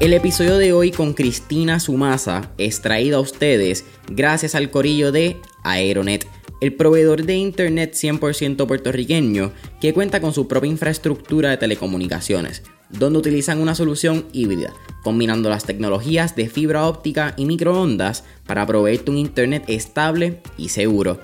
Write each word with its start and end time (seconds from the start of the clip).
El 0.00 0.14
episodio 0.14 0.56
de 0.56 0.72
hoy 0.72 0.92
con 0.92 1.12
Cristina 1.12 1.78
Sumasa 1.78 2.52
es 2.56 2.80
traído 2.80 3.18
a 3.18 3.20
ustedes 3.20 3.84
gracias 4.08 4.54
al 4.54 4.70
corillo 4.70 5.12
de 5.12 5.36
Aeronet, 5.62 6.26
el 6.62 6.72
proveedor 6.72 7.24
de 7.24 7.36
internet 7.36 7.92
100% 7.92 8.66
puertorriqueño 8.66 9.52
que 9.78 9.92
cuenta 9.92 10.22
con 10.22 10.32
su 10.32 10.48
propia 10.48 10.70
infraestructura 10.70 11.50
de 11.50 11.58
telecomunicaciones, 11.58 12.62
donde 12.88 13.18
utilizan 13.18 13.60
una 13.60 13.74
solución 13.74 14.24
híbrida, 14.32 14.72
combinando 15.02 15.50
las 15.50 15.64
tecnologías 15.64 16.34
de 16.34 16.48
fibra 16.48 16.86
óptica 16.86 17.34
y 17.36 17.44
microondas 17.44 18.24
para 18.46 18.66
proveerte 18.66 19.10
un 19.10 19.18
internet 19.18 19.64
estable 19.68 20.40
y 20.56 20.70
seguro. 20.70 21.20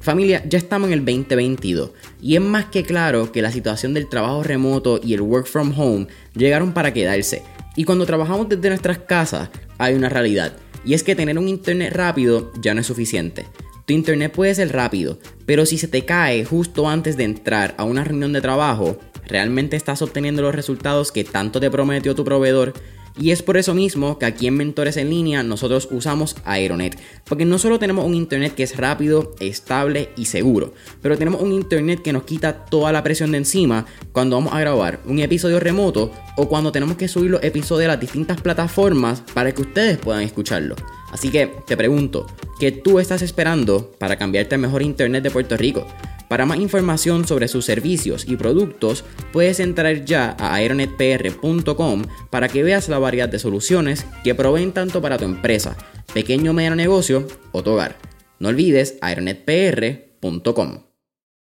Familia, 0.00 0.42
ya 0.48 0.58
estamos 0.58 0.88
en 0.88 0.94
el 0.94 1.04
2022 1.04 1.90
y 2.22 2.36
es 2.36 2.40
más 2.40 2.66
que 2.66 2.84
claro 2.84 3.32
que 3.32 3.42
la 3.42 3.52
situación 3.52 3.94
del 3.94 4.08
trabajo 4.08 4.42
remoto 4.42 5.00
y 5.02 5.14
el 5.14 5.20
work 5.20 5.46
from 5.46 5.72
home 5.78 6.06
llegaron 6.34 6.72
para 6.72 6.92
quedarse 6.92 7.42
y 7.78 7.84
cuando 7.84 8.06
trabajamos 8.06 8.48
desde 8.48 8.70
nuestras 8.70 8.98
casas 8.98 9.50
hay 9.78 9.94
una 9.94 10.08
realidad, 10.08 10.56
y 10.84 10.94
es 10.94 11.04
que 11.04 11.14
tener 11.14 11.38
un 11.38 11.46
internet 11.46 11.92
rápido 11.94 12.52
ya 12.60 12.74
no 12.74 12.80
es 12.80 12.88
suficiente. 12.88 13.46
Tu 13.86 13.92
internet 13.92 14.32
puede 14.32 14.52
ser 14.54 14.72
rápido, 14.72 15.20
pero 15.46 15.64
si 15.64 15.78
se 15.78 15.86
te 15.86 16.04
cae 16.04 16.44
justo 16.44 16.88
antes 16.88 17.16
de 17.16 17.22
entrar 17.22 17.76
a 17.78 17.84
una 17.84 18.02
reunión 18.02 18.32
de 18.32 18.40
trabajo, 18.40 18.98
¿realmente 19.28 19.76
estás 19.76 20.02
obteniendo 20.02 20.42
los 20.42 20.56
resultados 20.56 21.12
que 21.12 21.22
tanto 21.22 21.60
te 21.60 21.70
prometió 21.70 22.16
tu 22.16 22.24
proveedor? 22.24 22.74
Y 23.20 23.32
es 23.32 23.42
por 23.42 23.56
eso 23.56 23.74
mismo 23.74 24.18
que 24.18 24.26
aquí 24.26 24.46
en 24.46 24.56
Mentores 24.56 24.96
en 24.96 25.10
línea 25.10 25.42
nosotros 25.42 25.88
usamos 25.90 26.36
Aeronet, 26.44 26.98
porque 27.24 27.44
no 27.44 27.58
solo 27.58 27.80
tenemos 27.80 28.04
un 28.04 28.14
internet 28.14 28.54
que 28.54 28.62
es 28.62 28.76
rápido, 28.76 29.34
estable 29.40 30.10
y 30.16 30.26
seguro, 30.26 30.72
pero 31.02 31.18
tenemos 31.18 31.40
un 31.40 31.52
internet 31.52 32.00
que 32.00 32.12
nos 32.12 32.22
quita 32.22 32.64
toda 32.66 32.92
la 32.92 33.02
presión 33.02 33.32
de 33.32 33.38
encima 33.38 33.86
cuando 34.12 34.36
vamos 34.36 34.52
a 34.52 34.60
grabar 34.60 35.00
un 35.04 35.18
episodio 35.18 35.58
remoto 35.58 36.12
o 36.36 36.48
cuando 36.48 36.70
tenemos 36.70 36.96
que 36.96 37.08
subir 37.08 37.32
los 37.32 37.42
episodios 37.42 37.86
a 37.86 37.94
las 37.94 38.00
distintas 38.00 38.40
plataformas 38.40 39.22
para 39.34 39.52
que 39.52 39.62
ustedes 39.62 39.98
puedan 39.98 40.22
escucharlo. 40.22 40.76
Así 41.10 41.30
que 41.30 41.50
te 41.66 41.76
pregunto, 41.76 42.26
¿qué 42.60 42.70
tú 42.70 43.00
estás 43.00 43.22
esperando 43.22 43.90
para 43.98 44.16
cambiarte 44.16 44.54
al 44.54 44.60
mejor 44.60 44.82
internet 44.82 45.24
de 45.24 45.30
Puerto 45.30 45.56
Rico? 45.56 45.86
Para 46.28 46.44
más 46.44 46.58
información 46.58 47.26
sobre 47.26 47.48
sus 47.48 47.64
servicios 47.64 48.28
y 48.28 48.36
productos, 48.36 49.04
puedes 49.32 49.60
entrar 49.60 50.04
ya 50.04 50.36
a 50.38 50.54
aeronetpr.com 50.54 52.02
para 52.30 52.48
que 52.48 52.62
veas 52.62 52.88
la 52.88 52.98
variedad 52.98 53.28
de 53.28 53.38
soluciones 53.38 54.06
que 54.24 54.34
proveen 54.34 54.72
tanto 54.72 55.00
para 55.00 55.16
tu 55.16 55.24
empresa, 55.24 55.76
pequeño 56.12 56.50
o 56.50 56.54
mediano 56.54 56.76
negocio 56.76 57.26
o 57.52 57.62
tu 57.62 57.70
hogar. 57.70 57.96
No 58.38 58.50
olvides 58.50 58.98
aeronetpr.com. 59.00 60.82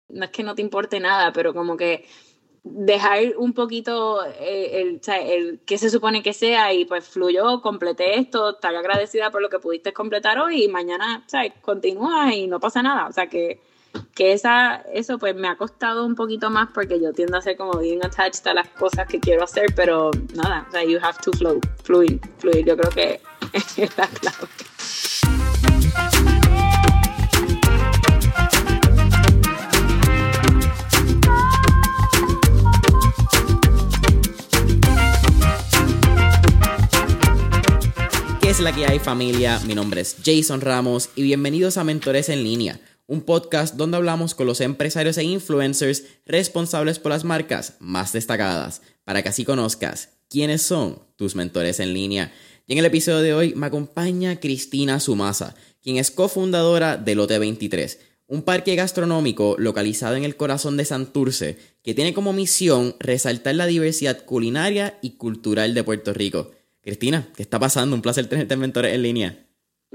No 0.09 0.25
es 0.25 0.31
que 0.31 0.43
no 0.43 0.55
te 0.55 0.61
importe 0.61 0.99
nada, 0.99 1.31
pero 1.33 1.53
como 1.53 1.77
que 1.77 2.05
dejar 2.63 3.19
un 3.37 3.53
poquito 3.53 4.25
eh, 4.25 4.81
el, 4.81 5.01
el, 5.07 5.59
que 5.65 5.77
se 5.77 5.89
supone 5.89 6.23
que 6.23 6.33
sea 6.33 6.73
y 6.73 6.85
pues 6.85 7.07
fluyó, 7.07 7.61
completé 7.61 8.19
esto, 8.19 8.51
estar 8.51 8.73
agradecida 8.75 9.31
por 9.31 9.41
lo 9.41 9.49
que 9.49 9.59
pudiste 9.59 9.93
completar 9.93 10.39
hoy 10.39 10.63
y 10.63 10.67
mañana, 10.67 11.23
¿sabes? 11.27 11.53
Continúa 11.61 12.33
y 12.33 12.47
no 12.47 12.59
pasa 12.59 12.81
nada. 12.81 13.07
O 13.07 13.11
sea 13.11 13.27
que 13.27 13.59
que 14.15 14.33
esa, 14.33 14.75
eso 14.93 15.17
pues 15.17 15.35
me 15.35 15.47
ha 15.47 15.57
costado 15.57 16.05
un 16.05 16.15
poquito 16.15 16.49
más 16.49 16.69
porque 16.73 17.01
yo 17.01 17.13
tiendo 17.13 17.37
a 17.37 17.41
ser 17.41 17.57
como 17.57 17.79
bien 17.79 18.05
attached 18.05 18.45
a 18.47 18.53
las 18.53 18.67
cosas 18.69 19.07
que 19.07 19.19
quiero 19.19 19.43
hacer, 19.43 19.73
pero 19.75 20.11
nada, 20.35 20.67
o 20.67 20.71
sea, 20.71 20.83
you 20.83 20.99
have 21.01 21.17
to 21.23 21.31
flow, 21.31 21.59
fluir, 21.83 22.19
fluir, 22.37 22.65
yo 22.65 22.77
creo 22.77 22.91
que 22.91 23.21
es 23.53 23.97
la 23.97 24.07
clave. 24.07 24.47
¿Qué 38.39 38.49
es 38.49 38.59
la 38.59 38.71
que 38.73 38.85
hay 38.85 38.99
familia? 38.99 39.59
Mi 39.65 39.73
nombre 39.73 40.01
es 40.01 40.17
Jason 40.23 40.61
Ramos 40.61 41.09
y 41.15 41.23
bienvenidos 41.23 41.77
a 41.77 41.83
Mentores 41.83 42.29
en 42.29 42.43
línea 42.43 42.79
un 43.13 43.21
podcast 43.21 43.75
donde 43.75 43.97
hablamos 43.97 44.33
con 44.33 44.47
los 44.47 44.59
empresarios 44.59 45.19
e 45.19 45.23
influencers 45.23 46.03
responsables 46.25 46.97
por 46.97 47.11
las 47.11 47.23
marcas 47.23 47.75
más 47.79 48.11
destacadas, 48.11 48.81
para 49.03 49.21
que 49.21 49.29
así 49.29 49.45
conozcas 49.45 50.09
quiénes 50.29 50.63
son 50.63 50.99
tus 51.15 51.35
mentores 51.35 51.79
en 51.79 51.93
línea. 51.93 52.33
Y 52.65 52.73
en 52.73 52.79
el 52.79 52.85
episodio 52.85 53.19
de 53.19 53.35
hoy 53.35 53.53
me 53.53 53.67
acompaña 53.67 54.39
Cristina 54.39 54.99
Sumasa, 54.99 55.53
quien 55.79 55.97
es 55.97 56.09
cofundadora 56.09 56.97
de 56.97 57.13
Lote 57.13 57.37
23, 57.37 57.99
un 58.25 58.41
parque 58.41 58.73
gastronómico 58.73 59.57
localizado 59.59 60.15
en 60.15 60.23
el 60.23 60.35
corazón 60.35 60.75
de 60.75 60.85
Santurce, 60.85 61.59
que 61.83 61.93
tiene 61.93 62.15
como 62.15 62.33
misión 62.33 62.95
resaltar 62.99 63.53
la 63.53 63.67
diversidad 63.67 64.25
culinaria 64.25 64.97
y 65.03 65.17
cultural 65.17 65.75
de 65.75 65.83
Puerto 65.83 66.13
Rico. 66.13 66.49
Cristina, 66.81 67.29
¿qué 67.35 67.43
está 67.43 67.59
pasando? 67.59 67.95
Un 67.95 68.01
placer 68.01 68.25
tenerte 68.25 68.55
en 68.55 68.59
Mentores 68.59 68.95
en 68.95 69.03
línea. 69.03 69.42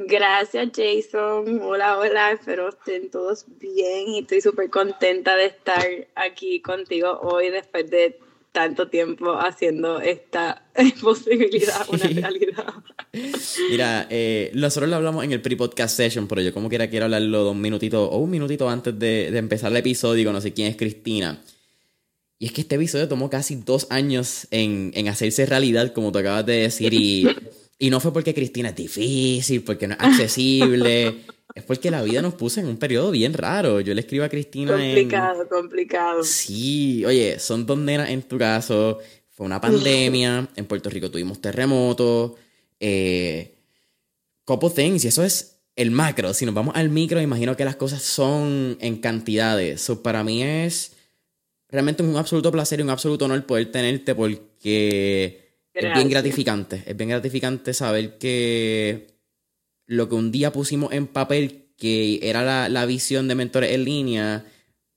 Gracias 0.01 0.69
Jason, 0.77 1.61
hola, 1.61 1.99
hola, 1.99 2.31
espero 2.31 2.69
estén 2.69 3.11
todos 3.11 3.47
bien 3.59 4.07
y 4.07 4.21
estoy 4.21 4.41
súper 4.41 4.71
contenta 4.71 5.35
de 5.35 5.47
estar 5.47 5.85
aquí 6.15 6.61
contigo 6.61 7.19
hoy 7.21 7.51
después 7.51 7.91
de 7.91 8.17
tanto 8.53 8.87
tiempo 8.87 9.33
haciendo 9.33 10.01
esta 10.01 10.65
posibilidad 11.03 11.85
una 11.89 12.07
realidad. 12.07 12.75
Mira, 13.71 14.07
eh, 14.09 14.53
nosotros 14.55 14.89
lo 14.89 14.95
hablamos 14.95 15.25
en 15.25 15.33
el 15.33 15.43
pre-podcast 15.43 15.97
session, 15.97 16.29
pero 16.29 16.43
yo 16.43 16.55
como 16.55 16.69
quiera 16.69 16.89
quiero 16.89 17.07
hablarlo 17.07 17.43
dos 17.43 17.57
minutitos 17.57 18.09
o 18.13 18.19
un 18.19 18.31
minutito 18.31 18.69
antes 18.69 18.97
de, 18.97 19.37
empezar 19.37 19.73
el 19.73 19.79
episodio, 19.79 20.33
no 20.33 20.41
sé 20.41 20.53
quién 20.53 20.69
es 20.69 20.77
Cristina. 20.77 21.43
Y 22.39 22.47
es 22.47 22.53
que 22.53 22.61
este 22.61 22.77
episodio 22.77 23.09
tomó 23.09 23.31
casi 23.31 23.57
dos 23.57 23.89
años 23.91 24.47
en, 24.53 24.93
en 24.95 25.09
hacerse 25.09 25.45
realidad, 25.45 25.93
como 25.93 26.13
tú 26.13 26.21
acabas 26.21 26.47
de 26.47 26.61
decir, 26.61 26.95
y 26.95 27.27
y 27.79 27.91
no 27.91 28.01
fue 28.01 28.13
porque 28.13 28.35
Cristina 28.35 28.71
es 28.71 28.77
difícil, 28.77 29.63
porque 29.63 29.87
no 29.87 29.95
es 29.95 30.01
accesible. 30.01 31.25
es 31.55 31.63
porque 31.63 31.91
la 31.91 32.03
vida 32.03 32.21
nos 32.23 32.35
puso 32.35 32.61
en 32.61 32.67
un 32.67 32.77
periodo 32.77 33.11
bien 33.13 33.35
raro. 33.35 33.81
Yo 33.81 33.95
le 33.95 34.01
escribo 34.01 34.25
a 34.25 34.29
Cristina. 34.29 34.73
Complicado, 34.73 35.49
complicado. 35.49 36.25
Sí, 36.25 37.05
oye, 37.05 37.39
son 37.39 37.67
dos 37.67 37.79
nenas 37.79 38.11
en 38.11 38.23
tu 38.23 38.37
caso. 38.37 38.99
Fue 39.31 39.47
una 39.47 39.61
pandemia. 39.61 40.49
En 40.57 40.67
Puerto 40.67 40.91
Rico 40.91 41.11
tuvimos 41.11 41.41
terremotos. 41.41 42.33
Eh, 42.81 43.55
couple 44.45 44.71
things. 44.71 45.05
Y 45.05 45.09
eso 45.09 45.23
es 45.23 45.61
el 45.77 45.93
macro. 45.93 46.35
Si 46.35 46.45
nos 46.45 46.55
vamos 46.55 46.75
al 46.75 46.89
micro, 46.89 47.21
imagino 47.21 47.57
que 47.57 47.65
las 47.65 47.77
cosas 47.77 48.03
son 48.03 48.77
en 48.81 48.97
cantidades. 48.97 49.81
So, 49.81 50.03
para 50.03 50.25
mí 50.25 50.43
es 50.43 50.97
realmente 51.69 52.03
un 52.03 52.17
absoluto 52.17 52.51
placer 52.51 52.81
y 52.81 52.83
un 52.83 52.91
absoluto 52.91 53.27
honor 53.27 53.47
poder 53.47 53.71
tenerte 53.71 54.17
porque 54.17 55.48
es 55.87 55.95
bien 55.95 56.09
gratificante. 56.09 56.83
Es 56.87 56.97
bien 56.97 57.11
gratificante 57.11 57.73
saber 57.73 58.19
que 58.19 59.19
lo 59.87 60.09
que 60.09 60.15
un 60.15 60.31
día 60.31 60.53
pusimos 60.53 60.93
en 60.93 61.07
papel, 61.07 61.73
que 61.77 62.21
era 62.23 62.69
la, 62.69 62.87
visión 62.87 63.29
de 63.29 63.35
mentores 63.35 63.73
en 63.73 63.85
línea, 63.85 64.45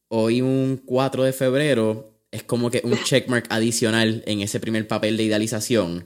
hoy 0.09 0.41
un 0.41 0.81
4 0.85 1.23
de 1.23 1.33
febrero, 1.33 2.13
es 2.31 2.43
como 2.43 2.69
que 2.69 2.81
un 2.83 2.97
checkmark 3.03 3.45
adicional 3.49 4.23
en 4.25 4.41
ese 4.41 4.59
primer 4.59 4.87
papel 4.87 5.17
de 5.17 5.23
idealización. 5.23 6.05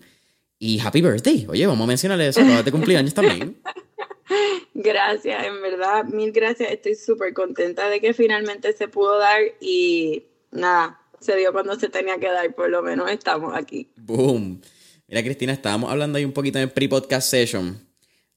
Y 0.57 0.79
happy 0.79 1.01
birthday. 1.01 1.45
Oye, 1.49 1.67
vamos 1.67 1.83
a 1.83 1.87
mencionarle 1.87 2.27
eso. 2.27 2.41
Acabas 2.41 2.65
de 2.65 2.71
cumplir 2.71 2.97
años 2.97 3.13
también. 3.13 3.57
Gracias, 4.77 5.45
en 5.45 5.61
verdad, 5.61 6.03
mil 6.03 6.33
gracias. 6.33 6.69
Estoy 6.69 6.95
súper 6.95 7.33
contenta 7.33 7.87
de 7.87 8.01
que 8.01 8.13
finalmente 8.13 8.73
se 8.73 8.89
pudo 8.89 9.17
dar 9.17 9.41
y 9.61 10.25
nada, 10.51 10.99
se 11.25 11.35
dio 11.35 11.51
cuando 11.51 11.77
se 11.79 11.89
tenía 11.89 12.17
que 12.19 12.27
dar, 12.27 12.53
por 12.53 12.69
lo 12.69 12.81
menos 12.81 13.09
estamos 13.09 13.53
aquí. 13.55 13.89
Boom. 13.97 14.61
Mira, 15.07 15.23
Cristina, 15.23 15.53
estábamos 15.53 15.91
hablando 15.91 16.17
ahí 16.17 16.25
un 16.25 16.31
poquito 16.31 16.59
en 16.59 16.63
el 16.63 16.71
pre-podcast 16.71 17.29
session. 17.29 17.79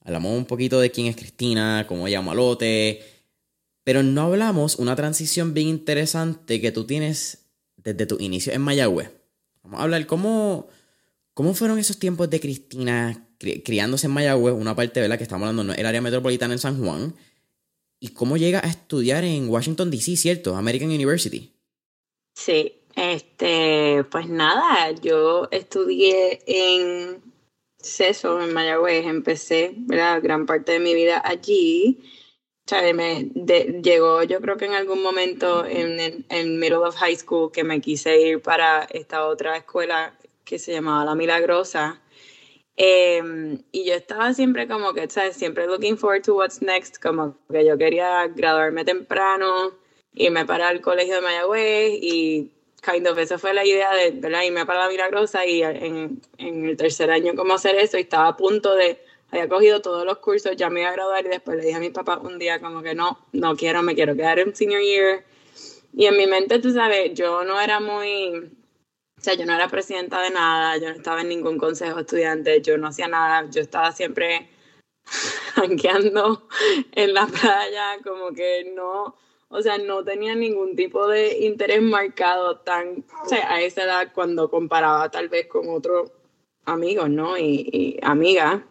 Hablamos 0.00 0.36
un 0.36 0.46
poquito 0.46 0.80
de 0.80 0.90
quién 0.90 1.06
es 1.06 1.16
Cristina, 1.16 1.84
cómo 1.86 2.08
llama 2.08 2.34
Lote, 2.34 3.02
pero 3.84 4.02
no 4.02 4.22
hablamos 4.22 4.76
una 4.76 4.96
transición 4.96 5.54
bien 5.54 5.68
interesante 5.68 6.60
que 6.60 6.72
tú 6.72 6.86
tienes 6.86 7.46
desde 7.76 8.06
tu 8.06 8.16
inicio 8.18 8.52
en 8.52 8.62
Mayagüez. 8.62 9.10
Vamos 9.62 9.80
a 9.80 9.82
hablar 9.82 10.06
cómo, 10.06 10.68
cómo 11.34 11.54
fueron 11.54 11.78
esos 11.78 11.98
tiempos 11.98 12.30
de 12.30 12.40
Cristina 12.40 13.28
criándose 13.38 14.06
en 14.06 14.12
Mayagüez, 14.12 14.54
una 14.54 14.74
parte, 14.74 15.00
¿verdad? 15.00 15.18
Que 15.18 15.24
estamos 15.24 15.46
hablando, 15.46 15.64
no 15.64 15.72
el 15.74 15.86
área 15.86 16.00
metropolitana 16.00 16.54
en 16.54 16.58
San 16.58 16.82
Juan, 16.82 17.14
y 18.00 18.08
cómo 18.08 18.36
llega 18.36 18.60
a 18.64 18.68
estudiar 18.68 19.24
en 19.24 19.48
Washington, 19.48 19.90
D.C., 19.90 20.16
¿cierto? 20.16 20.56
American 20.56 20.88
University. 20.88 21.52
Sí, 22.34 22.77
este, 22.98 24.04
pues 24.10 24.28
nada, 24.28 24.90
yo 24.90 25.46
estudié 25.52 26.40
en 26.46 27.22
CESO, 27.80 28.42
en 28.42 28.52
Mayagüez, 28.52 29.06
empecé, 29.06 29.72
¿verdad? 29.76 30.20
Gran 30.20 30.46
parte 30.46 30.72
de 30.72 30.80
mi 30.80 30.94
vida 30.94 31.22
allí. 31.24 32.02
O 32.70 32.94
me 32.94 33.30
llegó, 33.82 34.24
yo 34.24 34.40
creo 34.40 34.56
que 34.56 34.66
en 34.66 34.74
algún 34.74 35.00
momento 35.02 35.64
en 35.64 36.26
el 36.28 36.48
middle 36.58 36.78
of 36.78 36.96
high 36.96 37.16
school 37.16 37.50
que 37.52 37.64
me 37.64 37.80
quise 37.80 38.20
ir 38.20 38.42
para 38.42 38.82
esta 38.90 39.26
otra 39.26 39.56
escuela 39.56 40.18
que 40.44 40.58
se 40.58 40.72
llamaba 40.72 41.04
La 41.04 41.14
Milagrosa. 41.14 42.02
Em, 42.76 43.62
y 43.72 43.84
yo 43.86 43.94
estaba 43.94 44.34
siempre 44.34 44.66
como 44.68 44.92
que, 44.92 45.08
¿sabes? 45.08 45.36
Siempre 45.36 45.66
looking 45.66 45.96
forward 45.96 46.22
to 46.24 46.34
what's 46.34 46.60
next, 46.60 47.00
como 47.02 47.36
que 47.50 47.64
yo 47.64 47.78
quería 47.78 48.26
graduarme 48.26 48.84
temprano, 48.84 49.72
irme 50.14 50.44
para 50.44 50.70
el 50.70 50.80
colegio 50.80 51.16
de 51.16 51.20
Mayagüez 51.22 51.92
y 52.02 52.57
kind 52.82 53.06
of, 53.06 53.18
esa 53.18 53.38
fue 53.38 53.54
la 53.54 53.64
idea 53.64 53.92
de. 53.94 54.46
Irme 54.46 54.66
para 54.66 54.80
la 54.80 54.88
Milagrosa 54.88 55.44
y 55.46 55.62
en, 55.62 56.20
en 56.38 56.64
el 56.66 56.76
tercer 56.76 57.10
año 57.10 57.34
cómo 57.34 57.54
hacer 57.54 57.76
eso 57.76 57.98
y 57.98 58.02
estaba 58.02 58.28
a 58.28 58.36
punto 58.36 58.74
de, 58.74 58.98
había 59.30 59.48
cogido 59.48 59.82
todos 59.82 60.04
los 60.04 60.18
cursos, 60.18 60.56
ya 60.56 60.70
me 60.70 60.80
iba 60.80 60.90
a 60.90 60.92
graduar 60.92 61.24
y 61.26 61.28
después 61.28 61.56
le 61.56 61.64
dije 61.64 61.76
a 61.76 61.80
mi 61.80 61.90
papá 61.90 62.18
un 62.18 62.38
día 62.38 62.60
como 62.60 62.82
que 62.82 62.94
no, 62.94 63.26
no 63.32 63.56
quiero, 63.56 63.82
me 63.82 63.94
quiero 63.94 64.14
quedar 64.14 64.38
en 64.38 64.54
senior 64.54 64.80
year. 64.80 65.24
Y 65.92 66.06
en 66.06 66.16
mi 66.16 66.26
mente, 66.26 66.58
tú 66.60 66.72
sabes, 66.72 67.12
yo 67.14 67.44
no 67.44 67.60
era 67.60 67.80
muy, 67.80 68.52
o 69.18 69.20
sea, 69.20 69.34
yo 69.34 69.44
no 69.46 69.54
era 69.54 69.68
presidenta 69.68 70.22
de 70.22 70.30
nada, 70.30 70.76
yo 70.76 70.90
no 70.90 70.94
estaba 70.94 71.22
en 71.22 71.28
ningún 71.28 71.58
consejo 71.58 72.00
estudiante, 72.00 72.62
yo 72.62 72.78
no 72.78 72.88
hacía 72.88 73.08
nada, 73.08 73.48
yo 73.50 73.60
estaba 73.60 73.92
siempre 73.92 74.48
jangueando 75.54 76.46
en 76.92 77.14
la 77.14 77.26
playa, 77.26 77.98
como 78.04 78.32
que 78.32 78.72
no, 78.74 79.16
o 79.50 79.62
sea, 79.62 79.78
no 79.78 80.04
tenía 80.04 80.34
ningún 80.34 80.76
tipo 80.76 81.08
de 81.08 81.38
interés 81.38 81.82
marcado 81.82 82.58
tan, 82.60 83.04
o 83.24 83.28
sea, 83.28 83.52
a 83.52 83.62
esa 83.62 83.84
edad 83.84 84.12
cuando 84.14 84.50
comparaba 84.50 85.10
tal 85.10 85.28
vez 85.28 85.46
con 85.46 85.68
otros 85.70 86.12
amigos, 86.64 87.08
¿no? 87.10 87.38
Y, 87.38 87.68
y 87.72 87.98
amigas. 88.02 88.62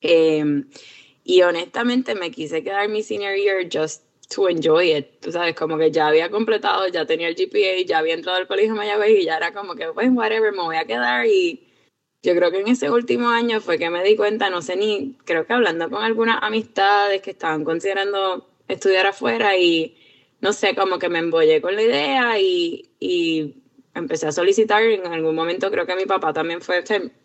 Em, 0.00 0.68
y 1.24 1.42
honestamente 1.42 2.14
me 2.14 2.30
quise 2.30 2.62
quedar 2.62 2.88
mi 2.88 3.02
senior 3.02 3.36
year 3.36 3.68
just 3.70 4.04
to 4.28 4.48
enjoy 4.48 4.92
it. 4.96 5.20
Tú 5.20 5.32
sabes, 5.32 5.54
como 5.54 5.76
que 5.78 5.90
ya 5.90 6.08
había 6.08 6.30
completado, 6.30 6.88
ya 6.88 7.06
tenía 7.06 7.28
el 7.28 7.34
GPA, 7.34 7.84
ya 7.86 7.98
había 7.98 8.14
entrado 8.14 8.38
al 8.38 8.46
colegio 8.46 8.74
Mayagüez 8.74 9.20
y 9.20 9.24
ya 9.24 9.36
era 9.36 9.52
como 9.52 9.74
que, 9.74 9.88
pues, 9.92 10.08
whatever, 10.12 10.52
me 10.52 10.62
voy 10.62 10.76
a 10.76 10.86
quedar. 10.86 11.26
Y 11.26 11.66
yo 12.22 12.34
creo 12.34 12.50
que 12.50 12.60
en 12.60 12.68
ese 12.68 12.90
último 12.90 13.28
año 13.28 13.60
fue 13.60 13.78
que 13.78 13.90
me 13.90 14.02
di 14.04 14.16
cuenta, 14.16 14.50
no 14.50 14.62
sé 14.62 14.76
ni, 14.76 15.16
creo 15.24 15.46
que 15.46 15.52
hablando 15.52 15.90
con 15.90 16.02
algunas 16.02 16.42
amistades 16.42 17.22
que 17.22 17.30
estaban 17.32 17.64
considerando 17.64 18.47
estudiar 18.68 19.06
afuera 19.06 19.56
y 19.56 19.96
no 20.40 20.52
sé, 20.52 20.74
como 20.74 20.98
que 20.98 21.08
me 21.08 21.18
embollé 21.18 21.60
con 21.60 21.74
la 21.74 21.82
idea 21.82 22.38
y, 22.38 22.90
y 23.00 23.62
empecé 23.94 24.28
a 24.28 24.32
solicitar. 24.32 24.82
En 24.82 25.06
algún 25.06 25.34
momento 25.34 25.70
creo 25.70 25.86
que 25.86 25.96
mi 25.96 26.06
papá 26.06 26.32
también 26.32 26.60
fue, 26.60 26.84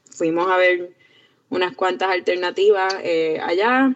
fuimos 0.10 0.50
a 0.50 0.58
ver 0.58 0.92
unas 1.50 1.76
cuantas 1.76 2.10
alternativas 2.10 2.96
eh, 3.04 3.40
allá 3.42 3.96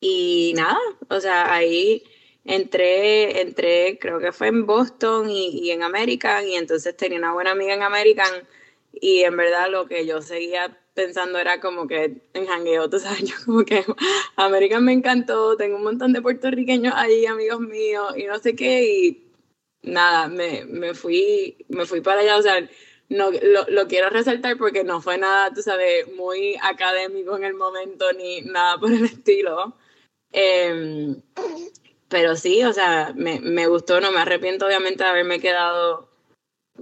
y 0.00 0.52
nada, 0.54 0.78
o 1.08 1.20
sea, 1.20 1.54
ahí 1.54 2.02
entré, 2.44 3.40
entré, 3.40 3.98
creo 3.98 4.18
que 4.18 4.32
fue 4.32 4.48
en 4.48 4.66
Boston 4.66 5.30
y, 5.30 5.48
y, 5.48 5.70
en 5.70 5.82
American, 5.82 6.46
y 6.46 6.54
entonces 6.54 6.96
tenía 6.96 7.18
una 7.18 7.32
buena 7.32 7.52
amiga 7.52 7.74
en 7.74 7.82
American, 7.82 8.46
y 8.92 9.22
en 9.22 9.36
verdad 9.36 9.70
lo 9.70 9.86
que 9.86 10.06
yo 10.06 10.20
seguía 10.22 10.78
pensando 10.96 11.38
era 11.38 11.60
como 11.60 11.86
que 11.86 12.22
en 12.32 12.46
jangueo, 12.46 12.90
tú 12.90 12.98
sabes, 12.98 13.20
yo 13.30 13.36
como 13.44 13.64
que 13.64 13.84
American 14.34 14.84
me 14.84 14.92
encantó, 14.92 15.56
tengo 15.56 15.76
un 15.76 15.84
montón 15.84 16.12
de 16.12 16.22
puertorriqueños 16.22 16.94
ahí, 16.96 17.26
amigos 17.26 17.60
míos, 17.60 18.14
y 18.16 18.24
no 18.24 18.38
sé 18.40 18.56
qué, 18.56 18.82
y 18.84 19.32
nada, 19.82 20.28
me, 20.28 20.64
me 20.64 20.94
fui, 20.94 21.64
me 21.68 21.86
fui 21.86 22.00
para 22.00 22.22
allá, 22.22 22.38
o 22.38 22.42
sea, 22.42 22.68
no, 23.08 23.30
lo, 23.30 23.66
lo, 23.68 23.86
quiero 23.86 24.10
resaltar 24.10 24.56
porque 24.56 24.82
no 24.82 25.00
fue 25.00 25.18
nada, 25.18 25.52
tú 25.54 25.62
sabes, 25.62 26.12
muy 26.14 26.56
académico 26.60 27.36
en 27.36 27.44
el 27.44 27.54
momento, 27.54 28.12
ni 28.14 28.40
nada 28.40 28.78
por 28.78 28.90
el 28.90 29.04
estilo. 29.04 29.76
Eh, 30.32 31.14
pero 32.08 32.36
sí, 32.36 32.64
o 32.64 32.72
sea, 32.72 33.12
me, 33.14 33.38
me 33.40 33.66
gustó, 33.68 34.00
no 34.00 34.10
me 34.12 34.20
arrepiento 34.20 34.66
obviamente 34.66 35.04
de 35.04 35.10
haberme 35.10 35.40
quedado 35.40 36.08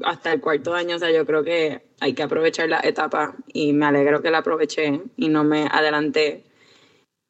hasta 0.03 0.33
el 0.33 0.41
cuarto 0.41 0.75
año, 0.75 0.97
o 0.97 0.99
sea, 0.99 1.11
yo 1.11 1.25
creo 1.27 1.45
que 1.45 1.83
hay 2.01 2.15
que 2.15 2.23
aprovechar 2.23 2.69
la 2.69 2.81
etapa 2.81 3.37
y 3.53 3.73
me 3.73 3.87
alegro 3.87 4.23
que 4.23 4.31
la 4.31 4.39
aproveché 4.39 5.01
y 5.17 5.29
no 5.29 5.45
me 5.45 5.67
adelanté. 5.71 6.45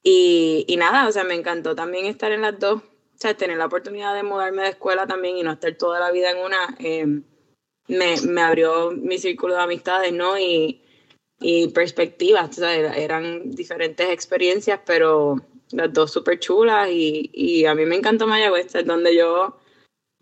Y, 0.03 0.65
y 0.69 0.77
nada, 0.77 1.09
o 1.09 1.13
sea, 1.13 1.25
me 1.25 1.35
encantó 1.35 1.75
también 1.75 2.07
estar 2.07 2.33
en 2.33 2.43
las 2.43 2.59
dos, 2.59 2.83
o 2.83 3.19
sea, 3.19 3.35
tener 3.35 3.57
la 3.57 3.67
oportunidad 3.67 4.15
de 4.15 4.23
mudarme 4.23 4.63
de 4.63 4.71
escuela 4.71 5.07
también 5.07 5.37
y 5.37 5.43
no 5.43 5.53
estar 5.53 5.75
toda 5.77 6.01
la 6.01 6.11
vida 6.11 6.31
en 6.31 6.39
una, 6.39 6.77
eh, 6.79 7.07
me, 7.89 8.21
me, 8.23 8.41
abrió 8.43 8.91
mi 8.91 9.19
círculo 9.19 9.55
de 9.55 9.63
amistades, 9.63 10.13
¿no? 10.13 10.39
Y, 10.39 10.83
y 11.41 11.69
perspectivas, 11.69 12.51
o 12.51 12.53
sea, 12.53 12.75
eran 12.75 13.51
diferentes 13.51 14.09
experiencias, 14.11 14.81
pero 14.85 15.37
las 15.71 15.93
dos 15.93 16.13
súper 16.13 16.39
chulas 16.39 16.89
y, 16.91 17.31
y 17.33 17.65
a 17.67 17.75
mí 17.75 17.85
me 17.87 17.97
encantó 17.97 18.27
Mayagüez, 18.27 18.75
es 18.75 18.87
donde 18.87 19.17
yo 19.17 19.59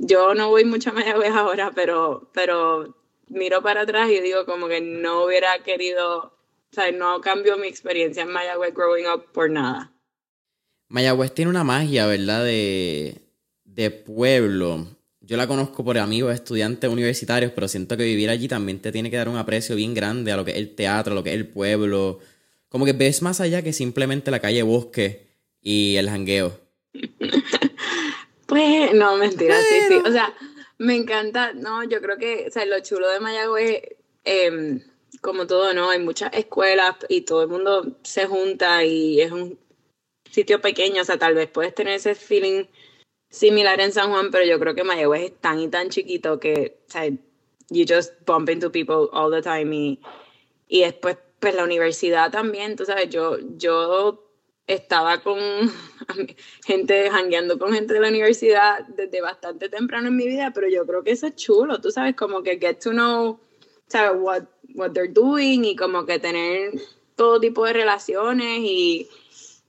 yo 0.02 0.34
no 0.34 0.48
voy 0.48 0.64
mucho 0.64 0.90
a 0.90 0.92
Mayagüez 0.92 1.30
ahora, 1.30 1.70
pero, 1.74 2.28
pero 2.34 2.96
miro 3.28 3.62
para 3.62 3.82
atrás 3.82 4.10
y 4.10 4.20
digo 4.20 4.44
como 4.46 4.66
que 4.66 4.80
no 4.80 5.24
hubiera 5.24 5.62
querido, 5.62 6.18
o 6.18 6.72
sea, 6.72 6.90
no 6.90 7.20
cambio 7.20 7.56
mi 7.56 7.68
experiencia 7.68 8.24
en 8.24 8.32
Mayagüez 8.32 8.74
growing 8.74 9.06
up 9.06 9.26
por 9.32 9.48
nada. 9.48 9.92
Mayagüez 10.88 11.32
tiene 11.32 11.50
una 11.50 11.62
magia, 11.62 12.06
¿verdad? 12.06 12.44
De, 12.44 13.22
de 13.64 13.90
pueblo. 13.90 14.86
Yo 15.20 15.36
la 15.36 15.46
conozco 15.46 15.84
por 15.84 15.96
amigos, 15.98 16.34
estudiantes 16.34 16.90
universitarios, 16.90 17.52
pero 17.52 17.68
siento 17.68 17.96
que 17.96 18.02
vivir 18.02 18.28
allí 18.28 18.48
también 18.48 18.80
te 18.80 18.90
tiene 18.90 19.08
que 19.08 19.16
dar 19.16 19.28
un 19.28 19.36
aprecio 19.36 19.76
bien 19.76 19.94
grande 19.94 20.32
a 20.32 20.36
lo 20.36 20.44
que 20.44 20.50
es 20.50 20.56
el 20.56 20.74
teatro, 20.74 21.12
a 21.12 21.14
lo 21.14 21.22
que 21.22 21.30
es 21.30 21.36
el 21.36 21.46
pueblo. 21.46 22.18
Como 22.68 22.84
que 22.84 22.92
ves 22.92 23.22
más 23.22 23.40
allá 23.40 23.62
que 23.62 23.72
simplemente 23.72 24.32
la 24.32 24.40
calle 24.40 24.64
Bosque 24.64 25.28
y 25.60 25.94
el 25.94 26.10
jangueo. 26.10 26.58
Pues, 28.52 28.92
no, 28.94 29.16
mentira, 29.16 29.58
sí, 29.62 29.80
sí. 29.88 30.02
O 30.04 30.12
sea, 30.12 30.34
me 30.76 30.94
encanta, 30.94 31.54
no, 31.54 31.84
yo 31.84 32.02
creo 32.02 32.18
que, 32.18 32.44
o 32.48 32.50
sea, 32.50 32.66
lo 32.66 32.80
chulo 32.80 33.08
de 33.08 33.18
Mayagüez, 33.18 33.82
eh, 34.24 34.82
como 35.22 35.46
todo, 35.46 35.72
¿no? 35.72 35.88
Hay 35.88 36.00
muchas 36.00 36.34
escuelas 36.34 36.96
y 37.08 37.22
todo 37.22 37.42
el 37.42 37.48
mundo 37.48 37.96
se 38.02 38.26
junta 38.26 38.84
y 38.84 39.22
es 39.22 39.32
un 39.32 39.58
sitio 40.30 40.60
pequeño, 40.60 41.00
o 41.00 41.04
sea, 41.04 41.18
tal 41.18 41.34
vez 41.34 41.48
puedes 41.48 41.74
tener 41.74 41.94
ese 41.94 42.14
feeling 42.14 42.66
similar 43.30 43.80
en 43.80 43.92
San 43.92 44.10
Juan, 44.10 44.30
pero 44.30 44.44
yo 44.44 44.58
creo 44.60 44.74
que 44.74 44.84
Mayagüez 44.84 45.22
es 45.22 45.40
tan 45.40 45.58
y 45.58 45.68
tan 45.68 45.88
chiquito 45.88 46.38
que, 46.38 46.82
o 46.88 46.90
sea, 46.90 47.06
you 47.70 47.86
just 47.88 48.12
bump 48.26 48.50
into 48.50 48.70
people 48.70 49.08
all 49.12 49.30
the 49.30 49.40
time 49.40 49.74
y, 49.74 49.98
y 50.68 50.82
después, 50.82 51.16
pues 51.40 51.54
la 51.54 51.64
universidad 51.64 52.30
también, 52.30 52.76
tú 52.76 52.84
sabes, 52.84 53.08
yo, 53.08 53.38
yo 53.56 54.31
estaba 54.74 55.22
con 55.22 55.38
gente, 56.66 57.10
jangueando 57.10 57.58
con 57.58 57.72
gente 57.72 57.94
de 57.94 58.00
la 58.00 58.08
universidad 58.08 58.86
desde 58.88 59.20
bastante 59.20 59.68
temprano 59.68 60.08
en 60.08 60.16
mi 60.16 60.26
vida, 60.26 60.52
pero 60.54 60.68
yo 60.68 60.86
creo 60.86 61.02
que 61.02 61.12
eso 61.12 61.26
es 61.26 61.36
chulo, 61.36 61.80
tú 61.80 61.90
sabes, 61.90 62.14
como 62.14 62.42
que 62.42 62.58
get 62.58 62.78
to 62.78 62.90
know, 62.90 63.40
what, 64.14 64.44
what 64.74 64.92
they're 64.92 65.12
doing 65.12 65.64
y 65.64 65.76
como 65.76 66.06
que 66.06 66.18
tener 66.18 66.72
todo 67.16 67.40
tipo 67.40 67.64
de 67.66 67.72
relaciones 67.72 68.60
y, 68.60 69.08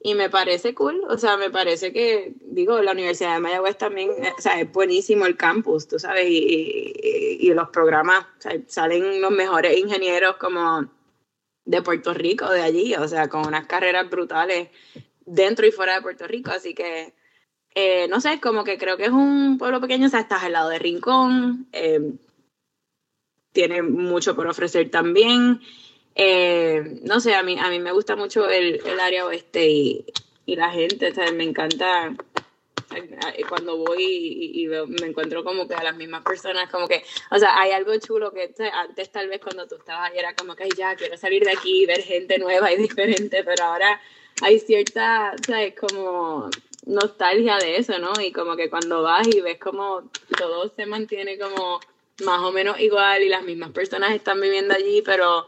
y 0.01 0.15
me 0.15 0.29
parece 0.29 0.73
cool, 0.73 1.03
o 1.09 1.17
sea, 1.17 1.37
me 1.37 1.49
parece 1.49 1.93
que, 1.93 2.33
digo, 2.41 2.81
la 2.81 2.91
Universidad 2.91 3.35
de 3.35 3.39
Mayagüez 3.39 3.77
también, 3.77 4.11
o 4.37 4.41
sea, 4.41 4.59
es 4.59 4.71
buenísimo 4.71 5.25
el 5.25 5.37
campus, 5.37 5.87
tú 5.87 5.99
sabes, 5.99 6.25
y, 6.27 6.93
y, 7.39 7.53
los 7.53 7.69
programas, 7.69 8.25
salen 8.67 9.21
los 9.21 9.31
mejores 9.31 9.77
ingenieros 9.77 10.37
como 10.37 10.89
de 11.65 11.81
Puerto 11.81 12.13
Rico, 12.13 12.49
de 12.49 12.61
allí, 12.61 12.95
o 12.95 13.07
sea, 13.07 13.29
con 13.29 13.47
unas 13.47 13.67
carreras 13.67 14.09
brutales 14.09 14.69
dentro 15.25 15.65
y 15.65 15.71
fuera 15.71 15.95
de 15.95 16.01
Puerto 16.01 16.27
Rico, 16.27 16.51
así 16.51 16.73
que, 16.73 17.13
eh, 17.75 18.07
no 18.09 18.19
sé, 18.21 18.39
como 18.39 18.63
que 18.63 18.77
creo 18.77 18.97
que 18.97 19.05
es 19.05 19.11
un 19.11 19.57
pueblo 19.57 19.79
pequeño, 19.79 20.07
o 20.07 20.09
sea, 20.09 20.21
estás 20.21 20.43
al 20.43 20.53
lado 20.53 20.69
de 20.69 20.79
Rincón, 20.79 21.67
eh, 21.71 22.13
tiene 23.51 23.81
mucho 23.81 24.35
por 24.35 24.47
ofrecer 24.47 24.89
también, 24.89 25.61
eh, 26.15 26.99
no 27.03 27.19
sé, 27.19 27.35
a 27.35 27.43
mí, 27.43 27.57
a 27.59 27.69
mí 27.69 27.79
me 27.79 27.91
gusta 27.91 28.15
mucho 28.15 28.49
el, 28.49 28.81
el 28.85 28.99
área 28.99 29.25
oeste 29.25 29.69
y, 29.69 30.05
y 30.45 30.55
la 30.55 30.69
gente, 30.71 31.11
o 31.11 31.13
sea, 31.13 31.31
me 31.31 31.43
encanta 31.43 32.13
cuando 33.49 33.77
voy 33.77 34.03
y, 34.03 34.61
y 34.61 34.67
veo, 34.67 34.87
me 34.87 35.07
encuentro 35.07 35.43
como 35.43 35.67
que 35.67 35.75
a 35.75 35.83
las 35.83 35.95
mismas 35.95 36.23
personas, 36.23 36.69
como 36.69 36.87
que, 36.87 37.03
o 37.31 37.37
sea, 37.37 37.59
hay 37.59 37.71
algo 37.71 37.95
chulo 37.97 38.31
que 38.31 38.53
antes 38.71 39.11
tal 39.11 39.27
vez 39.27 39.41
cuando 39.41 39.67
tú 39.67 39.75
estabas 39.75 40.11
ahí 40.11 40.17
era 40.17 40.35
como 40.35 40.55
que 40.55 40.69
ya 40.77 40.95
quiero 40.95 41.17
salir 41.17 41.43
de 41.43 41.51
aquí 41.51 41.83
y 41.83 41.85
ver 41.85 42.01
gente 42.01 42.37
nueva 42.37 42.71
y 42.71 42.77
diferente, 42.87 43.43
pero 43.43 43.63
ahora 43.63 44.01
hay 44.41 44.59
cierta, 44.59 45.33
¿sabes? 45.45 45.75
Como 45.79 46.49
nostalgia 46.85 47.57
de 47.57 47.77
eso, 47.77 47.97
¿no? 47.99 48.19
Y 48.19 48.31
como 48.31 48.55
que 48.55 48.69
cuando 48.69 49.03
vas 49.03 49.27
y 49.27 49.41
ves 49.41 49.59
como 49.59 50.09
todo 50.37 50.69
se 50.69 50.85
mantiene 50.85 51.37
como 51.37 51.79
más 52.19 52.41
o 52.41 52.51
menos 52.51 52.79
igual 52.79 53.23
y 53.23 53.29
las 53.29 53.43
mismas 53.43 53.71
personas 53.71 54.11
están 54.11 54.39
viviendo 54.41 54.73
allí, 54.73 55.01
pero 55.01 55.47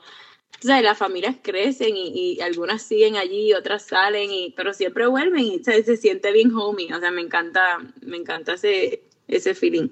o 0.64 0.68
sea, 0.68 0.82
las 0.82 0.98
familias 0.98 1.36
crecen 1.42 1.96
y, 1.98 2.36
y, 2.38 2.42
algunas 2.42 2.82
siguen 2.82 3.18
allí, 3.18 3.54
otras 3.54 3.84
salen, 3.84 4.32
y, 4.32 4.54
pero 4.56 4.74
siempre 4.74 5.08
vuelven 5.08 5.44
y 5.44 5.64
se, 5.64 5.84
se 5.84 5.98
siente 5.98 6.32
bien 6.32 6.56
homey. 6.56 6.92
O 6.94 7.00
sea, 7.00 7.12
me 7.12 7.22
encanta, 7.22 7.80
me 8.02 8.18
encanta 8.18 8.54
ese, 8.54 9.04
ese 9.28 9.54
feeling. 9.54 9.90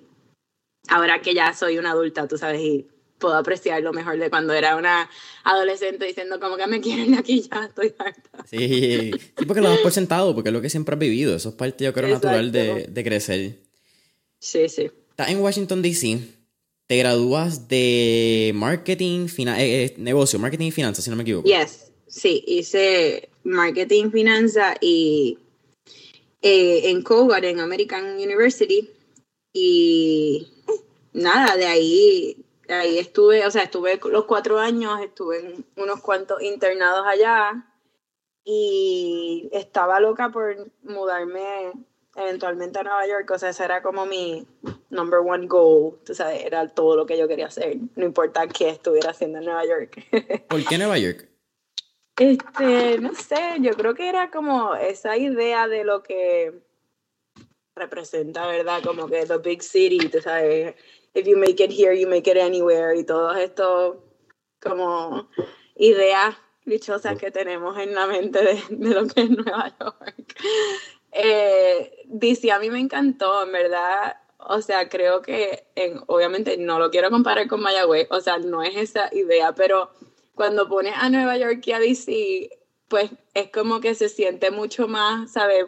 Ahora 0.88 1.22
que 1.22 1.34
ya 1.34 1.53
soy 1.53 1.77
una 1.77 1.91
adulta, 1.91 2.27
tú 2.27 2.38
sabes, 2.38 2.62
y 2.62 2.88
puedo 3.20 3.36
apreciar 3.36 3.82
lo 3.84 3.93
mejor 3.93 4.17
de 4.17 4.29
cuando 4.29 4.53
era 4.53 4.75
una 4.75 5.10
adolescente 5.43 6.05
diciendo 6.05 6.39
como 6.39 6.58
que 6.58 6.67
me 6.67 6.82
quieren 6.82 7.12
de 7.12 7.17
aquí 7.20 7.41
ya, 7.41 7.65
estoy 7.65 7.93
harta. 7.98 8.46
Sí, 8.50 9.12
sí 9.38 9.46
porque 9.46 9.62
lo 9.62 9.70
das 9.70 9.79
por 9.79 9.91
sentado, 9.93 10.34
porque 10.34 10.50
es 10.50 10.53
lo 10.53 10.62
que 10.62 10.70
siempre 10.70 10.96
has 10.96 11.00
vivido. 11.00 11.36
Eso 11.36 11.50
es 11.50 11.55
parte, 11.55 11.84
yo 11.84 11.93
creo, 11.93 12.08
Exacto. 12.08 12.27
natural 12.27 12.51
de, 12.51 12.88
de 12.88 13.03
crecer. 13.03 13.60
Sí, 14.39 14.67
sí. 14.70 14.89
Estás 15.12 15.29
en 15.29 15.39
Washington, 15.39 15.82
D.C 15.82 16.33
te 16.88 16.98
gradúas 16.98 17.68
de 17.68 18.52
marketing, 18.56 19.28
eh, 19.38 19.56
eh, 19.58 19.96
negocio, 19.98 20.40
marketing 20.40 20.68
y 20.68 20.72
finanzas, 20.72 21.04
si 21.04 21.10
no 21.10 21.16
me 21.16 21.24
equivoco. 21.24 21.48
Yes, 21.48 21.92
sí, 22.08 22.44
hice 22.48 23.30
marketing, 23.44 24.12
finanzas 24.12 24.75
y 24.82 25.40
eh, 26.42 26.90
en 26.90 27.02
Cogar, 27.02 27.46
en 27.46 27.60
American 27.60 28.16
University. 28.16 28.90
Y 29.54 30.48
nada, 31.13 31.56
de 31.56 31.66
ahí, 31.66 32.46
de 32.68 32.74
ahí 32.74 32.98
estuve, 32.98 33.46
o 33.46 33.52
sea, 33.52 33.63
estuve 33.63 34.00
los 34.12 34.25
cuatro 34.25 34.60
años, 34.60 35.00
estuve 35.02 35.40
en 35.40 35.66
unos 35.78 36.02
cuantos 36.02 36.42
internados 36.42 37.06
allá 37.08 37.66
y 38.44 39.50
estaba 39.54 40.00
loca 40.00 40.32
por 40.32 40.72
mudarme 40.82 41.72
eventualmente 42.15 42.79
a 42.79 42.84
Nueva 42.84 43.08
York, 43.08 43.29
o 43.32 43.39
sea, 43.39 43.50
ese 43.50 43.63
era 43.63 43.82
como 43.82 44.05
mi 44.05 44.46
number 44.89 45.20
one 45.20 45.48
goal, 45.48 45.98
tú 46.05 46.13
sabes, 46.13 46.43
era 46.46 46.67
todo 46.67 46.96
lo 46.96 47.05
que 47.05 47.17
yo 47.17 47.27
quería 47.27 47.48
hacer, 47.48 47.77
no 47.96 48.05
importa 48.05 48.48
qué 48.48 48.70
estuviera 48.70 49.12
haciendo 49.12 49.39
en 49.39 49.46
Nueva 49.46 49.65
York. 49.65 50.05
¿Por 50.48 50.63
qué 50.65 50.77
Nueva 50.77 50.98
York? 50.98 51.27
Este, 52.17 53.00
no 53.00 53.15
sé, 53.15 53.55
yo 53.60 53.72
creo 53.72 53.96
que 53.96 54.08
era 54.08 54.29
como 54.29 54.75
esa 54.75 55.17
idea 55.17 55.67
de 55.67 55.84
lo 55.84 56.03
que 56.03 56.62
representa, 57.75 58.46
¿verdad? 58.46 58.84
Como 58.84 59.08
que 59.08 59.25
the 59.25 59.39
big 59.39 59.63
city, 59.63 60.10
tú 60.10 60.22
sabes, 60.22 60.75
if 61.15 61.25
you 61.25 61.38
make 61.38 61.63
it 61.63 61.72
here, 61.72 62.00
you 62.00 62.08
make 62.08 62.29
it 62.29 62.38
anywhere, 62.38 62.96
y 62.96 63.03
todo 63.03 63.34
esto 63.34 64.03
como 64.62 65.27
ideas 65.75 66.36
dichosas 66.65 67.17
que 67.17 67.32
tenemos 67.32 67.77
en 67.79 67.96
la 67.96 68.05
mente 68.05 68.39
de, 68.41 68.63
de 68.70 68.93
lo 68.93 69.08
que 69.08 69.22
es 69.22 69.29
Nueva 69.32 69.75
York. 69.79 70.36
Eh, 71.13 72.03
DC 72.05 72.51
a 72.51 72.60
mí 72.60 72.70
me 72.70 72.79
encantó, 72.79 73.43
en 73.43 73.51
verdad. 73.51 74.17
O 74.39 74.62
sea, 74.62 74.89
creo 74.89 75.22
que, 75.22 75.65
en, 75.75 76.01
obviamente, 76.08 76.58
no 76.58 76.79
lo 76.79 76.91
quiero 76.91 77.10
comparar 77.10 77.48
con 77.48 77.62
Mayagüez, 77.62 78.08
o 78.10 78.20
sea, 78.20 78.38
no 78.39 78.62
es 78.63 78.75
esa 78.75 79.10
idea, 79.13 79.53
pero 79.53 79.91
cuando 80.36 80.67
pones 80.67 80.93
a 80.98 81.10
Nueva 81.10 81.38
York 81.38 81.62
y 81.65 81.72
a 81.72 81.79
DC, 81.79 82.50
pues 82.88 83.12
es 83.34 83.50
como 83.51 83.79
que 83.79 83.96
se 83.96 84.10
siente 84.10 84.51
mucho 84.51 84.88
más, 84.88 85.32
¿sabes? 85.32 85.65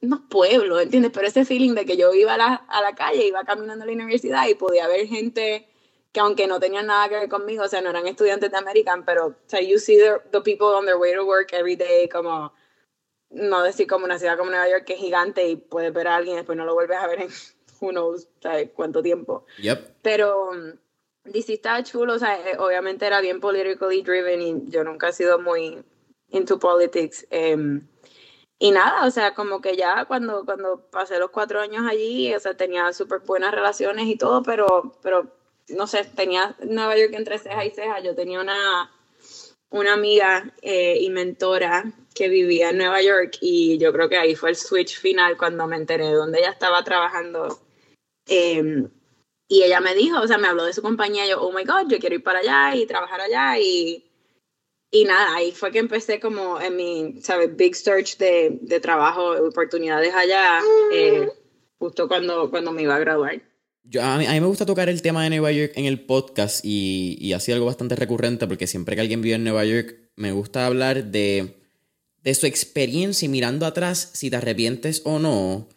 No 0.00 0.28
pueblo, 0.28 0.78
¿entiendes? 0.80 1.12
Pero 1.14 1.26
ese 1.26 1.44
feeling 1.44 1.74
de 1.74 1.86
que 1.86 1.96
yo 1.96 2.12
iba 2.12 2.34
a 2.34 2.38
la, 2.38 2.54
a 2.54 2.82
la 2.82 2.94
calle, 2.94 3.26
iba 3.26 3.44
caminando 3.44 3.84
a 3.84 3.86
la 3.86 3.92
universidad 3.92 4.46
y 4.48 4.54
podía 4.54 4.86
ver 4.86 5.06
gente 5.06 5.66
que 6.12 6.20
aunque 6.20 6.46
no 6.46 6.60
tenían 6.60 6.86
nada 6.86 7.08
que 7.08 7.16
ver 7.16 7.28
conmigo, 7.28 7.64
o 7.64 7.68
sea, 7.68 7.80
no 7.80 7.90
eran 7.90 8.06
estudiantes 8.06 8.50
de 8.50 8.56
American, 8.56 9.04
pero, 9.04 9.26
o 9.26 9.34
sea, 9.46 9.60
you 9.60 9.78
see 9.78 9.96
the, 9.96 10.20
the 10.30 10.40
people 10.42 10.68
on 10.68 10.86
their 10.86 10.96
way 10.96 11.12
to 11.12 11.24
work 11.24 11.52
every 11.52 11.74
day, 11.74 12.08
como, 12.08 12.52
no 13.34 13.62
decir 13.62 13.86
como 13.86 14.04
una 14.04 14.18
ciudad 14.18 14.38
como 14.38 14.50
Nueva 14.50 14.68
York 14.68 14.84
que 14.84 14.94
es 14.94 15.00
gigante 15.00 15.46
y 15.48 15.56
puedes 15.56 15.92
ver 15.92 16.08
a 16.08 16.16
alguien 16.16 16.34
y 16.34 16.36
después 16.38 16.56
no 16.56 16.64
lo 16.64 16.74
vuelves 16.74 16.98
a 16.98 17.06
ver 17.06 17.22
en 17.22 17.28
who 17.80 17.90
knows, 17.90 18.28
¿sabes? 18.40 18.70
cuánto 18.74 19.02
tiempo. 19.02 19.44
Yep. 19.58 19.96
Pero 20.02 20.50
DC 21.24 21.54
estaba 21.54 21.82
chulo, 21.82 22.14
o 22.14 22.18
sea, 22.18 22.38
eh, 22.38 22.56
obviamente 22.58 23.06
era 23.06 23.20
bien 23.20 23.40
politically 23.40 24.02
driven 24.02 24.42
y 24.42 24.70
yo 24.70 24.84
nunca 24.84 25.08
he 25.08 25.12
sido 25.12 25.38
muy 25.38 25.84
into 26.30 26.58
politics. 26.58 27.26
Um, 27.30 27.86
y 28.58 28.70
nada, 28.70 29.06
o 29.06 29.10
sea, 29.10 29.34
como 29.34 29.60
que 29.60 29.76
ya 29.76 30.04
cuando, 30.04 30.44
cuando 30.44 30.88
pasé 30.90 31.18
los 31.18 31.30
cuatro 31.30 31.60
años 31.60 31.84
allí, 31.88 32.34
o 32.34 32.40
sea, 32.40 32.56
tenía 32.56 32.92
súper 32.92 33.20
buenas 33.20 33.52
relaciones 33.52 34.06
y 34.06 34.16
todo, 34.16 34.42
pero, 34.42 34.94
pero 35.02 35.32
no 35.68 35.86
sé, 35.86 36.04
tenía 36.04 36.56
Nueva 36.62 36.96
York 36.96 37.12
entre 37.14 37.38
ceja 37.38 37.64
y 37.64 37.70
ceja. 37.70 38.00
Yo 38.00 38.14
tenía 38.14 38.40
una, 38.40 38.90
una 39.74 39.92
amiga 39.92 40.54
eh, 40.62 40.98
y 41.00 41.10
mentora 41.10 41.84
que 42.14 42.28
vivía 42.28 42.70
en 42.70 42.78
Nueva 42.78 43.02
York 43.02 43.38
y 43.40 43.76
yo 43.78 43.92
creo 43.92 44.08
que 44.08 44.16
ahí 44.16 44.36
fue 44.36 44.50
el 44.50 44.56
switch 44.56 45.00
final 45.00 45.36
cuando 45.36 45.66
me 45.66 45.76
enteré 45.76 46.06
de 46.06 46.12
dónde 46.12 46.38
ella 46.38 46.50
estaba 46.50 46.84
trabajando. 46.84 47.58
Eh, 48.28 48.86
y 49.48 49.62
ella 49.62 49.80
me 49.80 49.94
dijo, 49.94 50.20
o 50.20 50.26
sea, 50.26 50.38
me 50.38 50.46
habló 50.46 50.64
de 50.64 50.72
su 50.72 50.80
compañía, 50.80 51.26
yo, 51.26 51.42
oh 51.42 51.52
my 51.52 51.64
God, 51.64 51.88
yo 51.88 51.98
quiero 51.98 52.14
ir 52.14 52.22
para 52.22 52.38
allá 52.38 52.76
y 52.76 52.86
trabajar 52.86 53.20
allá 53.20 53.58
y, 53.58 54.04
y 54.92 55.04
nada, 55.04 55.34
ahí 55.34 55.50
fue 55.50 55.72
que 55.72 55.80
empecé 55.80 56.20
como 56.20 56.60
en 56.60 56.76
mi, 56.76 57.20
¿sabes? 57.20 57.54
Big 57.56 57.74
search 57.74 58.16
de, 58.16 58.58
de 58.62 58.80
trabajo, 58.80 59.32
oportunidades 59.44 60.14
allá, 60.14 60.60
eh, 60.92 61.28
justo 61.78 62.06
cuando, 62.06 62.48
cuando 62.48 62.70
me 62.70 62.82
iba 62.82 62.94
a 62.94 63.00
graduar. 63.00 63.42
Yo, 63.84 64.02
a, 64.02 64.18
mí, 64.18 64.26
a, 64.26 64.32
mí, 64.32 64.40
me 64.40 64.46
gusta 64.46 64.66
tocar 64.66 64.88
el 64.88 65.02
tema 65.02 65.22
de 65.22 65.30
Nueva 65.30 65.52
York 65.52 65.72
en 65.76 65.84
el 65.84 66.00
podcast 66.00 66.64
y, 66.64 67.16
y 67.20 67.34
así 67.34 67.52
algo 67.52 67.66
bastante 67.66 67.94
recurrente 67.96 68.46
porque 68.46 68.66
siempre 68.66 68.96
que 68.96 69.02
alguien 69.02 69.20
vive 69.20 69.36
en 69.36 69.44
Nueva 69.44 69.64
York 69.64 69.96
me 70.16 70.32
gusta 70.32 70.66
hablar 70.66 71.04
de, 71.04 71.56
de 72.22 72.34
su 72.34 72.46
experiencia 72.46 73.26
y 73.26 73.28
mirando 73.28 73.66
atrás 73.66 74.10
si 74.14 74.30
te 74.30 74.36
arrepientes 74.36 75.02
o 75.04 75.18
no. 75.18 75.68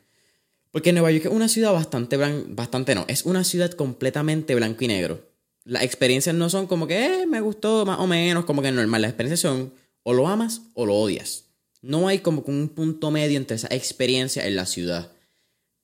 Porque 0.71 0.93
Nueva 0.93 1.11
York 1.11 1.25
es 1.25 1.31
una 1.31 1.49
ciudad 1.49 1.73
bastante 1.73 2.17
blanco, 2.17 2.45
bastante 2.49 2.95
no, 2.95 3.05
es 3.07 3.25
una 3.25 3.43
ciudad 3.43 3.71
completamente 3.71 4.55
blanco 4.55 4.83
y 4.85 4.87
negro. 4.87 5.27
Las 5.65 5.83
experiencias 5.83 6.33
no 6.33 6.49
son 6.49 6.65
como 6.67 6.87
que 6.87 7.23
eh, 7.23 7.25
me 7.25 7.41
gustó 7.41 7.85
más 7.85 7.99
o 7.99 8.07
menos, 8.07 8.45
como 8.45 8.61
que 8.61 8.71
normal. 8.71 9.01
Las 9.01 9.09
experiencias 9.09 9.41
son 9.41 9.73
o 10.03 10.13
lo 10.13 10.27
amas 10.27 10.61
o 10.75 10.85
lo 10.85 10.95
odias. 10.95 11.45
No 11.81 12.07
hay 12.07 12.19
como 12.19 12.41
un 12.47 12.69
punto 12.69 13.11
medio 13.11 13.37
entre 13.37 13.57
esa 13.57 13.67
experiencia 13.71 14.47
en 14.47 14.55
la 14.55 14.65
ciudad. 14.65 15.11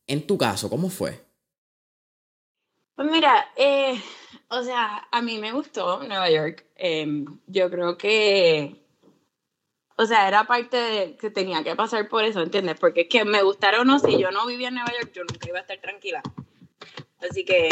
En 0.08 0.26
tu 0.26 0.38
caso, 0.38 0.70
¿cómo 0.70 0.90
fue? 0.90 1.20
Pues 2.96 3.10
mira, 3.10 3.52
eh, 3.56 4.00
o 4.50 4.62
sea, 4.62 5.08
a 5.12 5.22
mí 5.22 5.40
me 5.40 5.52
gustó 5.52 6.04
Nueva 6.04 6.30
York. 6.30 6.66
Eh, 6.76 7.26
yo 7.48 7.70
creo 7.72 7.98
que, 7.98 8.86
o 9.98 10.06
sea, 10.06 10.28
era 10.28 10.46
parte 10.46 10.78
de 10.78 11.16
que 11.18 11.32
tenía 11.32 11.64
que 11.64 11.76
pasar 11.76 12.08
por 12.08 12.24
eso, 12.24 12.42
¿entiendes? 12.42 12.80
Porque 12.80 13.02
es 13.02 13.08
que 13.10 13.26
me 13.26 13.42
gustara 13.42 13.82
o 13.82 13.84
no, 13.84 13.98
si 13.98 14.20
yo 14.20 14.30
no 14.30 14.46
vivía 14.46 14.68
en 14.68 14.76
Nueva 14.76 14.92
York, 14.92 15.12
yo 15.12 15.24
nunca 15.24 15.50
iba 15.50 15.58
a 15.58 15.62
estar 15.62 15.80
tranquila. 15.80 16.22
Así 17.20 17.44
que, 17.46 17.70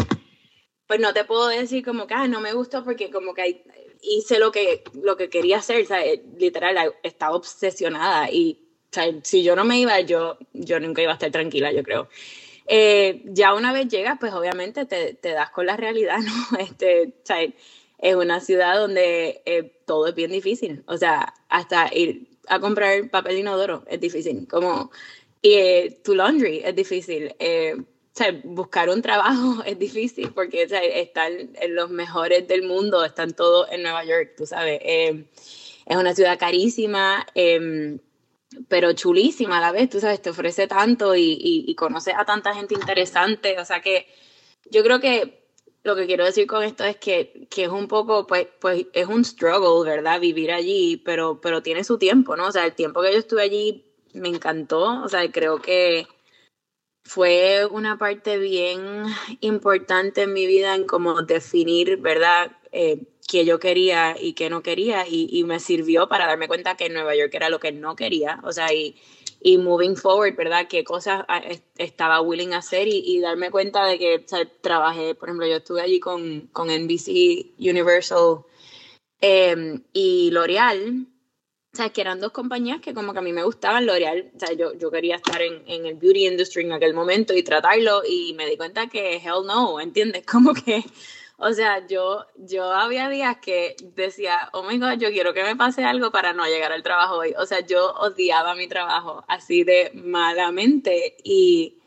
pues 0.88 1.00
no 1.00 1.14
te 1.14 1.24
puedo 1.24 1.48
decir 1.48 1.86
como 1.86 2.08
que, 2.08 2.16
ah, 2.16 2.28
no 2.28 2.42
me 2.42 2.54
gustó 2.54 2.84
porque 2.84 3.12
como 3.12 3.36
que 3.36 3.64
hice 4.02 4.40
lo 4.40 4.52
que, 4.52 4.84
lo 4.94 5.18
que 5.18 5.30
quería 5.30 5.58
hacer, 5.58 5.84
o 5.84 5.86
sea, 5.86 6.02
literal, 6.38 6.96
estaba 7.04 7.36
obsesionada 7.36 8.32
y, 8.32 8.60
o 8.86 8.94
sea, 8.94 9.06
si 9.24 9.44
yo 9.44 9.56
no 9.56 9.66
me 9.66 9.80
iba, 9.80 10.00
yo, 10.02 10.40
yo 10.54 10.80
nunca 10.80 11.04
iba 11.04 11.12
a 11.12 11.16
estar 11.16 11.32
tranquila, 11.32 11.72
yo 11.72 11.84
creo. 11.84 12.10
Eh, 12.68 13.24
ya 13.26 13.54
una 13.54 13.74
vez 13.74 13.88
llegas, 13.88 14.18
pues 14.20 14.34
obviamente 14.34 14.86
te, 14.86 15.14
te, 15.14 15.32
das 15.32 15.50
con 15.50 15.66
la 15.66 15.78
realidad, 15.78 16.20
¿no? 16.20 16.58
Este, 16.60 17.14
es 18.02 18.16
una 18.16 18.40
ciudad 18.40 18.80
donde 18.80 19.42
eh, 19.46 19.72
todo 19.86 20.08
es 20.08 20.16
bien 20.16 20.32
difícil. 20.32 20.84
O 20.88 20.98
sea, 20.98 21.34
hasta 21.50 21.94
ir 21.94 22.28
a 22.48 22.60
comprar 22.60 23.10
papel 23.10 23.38
inodoro 23.38 23.84
es 23.88 24.02
difícil. 24.02 24.48
Como 24.48 24.92
eh, 25.44 26.00
tu 26.04 26.16
laundry 26.16 26.62
es 26.66 26.76
difícil. 26.76 27.34
Eh, 27.40 27.76
o 27.78 28.14
sea, 28.14 28.42
buscar 28.44 28.90
un 28.90 29.02
trabajo 29.02 29.64
es 29.66 29.78
difícil 29.78 30.32
porque 30.34 30.66
o 30.66 30.70
sea, 30.70 30.84
están 30.84 31.52
los 31.70 31.90
mejores 31.92 32.48
del 32.48 32.64
mundo, 32.64 33.06
están 33.06 33.34
todos 33.34 33.72
en 33.72 33.84
Nueva 33.84 34.04
York, 34.04 34.34
tú 34.36 34.46
sabes. 34.46 34.82
es 34.84 35.96
una 35.96 36.16
ciudad 36.16 36.40
carísima 36.40 37.26
em, 37.36 38.00
pero 38.68 38.94
chulísima 38.94 39.58
a 39.58 39.62
la 39.62 39.72
vez, 39.72 39.90
tú 39.90 40.00
sabes, 40.00 40.22
te 40.22 40.30
ofrece 40.30 40.68
tanto 40.68 41.16
y, 41.16 41.38
y, 41.40 41.76
conoces 41.76 42.14
a 42.18 42.26
tanta 42.26 42.54
gente 42.54 42.76
interesante, 42.76 43.60
o 43.60 43.66
sea 43.66 43.82
que 43.82 44.08
yo 44.70 44.84
creo 44.84 45.00
que 45.00 45.42
lo 45.84 45.96
que 45.96 46.06
quiero 46.06 46.26
decir 46.26 46.48
con 46.48 46.64
esto 46.64 46.84
es 46.84 46.98
que, 46.98 47.48
que 47.50 47.64
es 47.64 47.70
un 47.70 47.88
poco, 47.88 48.28
pues, 48.28 48.48
pues 48.60 48.86
es 48.94 49.08
un 49.08 49.26
struggle, 49.26 49.90
¿verdad? 49.90 50.20
Vivir 50.20 50.52
allí, 50.52 50.98
pero, 50.98 51.42
pero 51.42 51.64
tiene 51.64 51.84
su 51.84 51.98
tiempo, 51.98 52.36
¿no? 52.36 52.48
O 52.48 52.52
sea, 52.52 52.66
el 52.66 52.76
tiempo 52.76 53.02
que 53.02 53.14
yo 53.14 53.20
estuve 53.20 53.42
allí 53.42 53.86
me 54.14 54.30
encantó, 54.30 55.04
o 55.04 55.10
sea, 55.10 55.30
creo 55.32 55.62
que 55.62 56.08
fue 57.04 57.66
una 57.66 57.98
parte 57.98 58.38
bien 58.38 59.06
importante 59.40 60.24
en 60.24 60.34
mi 60.34 60.46
vida 60.46 60.76
en 60.76 60.86
cómo 60.86 61.22
definir, 61.24 61.98
¿verdad? 61.98 62.52
Eh, 62.72 63.11
que 63.32 63.46
yo 63.46 63.62
quería 63.62 64.18
y 64.20 64.34
que 64.34 64.50
no 64.50 64.62
quería 64.62 65.08
y, 65.08 65.30
y, 65.32 65.46
me 65.46 65.62
sirvió 65.62 66.10
para 66.10 66.28
darme 66.28 66.50
cuenta 66.50 66.76
que 66.76 66.90
Nueva 66.90 67.16
York 67.16 67.34
era 67.34 67.48
lo 67.50 67.62
que 67.62 67.72
no 67.72 67.96
quería, 67.96 68.42
o 68.44 68.52
sea, 68.52 68.74
y, 68.74 68.98
y 69.40 69.58
moving 69.58 69.96
forward, 69.96 70.36
¿verdad? 70.36 70.68
Qué 70.68 70.84
cosas 70.84 71.24
ah, 71.30 71.42
estaba 71.78 72.20
willing 72.20 72.54
a 72.54 72.58
hacer 72.58 72.90
y, 72.90 73.02
y 73.06 73.22
darme 73.22 73.50
cuenta 73.50 73.86
de 73.86 73.98
que 73.98 74.16
o 74.18 74.28
sea, 74.28 74.46
trabajé, 74.60 75.16
por 75.16 75.30
ejemplo, 75.30 75.48
yo 75.48 75.56
estuve 75.56 75.82
allí 75.82 76.02
con, 76.02 76.50
con 76.52 76.68
NBC 76.68 77.54
Universal 77.58 78.44
eh, 79.22 79.80
y 79.94 80.30
L'Oreal, 80.32 81.08
o 81.74 81.78
sea, 81.78 81.90
que 81.90 82.02
eran 82.02 82.20
dos 82.20 82.34
compañías 82.34 82.82
que 82.82 82.94
como 82.94 83.14
que 83.14 83.20
a 83.20 83.22
mí 83.22 83.32
me 83.32 83.46
gustaban, 83.46 83.86
L'Oreal, 83.86 84.30
o 84.36 84.40
sea, 84.40 84.52
yo, 84.58 84.74
yo 84.74 84.92
quería 84.92 85.16
estar 85.16 85.42
en, 85.42 85.64
en 85.68 85.86
el 85.86 85.96
beauty 85.96 86.28
industry 86.28 86.64
en 86.64 86.74
aquel 86.74 86.94
momento 86.94 87.34
y 87.34 87.44
tratarlo 87.44 88.02
y 88.06 88.34
me 88.34 88.46
di 88.46 88.58
cuenta 88.58 88.88
que 88.88 89.16
hell 89.16 89.48
no, 89.48 89.80
¿entiendes? 89.80 90.26
Como 90.30 90.54
que 90.54 90.84
o 91.44 91.54
sea, 91.54 91.88
yo, 91.88 92.28
yo 92.38 92.72
había 92.72 93.10
días 93.10 93.38
que 93.42 93.76
decía, 93.96 94.50
oh 94.54 94.62
my 94.62 94.78
God, 94.78 95.00
yo 95.00 95.10
quiero 95.10 95.34
que 95.34 95.42
me 95.42 95.56
pase 95.56 95.84
algo 95.84 96.12
para 96.12 96.34
no 96.34 96.46
llegar 96.46 96.72
al 96.72 96.84
trabajo 96.84 97.16
hoy. 97.16 97.34
O 97.40 97.48
sea, 97.48 97.62
yo 97.62 97.94
odiaba 97.94 98.54
mi 98.54 98.68
trabajo 98.68 99.24
así 99.28 99.64
de 99.64 99.90
malamente 99.96 101.18
y 101.24 101.80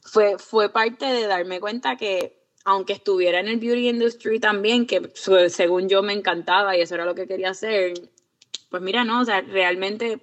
fue, 0.00 0.38
fue 0.38 0.68
parte 0.72 1.06
de 1.06 1.26
darme 1.26 1.58
cuenta 1.58 1.96
que 1.96 2.40
aunque 2.64 2.92
estuviera 2.92 3.40
en 3.40 3.48
el 3.48 3.58
beauty 3.58 3.88
industry 3.88 4.38
también, 4.38 4.86
que 4.86 5.10
según 5.48 5.88
yo 5.88 6.04
me 6.04 6.12
encantaba 6.12 6.76
y 6.76 6.82
eso 6.82 6.94
era 6.94 7.04
lo 7.04 7.16
que 7.16 7.26
quería 7.26 7.50
hacer, 7.50 7.94
pues 8.68 8.80
mira, 8.80 9.02
no, 9.02 9.22
o 9.22 9.24
sea, 9.24 9.40
realmente 9.40 10.20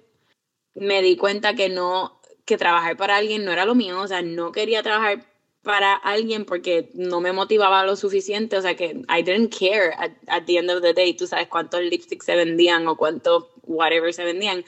me 0.74 1.02
di 1.02 1.18
cuenta 1.18 1.54
que 1.54 1.68
no, 1.68 2.22
que 2.46 2.56
trabajar 2.56 2.96
para 2.96 3.16
alguien 3.16 3.44
no 3.44 3.52
era 3.52 3.66
lo 3.66 3.74
mío, 3.74 4.00
o 4.00 4.08
sea, 4.08 4.22
no 4.22 4.50
quería 4.50 4.82
trabajar 4.82 5.26
para 5.62 5.94
alguien 5.94 6.44
porque 6.44 6.90
no 6.94 7.20
me 7.20 7.32
motivaba 7.32 7.84
lo 7.84 7.96
suficiente, 7.96 8.56
o 8.56 8.62
sea 8.62 8.76
que 8.76 9.02
I 9.08 9.22
didn't 9.22 9.54
care 9.56 9.92
at, 9.98 10.12
at 10.28 10.44
the 10.44 10.58
end 10.58 10.70
of 10.70 10.82
the 10.82 10.94
day, 10.94 11.14
tú 11.14 11.26
sabes 11.26 11.48
cuántos 11.48 11.82
lipsticks 11.82 12.26
se 12.26 12.36
vendían 12.36 12.86
o 12.86 12.96
cuántos 12.96 13.46
whatever 13.64 14.12
se 14.14 14.24
vendían. 14.24 14.64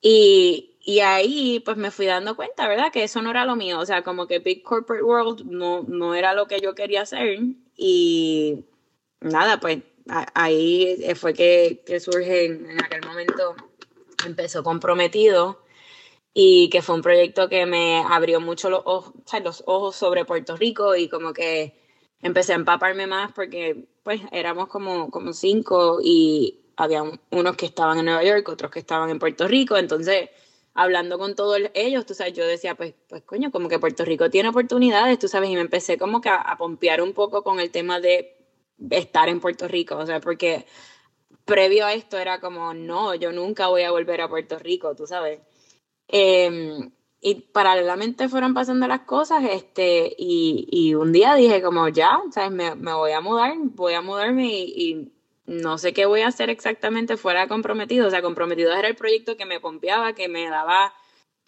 Y, 0.00 0.76
y 0.80 1.00
ahí 1.00 1.60
pues 1.60 1.76
me 1.76 1.90
fui 1.90 2.06
dando 2.06 2.36
cuenta, 2.36 2.68
¿verdad? 2.68 2.92
Que 2.92 3.04
eso 3.04 3.22
no 3.22 3.30
era 3.30 3.44
lo 3.44 3.56
mío, 3.56 3.78
o 3.78 3.86
sea, 3.86 4.02
como 4.02 4.26
que 4.26 4.38
Big 4.38 4.62
Corporate 4.62 5.04
World 5.04 5.44
no, 5.46 5.84
no 5.88 6.14
era 6.14 6.34
lo 6.34 6.46
que 6.46 6.60
yo 6.60 6.74
quería 6.74 7.02
hacer 7.02 7.38
y 7.76 8.64
nada, 9.20 9.60
pues 9.60 9.78
ahí 10.34 10.96
fue 11.14 11.34
que, 11.34 11.82
que 11.86 12.00
surge 12.00 12.46
en, 12.46 12.80
aquel 12.82 13.02
momento, 13.06 13.54
empezó 14.26 14.62
comprometido 14.62 15.62
y 16.40 16.70
que 16.70 16.82
fue 16.82 16.94
un 16.94 17.02
proyecto 17.02 17.48
que 17.48 17.66
me 17.66 17.98
abrió 18.08 18.40
mucho 18.40 18.70
los 18.70 18.82
ojos, 18.84 19.12
los 19.42 19.64
ojos 19.66 19.96
sobre 19.96 20.24
Puerto 20.24 20.56
Rico 20.56 20.94
y 20.94 21.08
como 21.08 21.32
que 21.32 21.74
empecé 22.22 22.52
a 22.52 22.56
empaparme 22.56 23.08
más 23.08 23.32
porque 23.32 23.88
pues 24.04 24.20
éramos 24.30 24.68
como, 24.68 25.10
como 25.10 25.32
cinco 25.32 25.98
y 26.00 26.60
había 26.76 27.02
unos 27.32 27.56
que 27.56 27.66
estaban 27.66 27.98
en 27.98 28.04
Nueva 28.04 28.22
York, 28.22 28.48
otros 28.48 28.70
que 28.70 28.78
estaban 28.78 29.10
en 29.10 29.18
Puerto 29.18 29.48
Rico, 29.48 29.76
entonces 29.76 30.30
hablando 30.74 31.18
con 31.18 31.34
todos 31.34 31.58
ellos, 31.74 32.06
tú 32.06 32.14
sabes, 32.14 32.34
yo 32.34 32.46
decía, 32.46 32.76
pues, 32.76 32.94
pues 33.08 33.24
coño, 33.24 33.50
como 33.50 33.68
que 33.68 33.80
Puerto 33.80 34.04
Rico 34.04 34.30
tiene 34.30 34.50
oportunidades, 34.50 35.18
tú 35.18 35.26
sabes, 35.26 35.50
y 35.50 35.56
me 35.56 35.60
empecé 35.62 35.98
como 35.98 36.20
que 36.20 36.28
a, 36.28 36.54
pompear 36.56 37.02
un 37.02 37.14
poco 37.14 37.42
con 37.42 37.58
el 37.58 37.72
tema 37.72 37.98
de 37.98 38.36
estar 38.90 39.28
en 39.28 39.40
Puerto 39.40 39.66
Rico, 39.66 39.96
o 39.96 40.06
sea, 40.06 40.20
porque 40.20 40.66
previo 41.44 41.84
a 41.84 41.94
esto 41.94 42.16
era 42.16 42.40
como, 42.40 42.74
no, 42.74 43.16
yo 43.16 43.32
nunca 43.32 43.66
voy 43.66 43.82
a 43.82 43.90
volver 43.90 44.20
a 44.20 44.28
Puerto 44.28 44.56
Rico, 44.60 44.94
tú 44.94 45.04
sabes. 45.04 45.40
Em, 46.08 46.90
y 47.20 47.34
paralelamente 47.34 48.28
fueron 48.28 48.54
pasando 48.54 48.86
las 48.88 49.00
cosas, 49.00 49.44
este, 49.50 50.14
y, 50.18 50.66
y 50.70 50.94
un 50.94 51.12
día 51.12 51.34
dije 51.34 51.62
como, 51.62 51.88
ya, 51.88 52.20
¿sabes? 52.32 52.50
Me, 52.52 52.74
me, 52.74 52.92
voy 52.94 53.12
a 53.12 53.20
mudar, 53.20 53.54
voy 53.58 53.94
a 53.94 54.02
mudarme 54.02 54.46
y 54.48 55.12
no 55.48 55.78
sé 55.78 55.94
qué 55.94 56.04
voy 56.06 56.20
a 56.20 56.28
hacer 56.28 56.50
exactamente 56.50 57.16
fuera 57.16 57.48
comprometido. 57.48 58.06
O 58.06 58.10
sea, 58.10 58.22
comprometido 58.22 58.72
era 58.74 58.88
el 58.88 58.96
proyecto 58.96 59.36
que 59.36 59.46
me 59.46 59.60
pompeaba, 59.60 60.12
que 60.12 60.28
me 60.28 60.48
daba 60.48 60.92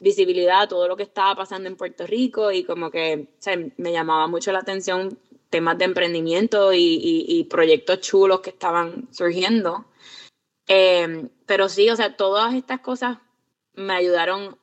visibilidad 0.01 0.63
a 0.63 0.69
todo 0.69 0.89
lo 0.89 0.97
que 0.97 1.03
estaba 1.03 1.35
pasando 1.35 1.69
en 1.69 1.77
Puerto 1.77 2.07
Rico 2.07 2.51
y 2.51 2.65
como 2.65 2.91
que 2.91 3.29
o 3.39 3.43
sea, 3.43 3.59
me 3.77 3.93
llamaba 3.93 4.27
mucho 4.27 4.53
la 4.53 4.61
atención 4.61 5.19
temas 5.51 5.77
de 5.79 5.85
emprendimiento 5.85 6.73
y, 6.73 7.47
proyectos 7.51 8.01
chulos 8.01 8.41
que 8.41 8.51
estaban 8.51 9.09
surgiendo. 9.13 9.85
Em, 10.67 11.29
pero 11.47 11.69
sí, 11.69 11.91
o 11.91 11.97
sea, 11.97 12.17
todas 12.17 12.55
estas 12.55 12.81
cosas 12.81 13.19
me 13.75 13.95
ayudaron 13.95 14.59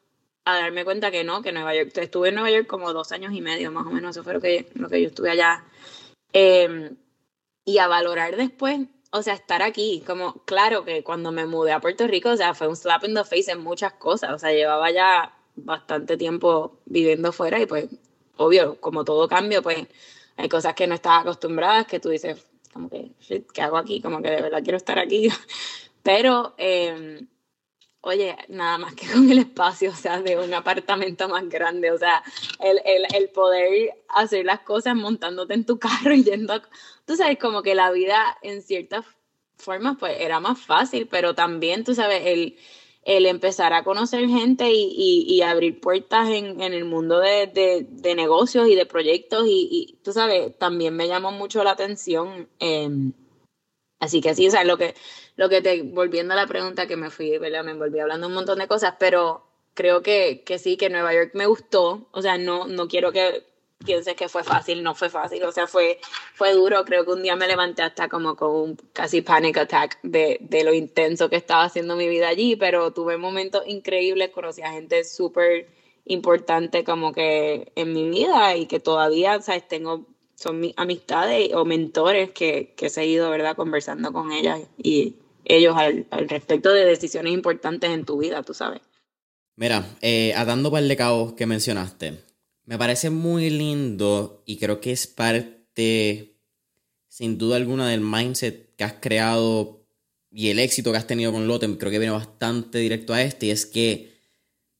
a 0.45 0.55
darme 0.59 0.85
cuenta 0.85 1.11
que 1.11 1.23
no, 1.23 1.41
que 1.41 1.51
Nueva 1.51 1.75
York, 1.75 1.91
estuve 1.97 2.29
en 2.29 2.35
Nueva 2.35 2.51
York 2.51 2.67
como 2.67 2.93
dos 2.93 3.11
años 3.11 3.33
y 3.33 3.41
medio 3.41 3.71
más 3.71 3.85
o 3.85 3.91
menos, 3.91 4.15
eso 4.15 4.23
fue 4.23 4.33
lo 4.33 4.41
que, 4.41 4.67
yo 4.75 5.07
estuve 5.07 5.31
allá. 5.31 5.65
Em, 6.33 6.95
y 7.65 7.79
a 7.79 7.87
valorar 7.87 8.37
después 8.37 8.87
o 9.11 9.21
sea, 9.23 9.33
estar 9.33 9.61
aquí, 9.61 10.03
como, 10.05 10.33
claro 10.45 10.83
que 10.83 11.03
cuando 11.03 11.31
me 11.31 11.45
mudé 11.45 11.71
a 11.71 11.79
Puerto 11.79 12.07
Rico, 12.07 12.29
o 12.29 12.37
sea, 12.37 12.53
fue 12.53 12.67
un 12.67 12.75
slap 12.75 13.03
in 13.05 13.15
the 13.15 13.23
face 13.23 13.51
en 13.51 13.61
muchas 13.61 13.93
cosas, 13.93 14.31
o 14.33 14.39
sea, 14.39 14.51
llevaba 14.51 14.91
ya 14.91 15.33
bastante 15.55 16.17
tiempo 16.17 16.79
viviendo 16.85 17.31
fuera 17.31 17.59
y 17.59 17.65
pues, 17.65 17.87
obvio, 18.37 18.79
como 18.79 19.05
todo 19.05 19.27
cambio, 19.27 19.63
pues 19.63 19.87
hay 20.35 20.49
cosas 20.49 20.75
que 20.75 20.87
no 20.87 20.95
estaba 20.95 21.19
acostumbradas 21.19 21.87
que 21.87 21.99
tú 21.99 22.09
dices, 22.09 22.45
como 22.73 22.89
que, 22.89 23.11
shit, 23.19 23.49
¿qué 23.51 23.61
hago 23.61 23.77
aquí? 23.77 24.01
Como 24.01 24.21
que 24.21 24.29
de 24.29 24.41
verdad 24.41 24.61
quiero 24.63 24.77
estar 24.77 24.99
aquí. 24.99 25.29
Pero, 26.03 26.53
eh, 26.57 27.25
oye, 28.07 28.35
nada 28.47 28.77
más 28.77 28.95
que 28.95 29.07
con 29.07 29.29
el 29.29 29.39
espacio, 29.39 29.91
o 29.91 29.95
sea, 29.95 30.21
de 30.21 30.37
un 30.37 30.53
apartamento 30.53 31.27
más 31.29 31.47
grande, 31.49 31.91
o 31.91 31.97
sea, 31.97 32.23
el, 32.59 32.79
el, 32.85 33.05
el 33.13 33.29
poder 33.29 33.93
hacer 34.09 34.45
las 34.45 34.61
cosas 34.61 34.95
montándote 34.95 35.53
en 35.53 35.65
tu 35.65 35.77
carro 35.79 36.13
y 36.13 36.23
yendo, 36.23 36.53
a, 36.53 36.61
tú 37.05 37.15
sabes, 37.15 37.37
como 37.37 37.61
que 37.61 37.75
la 37.75 37.91
vida 37.91 38.37
en 38.41 38.61
ciertas 38.61 39.05
formas, 39.57 39.97
pues 39.99 40.17
era 40.19 40.39
más 40.39 40.59
fácil, 40.59 41.07
pero 41.07 41.35
también, 41.35 41.83
tú 41.83 41.93
sabes, 41.95 42.21
el, 42.25 42.57
el 43.03 43.25
empezar 43.25 43.73
a 43.73 43.83
conocer 43.83 44.27
gente 44.27 44.71
y, 44.71 45.25
y, 45.27 45.41
abrir 45.41 45.79
puertas 45.79 46.29
en, 46.29 46.61
en 46.61 46.73
el 46.73 46.85
mundo 46.85 47.19
de, 47.19 47.47
de, 47.47 47.87
de, 47.89 48.15
negocios 48.15 48.67
y 48.67 48.75
de 48.75 48.85
proyectos 48.85 49.47
y, 49.47 49.67
y, 49.71 49.93
tú 50.03 50.11
sabes, 50.11 50.57
también 50.57 50.95
me 50.95 51.07
llamó 51.07 51.31
mucho 51.31 51.63
la 51.63 51.71
atención. 51.71 52.47
Eh, 52.59 52.89
así 53.99 54.21
que 54.21 54.35
sí, 54.35 54.47
o 54.47 54.51
sea, 54.51 54.63
lo 54.63 54.77
que 54.77 54.95
lo 55.37 55.49
que 55.49 55.61
te, 55.61 55.83
volviendo 55.83 56.33
a 56.33 56.37
la 56.37 56.47
pregunta 56.47 56.87
que 56.87 56.97
me 56.97 57.11
fui, 57.11 57.37
¿verdad? 57.37 57.63
Me 57.63 57.73
volví 57.73 57.99
hablando 57.99 58.27
un 58.27 58.33
montón 58.33 58.59
de 58.59 58.67
cosas, 58.67 58.95
pero 58.99 59.45
creo 59.75 60.01
que, 60.01 60.43
que 60.43 60.57
sí, 60.57 60.75
que 60.75 60.89
Nueva 60.89 61.13
York 61.13 61.31
me 61.35 61.45
gustó. 61.45 62.07
O 62.11 62.21
sea, 62.21 62.37
no, 62.39 62.67
no 62.67 62.87
quiero 62.87 63.11
que 63.11 63.45
pienses 63.85 64.15
que 64.15 64.27
fue 64.27 64.43
fácil, 64.43 64.81
no 64.81 64.95
fue 64.95 65.09
fácil, 65.09 65.43
o 65.43 65.51
sea, 65.51 65.67
fue, 65.67 65.99
fue 66.33 66.53
duro. 66.53 66.83
Creo 66.85 67.05
que 67.05 67.11
un 67.11 67.21
día 67.21 67.35
me 67.35 67.47
levanté 67.47 67.83
hasta 67.83 68.09
como 68.09 68.35
con 68.35 68.49
un 68.51 68.75
casi 68.93 69.21
panic 69.21 69.57
attack 69.57 69.99
de, 70.01 70.39
de 70.41 70.63
lo 70.63 70.73
intenso 70.73 71.29
que 71.29 71.35
estaba 71.35 71.63
haciendo 71.65 71.95
mi 71.95 72.07
vida 72.07 72.27
allí, 72.27 72.55
pero 72.55 72.91
tuve 72.91 73.17
momentos 73.17 73.63
increíbles, 73.67 74.31
conocí 74.31 74.63
a 74.63 74.71
gente 74.71 75.03
súper 75.03 75.67
importante 76.05 76.83
como 76.83 77.13
que 77.13 77.71
en 77.75 77.93
mi 77.93 78.09
vida 78.09 78.55
y 78.55 78.65
que 78.65 78.79
todavía, 78.79 79.39
¿sabes? 79.41 79.67
Tengo 79.67 80.07
son 80.37 80.59
mis 80.59 80.73
amistades 80.77 81.51
o 81.53 81.65
mentores 81.65 82.31
que, 82.31 82.73
que 82.77 82.85
he 82.85 82.89
seguido, 82.89 83.29
¿verdad? 83.31 83.55
Conversando 83.55 84.13
con 84.13 84.31
ellas 84.31 84.61
y 84.77 85.15
ellos 85.45 85.75
al, 85.75 86.05
respecto 86.27 86.71
de 86.71 86.85
decisiones 86.85 87.33
importantes 87.33 87.89
en 87.89 88.05
tu 88.05 88.19
vida, 88.19 88.43
tú 88.43 88.53
sabes. 88.53 88.81
Mira, 89.55 89.83
eh, 90.01 90.33
atando 90.35 90.69
par 90.69 90.83
de 90.83 90.95
cabos 90.95 91.33
que 91.33 91.47
mencionaste, 91.47 92.23
me 92.65 92.77
parece 92.77 93.09
muy 93.09 93.49
lindo 93.49 94.43
y 94.45 94.57
creo 94.57 94.79
que 94.79 94.91
es 94.91 95.07
parte, 95.07 96.35
sin 97.07 97.39
duda 97.39 97.55
alguna, 97.55 97.89
del 97.89 98.01
mindset 98.01 98.75
que 98.75 98.83
has 98.83 98.93
creado 99.01 99.87
y 100.29 100.49
el 100.49 100.59
éxito 100.59 100.91
que 100.91 100.99
has 100.99 101.07
tenido 101.07 101.31
con 101.31 101.47
Lotem. 101.47 101.77
Creo 101.77 101.91
que 101.91 101.97
viene 101.97 102.13
bastante 102.13 102.77
directo 102.77 103.15
a 103.15 103.23
este 103.23 103.47
y 103.47 103.51
es 103.51 103.65
que 103.65 104.16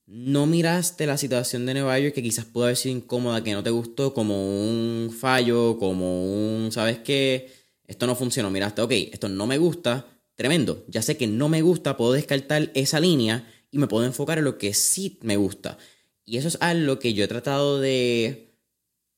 no 0.08 0.46
miraste 0.46 1.06
la 1.06 1.18
situación 1.18 1.66
de 1.66 1.74
Nueva 1.74 1.98
York 1.98 2.14
que 2.14 2.22
quizás 2.22 2.46
pudo 2.46 2.64
haber 2.64 2.78
sido 2.78 2.96
incómoda, 2.96 3.44
que 3.44 3.52
no 3.52 3.62
te 3.62 3.68
gustó, 3.68 4.14
como 4.14 4.42
un 4.42 5.14
fallo, 5.14 5.78
como 5.78 6.24
un, 6.24 6.72
¿sabes 6.72 6.98
qué? 6.98 7.52
Esto 7.86 8.06
no 8.06 8.16
funcionó. 8.16 8.50
Miraste, 8.50 8.80
ok, 8.80 8.92
esto 9.12 9.28
no 9.28 9.46
me 9.46 9.58
gusta, 9.58 10.06
tremendo. 10.34 10.84
Ya 10.88 11.02
sé 11.02 11.18
que 11.18 11.26
no 11.26 11.50
me 11.50 11.60
gusta, 11.60 11.98
puedo 11.98 12.12
descartar 12.12 12.70
esa 12.74 13.00
línea 13.00 13.46
y 13.70 13.76
me 13.76 13.86
puedo 13.86 14.06
enfocar 14.06 14.38
en 14.38 14.44
lo 14.44 14.56
que 14.56 14.72
sí 14.72 15.18
me 15.20 15.36
gusta. 15.36 15.76
Y 16.24 16.38
eso 16.38 16.48
es 16.48 16.56
algo 16.60 16.98
que 16.98 17.12
yo 17.12 17.24
he 17.24 17.28
tratado 17.28 17.78
de 17.78 18.54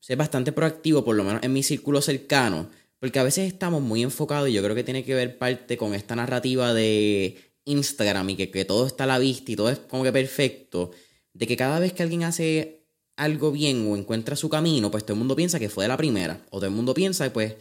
ser 0.01 0.17
bastante 0.17 0.51
proactivo, 0.51 1.05
por 1.05 1.15
lo 1.15 1.23
menos 1.23 1.43
en 1.45 1.53
mi 1.53 1.63
círculo 1.63 2.03
cercano, 2.03 2.69
porque 2.99 3.21
a 3.21 3.25
veces 3.25 3.47
estamos 3.47 3.81
muy 3.81 4.03
enfocados 4.03 4.49
y 4.49 4.55
yo 4.55 4.63
creo 4.63 4.75
que 4.75 4.85
tiene 4.85 5.05
que 5.05 5.15
ver 5.15 5.39
parte 5.39 5.77
con 5.77 5.95
esta 5.95 6.17
narrativa 6.17 6.75
de 6.75 7.50
Instagram 7.65 8.31
y 8.31 8.37
que, 8.37 8.51
que 8.51 8.65
todo 8.65 8.87
está 8.87 9.05
a 9.05 9.07
la 9.07 9.19
vista 9.19 9.53
y 9.53 9.57
todo 9.57 9.71
es 9.71 9.79
como 9.79 10.03
que 10.03 10.13
perfecto, 10.13 10.91
de 11.33 11.47
que 11.47 11.57
cada 11.57 11.79
vez 11.79 11.93
que 11.93 12.03
alguien 12.03 12.25
hace 12.25 12.85
algo 13.17 13.53
bien 13.53 13.87
o 13.91 13.97
encuentra 13.97 14.37
su 14.37 14.49
camino, 14.49 14.91
pues 14.91 15.05
todo 15.05 15.15
el 15.15 15.19
mundo 15.19 15.37
piensa 15.37 15.59
que 15.59 15.69
fue 15.69 15.85
de 15.85 15.89
la 15.89 15.97
primera, 15.97 16.45
o 16.51 16.59
todo 16.59 16.67
el 16.67 16.73
mundo 16.73 16.95
piensa 16.95 17.33
pues 17.33 17.55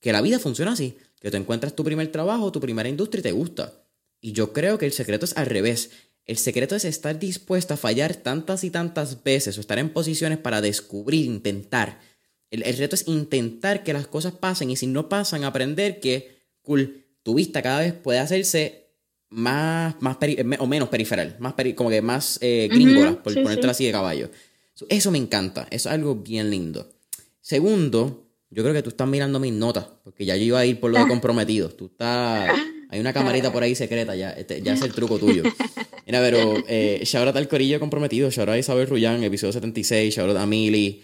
que 0.00 0.12
la 0.12 0.20
vida 0.20 0.38
funciona 0.38 0.72
así 0.72 0.96
que 1.20 1.30
tú 1.30 1.36
encuentras 1.36 1.74
tu 1.74 1.84
primer 1.84 2.10
trabajo, 2.12 2.52
tu 2.52 2.60
primera 2.60 2.88
industria 2.88 3.20
y 3.20 3.22
te 3.22 3.32
gusta. 3.32 3.84
Y 4.20 4.32
yo 4.32 4.52
creo 4.52 4.78
que 4.78 4.86
el 4.86 4.92
secreto 4.92 5.24
es 5.24 5.36
al 5.36 5.46
revés. 5.46 5.90
El 6.24 6.38
secreto 6.38 6.76
es 6.76 6.84
estar 6.84 7.18
dispuesto 7.18 7.74
a 7.74 7.76
fallar 7.76 8.16
tantas 8.16 8.64
y 8.64 8.70
tantas 8.70 9.22
veces 9.22 9.56
o 9.56 9.60
estar 9.60 9.78
en 9.78 9.90
posiciones 9.90 10.38
para 10.38 10.60
descubrir, 10.60 11.24
intentar. 11.24 12.00
El, 12.50 12.62
reto 12.76 12.94
es 12.94 13.08
intentar 13.08 13.82
que 13.82 13.92
las 13.92 14.06
cosas 14.06 14.32
pasen 14.32 14.70
y 14.70 14.76
si 14.76 14.86
no 14.86 15.08
pasan, 15.08 15.44
aprender 15.44 16.00
que, 16.00 16.42
cool, 16.62 17.04
tu 17.22 17.34
vista 17.34 17.62
cada 17.62 17.80
vez 17.80 17.92
puede 17.92 18.18
hacerse 18.18 18.87
más, 19.30 19.94
más 20.00 20.16
o 20.58 20.66
menos 20.66 20.88
periferal, 20.88 21.36
más 21.38 21.54
como 21.74 21.90
que 21.90 22.02
más 22.02 22.38
eh, 22.40 22.68
gringola, 22.70 23.22
por 23.22 23.34
ponértelo 23.34 23.70
así 23.70 23.84
de 23.84 23.92
caballo. 23.92 24.30
Eso 24.88 25.10
me 25.10 25.18
encanta, 25.18 25.66
eso 25.70 25.88
es 25.88 25.94
algo 25.94 26.16
bien 26.16 26.50
lindo. 26.50 26.88
Segundo, 27.40 28.28
yo 28.50 28.62
creo 28.62 28.74
que 28.74 28.82
tú 28.82 28.90
estás 28.90 29.08
mirando 29.08 29.40
mis 29.40 29.52
notas, 29.52 29.86
porque 30.04 30.24
ya 30.24 30.36
yo 30.36 30.44
iba 30.44 30.58
a 30.60 30.66
ir 30.66 30.80
por 30.80 30.90
lo 30.90 30.98
de 30.98 31.06
comprometido. 31.08 31.68
Tú 31.70 31.86
estás. 31.86 32.50
Hay 32.90 33.00
una 33.00 33.12
camarita 33.12 33.52
por 33.52 33.62
ahí 33.62 33.74
secreta, 33.74 34.16
ya, 34.16 34.30
este, 34.30 34.62
ya 34.62 34.72
es 34.72 34.80
el 34.80 34.92
truco 34.92 35.18
tuyo. 35.18 35.42
Mira, 36.06 36.20
pero 36.20 36.54
eh, 36.68 37.02
shout 37.04 37.26
out 37.26 37.36
al 37.36 37.46
corillo 37.46 37.78
comprometido, 37.78 38.30
shout 38.30 38.48
out 38.48 38.54
a 38.54 38.58
Isabel 38.58 38.86
Rullán, 38.86 39.22
episodio 39.22 39.52
76, 39.52 40.14
shout 40.14 40.30
out 40.30 40.38
a 40.38 40.46
Mili. 40.46 41.02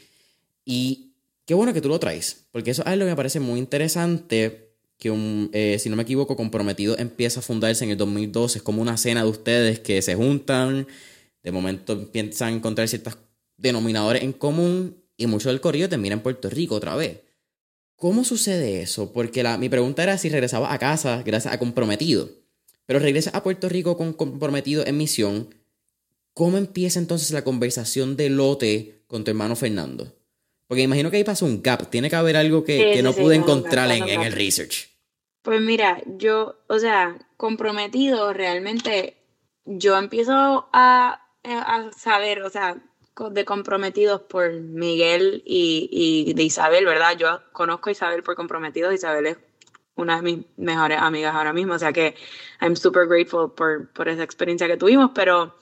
Y 0.65 1.13
qué 1.45 1.53
bueno 1.53 1.75
que 1.75 1.83
tú 1.83 1.91
lo 1.91 2.01
traes, 2.01 2.47
porque 2.53 2.71
eso 2.71 2.81
es 2.83 2.89
algo 2.89 3.05
que 3.05 3.11
me 3.11 3.17
parece 3.17 3.39
muy 3.39 3.59
interesante. 3.59 4.63
Que, 5.05 5.11
un, 5.11 5.51
eh, 5.53 5.77
si 5.79 5.90
no 5.90 5.97
me 5.97 6.05
equivoco, 6.05 6.35
comprometido 6.35 6.97
empieza 6.97 7.40
a 7.40 7.43
fundarse 7.43 7.85
en 7.85 7.90
el 7.90 7.99
2012. 7.99 8.57
Es 8.57 8.62
como 8.62 8.81
una 8.81 8.97
cena 8.97 9.23
de 9.23 9.29
ustedes 9.29 9.79
que 9.79 10.01
se 10.01 10.14
juntan, 10.14 10.87
de 11.43 11.53
momento 11.53 11.93
empiezan 11.93 12.55
a 12.55 12.57
encontrar 12.57 12.88
ciertos 12.88 13.19
denominadores 13.59 14.23
en 14.23 14.33
común 14.33 14.97
y 15.19 15.27
mucho 15.27 15.51
del 15.51 15.61
corillo 15.61 15.90
termina 15.90 16.14
en 16.14 16.23
Puerto 16.23 16.49
Rico 16.49 16.77
otra 16.77 16.97
vez. 16.97 17.21
¿Cómo 17.97 18.25
sucede 18.25 18.81
eso? 18.81 19.12
Porque 19.12 19.43
la, 19.43 19.59
mi 19.59 19.69
pregunta 19.69 20.03
era 20.03 20.17
si 20.17 20.31
regresabas 20.31 20.73
a 20.73 20.79
casa 20.79 21.23
gracias 21.23 21.53
a 21.53 21.59
comprometido. 21.59 22.31
Pero 22.87 22.99
regresas 22.99 23.35
a 23.35 23.43
Puerto 23.43 23.69
Rico 23.69 23.99
con 23.99 24.14
comprometido 24.14 24.87
en 24.87 24.97
misión. 24.97 25.55
¿Cómo 26.33 26.57
empieza 26.57 26.99
entonces 26.99 27.31
la 27.31 27.45
conversación 27.45 28.17
de 28.17 28.31
lote 28.31 29.03
con 29.07 29.23
tu 29.23 29.31
hermano 29.31 29.55
Fernando? 29.55 30.17
Porque 30.67 30.81
imagino 30.81 31.11
que 31.11 31.19
ahí 31.19 31.25
pasó 31.25 31.45
un 31.45 31.62
gap. 31.62 31.90
Tiene 31.90 32.09
que 32.09 32.17
haber 32.17 32.38
algo 32.38 32.64
que, 32.64 33.03
no 33.03 33.12
pude 33.12 33.37
encontrar 33.37 33.90
en, 33.90 34.09
en 34.09 34.23
el 34.23 34.33
research. 34.33 34.94
Pues 35.45 35.61
mira, 35.61 36.03
yo, 36.07 36.57
o 36.67 36.79
sea, 36.81 37.17
comprometido 37.37 38.33
realmente, 38.33 39.17
yo 39.65 39.97
empiezo 39.97 40.69
a 40.73 41.21
a 41.45 41.91
saber, 41.93 42.43
o 42.43 42.51
sea, 42.51 42.77
de 43.31 43.45
comprometidos 43.45 44.23
por 44.23 44.53
Miguel 44.53 45.43
y, 45.47 45.89
y, 46.29 46.35
de 46.35 46.43
Isabel, 46.43 46.85
¿verdad? 46.85 47.17
Yo 47.17 47.41
conozco 47.53 47.89
a 47.89 47.93
Isabel 47.93 48.23
por 48.23 48.35
comprometidos, 48.35 48.95
Isabel 48.95 49.27
es 49.27 49.39
una 49.95 50.17
de 50.17 50.23
mis 50.23 50.47
mejores 50.57 50.99
amigas 51.01 51.35
ahora 51.35 51.53
mismo, 51.53 51.75
o 51.75 51.79
sea 51.79 51.93
que 51.93 52.17
I'm 52.61 52.75
super 52.75 53.07
grateful 53.07 53.53
por, 53.53 53.93
por 53.93 54.09
esa 54.09 54.25
experiencia 54.25 54.67
que 54.67 54.77
tuvimos, 54.77 55.13
pero 55.15 55.55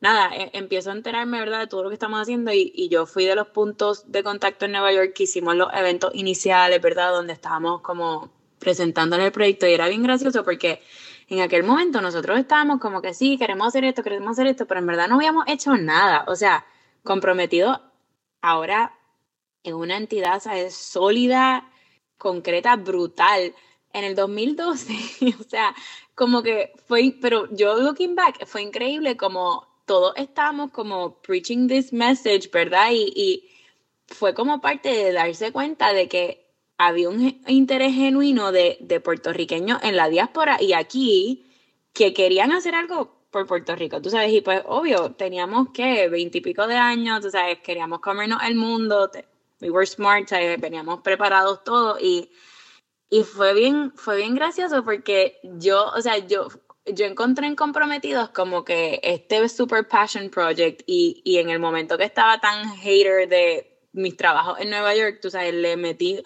nada, 0.00 0.34
e, 0.34 0.50
empiezo 0.54 0.90
a 0.90 0.94
enterarme, 0.94 1.40
¿verdad?, 1.40 1.60
de 1.60 1.66
todo 1.66 1.82
lo 1.82 1.90
que 1.90 1.94
estamos 1.94 2.20
haciendo 2.20 2.52
y, 2.52 2.72
y, 2.74 2.88
yo 2.88 3.04
fui 3.04 3.26
de 3.26 3.34
los 3.34 3.48
puntos 3.48 4.10
de 4.10 4.22
contacto 4.22 4.64
en 4.64 4.72
Nueva 4.72 4.92
York 4.92 5.12
que 5.14 5.24
hicimos 5.24 5.56
los 5.56 5.68
eventos 5.74 6.14
iniciales, 6.14 6.80
¿verdad?, 6.80 7.12
donde 7.12 7.34
estábamos 7.34 7.82
como 7.82 8.32
presentando 8.64 9.16
el 9.16 9.30
proyecto 9.30 9.66
y 9.68 9.74
era 9.74 9.88
bien 9.88 10.02
gracioso 10.02 10.42
porque 10.42 10.82
en 11.28 11.40
aquel 11.40 11.62
momento 11.62 12.00
nosotros 12.00 12.38
estábamos 12.38 12.80
como 12.80 13.00
que 13.00 13.14
sí, 13.14 13.38
queremos 13.38 13.68
hacer 13.68 13.84
esto, 13.84 14.02
queremos 14.02 14.32
hacer 14.32 14.46
esto, 14.48 14.66
pero 14.66 14.80
en 14.80 14.86
verdad 14.86 15.08
no 15.08 15.16
habíamos 15.16 15.44
hecho 15.46 15.76
nada, 15.76 16.24
o 16.26 16.34
sea, 16.34 16.66
comprometido 17.02 17.80
ahora 18.40 18.98
en 19.62 19.74
una 19.74 19.96
entidad 19.96 20.40
¿sabes? 20.40 20.74
sólida, 20.74 21.70
concreta, 22.18 22.76
brutal. 22.76 23.54
En 23.92 24.04
el 24.04 24.16
2012, 24.16 25.36
o 25.40 25.44
sea, 25.44 25.74
como 26.14 26.42
que 26.42 26.72
fue, 26.88 27.14
pero 27.20 27.48
yo 27.54 27.76
looking 27.76 28.16
back, 28.16 28.44
fue 28.46 28.62
increíble 28.62 29.16
como 29.16 29.68
todos 29.86 30.14
estábamos 30.16 30.70
como 30.72 31.20
preaching 31.22 31.68
this 31.68 31.92
message, 31.92 32.50
¿verdad? 32.52 32.90
Y, 32.90 33.12
y 33.14 33.50
fue 34.08 34.34
como 34.34 34.60
parte 34.60 34.88
de 34.88 35.12
darse 35.12 35.52
cuenta 35.52 35.92
de 35.92 36.08
que 36.08 36.43
había 36.78 37.08
un 37.08 37.40
interés 37.46 37.94
genuino 37.94 38.52
de, 38.52 38.76
de 38.80 39.00
puertorriqueños 39.00 39.82
en 39.82 39.96
la 39.96 40.08
diáspora 40.08 40.60
y 40.60 40.72
aquí 40.72 41.46
que 41.92 42.12
querían 42.12 42.52
hacer 42.52 42.74
algo 42.74 43.24
por 43.30 43.46
Puerto 43.46 43.74
Rico, 43.74 44.00
tú 44.00 44.10
sabes, 44.10 44.32
y 44.32 44.42
pues 44.42 44.62
obvio, 44.64 45.12
teníamos 45.12 45.70
que 45.74 46.08
veintipico 46.08 46.68
de 46.68 46.76
años, 46.76 47.20
tú 47.20 47.30
sabes, 47.30 47.58
queríamos 47.60 47.98
comernos 47.98 48.40
el 48.44 48.54
mundo, 48.54 49.10
we 49.60 49.70
were 49.70 49.86
smart, 49.86 50.28
¿sabes? 50.28 50.60
veníamos 50.60 51.00
preparados 51.00 51.64
todos 51.64 52.00
y, 52.00 52.30
y 53.10 53.24
fue 53.24 53.52
bien, 53.54 53.92
fue 53.96 54.18
bien 54.18 54.36
gracioso 54.36 54.84
porque 54.84 55.40
yo, 55.42 55.90
o 55.96 56.00
sea, 56.00 56.18
yo, 56.18 56.46
yo 56.86 57.06
encontré 57.06 57.48
en 57.48 57.56
Comprometidos 57.56 58.28
como 58.28 58.64
que 58.64 59.00
este 59.02 59.48
super 59.48 59.88
passion 59.88 60.30
project 60.30 60.82
y, 60.86 61.20
y 61.24 61.38
en 61.38 61.50
el 61.50 61.58
momento 61.58 61.98
que 61.98 62.04
estaba 62.04 62.38
tan 62.38 62.68
hater 62.76 63.28
de 63.28 63.80
mis 63.92 64.16
trabajos 64.16 64.60
en 64.60 64.70
Nueva 64.70 64.94
York, 64.94 65.18
tú 65.20 65.30
sabes, 65.30 65.54
le 65.54 65.76
metí 65.76 66.22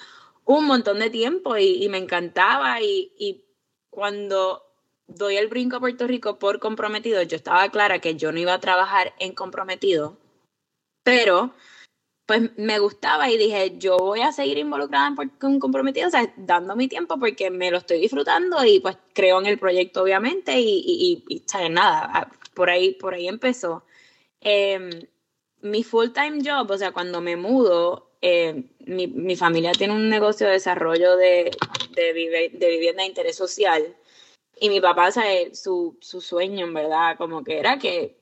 un 0.48 0.64
montón 0.64 0.98
de 0.98 1.10
tiempo 1.10 1.58
y, 1.58 1.86
me 1.90 1.98
encantaba 1.98 2.80
y, 2.80 3.12
y 3.18 3.44
cuando 3.90 4.62
doy 5.06 5.36
el 5.36 5.48
brinco 5.48 5.76
a 5.76 5.80
Puerto 5.80 6.06
Rico 6.06 6.38
por 6.38 6.58
comprometido, 6.58 7.22
yo 7.22 7.36
estaba 7.36 7.68
clara 7.68 8.00
que 8.00 8.16
yo 8.16 8.32
no 8.32 8.38
iba 8.38 8.54
a 8.54 8.60
trabajar 8.60 9.12
en 9.18 9.34
comprometido, 9.34 10.16
pero 11.04 11.52
pues 12.24 12.56
me 12.56 12.78
gustaba 12.78 13.30
y 13.30 13.36
dije, 13.36 13.76
yo 13.76 13.98
voy 13.98 14.22
a 14.22 14.32
seguir 14.32 14.56
involucrada 14.56 15.14
en, 15.42 15.60
comprometido, 15.60 16.08
o 16.08 16.10
sea, 16.10 16.32
dando 16.38 16.76
mi 16.76 16.88
tiempo 16.88 17.18
porque 17.18 17.50
me 17.50 17.70
lo 17.70 17.76
estoy 17.76 18.00
disfrutando 18.00 18.64
y 18.64 18.80
pues 18.80 18.96
creo 19.12 19.40
en 19.40 19.46
el 19.46 19.58
proyecto 19.58 20.02
obviamente 20.02 20.58
y, 20.58 20.82
y, 20.86 21.24
y, 21.28 21.68
nada, 21.70 22.10
ah, 22.14 22.30
por 22.54 22.70
ahí, 22.70 22.94
por 22.94 23.12
ahí 23.12 23.28
empezó. 23.28 23.84
Em, 24.40 24.90
mi 25.60 25.82
full 25.84 26.08
time 26.10 26.38
job, 26.42 26.70
o 26.70 26.78
sea, 26.78 26.92
cuando 26.92 27.20
me 27.20 27.36
mudo, 27.36 28.07
eh, 28.20 28.64
mi, 28.80 29.06
mi, 29.06 29.36
familia 29.36 29.72
tiene 29.72 29.94
un 29.94 30.08
negocio 30.08 30.46
de 30.46 30.54
desarrollo 30.54 31.16
de, 31.16 31.50
de, 31.94 32.50
de 32.52 32.68
vivienda 32.68 33.02
de 33.02 33.08
interés 33.08 33.36
social 33.36 33.96
y 34.60 34.68
mi 34.68 34.80
papá, 34.80 35.10
¿sabe? 35.12 35.54
Su, 35.54 35.96
su 36.00 36.20
sueño, 36.20 36.66
en 36.66 36.74
verdad, 36.74 37.16
como 37.16 37.44
que 37.44 37.58
era 37.58 37.78
que 37.78 38.18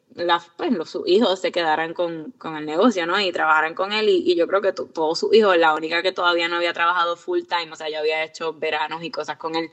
pues, 0.57 0.73
los, 0.73 0.91
sus 0.91 1.09
hijos 1.09 1.41
se 1.41 1.53
quedaran 1.53 1.95
con, 1.95 2.33
con, 2.39 2.57
el 2.57 2.67
negocio, 2.67 3.07
¿no? 3.07 3.21
Y 3.21 3.33
trabajaran 3.33 3.75
con 3.75 3.93
él. 3.93 4.09
Y, 4.09 4.35
yo 4.35 4.47
creo 4.47 4.61
que 4.61 4.73
todos 4.73 5.19
sus 5.19 5.35
hijos, 5.35 5.57
la 5.57 5.75
única 5.75 6.03
que 6.03 6.13
todavía 6.13 6.49
no 6.49 6.57
había 6.57 6.73
trabajado 6.73 7.17
full 7.17 7.43
time, 7.49 7.73
o 7.73 7.77
sea, 7.77 7.89
yo 7.89 7.99
había 7.99 8.25
hecho 8.25 8.53
veranos 8.55 9.03
y 9.03 9.11
cosas 9.11 9.37
con 9.39 9.57
él, 9.57 9.71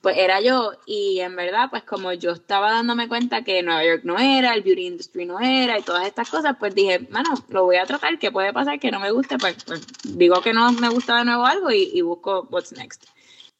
pues 0.00 0.16
era 0.18 0.40
yo. 0.40 0.72
Y 0.86 1.20
en 1.20 1.36
verdad, 1.36 1.68
pues 1.70 1.82
como 1.82 2.12
yo 2.12 2.32
estaba 2.32 2.72
dándome 2.72 3.08
cuenta 3.08 3.42
que 3.42 3.62
Nueva 3.62 3.84
York 3.84 4.02
no 4.04 4.18
era, 4.18 4.54
el 4.54 4.62
beauty 4.62 4.86
industry 4.86 5.26
no 5.26 5.40
era 5.40 5.78
y 5.78 5.82
todas 5.82 6.06
estas 6.06 6.30
cosas, 6.30 6.56
pues 6.58 6.74
dije, 6.74 6.98
bueno, 7.10 7.30
lo 7.48 7.64
voy 7.64 7.76
a 7.76 7.86
tratar, 7.86 8.18
¿qué 8.18 8.30
puede 8.30 8.52
pasar 8.52 8.78
que 8.78 8.90
no 8.90 9.00
me 9.00 9.10
guste? 9.10 9.38
Pues, 9.38 9.64
pues 9.64 9.86
digo 10.04 10.40
que 10.40 10.52
no 10.52 10.72
me 10.72 10.88
gusta 10.88 11.18
de 11.18 11.24
nuevo 11.24 11.44
algo 11.46 11.70
y, 11.70 12.00
busco 12.02 12.46
what's 12.50 12.72
next. 12.72 13.04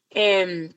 Eh, 0.09 0.73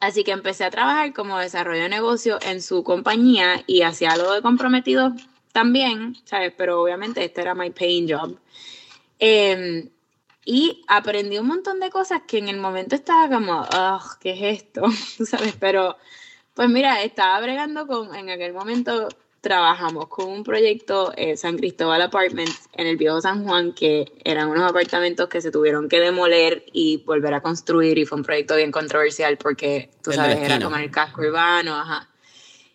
Así 0.00 0.24
que 0.24 0.32
empecé 0.32 0.64
a 0.64 0.70
trabajar 0.70 1.12
como 1.12 1.38
desarrollo 1.38 1.82
de 1.82 1.90
negocio 1.90 2.38
en 2.40 2.62
su 2.62 2.82
compañía 2.82 3.62
y 3.66 3.82
hacía 3.82 4.12
algo 4.12 4.32
de 4.32 4.40
comprometido 4.40 5.12
también, 5.52 6.16
¿sabes? 6.24 6.54
Pero 6.56 6.82
obviamente 6.82 7.22
este 7.22 7.42
era 7.42 7.54
my 7.54 7.70
paying 7.70 8.08
job. 8.08 8.38
Em, 9.18 9.90
y 10.52 10.82
aprendí 10.88 11.38
un 11.38 11.46
montón 11.46 11.78
de 11.78 11.90
cosas 11.90 12.22
que 12.26 12.38
en 12.38 12.48
el 12.48 12.56
momento 12.56 12.96
estaba 12.96 13.28
como, 13.28 13.60
ugh, 13.60 14.18
¿qué 14.18 14.32
es 14.32 14.62
esto? 14.62 14.82
¿Sabes? 15.24 15.54
Pero, 15.60 15.96
pues 16.54 16.68
mira, 16.68 17.04
estaba 17.04 17.40
bregando 17.40 17.86
con, 17.86 18.12
en 18.16 18.30
aquel 18.30 18.52
momento 18.52 19.06
trabajamos 19.40 20.08
con 20.08 20.28
un 20.28 20.42
proyecto 20.42 21.12
eh, 21.16 21.36
San 21.36 21.56
Cristóbal 21.56 22.02
Apartments 22.02 22.68
en 22.72 22.88
el 22.88 22.96
viejo 22.96 23.20
San 23.20 23.44
Juan, 23.44 23.72
que 23.74 24.12
eran 24.24 24.48
unos 24.48 24.68
apartamentos 24.68 25.28
que 25.28 25.40
se 25.40 25.52
tuvieron 25.52 25.88
que 25.88 26.00
demoler 26.00 26.64
y 26.72 26.96
volver 26.96 27.32
a 27.34 27.42
construir, 27.42 27.96
y 27.98 28.04
fue 28.04 28.18
un 28.18 28.24
proyecto 28.24 28.56
bien 28.56 28.72
controversial 28.72 29.36
porque, 29.36 29.88
tú 30.02 30.10
sabes, 30.10 30.38
era 30.38 30.60
como 30.60 30.74
el 30.74 30.90
casco 30.90 31.20
urbano, 31.20 31.76
ajá. 31.76 32.08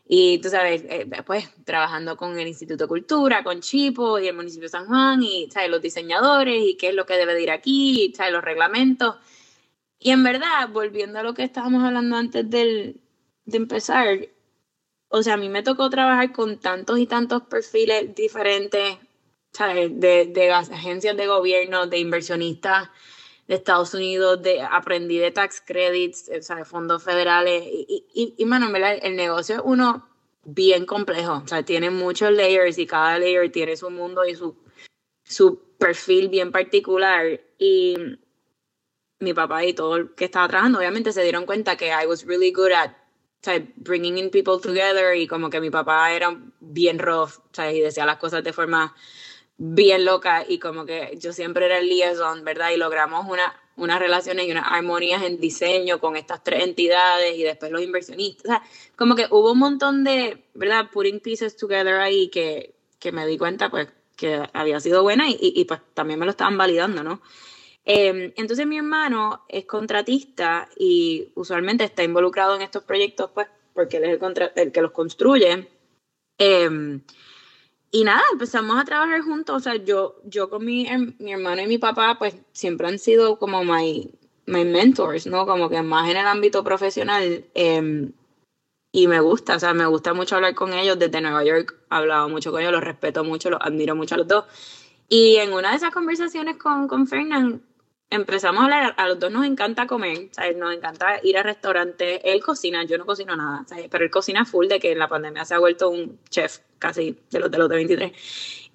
Y 0.07 0.37
tú 0.39 0.49
sabes, 0.49 0.83
eh, 0.87 1.07
pues 1.25 1.49
trabajando 1.65 2.15
con 2.15 2.37
el 2.39 2.47
Instituto 2.47 2.83
de 2.83 2.87
Cultura, 2.87 3.43
con 3.43 3.61
Chipo 3.61 4.19
y 4.19 4.27
el 4.27 4.35
municipio 4.35 4.65
de 4.65 4.69
San 4.69 4.85
Juan, 4.85 5.23
y 5.23 5.49
¿sabes? 5.51 5.69
los 5.69 5.81
diseñadores, 5.81 6.61
y 6.63 6.77
qué 6.77 6.89
es 6.89 6.95
lo 6.95 7.05
que 7.05 7.15
debe 7.15 7.33
de 7.33 7.43
ir 7.43 7.51
aquí, 7.51 8.13
¿sabes? 8.15 8.31
los 8.33 8.43
reglamentos. 8.43 9.15
Y 9.99 10.11
en 10.11 10.23
verdad, 10.23 10.69
volviendo 10.69 11.19
a 11.19 11.23
lo 11.23 11.33
que 11.33 11.43
estábamos 11.43 11.83
hablando 11.83 12.17
antes 12.17 12.47
del, 12.49 13.01
de 13.45 13.57
empezar, 13.57 14.29
o 15.09 15.23
sea, 15.23 15.33
a 15.35 15.37
mí 15.37 15.49
me 15.49 15.63
tocó 15.63 15.89
trabajar 15.89 16.31
con 16.33 16.59
tantos 16.59 16.99
y 16.99 17.07
tantos 17.07 17.43
perfiles 17.43 18.13
diferentes, 18.13 18.97
¿sabes? 19.53 19.99
De, 19.99 20.27
de 20.27 20.51
agencias 20.51 21.17
de 21.17 21.27
gobierno, 21.27 21.87
de 21.87 21.97
inversionistas 21.99 22.89
de 23.47 23.55
Estados 23.55 23.93
Unidos, 23.93 24.41
de, 24.41 24.61
aprendí 24.61 25.17
de 25.17 25.31
tax 25.31 25.61
credits, 25.65 26.29
o 26.29 26.41
sea, 26.41 26.57
de 26.57 26.65
fondos 26.65 27.03
federales. 27.03 27.63
Y, 27.65 28.05
y, 28.13 28.33
y 28.37 28.45
mano, 28.45 28.67
el 28.75 29.15
negocio 29.15 29.55
es 29.55 29.61
uno 29.63 30.07
bien 30.43 30.85
complejo, 30.85 31.41
o 31.43 31.47
sea, 31.47 31.63
tiene 31.63 31.89
muchos 31.89 32.31
layers 32.31 32.77
y 32.77 32.85
cada 32.85 33.17
layer 33.19 33.51
tiene 33.51 33.75
su 33.75 33.89
mundo 33.89 34.25
y 34.25 34.35
su, 34.35 34.55
su 35.23 35.59
perfil 35.77 36.29
bien 36.29 36.51
particular. 36.51 37.41
Y 37.57 37.95
mi 39.19 39.33
papá 39.33 39.65
y 39.65 39.73
todo 39.73 39.95
el 39.95 40.15
que 40.15 40.25
estaba 40.25 40.47
trabajando, 40.47 40.79
obviamente 40.79 41.11
se 41.11 41.23
dieron 41.23 41.45
cuenta 41.45 41.75
que 41.77 41.87
I 41.87 42.05
was 42.07 42.25
really 42.25 42.51
good 42.51 42.71
at 42.71 42.91
bringing 43.75 44.17
in 44.17 44.29
people 44.31 44.59
together 44.61 45.15
y 45.15 45.27
como 45.27 45.49
que 45.49 45.61
mi 45.61 45.69
papá 45.69 46.11
era 46.13 46.35
bien 46.59 46.99
rough, 46.99 47.39
¿sabes? 47.51 47.75
Y 47.75 47.81
decía 47.81 48.05
las 48.05 48.17
cosas 48.17 48.43
de 48.43 48.53
forma 48.53 48.95
bien 49.57 50.05
loca 50.05 50.45
y 50.47 50.59
como 50.59 50.85
que 50.85 51.17
yo 51.17 51.33
siempre 51.33 51.65
era 51.65 51.79
el 51.79 51.87
liaison, 51.87 52.43
¿verdad? 52.43 52.71
Y 52.71 52.77
logramos 52.77 53.25
una, 53.29 53.53
unas 53.77 53.99
relaciones 53.99 54.47
y 54.47 54.51
unas 54.51 54.65
armonías 54.69 55.23
en 55.23 55.39
diseño 55.39 55.99
con 55.99 56.15
estas 56.15 56.43
tres 56.43 56.63
entidades 56.63 57.37
y 57.37 57.43
después 57.43 57.71
los 57.71 57.81
inversionistas. 57.81 58.45
O 58.45 58.47
sea, 58.47 58.63
como 58.95 59.15
que 59.15 59.27
hubo 59.29 59.51
un 59.53 59.59
montón 59.59 60.03
de, 60.03 60.43
¿verdad? 60.53 60.89
Putting 60.91 61.19
pieces 61.19 61.55
together 61.55 61.95
ahí 61.95 62.29
que, 62.29 62.75
que 62.99 63.11
me 63.11 63.25
di 63.25 63.37
cuenta, 63.37 63.69
pues, 63.69 63.87
que 64.15 64.41
había 64.53 64.79
sido 64.79 65.03
buena 65.03 65.29
y, 65.29 65.37
y, 65.39 65.65
pues 65.65 65.81
también 65.93 66.19
me 66.19 66.25
lo 66.25 66.31
estaban 66.31 66.57
validando, 66.57 67.03
¿no? 67.03 67.21
Em, 67.83 68.33
entonces 68.37 68.65
mi 68.65 68.77
hermano 68.77 69.45
es 69.47 69.65
contratista 69.65 70.69
y 70.77 71.31
usualmente 71.35 71.83
está 71.83 72.03
involucrado 72.03 72.55
en 72.55 72.61
estos 72.61 72.83
proyectos, 72.83 73.31
pues, 73.33 73.47
porque 73.73 73.97
él 73.97 74.05
es 74.05 74.21
el, 74.21 74.51
el 74.55 74.71
que 74.71 74.81
los 74.81 74.91
construye. 74.91 75.67
Em, 76.37 77.01
y 77.95 78.03
nada, 78.03 78.23
empezamos 78.33 78.77
a 78.77 78.83
trabajar 78.83 79.21
juntos. 79.21 79.55
O 79.55 79.59
sea, 79.61 79.77
yo, 79.77 80.17
yo 80.25 80.49
con 80.49 80.65
mi, 80.65 80.85
mi 81.17 81.31
hermano 81.31 81.61
y 81.61 81.67
mi 81.67 81.77
papá, 81.77 82.17
pues 82.19 82.35
siempre 82.51 82.89
han 82.89 82.99
sido 82.99 83.39
como 83.39 83.63
my, 83.63 84.11
my 84.47 84.65
mentors, 84.65 85.25
¿no? 85.27 85.45
Como 85.45 85.69
que 85.69 85.81
más 85.81 86.09
en 86.09 86.17
el 86.17 86.27
ámbito 86.27 86.61
profesional. 86.61 87.45
Em, 87.53 88.11
y 88.91 89.07
me 89.07 89.21
gusta, 89.21 89.55
o 89.55 89.59
sea, 89.59 89.73
me 89.73 89.85
gusta 89.85 90.13
mucho 90.13 90.35
hablar 90.35 90.55
con 90.55 90.73
ellos 90.73 90.99
desde 90.99 91.21
Nueva 91.21 91.45
York. 91.45 91.73
He 91.89 91.95
hablado 91.95 92.27
mucho 92.27 92.51
con 92.51 92.59
ellos, 92.59 92.73
los 92.73 92.83
respeto 92.83 93.23
mucho, 93.23 93.49
los 93.49 93.61
admiro 93.61 93.95
mucho 93.95 94.15
a 94.15 94.17
los 94.17 94.27
dos. 94.27 94.43
Y 95.07 95.37
en 95.37 95.53
una 95.53 95.69
de 95.69 95.77
esas 95.77 95.91
conversaciones 95.93 96.57
con, 96.57 96.89
con 96.89 97.07
Fernand, 97.07 97.61
empezamos 98.09 98.61
a 98.61 98.63
hablar, 98.65 98.95
a 98.97 99.07
los 99.07 99.19
dos 99.19 99.31
nos 99.31 99.45
encanta 99.45 99.87
comer, 99.87 100.29
¿sabes? 100.31 100.55
nos 100.57 100.73
encanta 100.73 101.19
ir 101.23 101.37
a 101.37 101.43
restaurantes, 101.43 102.21
él 102.23 102.41
cocina, 102.43 102.83
yo 102.83 102.97
no 102.97 103.05
cocino 103.05 103.35
nada, 103.35 103.65
¿sabes? 103.67 103.87
pero 103.89 104.03
él 104.03 104.11
cocina 104.11 104.45
full 104.45 104.67
de 104.67 104.79
que 104.79 104.91
en 104.91 104.99
la 104.99 105.07
pandemia 105.07 105.45
se 105.45 105.55
ha 105.55 105.59
vuelto 105.59 105.89
un 105.89 106.19
chef 106.29 106.59
casi 106.79 107.17
de 107.31 107.39
los 107.39 107.51
de 107.51 107.57
los 107.57 107.69
de 107.69 107.75
23. 107.75 108.11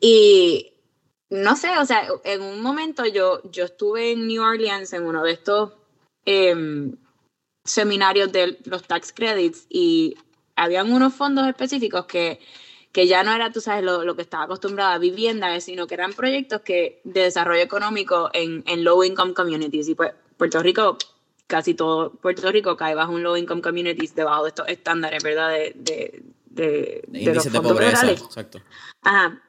Y 0.00 0.72
no 1.30 1.54
sé, 1.56 1.78
o 1.78 1.84
sea, 1.84 2.06
en 2.24 2.42
un 2.42 2.60
momento 2.60 3.06
yo, 3.06 3.40
yo 3.50 3.64
estuve 3.64 4.12
en 4.12 4.26
New 4.26 4.42
Orleans 4.42 4.92
en 4.92 5.04
uno 5.06 5.22
de 5.22 5.32
estos 5.32 5.72
em, 6.24 6.96
seminarios 7.64 8.32
de 8.32 8.58
los 8.64 8.82
tax 8.82 9.12
credits 9.12 9.66
y 9.68 10.16
habían 10.56 10.92
unos 10.92 11.14
fondos 11.14 11.46
específicos 11.46 12.06
que 12.06 12.40
que 12.92 13.06
ya 13.06 13.22
no 13.22 13.32
era, 13.32 13.52
tú 13.52 13.60
sabes, 13.60 13.84
lo, 13.84 14.04
lo 14.04 14.16
que 14.16 14.22
estaba 14.22 14.44
acostumbrada 14.44 14.94
a 14.94 14.98
vivienda, 14.98 15.58
sino 15.60 15.86
que 15.86 15.94
eran 15.94 16.12
proyectos 16.12 16.62
que 16.62 17.00
de 17.04 17.22
desarrollo 17.22 17.62
económico 17.62 18.30
en, 18.32 18.64
en 18.66 18.84
low 18.84 19.04
income 19.04 19.34
communities. 19.34 19.88
Y 19.88 19.94
pues 19.94 20.12
Puerto 20.36 20.62
Rico, 20.62 20.98
casi 21.46 21.74
todo 21.74 22.10
Puerto 22.12 22.50
Rico 22.50 22.76
cae 22.76 22.94
bajo 22.94 23.12
un 23.12 23.22
low 23.22 23.36
income 23.36 23.62
communities 23.62 24.14
debajo 24.14 24.44
de 24.44 24.48
estos 24.48 24.68
estándares, 24.68 25.22
¿verdad? 25.22 25.50
De, 25.50 25.72
de, 25.76 26.24
de, 26.46 27.04
de, 27.06 27.34
los 27.34 27.44
fondos 27.44 27.72
pobreza, 27.72 28.10
Exacto. 28.10 28.60
Ajá. 29.02 29.40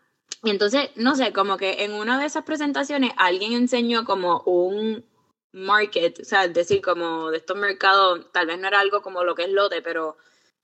Y 0.44 0.50
entonces, 0.50 0.90
no 0.96 1.16
sé, 1.16 1.34
como 1.34 1.58
que 1.58 1.84
en 1.84 1.94
una 1.94 2.20
de 2.20 2.26
esas 2.26 2.44
presentaciones 2.44 3.12
alguien 3.18 3.54
enseñó 3.54 4.06
como 4.06 4.42
un 4.46 5.04
market, 5.52 6.20
o 6.20 6.26
sea, 6.26 6.46
es 6.46 6.54
decir, 6.54 6.82
como 6.82 7.30
de 7.32 7.38
estos 7.38 7.58
mercados, 7.58 8.32
tal 8.32 8.48
vez 8.48 8.60
no 8.60 8.68
era 8.68 8.80
algo 8.80 9.02
como 9.02 9.24
lo 9.24 9.36
que 9.36 9.44
es 9.44 9.52
lote, 9.52 9.82
pero, 9.82 10.18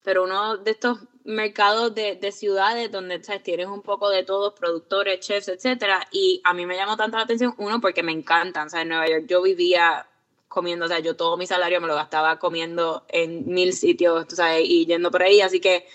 pero 0.04 0.24
uno 0.24 0.58
de 0.58 0.72
estos 0.72 1.00
mercados 1.28 1.94
de, 1.94 2.16
de 2.16 2.32
ciudades 2.32 2.92
donde 2.92 3.22
¿sabes? 3.22 3.44
tienes 3.44 3.68
un 3.68 3.82
poco 3.82 4.10
de 4.10 4.24
todos, 4.24 4.54
productores, 4.54 5.20
chefs, 5.20 5.50
etcétera, 5.50 6.08
y 6.12 6.42
a 6.44 6.54
mí 6.54 6.66
me 6.66 6.76
llamó 6.76 6.96
tanto 6.96 7.18
la 7.18 7.24
atención, 7.24 7.54
uno, 7.58 7.82
porque 7.82 8.02
me 8.02 8.13
encantan, 8.13 8.68
o 8.68 8.70
sea, 8.70 8.82
en 8.82 8.90
Nueva 8.90 9.08
York 9.08 9.26
yo 9.28 9.42
vivía 9.42 10.08
comiendo, 10.48 10.86
o 10.86 10.88
sea, 10.88 11.00
yo 11.00 11.18
todo 11.18 11.36
mi 11.36 11.46
salario 11.46 11.82
me 11.82 11.88
lo 11.88 11.96
gastaba 11.96 12.40
comiendo 12.40 13.06
en 13.10 13.46
mil 13.46 13.74
sitios, 13.74 14.26
tú 14.28 14.38
sabes, 14.38 14.63
y 14.66 14.86
yendo 14.86 15.12
por 15.12 15.22
ahí, 15.22 15.42
así 15.42 15.60
que 15.60 15.86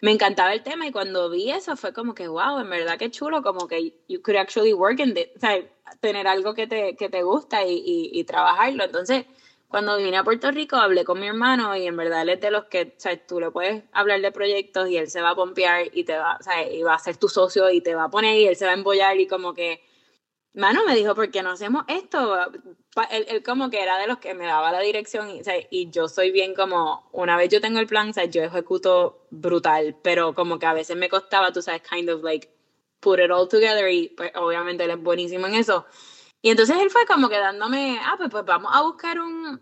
me 0.00 0.12
encantaba 0.12 0.52
el 0.52 0.62
tema 0.62 0.86
y 0.86 0.92
cuando 0.92 1.28
vi 1.28 1.50
eso 1.50 1.76
fue 1.76 1.92
como 1.92 2.14
que, 2.14 2.28
wow, 2.28 2.60
en 2.60 2.70
verdad 2.70 2.98
que 2.98 3.10
chulo, 3.10 3.42
como 3.42 3.66
que 3.66 3.94
you 4.08 4.22
could 4.22 4.38
actually 4.38 4.72
work 4.72 5.00
in 5.00 5.16
it, 5.16 5.30
o 5.36 5.40
sea, 5.40 5.60
tener 6.00 6.28
algo 6.28 6.54
que 6.54 6.68
te, 6.68 6.94
que 6.96 7.08
te 7.08 7.22
gusta 7.22 7.64
y, 7.64 8.10
y, 8.12 8.24
trabajarlo. 8.24 8.84
Entonces, 8.84 9.24
cuando 9.68 9.96
vine 9.98 10.16
a 10.16 10.24
Puerto 10.24 10.50
Rico, 10.50 10.76
hablé 10.76 11.04
con 11.04 11.20
mi 11.20 11.26
hermano 11.26 11.76
y 11.76 11.86
en 11.86 11.96
verdad 11.96 12.22
él 12.22 12.30
es 12.30 12.40
de 12.40 12.50
los 12.50 12.64
que, 12.64 12.94
sea, 12.96 13.16
tú 13.26 13.40
le 13.40 13.50
puedes 13.50 13.84
hablar 13.92 14.20
de 14.20 14.32
proyectos 14.32 14.88
y 14.88 14.96
él 14.96 15.10
se 15.10 15.20
va 15.20 15.30
a 15.30 15.34
pompear 15.34 15.86
y 15.92 16.04
te 16.04 16.16
va, 16.16 16.38
sea, 16.40 16.70
y 16.70 16.82
va 16.82 16.94
a 16.94 16.98
ser 16.98 17.16
tu 17.16 17.28
socio 17.28 17.70
y 17.70 17.80
te 17.80 17.94
va 17.94 18.04
a 18.04 18.10
poner 18.10 18.36
y 18.36 18.46
él 18.46 18.56
se 18.56 18.64
va 18.64 18.72
a 18.72 18.74
embollar 18.74 19.18
y 19.18 19.26
como 19.26 19.54
que 19.54 19.82
mano, 20.58 20.84
me 20.84 20.94
dijo, 20.94 21.14
¿por 21.14 21.30
qué 21.30 21.42
no 21.42 21.50
hacemos 21.50 21.84
esto? 21.88 22.36
Él, 23.10 23.42
como 23.44 23.70
que 23.70 23.80
era 23.80 23.98
de 23.98 24.08
los 24.08 24.18
que 24.18 24.34
me 24.34 24.44
daba 24.44 24.72
la 24.72 24.80
dirección 24.80 25.30
y, 25.30 25.40
y, 25.70 25.90
yo 25.90 26.08
soy 26.08 26.32
bien 26.32 26.54
como, 26.54 27.08
una 27.12 27.36
vez 27.36 27.48
yo 27.48 27.60
tengo 27.60 27.78
el 27.78 27.86
plan, 27.86 28.12
sea, 28.12 28.24
yo 28.24 28.42
ejecuto 28.42 29.26
brutal, 29.30 29.96
pero 30.02 30.34
como 30.34 30.58
que 30.58 30.66
a 30.66 30.72
veces 30.72 30.96
me 30.96 31.08
costaba, 31.08 31.52
tú 31.52 31.62
sabes, 31.62 31.82
kind 31.82 32.10
of 32.10 32.22
like 32.24 32.48
put 33.00 33.20
it 33.20 33.30
all 33.30 33.48
together 33.48 33.88
y 33.88 34.08
pues 34.08 34.32
obviamente 34.34 34.84
él 34.84 34.90
es 34.90 35.02
buenísimo 35.02 35.46
en 35.46 35.54
eso. 35.54 35.86
Y 36.42 36.50
entonces 36.50 36.76
él 36.78 36.90
fue 36.90 37.06
como 37.06 37.28
que 37.28 37.38
dándome, 37.38 37.98
ah, 38.02 38.14
pues, 38.16 38.30
pues 38.30 38.44
vamos 38.44 38.70
a 38.74 38.82
buscar 38.82 39.20
un, 39.20 39.60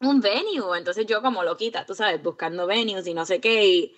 un 0.00 0.20
venue. 0.20 0.76
Entonces 0.78 1.06
yo 1.06 1.22
como 1.22 1.42
loquita, 1.42 1.86
tú 1.86 1.94
sabes, 1.94 2.22
buscando 2.22 2.66
venues 2.66 3.06
y 3.06 3.14
no 3.14 3.24
sé 3.26 3.40
qué. 3.40 3.66
Y, 3.66 3.96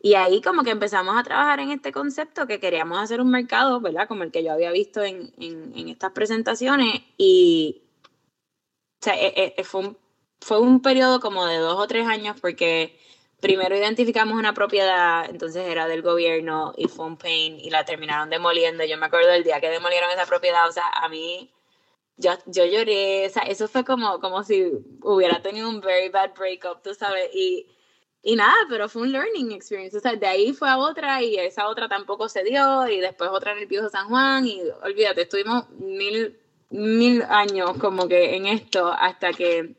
y 0.00 0.14
ahí 0.14 0.40
como 0.40 0.62
que 0.62 0.70
empezamos 0.70 1.16
a 1.16 1.22
trabajar 1.22 1.60
en 1.60 1.70
este 1.70 1.92
concepto 1.92 2.46
que 2.46 2.60
queríamos 2.60 2.98
hacer 2.98 3.20
un 3.20 3.30
mercado, 3.30 3.80
¿verdad? 3.80 4.08
Como 4.08 4.22
el 4.22 4.30
que 4.32 4.44
yo 4.44 4.52
había 4.52 4.70
visto 4.70 5.02
en, 5.02 5.32
en, 5.38 5.88
estas 5.88 6.12
presentaciones. 6.12 7.02
Y 7.16 7.82
o 9.00 9.04
sea, 9.04 9.14
e, 9.14 9.54
e, 9.56 9.64
fue, 9.64 9.80
un, 9.82 9.98
fue 10.40 10.60
un 10.60 10.82
periodo 10.82 11.20
como 11.20 11.46
de 11.46 11.58
dos 11.58 11.78
o 11.78 11.86
tres 11.86 12.06
años 12.06 12.36
porque 12.40 12.98
primero 13.40 13.76
identificamos 13.76 14.36
una 14.36 14.52
propiedad, 14.54 15.28
entonces 15.30 15.66
era 15.68 15.86
del 15.86 16.02
gobierno 16.02 16.74
y 16.76 16.88
fue 16.88 17.06
un 17.06 17.16
pain 17.16 17.58
y 17.60 17.70
la 17.70 17.84
terminaron 17.84 18.30
demoliendo. 18.30 18.84
Yo 18.84 18.98
me 18.98 19.06
acuerdo 19.06 19.30
del 19.30 19.44
día 19.44 19.60
que 19.60 19.70
demolieron 19.70 20.10
esa 20.10 20.26
propiedad, 20.26 20.68
o 20.68 20.72
sea, 20.72 20.88
a 20.88 21.08
mí 21.08 21.52
yo, 22.18 22.32
yo 22.46 22.66
lloré, 22.66 23.26
o 23.26 23.30
sea, 23.30 23.42
eso 23.42 23.68
fue 23.68 23.84
como, 23.84 24.20
como 24.20 24.44
si 24.44 24.70
hubiera 25.02 25.42
tenido 25.42 25.68
un 25.68 25.80
very 25.80 26.08
bad 26.10 26.34
breakup, 26.34 26.82
tú 26.82 26.94
sabes, 26.94 27.30
y 27.34 27.66
y 28.22 28.36
nada, 28.36 28.56
pero 28.68 28.88
fue 28.88 29.02
un 29.02 29.12
learning 29.12 29.52
experience. 29.52 29.96
O 29.96 30.00
sea, 30.00 30.14
de 30.14 30.26
ahí 30.26 30.52
fue 30.52 30.68
a 30.68 30.78
otra 30.78 31.22
y 31.22 31.36
esa 31.36 31.68
otra 31.68 31.88
tampoco 31.88 32.28
se 32.28 32.42
dio 32.44 32.88
y 32.88 33.00
después 33.00 33.30
otra 33.30 33.52
en 33.52 33.58
el 33.58 33.66
viejo 33.66 33.88
San 33.88 34.08
Juan 34.08 34.46
y 34.46 34.60
olvídate, 34.82 35.22
estuvimos 35.22 35.70
mil, 35.70 36.36
mil 36.70 37.22
años 37.22 37.78
como 37.78 38.08
que 38.08 38.36
en 38.36 38.46
esto 38.46 38.88
hasta 38.88 39.32
que 39.32 39.76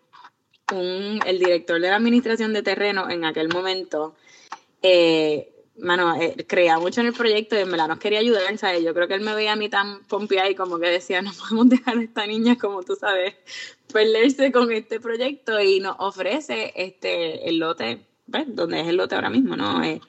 un, 0.71 1.19
el 1.25 1.39
director 1.39 1.79
de 1.79 1.89
la 1.89 1.97
administración 1.97 2.53
de 2.53 2.63
terreno 2.63 3.09
en 3.09 3.25
aquel 3.25 3.49
momento, 3.49 4.15
eh, 4.81 5.58
mano, 5.81 6.15
eh, 6.21 6.45
creía 6.47 6.79
mucho 6.79 7.01
en 7.01 7.07
el 7.07 7.13
proyecto 7.13 7.55
y 7.55 7.59
en 7.59 7.71
verdad 7.71 7.87
nos 7.87 7.99
quería 7.99 8.19
ayudar, 8.19 8.57
¿sabes? 8.57 8.83
Yo 8.83 8.93
creo 8.93 9.07
que 9.07 9.15
él 9.15 9.21
me 9.21 9.35
veía 9.35 9.53
a 9.53 9.55
mí 9.55 9.69
tan 9.69 10.03
pompeada 10.05 10.49
y 10.49 10.55
como 10.55 10.79
que 10.79 10.87
decía, 10.87 11.21
no 11.21 11.31
podemos 11.33 11.69
dejar 11.69 11.97
a 11.97 12.01
esta 12.01 12.25
niña, 12.25 12.57
como 12.57 12.83
tú 12.83 12.95
sabes, 12.95 13.35
perderse 13.91 14.51
con 14.51 14.71
este 14.71 14.99
proyecto 14.99 15.59
y 15.61 15.79
nos 15.79 15.95
ofrece 15.99 16.73
este 16.75 17.49
el 17.49 17.57
lote 17.59 18.05
pues, 18.29 18.45
donde 18.55 18.81
es 18.81 18.87
el 18.87 18.97
lote 18.97 19.15
ahora 19.15 19.29
mismo, 19.29 19.55
¿no? 19.55 19.83
Eh, 19.83 20.01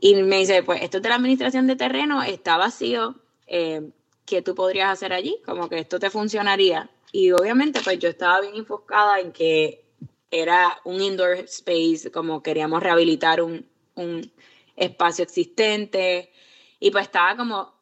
y 0.00 0.14
me 0.22 0.38
dice, 0.38 0.62
pues 0.62 0.82
esto 0.82 0.98
es 0.98 1.02
de 1.02 1.08
la 1.08 1.16
administración 1.16 1.66
de 1.66 1.76
terreno, 1.76 2.22
está 2.22 2.56
vacío, 2.56 3.16
eh, 3.46 3.90
¿qué 4.24 4.42
tú 4.42 4.54
podrías 4.54 4.90
hacer 4.90 5.12
allí? 5.12 5.38
Como 5.44 5.68
que 5.68 5.78
esto 5.78 5.98
te 5.98 6.10
funcionaría. 6.10 6.90
Y 7.10 7.32
obviamente, 7.32 7.80
pues 7.82 7.98
yo 7.98 8.08
estaba 8.08 8.40
bien 8.40 8.54
enfocada 8.54 9.18
en 9.18 9.32
que 9.32 9.84
era 10.30 10.78
un 10.84 11.00
indoor 11.00 11.38
space, 11.38 12.10
como 12.12 12.42
queríamos 12.42 12.82
rehabilitar 12.82 13.42
un, 13.42 13.66
un 13.94 14.30
espacio 14.78 15.24
existente. 15.24 16.32
Y 16.80 16.90
pues 16.90 17.06
estaba 17.06 17.36
como, 17.36 17.74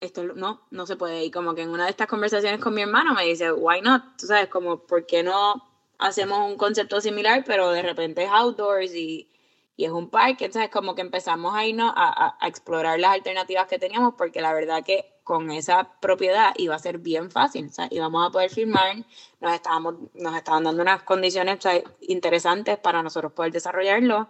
esto 0.00 0.24
no, 0.24 0.66
no 0.70 0.86
se 0.86 0.96
puede. 0.96 1.24
Y 1.24 1.30
como 1.30 1.54
que 1.54 1.62
en 1.62 1.70
una 1.70 1.84
de 1.84 1.90
estas 1.90 2.06
conversaciones 2.06 2.60
con 2.60 2.74
mi 2.74 2.82
hermano 2.82 3.14
me 3.14 3.24
dice, 3.24 3.52
why 3.52 3.80
not? 3.80 4.02
Tú 4.18 4.26
sabes, 4.26 4.48
como, 4.48 4.86
¿por 4.86 5.06
qué 5.06 5.22
no 5.22 5.68
hacemos 5.98 6.48
un 6.48 6.56
concepto 6.56 7.00
similar, 7.00 7.44
pero 7.46 7.70
de 7.70 7.82
repente 7.82 8.24
es 8.24 8.30
outdoors 8.30 8.94
y, 8.94 9.28
y 9.76 9.84
es 9.84 9.90
un 9.90 10.10
parque, 10.10 10.46
entonces 10.46 10.70
como 10.70 10.94
que 10.94 11.02
empezamos 11.02 11.54
ahí 11.54 11.72
¿no? 11.72 11.92
a, 11.94 12.36
a, 12.40 12.48
explorar 12.48 12.98
las 13.00 13.12
alternativas 13.14 13.66
que 13.66 13.78
teníamos, 13.78 14.14
porque 14.16 14.40
la 14.40 14.52
verdad 14.52 14.84
que 14.84 15.04
con 15.24 15.50
esa 15.50 16.00
propiedad 16.00 16.54
iba 16.56 16.74
a 16.74 16.78
ser 16.78 16.98
bien 16.98 17.30
fácil, 17.30 17.66
o 17.66 17.72
sea, 17.72 17.88
íbamos 17.90 18.26
a 18.26 18.30
poder 18.30 18.50
firmar, 18.50 18.96
nos, 19.40 19.52
estábamos, 19.52 19.96
nos 20.14 20.36
estaban 20.36 20.64
dando 20.64 20.82
unas 20.82 21.02
condiciones 21.02 21.58
interesantes 22.00 22.78
para 22.78 23.02
nosotros 23.02 23.32
poder 23.32 23.52
desarrollarlo, 23.52 24.28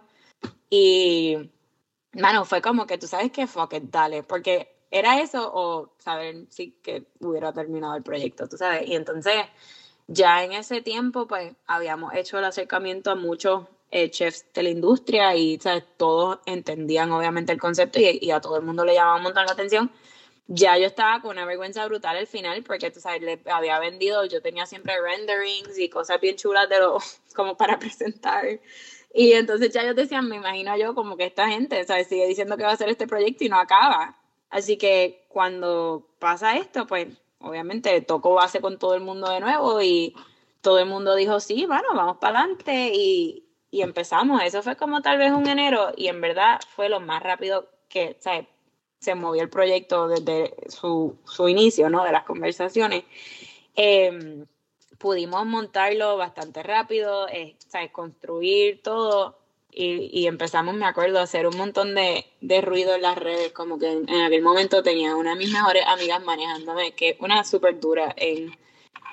y, 0.69 1.51
bueno, 2.13 2.45
fue 2.45 2.61
como 2.61 2.85
que 2.85 2.97
tú 2.97 3.07
sabes 3.07 3.31
que 3.31 3.47
fuck 3.47 3.73
it, 3.73 3.83
dale, 3.85 4.23
porque 4.23 4.75
era 4.91 5.21
eso 5.21 5.51
o 5.53 5.93
saber 5.99 6.45
si 6.49 6.71
que 6.81 7.05
hubiera 7.19 7.53
terminado 7.53 7.95
el 7.95 8.03
proyecto, 8.03 8.47
tú 8.47 8.57
sabes, 8.57 8.87
y 8.87 8.95
entonces 8.95 9.35
ya 10.07 10.43
en 10.43 10.53
ese 10.53 10.81
tiempo, 10.81 11.27
pues 11.27 11.53
habíamos 11.67 12.13
hecho 12.15 12.39
el 12.39 12.45
acercamiento 12.45 13.11
a 13.11 13.15
muchos 13.15 13.65
eh, 13.91 14.09
chefs 14.09 14.45
de 14.53 14.63
la 14.63 14.69
industria 14.69 15.35
y 15.35 15.59
¿sabes? 15.59 15.83
todos 15.97 16.39
entendían 16.45 17.11
obviamente 17.11 17.51
el 17.51 17.59
concepto 17.59 17.99
y, 17.99 18.31
a 18.31 18.41
todo 18.41 18.57
el 18.57 18.63
mundo 18.63 18.85
le 18.85 18.95
llamaba 18.95 19.17
un 19.17 19.23
montón 19.23 19.45
la 19.45 19.53
atención. 19.53 19.91
Ya 20.47 20.77
yo 20.79 20.87
estaba 20.87 21.21
con 21.21 21.31
una 21.31 21.45
vergüenza 21.45 21.85
brutal 21.85 22.17
al 22.17 22.25
final 22.25 22.63
porque, 22.63 22.89
tú 22.89 22.99
sabes, 22.99 23.21
le 23.21 23.39
había 23.45 23.77
vendido, 23.77 24.25
yo 24.25 24.41
tenía 24.41 24.65
siempre 24.65 24.95
renderings 24.99 25.77
y 25.77 25.89
cosas 25.89 26.19
bien 26.19 26.35
chulas 26.37 26.67
de 26.69 26.79
lo, 26.79 26.97
como 27.35 27.55
para 27.55 27.77
presentar. 27.77 28.59
Y 29.13 29.33
entonces 29.33 29.71
ya 29.73 29.83
yo 29.85 29.93
decía, 29.93 30.21
me 30.21 30.35
imagino 30.35 30.77
yo 30.77 30.93
como 30.95 31.17
que 31.17 31.25
esta 31.25 31.49
gente, 31.49 31.83
¿sabes? 31.85 32.07
Sigue 32.07 32.27
diciendo 32.27 32.57
que 32.57 32.63
va 32.63 32.69
a 32.69 32.73
hacer 32.73 32.89
este 32.89 33.07
proyecto 33.07 33.43
y 33.43 33.49
no 33.49 33.59
acaba. 33.59 34.17
Así 34.49 34.77
que 34.77 35.25
cuando 35.29 36.07
pasa 36.19 36.57
esto, 36.57 36.87
pues 36.87 37.07
obviamente 37.39 38.01
tocó 38.01 38.33
base 38.35 38.61
con 38.61 38.77
todo 38.77 38.95
el 38.95 39.01
mundo 39.01 39.29
de 39.29 39.39
nuevo 39.39 39.81
y 39.81 40.15
todo 40.61 40.79
el 40.79 40.87
mundo 40.87 41.15
dijo, 41.15 41.39
sí, 41.39 41.65
bueno, 41.65 41.89
vamos 41.95 42.17
para 42.17 42.39
adelante 42.41 42.91
y, 42.93 43.45
y, 43.71 43.81
empezamos. 43.81 44.43
Eso 44.43 44.61
fue 44.61 44.75
como 44.75 45.01
tal 45.01 45.17
vez 45.17 45.31
un 45.31 45.47
enero 45.47 45.91
y 45.95 46.07
en 46.07 46.21
verdad 46.21 46.59
fue 46.75 46.89
lo 46.89 46.99
más 46.99 47.23
rápido 47.23 47.69
que 47.87 48.17
se 48.99 49.15
movió 49.15 49.41
el 49.41 49.49
proyecto 49.49 50.07
desde 50.07 50.53
su, 50.69 51.17
su, 51.25 51.47
inicio, 51.47 51.89
¿no? 51.89 52.03
De 52.03 52.11
las 52.11 52.25
conversaciones. 52.25 53.05
Em, 53.75 54.45
pudimos 54.99 55.45
montarlo 55.45 56.17
bastante 56.17 56.61
rápido, 56.61 57.27
eh, 57.29 57.55
construir 57.91 58.81
todo 58.83 59.39
y, 59.71 60.27
empezamos, 60.27 60.75
me 60.75 60.85
acuerdo, 60.85 61.19
a 61.19 61.23
hacer 61.23 61.47
un 61.47 61.55
montón 61.55 61.95
de, 61.95 62.25
de 62.41 62.61
ruido 62.61 62.95
en 62.95 63.03
las 63.03 63.17
redes, 63.17 63.53
como 63.53 63.79
que 63.79 63.89
en, 63.91 64.09
aquel 64.09 64.41
momento 64.41 64.83
tenía 64.83 65.15
una 65.15 65.31
de 65.31 65.35
mis 65.37 65.51
mejores 65.51 65.83
amigas 65.87 66.21
manejándome, 66.23 66.91
que 66.93 67.15
una 67.19 67.43
súper 67.43 67.79
dura 67.79 68.13
en 68.17 68.57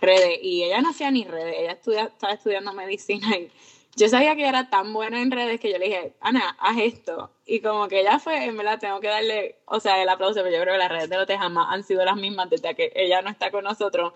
redes, 0.01 0.39
y 0.43 0.65
ella 0.65 0.81
no 0.81 0.91
hacía 0.91 1.11
ni 1.11 1.25
redes, 1.25 1.55
ella 1.59 1.73
estudia, 1.73 2.05
estaba 2.05 2.33
estudiando 2.33 2.73
medicina 2.73 3.37
y 3.37 3.51
yo 3.97 4.09
sabía 4.11 4.37
que 4.37 4.47
era 4.47 4.69
tan 4.69 4.93
buena 4.93 5.23
en 5.23 5.31
redes 5.31 5.59
que 5.59 5.73
yo 5.73 5.79
le 5.79 5.87
dije, 5.87 6.13
Ana, 6.21 6.55
haz 6.61 6.77
esto. 6.79 7.31
Y 7.47 7.61
como 7.61 7.89
que 7.89 8.01
ella 8.01 8.19
fue, 8.19 8.45
en 8.45 8.57
verdad, 8.57 8.79
tengo 8.79 9.01
que 9.01 9.09
darle, 9.09 9.57
o 9.65 9.81
sea, 9.81 10.03
el 10.03 10.09
aplauso, 10.11 10.43
pero 10.43 10.55
yo 10.55 10.61
creo 10.61 10.75
que 10.75 10.79
las 10.79 10.91
redes 10.91 11.09
de 11.09 11.17
Lote 11.17 11.39
jamás 11.39 11.69
han 11.71 11.83
sido 11.83 12.05
las 12.05 12.17
mismas 12.17 12.51
desde 12.51 12.75
que 12.75 12.93
ella 12.95 13.23
no 13.23 13.31
está 13.31 13.51
con 13.51 13.65
nosotros. 13.65 14.13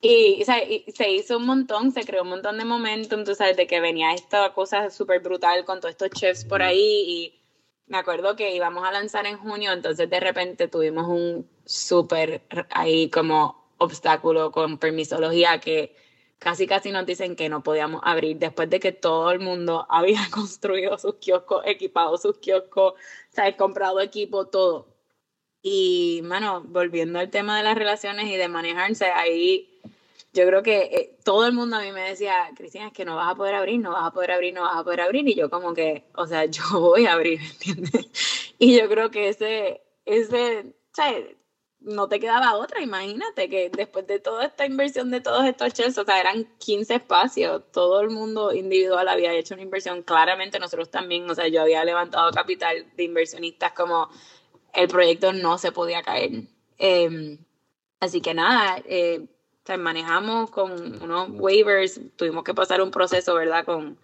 Y, 0.00 0.44
se 0.44 1.10
hizo 1.10 1.38
un 1.38 1.46
montón, 1.46 1.90
se 1.92 2.04
creó 2.04 2.22
un 2.22 2.28
montón 2.28 2.58
de 2.58 2.64
momentum, 2.64 3.24
tú 3.24 3.34
sabes, 3.34 3.56
de 3.56 3.66
que 3.66 3.80
venía 3.80 4.12
esta 4.12 4.52
cosa 4.52 4.90
súper 4.90 5.20
brutal 5.20 5.64
con 5.64 5.80
todos 5.80 5.92
estos 5.92 6.10
chefs 6.10 6.44
por 6.44 6.62
ahí 6.62 7.04
y 7.06 7.40
me 7.86 7.98
acuerdo 7.98 8.36
que 8.36 8.54
íbamos 8.54 8.86
a 8.86 8.92
lanzar 8.92 9.26
en 9.26 9.38
junio, 9.38 9.72
entonces 9.72 10.10
de 10.10 10.20
repente 10.20 10.68
tuvimos 10.68 11.06
un 11.08 11.48
súper 11.64 12.42
ahí 12.70 13.10
como 13.10 13.70
obstáculo 13.78 14.52
con 14.52 14.78
permisología 14.78 15.60
que 15.60 15.94
casi 16.38 16.66
casi 16.66 16.90
nos 16.90 17.06
dicen 17.06 17.36
que 17.36 17.48
no 17.48 17.62
podíamos 17.62 18.00
abrir 18.04 18.38
después 18.38 18.68
de 18.70 18.80
que 18.80 18.92
todo 18.92 19.30
el 19.30 19.40
mundo 19.40 19.86
había 19.90 20.20
construido 20.30 20.98
sus 20.98 21.16
kioscos, 21.16 21.62
equipado 21.66 22.16
sus 22.18 22.38
kioscos, 22.38 22.94
¿sabes? 23.30 23.56
comprado 23.56 24.00
equipo, 24.00 24.46
todo. 24.46 24.94
Y, 25.62 26.20
mano, 26.24 26.62
volviendo 26.64 27.18
al 27.18 27.30
tema 27.30 27.56
de 27.56 27.64
las 27.64 27.76
relaciones 27.76 28.28
y 28.28 28.36
de 28.36 28.48
manejarse, 28.48 29.06
ahí 29.06 29.75
yo 30.36 30.46
creo 30.46 30.62
que 30.62 30.78
eh, 30.82 31.18
todo 31.24 31.46
el 31.46 31.54
mundo 31.54 31.76
a 31.76 31.80
mí 31.80 31.92
me 31.92 32.10
decía, 32.10 32.50
Cristina, 32.54 32.88
es 32.88 32.92
que 32.92 33.06
no 33.06 33.16
vas 33.16 33.32
a 33.32 33.34
poder 33.34 33.54
abrir, 33.54 33.80
no 33.80 33.92
vas 33.92 34.06
a 34.06 34.10
poder 34.12 34.32
abrir, 34.32 34.52
no 34.52 34.62
vas 34.62 34.76
a 34.76 34.84
poder 34.84 35.00
abrir. 35.00 35.26
Y 35.26 35.34
yo 35.34 35.48
como 35.48 35.72
que, 35.72 36.04
o 36.14 36.26
sea, 36.26 36.44
yo 36.46 36.62
voy 36.72 37.06
a 37.06 37.14
abrir, 37.14 37.40
¿entiendes? 37.40 38.54
Y 38.58 38.78
yo 38.78 38.88
creo 38.88 39.10
que 39.10 39.28
ese, 39.30 39.82
ese, 40.04 40.74
¿sabes? 40.92 41.36
no 41.80 42.08
te 42.08 42.18
quedaba 42.18 42.56
otra, 42.56 42.82
imagínate 42.82 43.48
que 43.48 43.70
después 43.70 44.06
de 44.06 44.18
toda 44.18 44.46
esta 44.46 44.66
inversión 44.66 45.10
de 45.10 45.20
todos 45.20 45.44
estos 45.44 45.72
chefs, 45.72 45.98
o 45.98 46.04
sea, 46.04 46.20
eran 46.20 46.44
15 46.58 46.96
espacios, 46.96 47.62
todo 47.70 48.00
el 48.00 48.10
mundo 48.10 48.52
individual 48.52 49.06
había 49.08 49.32
hecho 49.32 49.54
una 49.54 49.62
inversión, 49.62 50.02
claramente 50.02 50.58
nosotros 50.58 50.90
también, 50.90 51.30
o 51.30 51.34
sea, 51.34 51.46
yo 51.48 51.62
había 51.62 51.84
levantado 51.84 52.32
capital 52.32 52.86
de 52.96 53.04
inversionistas 53.04 53.72
como 53.72 54.08
el 54.74 54.88
proyecto 54.88 55.32
no 55.32 55.58
se 55.58 55.70
podía 55.70 56.02
caer. 56.02 56.48
Em, 56.78 57.38
así 58.00 58.20
que 58.20 58.34
nada, 58.34 58.82
eh, 58.86 59.26
manejamos 59.76 60.50
con 60.50 61.02
unos 61.02 61.28
waivers, 61.30 62.00
tuvimos 62.16 62.44
que 62.44 62.54
pasar 62.54 62.80
un 62.80 62.90
proceso, 62.90 63.34
¿verdad? 63.34 63.64
Con, 63.64 63.98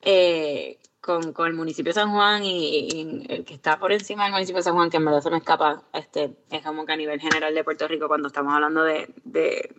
eh, 0.00 0.78
con, 1.00 1.32
con, 1.32 1.46
el 1.46 1.54
municipio 1.54 1.90
de 1.90 2.00
San 2.00 2.12
Juan 2.12 2.42
y, 2.44 3.26
el 3.28 3.44
que 3.44 3.54
está 3.54 3.78
por 3.78 3.92
encima 3.92 4.24
del 4.24 4.32
municipio 4.32 4.58
de 4.58 4.64
San 4.64 4.74
Juan, 4.74 4.90
que 4.90 4.96
en 4.96 5.04
verdad 5.04 5.20
se 5.20 5.30
me 5.30 5.38
escapa, 5.38 5.82
este, 5.92 6.36
es 6.50 6.62
como 6.64 6.86
que 6.86 6.92
a 6.92 6.96
nivel 6.96 7.20
general 7.20 7.54
de 7.54 7.64
Puerto 7.64 7.86
Rico, 7.86 8.08
cuando 8.08 8.28
estamos 8.28 8.52
hablando 8.52 8.82
de, 8.82 9.12
de 9.24 9.74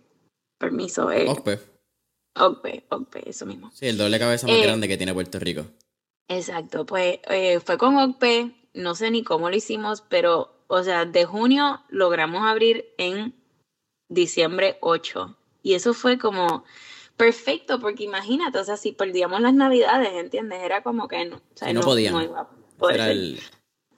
permiso. 0.58 1.10
Eh, 1.10 1.28
OCPE. 1.28 1.60
OCPE, 2.36 2.86
OCPE, 2.88 3.30
eso 3.30 3.46
mismo. 3.46 3.70
Sí, 3.72 3.86
el 3.86 3.98
doble 3.98 4.18
cabeza 4.18 4.46
más 4.46 4.56
eh, 4.56 4.62
grande 4.62 4.88
que 4.88 4.96
tiene 4.96 5.14
Puerto 5.14 5.38
Rico. 5.38 5.66
Exacto, 6.28 6.84
pues 6.84 7.20
eh, 7.30 7.60
fue 7.60 7.78
con 7.78 7.96
OCPE, 7.96 8.70
no 8.74 8.94
sé 8.94 9.10
ni 9.10 9.24
cómo 9.24 9.50
lo 9.50 9.56
hicimos, 9.56 10.02
pero, 10.08 10.62
o 10.66 10.82
sea, 10.82 11.04
de 11.04 11.24
junio 11.24 11.82
logramos 11.88 12.42
abrir 12.46 12.86
en 12.98 13.34
diciembre 14.08 14.78
8. 14.80 15.36
Y 15.62 15.74
eso 15.74 15.94
fue 15.94 16.18
como 16.18 16.64
perfecto, 17.16 17.80
porque 17.80 18.04
imagínate, 18.04 18.58
o 18.58 18.64
sea, 18.64 18.76
si 18.76 18.92
perdíamos 18.92 19.40
las 19.40 19.54
navidades, 19.54 20.12
¿entiendes? 20.14 20.62
Era 20.62 20.82
como 20.82 21.08
que 21.08 21.24
no, 21.24 21.36
o 21.36 21.40
sea, 21.54 21.72
no, 21.72 21.80
podían. 21.80 22.22
iba 22.22 22.40
a 22.40 22.48
poder 22.78 23.38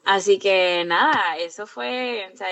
Así 0.04 0.38
que 0.38 0.82
nada, 0.86 1.36
eso 1.38 1.66
fue, 1.66 2.30
o 2.32 2.36
sea, 2.36 2.48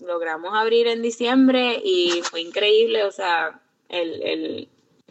logramos 0.00 0.54
abrir 0.54 0.86
en 0.86 1.02
diciembre 1.02 1.80
y 1.84 2.22
fue 2.22 2.40
increíble, 2.40 3.04
o 3.04 3.10
sea, 3.12 3.60
el, 3.88 4.22
el, 4.22 4.68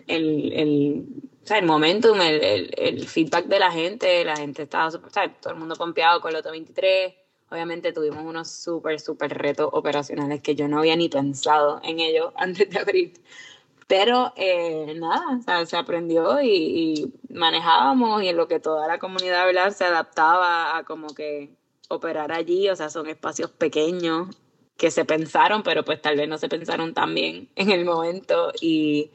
el, 0.08 0.54
el 0.54 1.06
o 1.46 1.48
sea, 1.48 1.60
el 1.60 1.66
momentum, 1.66 2.20
el, 2.22 2.72
el, 2.76 3.08
feedback 3.08 3.46
de 3.46 3.60
la 3.60 3.72
gente, 3.72 4.26
la 4.26 4.36
gente 4.36 4.64
estaba 4.64 4.88
o 4.88 5.10
sea, 5.12 5.32
todo 5.40 5.54
el 5.54 5.60
mundo 5.60 5.76
pompeado 5.76 6.20
con 6.20 6.30
el 6.30 6.38
Loto 6.38 6.50
23. 6.50 7.14
Obviamente 7.50 7.94
tuvimos 7.94 8.24
unos 8.24 8.50
súper, 8.50 9.00
súper 9.00 9.38
retos 9.38 9.70
operacionales 9.72 10.42
que 10.42 10.56
yo 10.56 10.68
no 10.68 10.80
había 10.80 10.96
ni 10.96 11.10
pensado 11.10 11.80
en 11.84 12.00
ello 12.00 12.34
antes 12.38 12.70
de 12.70 12.80
abrir. 12.80 13.14
Pero 13.88 14.34
eh, 14.36 14.96
nada, 14.98 15.66
se 15.66 15.78
aprendió 15.78 16.42
y, 16.42 17.14
manejábamos 17.30 18.24
y 18.24 18.30
en 18.30 18.38
lo 18.38 18.48
que 18.48 18.60
toda 18.60 18.88
la 18.88 18.98
comunidad 18.98 19.46
¿verdad? 19.46 19.72
se 19.72 19.86
adaptaba 19.86 20.76
a 20.78 20.84
como 20.86 21.08
que 21.14 21.52
operar 21.90 22.32
allí, 22.32 22.68
o 22.70 22.76
sea, 22.76 22.90
son 22.90 23.08
espacios 23.08 23.52
pequeños 23.52 24.36
que 24.76 24.90
se 24.90 25.06
pensaron, 25.06 25.62
pero 25.62 25.86
pues 25.86 26.02
tal 26.02 26.18
vez 26.18 26.28
no 26.28 26.38
se 26.40 26.50
pensaron 26.50 26.96
tan 26.96 27.14
bien 27.14 27.50
en 27.56 27.70
el 27.70 27.86
momento 27.86 28.52
y 28.60 29.12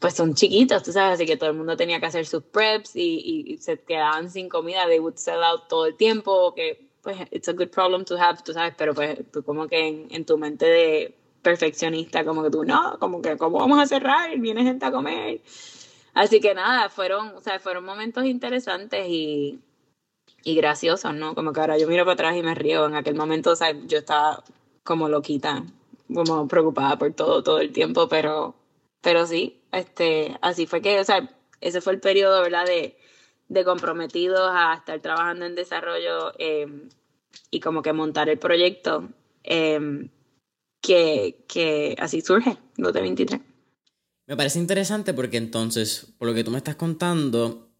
pues 0.00 0.14
son 0.14 0.34
chiquitos, 0.34 0.82
tú 0.82 0.92
sabes, 0.92 1.14
así 1.14 1.26
que 1.26 1.36
todo 1.36 1.50
el 1.50 1.56
mundo 1.56 1.76
tenía 1.76 2.00
que 2.00 2.06
hacer 2.06 2.26
sus 2.26 2.42
preps 2.44 2.96
y, 2.96 3.44
y 3.46 3.58
se 3.58 3.78
quedaban 3.78 4.30
sin 4.30 4.48
comida, 4.48 4.86
they 4.86 4.98
would 4.98 5.16
sell 5.16 5.42
out 5.42 5.68
todo 5.68 5.86
el 5.86 5.96
tiempo, 5.96 6.54
que 6.54 6.81
pues 7.02 7.18
it's 7.30 7.48
a 7.48 7.52
good 7.52 7.68
problem 7.68 8.04
to 8.04 8.16
have, 8.16 8.42
tú 8.42 8.52
sabes, 8.52 8.74
pero 8.76 8.94
pues 8.94 9.18
tú 9.32 9.42
como 9.42 9.68
que 9.68 10.06
en 10.10 10.24
tu 10.24 10.38
mente 10.38 10.66
de 10.66 11.14
perfeccionista, 11.42 12.24
como 12.24 12.42
que 12.42 12.50
tú, 12.50 12.64
no, 12.64 12.96
como 12.98 13.20
que, 13.20 13.36
¿cómo 13.36 13.58
vamos 13.58 13.80
a 13.80 13.86
cerrar? 13.86 14.38
Viene 14.38 14.62
gente 14.62 14.86
a 14.86 14.92
comer. 14.92 15.40
Así 16.14 16.40
que 16.40 16.54
nada, 16.54 16.88
fueron, 16.88 17.36
o 17.36 17.40
sea, 17.40 17.58
fueron 17.58 17.84
momentos 17.84 18.24
interesantes 18.24 19.06
y, 19.08 19.60
y 20.44 20.54
graciosos, 20.54 21.14
¿no? 21.14 21.34
Como 21.34 21.52
que 21.52 21.60
ahora 21.60 21.78
yo 21.78 21.88
miro 21.88 22.04
para 22.04 22.14
atrás 22.14 22.36
y 22.36 22.42
me 22.42 22.54
río. 22.54 22.86
En 22.86 22.94
aquel 22.94 23.14
momento, 23.14 23.50
o 23.50 23.56
sea, 23.56 23.72
yo 23.72 23.98
estaba 23.98 24.44
como 24.84 25.08
loquita, 25.08 25.64
como 26.12 26.48
preocupada 26.48 26.96
por 26.98 27.12
todo, 27.14 27.42
todo 27.42 27.58
el 27.60 27.72
tiempo, 27.72 28.08
pero, 28.08 28.54
pero 29.00 29.26
sí, 29.26 29.60
este, 29.72 30.38
así 30.42 30.66
fue 30.66 30.80
que, 30.80 31.00
o 31.00 31.04
sea, 31.04 31.28
ese 31.60 31.80
fue 31.80 31.94
el 31.94 32.00
periodo, 32.00 32.42
¿verdad? 32.42 32.66
De, 32.66 32.96
de 33.52 33.64
comprometidos 33.64 34.50
a 34.50 34.74
estar 34.74 35.00
trabajando 35.00 35.44
en 35.44 35.54
desarrollo 35.54 36.32
eh, 36.38 36.66
y 37.50 37.60
como 37.60 37.82
que 37.82 37.92
montar 37.92 38.28
el 38.28 38.38
proyecto. 38.38 39.08
Eh, 39.44 40.08
que, 40.82 41.44
que 41.48 41.96
así 41.98 42.20
surge 42.20 42.58
Lote 42.76 43.00
23. 43.00 43.40
Me 44.26 44.36
parece 44.36 44.58
interesante 44.58 45.14
porque 45.14 45.36
entonces, 45.36 46.12
por 46.18 46.28
lo 46.28 46.34
que 46.34 46.44
tú 46.44 46.50
me 46.50 46.58
estás 46.58 46.76
contando, 46.76 47.70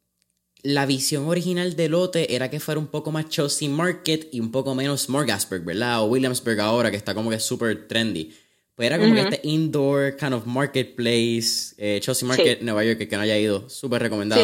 la 0.62 0.86
visión 0.86 1.26
original 1.28 1.74
de 1.74 1.88
Lote 1.88 2.34
era 2.34 2.48
que 2.48 2.60
fuera 2.60 2.80
un 2.80 2.86
poco 2.86 3.10
más 3.10 3.28
Chelsea 3.28 3.68
Market 3.68 4.28
y 4.32 4.40
un 4.40 4.52
poco 4.52 4.74
menos 4.74 5.02
Smorgasburg, 5.02 5.64
¿verdad? 5.64 6.02
O 6.02 6.06
Williamsburg 6.06 6.60
ahora, 6.60 6.90
que 6.90 6.96
está 6.96 7.14
como 7.14 7.30
que 7.30 7.40
súper 7.40 7.88
trendy. 7.88 8.32
Pues 8.74 8.86
era 8.86 8.98
como 8.98 9.14
que 9.14 9.20
este 9.20 9.40
indoor 9.42 10.16
kind 10.16 10.32
of 10.32 10.46
marketplace, 10.46 11.74
eh, 11.76 12.00
Chelsea 12.00 12.26
Market, 12.26 12.62
Nueva 12.62 12.84
York, 12.84 13.06
que 13.06 13.16
no 13.16 13.22
haya 13.22 13.36
ido, 13.36 13.68
súper 13.68 14.00
recomendado. 14.00 14.42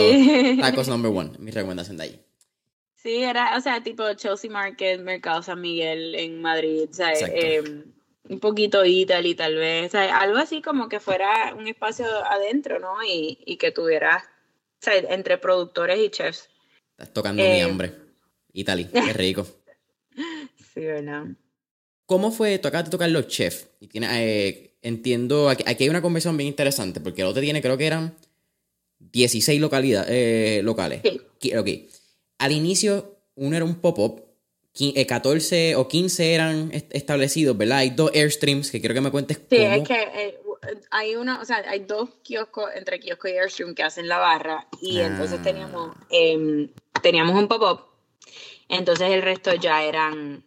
Tacos 0.61 0.89
number 0.89 1.11
one, 1.11 1.33
mi 1.39 1.51
recomendación 1.51 1.97
de 1.97 2.03
ahí. 2.05 2.21
Sí, 2.95 3.23
era, 3.23 3.57
o 3.57 3.61
sea, 3.61 3.83
tipo 3.83 4.13
Chelsea 4.15 4.51
Market, 4.51 5.01
Mercado 5.01 5.43
San 5.43 5.61
Miguel 5.61 6.15
en 6.15 6.43
Madrid, 6.43 6.89
o 6.91 6.93
sea, 6.93 7.13
eh, 7.15 7.63
un 8.29 8.41
poquito 8.41 8.85
Italy 8.85 9.35
tal 9.35 9.55
vez, 9.55 9.95
algo 9.95 10.37
así 10.37 10.61
como 10.61 10.89
que 10.91 11.01
fuera 11.01 11.55
un 11.55 11.67
espacio 11.67 12.07
adentro, 12.27 12.79
¿no? 12.81 13.03
Y, 13.03 13.39
y 13.47 13.57
que 13.57 13.73
tuviera, 13.73 14.25
o 14.27 14.79
sea, 14.81 14.97
entre 14.97 15.39
productores 15.39 15.99
y 15.99 16.11
chefs. 16.11 16.51
Estás 16.91 17.13
tocando 17.15 17.43
mi 17.43 17.49
eh, 17.49 17.63
hambre. 17.63 17.95
Italy, 18.53 18.89
qué 18.93 19.13
rico. 19.15 19.47
sí, 20.75 20.81
¿verdad? 20.81 21.25
¿Cómo 22.09 22.33
fue? 22.33 22.59
Tú 22.59 22.69
acabas 22.69 22.89
tocar 22.89 23.11
los 23.11 23.29
chefs. 23.29 23.69
Y 23.81 23.87
tiene, 23.87 24.09
eh, 24.13 24.79
entiendo, 24.81 25.51
aquí, 25.51 25.63
hay 25.67 25.89
una 25.91 26.01
conversación 26.01 26.39
bien 26.39 26.49
interesante, 26.49 27.01
porque 27.01 27.21
el 27.21 27.29
otro 27.29 27.43
tiene, 27.43 27.61
creo 27.61 27.77
que 27.77 27.87
eran 27.87 28.17
16 28.99 29.61
localidades, 29.61 30.11
eh, 30.11 30.61
locales. 30.65 31.03
Sí. 31.05 31.21
Al 32.39 32.53
inicio, 32.53 33.19
uno 33.35 33.55
era 33.55 33.65
un 33.67 33.75
pop-up 33.75 34.25
14 35.07 35.71
eh, 35.71 35.77
o 35.77 35.87
15 35.87 36.35
eran 36.35 36.71
establecidos, 36.73 37.59
¿verdad? 37.59 37.79
Hay 37.79 37.91
dos 37.91 38.11
Airstreams 38.15 38.71
que 38.71 38.81
quiero 38.81 38.95
que 38.95 39.03
me 39.03 39.11
cuentes 39.11 39.37
sí, 39.51 39.57
es 39.57 39.87
que 39.87 40.03
eh, 40.03 40.39
hay 40.91 41.17
una, 41.17 41.43
o 41.43 41.45
sea, 41.45 41.63
hay 41.69 41.81
dos 41.81 42.11
kioscos 42.23 42.71
entre 42.75 43.01
kiosco 43.01 43.29
y 43.29 43.33
Airstream 43.33 43.75
que 43.75 43.83
hacen 43.83 44.09
la 44.09 44.19
barra 44.19 44.67
y 44.81 45.01
ah. 45.01 45.09
entonces 45.09 45.43
teníamos, 45.43 45.95
em, 46.11 46.71
teníamos 47.03 47.37
un 47.37 47.49
pop-up, 47.49 47.87
entonces 48.69 49.11
el 49.11 49.23
resto 49.23 49.55
ya 49.55 49.83
eran, 49.83 50.45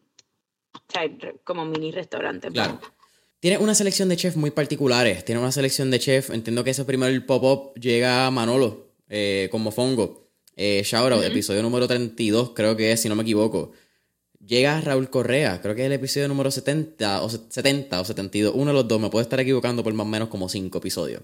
o 0.74 0.92
sea, 0.92 1.04
como 1.44 1.66
mini 1.66 1.92
restaurantes. 1.92 2.52
Claro. 2.52 2.80
Tiene 3.40 3.58
una 3.58 3.74
selección 3.74 4.08
de 4.10 4.18
chefs 4.18 4.38
muy 4.38 4.52
particulares, 4.52 5.26
tiene 5.26 5.42
una 5.42 5.52
selección 5.52 5.90
de 5.90 6.00
chefs, 6.00 6.30
entiendo 6.30 6.64
que 6.64 6.70
ese 6.72 6.86
primer 6.86 7.26
pop-up 7.26 7.74
llega 7.80 8.28
a 8.28 8.32
Manolo 8.32 8.92
eh, 9.10 9.50
como 9.52 9.72
Fongo. 9.72 10.30
Eh, 10.56 10.84
shout 10.86 11.12
out, 11.12 11.24
episodio 11.24 11.64
número 11.64 11.88
32 11.88 12.52
creo 12.54 12.76
que 12.76 12.92
es, 12.92 13.02
si 13.02 13.10
no 13.10 13.16
me 13.16 13.24
equivoco 13.24 13.72
llega 14.46 14.82
Raúl 14.82 15.10
Correa, 15.10 15.62
creo 15.62 15.76
que 15.76 15.82
es 15.82 15.88
el 15.88 15.94
episodio 15.94 16.28
número 16.28 16.52
70 16.52 17.22
o 17.22 17.30
70 17.30 18.02
o 18.02 18.06
72, 18.06 18.54
uno 18.56 18.68
de 18.68 18.74
los 18.74 18.88
dos, 18.88 19.00
me 19.00 19.10
puedo 19.10 19.22
estar 19.22 19.40
equivocando 19.40 19.84
por 19.84 19.94
más 19.94 20.06
o 20.06 20.10
menos 20.10 20.30
como 20.30 20.50
cinco 20.50 20.80
episodios. 20.80 21.22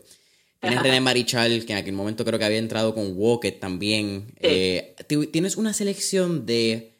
Tienes 0.59 0.81
René 0.81 1.01
Marichal, 1.01 1.65
que 1.65 1.73
en 1.73 1.79
aquel 1.79 1.93
momento 1.93 2.25
creo 2.25 2.39
que 2.39 2.45
había 2.45 2.57
entrado 2.57 2.95
con 2.95 3.15
Wocket 3.15 3.59
también. 3.59 4.33
Eh, 4.39 4.95
tienes 5.31 5.55
una 5.55 5.71
selección 5.71 6.47
de, 6.47 6.96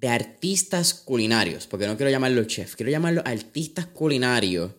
de 0.00 0.08
artistas 0.08 0.94
culinarios, 0.94 1.66
porque 1.66 1.86
no 1.86 1.96
quiero 1.96 2.10
llamarlos 2.10 2.46
chefs, 2.46 2.76
quiero 2.76 2.90
llamarlos 2.90 3.24
artistas 3.26 3.86
culinarios, 3.86 4.72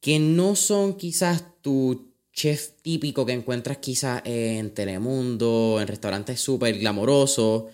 que 0.00 0.18
no 0.18 0.54
son 0.54 0.96
quizás 0.96 1.44
tu 1.60 2.12
chef 2.32 2.70
típico 2.82 3.26
que 3.26 3.32
encuentras 3.32 3.78
quizás 3.78 4.22
en 4.24 4.70
Telemundo, 4.74 5.78
en 5.80 5.86
restaurantes 5.86 6.40
súper 6.40 6.78
glamorosos 6.78 7.64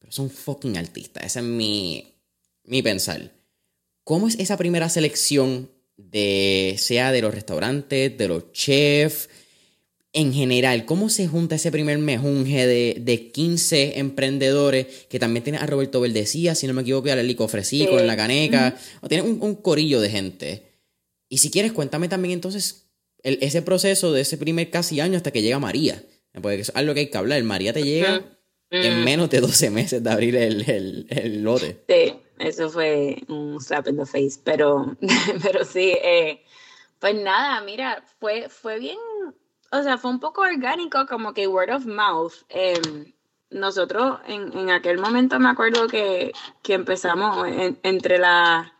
pero 0.00 0.12
son 0.12 0.30
fucking 0.30 0.76
artistas. 0.78 1.24
Ese 1.24 1.38
es 1.40 1.44
mi, 1.44 2.14
mi 2.64 2.82
pensar. 2.82 3.30
¿Cómo 4.02 4.26
es 4.26 4.38
esa 4.38 4.56
primera 4.56 4.88
selección 4.88 5.70
de, 5.96 6.74
sea 6.78 7.12
de 7.12 7.20
los 7.20 7.34
restaurantes, 7.34 8.16
de 8.16 8.28
los 8.28 8.50
chefs, 8.52 9.28
en 10.12 10.32
general? 10.32 10.84
¿Cómo 10.84 11.08
se 11.08 11.28
junta 11.28 11.54
ese 11.54 11.70
primer 11.70 11.98
mejunje 11.98 12.66
de, 12.66 12.96
de 13.00 13.30
15 13.30 13.98
emprendedores 13.98 15.06
que 15.08 15.18
también 15.18 15.44
tiene 15.44 15.58
a 15.58 15.66
Roberto 15.66 16.00
Verdecía, 16.00 16.54
si 16.54 16.66
no 16.66 16.74
me 16.74 16.82
equivoco, 16.82 17.08
y 17.08 17.10
a 17.10 17.16
Lelico 17.16 17.48
Fresico 17.48 17.98
en 17.98 18.06
la 18.06 18.16
caneca? 18.16 18.76
O 19.00 19.08
tiene 19.08 19.24
un, 19.24 19.40
un 19.40 19.54
corillo 19.54 20.00
de 20.00 20.10
gente. 20.10 20.62
Y 21.28 21.38
si 21.38 21.50
quieres, 21.50 21.72
cuéntame 21.72 22.08
también 22.08 22.34
entonces 22.34 22.90
ese 23.22 23.62
proceso 23.62 24.12
de 24.12 24.22
ese 24.22 24.38
primer 24.38 24.70
casi 24.70 25.00
año 25.00 25.16
hasta 25.16 25.30
que 25.30 25.42
llega 25.42 25.58
María. 25.58 26.02
Porque 26.32 26.60
es 26.60 26.72
algo 26.74 26.94
que 26.94 27.00
hay 27.00 27.10
que 27.10 27.18
hablar. 27.18 27.42
María 27.42 27.72
te 27.72 27.82
llega 27.82 28.24
en 28.70 29.04
menos 29.04 29.30
de 29.30 29.40
12 29.40 29.70
meses 29.70 30.02
de 30.02 30.10
abrir 30.10 30.36
el, 30.36 31.06
el, 31.08 31.42
lote. 31.42 31.78
Sí, 31.88 32.14
eso 32.38 32.70
fue 32.70 33.22
un 33.28 33.60
slap 33.60 33.88
in 33.88 33.96
the 33.96 34.06
face. 34.06 34.40
Pero, 34.44 34.96
pero 35.42 35.64
sí, 35.64 35.92
eh, 36.02 36.42
pues 36.98 37.14
nada, 37.14 37.60
mira, 37.62 38.04
fue, 38.20 38.48
fue 38.48 38.78
bien, 38.78 38.98
o 39.72 39.82
sea, 39.82 39.98
fue 39.98 40.10
un 40.10 40.20
poco 40.20 40.42
orgánico, 40.42 41.06
como 41.06 41.32
que 41.34 41.46
word 41.46 41.70
of 41.70 41.86
mouth. 41.86 42.34
Em, 42.48 43.12
nosotros 43.50 44.18
en, 44.26 44.56
en, 44.56 44.70
aquel 44.70 44.98
momento 44.98 45.38
me 45.40 45.48
acuerdo 45.48 45.88
que, 45.88 46.32
que 46.62 46.74
empezamos 46.74 47.46
entre 47.82 48.18
la 48.18 48.74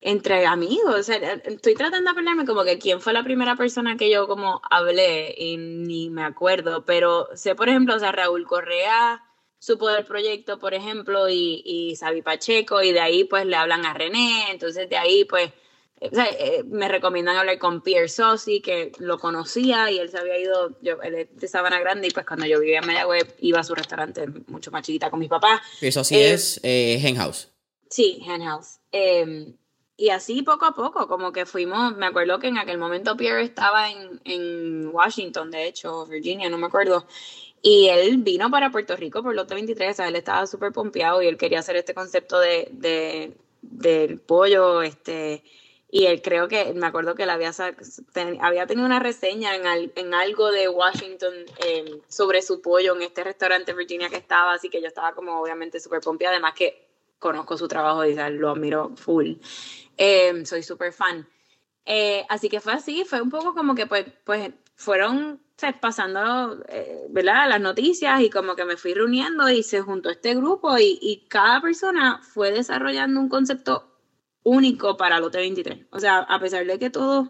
entre 0.00 0.46
amigos, 0.46 0.94
o 0.94 1.02
sea, 1.02 1.16
estoy 1.16 1.74
tratando 1.74 2.04
de 2.04 2.10
acordarme 2.10 2.46
como 2.46 2.62
que 2.62 2.78
quién 2.78 3.00
fue 3.00 3.12
la 3.12 3.24
primera 3.24 3.56
persona 3.56 3.96
que 3.96 4.10
yo 4.10 4.28
como 4.28 4.60
hablé 4.70 5.34
y 5.36 5.56
ni 5.56 6.08
me 6.08 6.22
acuerdo, 6.22 6.84
pero 6.84 7.28
sé, 7.34 7.56
por 7.56 7.68
ejemplo, 7.68 7.96
o 7.96 7.98
sea, 7.98 8.12
Raúl 8.12 8.46
Correa 8.46 9.24
supo 9.58 9.88
del 9.88 10.04
proyecto, 10.04 10.60
por 10.60 10.72
ejemplo, 10.74 11.28
y, 11.28 11.62
y 11.64 11.96
Sabi 11.96 12.22
Pacheco, 12.22 12.80
y 12.82 12.92
de 12.92 13.00
ahí 13.00 13.24
pues 13.24 13.44
le 13.44 13.56
hablan 13.56 13.84
a 13.86 13.94
René, 13.94 14.52
entonces 14.52 14.88
de 14.88 14.96
ahí 14.96 15.24
pues 15.24 15.52
o 16.00 16.14
sea, 16.14 16.26
eh, 16.26 16.62
me 16.64 16.88
recomiendan 16.88 17.36
hablar 17.36 17.58
con 17.58 17.82
Pierre 17.82 18.08
Sossi, 18.08 18.60
que 18.60 18.92
lo 18.98 19.18
conocía 19.18 19.90
y 19.90 19.98
él 19.98 20.08
se 20.10 20.18
había 20.18 20.38
ido, 20.38 20.76
yo, 20.80 21.00
él 21.02 21.14
es 21.14 21.36
de 21.36 21.48
Sabana 21.48 21.80
Grande 21.80 22.08
y 22.08 22.10
pues 22.10 22.26
cuando 22.26 22.46
yo 22.46 22.60
vivía 22.60 22.78
en 22.78 22.86
Mayagüez 22.86 23.34
iba 23.40 23.60
a 23.60 23.64
su 23.64 23.74
restaurante 23.74 24.26
mucho 24.46 24.70
más 24.70 24.82
chiquita 24.82 25.10
con 25.10 25.20
mis 25.20 25.28
papás. 25.28 25.60
Pierre 25.80 25.92
Sossi 25.92 26.16
eh, 26.16 26.32
es 26.32 26.60
eh, 26.62 27.00
Hen 27.02 27.16
House. 27.16 27.50
Sí, 27.90 28.22
Hen 28.26 28.42
House. 28.42 28.78
Em, 28.92 29.56
y 29.96 30.10
así 30.10 30.42
poco 30.42 30.66
a 30.66 30.72
poco, 30.72 31.08
como 31.08 31.32
que 31.32 31.46
fuimos, 31.46 31.96
me 31.96 32.06
acuerdo 32.06 32.38
que 32.38 32.46
en 32.48 32.58
aquel 32.58 32.78
momento 32.78 33.16
Pierre 33.16 33.42
estaba 33.42 33.90
en, 33.90 34.20
en 34.24 34.88
Washington, 34.92 35.50
de 35.50 35.66
hecho, 35.66 36.06
Virginia, 36.06 36.48
no 36.48 36.58
me 36.58 36.66
acuerdo, 36.66 37.06
y 37.60 37.88
él 37.88 38.18
vino 38.18 38.50
para 38.50 38.70
Puerto 38.70 38.94
Rico 38.96 39.22
por 39.22 39.34
Lote 39.34 39.54
23, 39.54 39.90
o 39.90 39.94
sea, 39.94 40.08
él 40.08 40.16
estaba 40.16 40.46
súper 40.46 40.72
pompeado 40.72 41.20
y 41.22 41.26
él 41.26 41.36
quería 41.36 41.58
hacer 41.58 41.74
este 41.74 41.94
concepto 41.94 42.38
de, 42.38 42.68
de, 42.70 43.36
del 43.62 44.20
pollo, 44.20 44.82
este, 44.82 45.42
y 45.90 46.06
él 46.06 46.20
creo 46.20 46.48
que, 46.48 46.74
me 46.74 46.86
acuerdo 46.86 47.14
que 47.14 47.22
él 47.22 47.30
había, 47.30 47.50
había 48.40 48.66
tenido 48.66 48.86
una 48.86 48.98
reseña 48.98 49.56
en, 49.56 49.90
en 49.94 50.14
algo 50.14 50.50
de 50.50 50.68
Washington 50.68 51.32
em, 51.64 52.00
sobre 52.08 52.42
su 52.42 52.60
pollo 52.60 52.94
en 52.94 53.02
este 53.02 53.24
restaurante 53.24 53.72
Virginia 53.72 54.10
que 54.10 54.16
estaba, 54.16 54.52
así 54.52 54.68
que 54.68 54.82
yo 54.82 54.88
estaba 54.88 55.14
como 55.14 55.40
obviamente 55.40 55.80
súper 55.80 56.00
pompeada, 56.00 56.34
además 56.34 56.52
que 56.54 56.88
conozco 57.18 57.56
su 57.56 57.66
trabajo 57.68 58.04
y 58.04 58.14
lo 58.14 58.50
admiro 58.50 58.94
full. 58.96 59.34
Em, 59.96 60.44
soy 60.44 60.62
súper 60.62 60.92
fan. 60.92 61.26
Eh, 61.86 62.24
así 62.28 62.50
que 62.50 62.60
fue 62.60 62.74
así, 62.74 63.04
fue 63.06 63.22
un 63.22 63.30
poco 63.30 63.54
como 63.54 63.74
que 63.74 63.86
pues, 63.86 64.04
pues 64.24 64.52
fueron 64.76 65.40
pasando 65.80 66.62
eh, 66.68 67.06
¿verdad? 67.08 67.48
las 67.48 67.60
noticias 67.60 68.20
y 68.20 68.30
como 68.30 68.54
que 68.54 68.64
me 68.64 68.76
fui 68.76 68.94
reuniendo 68.94 69.48
y 69.48 69.62
se 69.62 69.80
juntó 69.80 70.10
este 70.10 70.34
grupo 70.34 70.78
y, 70.78 70.98
y 71.00 71.26
cada 71.28 71.60
persona 71.60 72.20
fue 72.22 72.52
desarrollando 72.52 73.18
un 73.20 73.28
concepto 73.28 73.87
único 74.48 74.96
para 74.96 75.20
Lote 75.20 75.38
23. 75.38 75.86
O 75.90 76.00
sea, 76.00 76.18
a 76.18 76.40
pesar 76.40 76.66
de 76.66 76.78
que 76.78 76.90
todos 76.90 77.28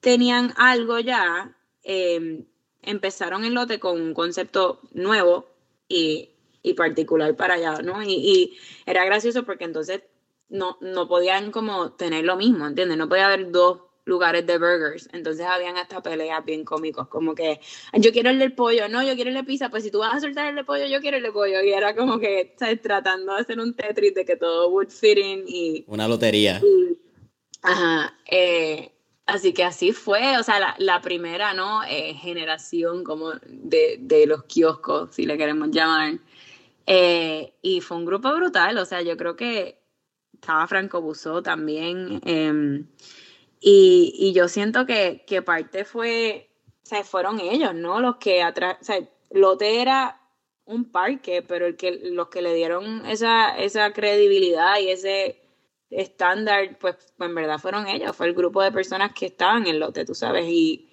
tenían 0.00 0.52
algo 0.56 0.98
ya, 0.98 1.56
em, 1.82 2.46
empezaron 2.82 3.44
el 3.44 3.54
lote 3.54 3.78
con 3.78 4.00
un 4.00 4.14
concepto 4.14 4.80
nuevo 4.92 5.46
y, 5.88 6.30
y 6.62 6.74
particular 6.74 7.36
para 7.36 7.54
allá, 7.54 7.82
¿no? 7.82 8.02
Y, 8.02 8.58
era 8.86 9.04
gracioso 9.04 9.44
porque 9.44 9.64
entonces 9.64 10.02
no, 10.48 10.78
no 10.80 11.08
podían 11.08 11.50
como 11.50 11.92
tener 11.92 12.24
lo 12.24 12.36
mismo, 12.36 12.66
¿entiendes? 12.66 12.98
No 12.98 13.08
podía 13.08 13.26
haber 13.26 13.50
dos 13.50 13.82
lugares 14.08 14.46
de 14.46 14.58
burgers. 14.58 15.08
Entonces 15.12 15.46
habían 15.46 15.76
hasta 15.76 16.02
peleas 16.02 16.44
bien 16.44 16.64
cómicos, 16.64 17.08
como 17.08 17.34
que 17.34 17.60
yo 17.94 18.10
quiero 18.12 18.30
el 18.30 18.38
del 18.38 18.54
pollo, 18.54 18.88
no, 18.88 19.02
yo 19.02 19.14
quiero 19.14 19.30
el 19.30 19.36
de 19.36 19.44
pizza, 19.44 19.70
pues 19.70 19.84
si 19.84 19.90
tú 19.90 19.98
vas 19.98 20.14
a 20.14 20.20
soltar 20.20 20.46
el 20.46 20.56
de 20.56 20.64
pollo, 20.64 20.86
yo 20.86 21.00
quiero 21.00 21.18
el 21.18 21.22
de 21.22 21.32
pollo. 21.32 21.62
Y 21.62 21.70
era 21.70 21.94
como 21.94 22.18
que, 22.18 22.54
¿sabes? 22.58 22.80
Tratando 22.80 23.34
de 23.34 23.40
hacer 23.42 23.60
un 23.60 23.74
Tetris 23.74 24.14
de 24.14 24.24
que 24.24 24.36
todo 24.36 24.70
would 24.70 24.88
fit 24.88 25.18
in 25.18 25.44
y... 25.46 25.84
Una 25.86 26.08
lotería. 26.08 26.60
ajá. 27.62 28.14
Eh, 28.30 28.92
así 29.26 29.52
que 29.52 29.64
así 29.64 29.92
fue, 29.92 30.38
o 30.38 30.42
sea, 30.42 30.58
la, 30.58 30.74
la 30.78 31.00
primera, 31.00 31.54
¿no? 31.54 31.82
Eh, 31.84 32.14
generación 32.14 33.04
como 33.04 33.32
de, 33.46 33.98
de, 34.00 34.26
los 34.26 34.44
kioscos, 34.44 35.14
si 35.14 35.26
le 35.26 35.36
queremos 35.36 35.70
llamar. 35.70 36.18
Eh, 36.86 37.52
y 37.60 37.82
fue 37.82 37.98
un 37.98 38.06
grupo 38.06 38.34
brutal, 38.34 38.78
o 38.78 38.84
sea, 38.86 39.02
yo 39.02 39.16
creo 39.18 39.36
que 39.36 39.78
estaba 40.40 40.66
Franco 40.66 41.00
Busó 41.02 41.42
también. 41.42 42.20
Em, 42.24 42.86
y, 43.60 44.14
y, 44.16 44.32
yo 44.32 44.48
siento 44.48 44.86
que, 44.86 45.24
que, 45.26 45.42
parte 45.42 45.84
fue, 45.84 46.50
o 46.84 46.86
sea, 46.86 47.04
fueron 47.04 47.40
ellos, 47.40 47.74
¿no? 47.74 48.00
Los 48.00 48.16
que 48.16 48.42
atrás, 48.42 48.78
o 48.80 48.84
sea, 48.84 49.00
Lote 49.30 49.80
era 49.80 50.20
un 50.64 50.90
parque, 50.90 51.42
pero 51.42 51.66
el 51.66 51.76
que, 51.76 51.92
los 51.92 52.28
que 52.28 52.42
le 52.42 52.54
dieron 52.54 53.06
esa, 53.06 53.56
esa 53.58 53.92
credibilidad 53.92 54.78
y 54.80 54.90
ese 54.90 55.42
estándar, 55.90 56.78
pues, 56.78 56.96
en 57.18 57.34
verdad 57.34 57.58
fueron 57.58 57.88
ellos, 57.88 58.14
fue 58.16 58.26
el 58.26 58.34
grupo 58.34 58.62
de 58.62 58.72
personas 58.72 59.12
que 59.14 59.26
estaban 59.26 59.66
en 59.66 59.80
Lote, 59.80 60.04
tú 60.04 60.14
sabes, 60.14 60.46
y, 60.48 60.90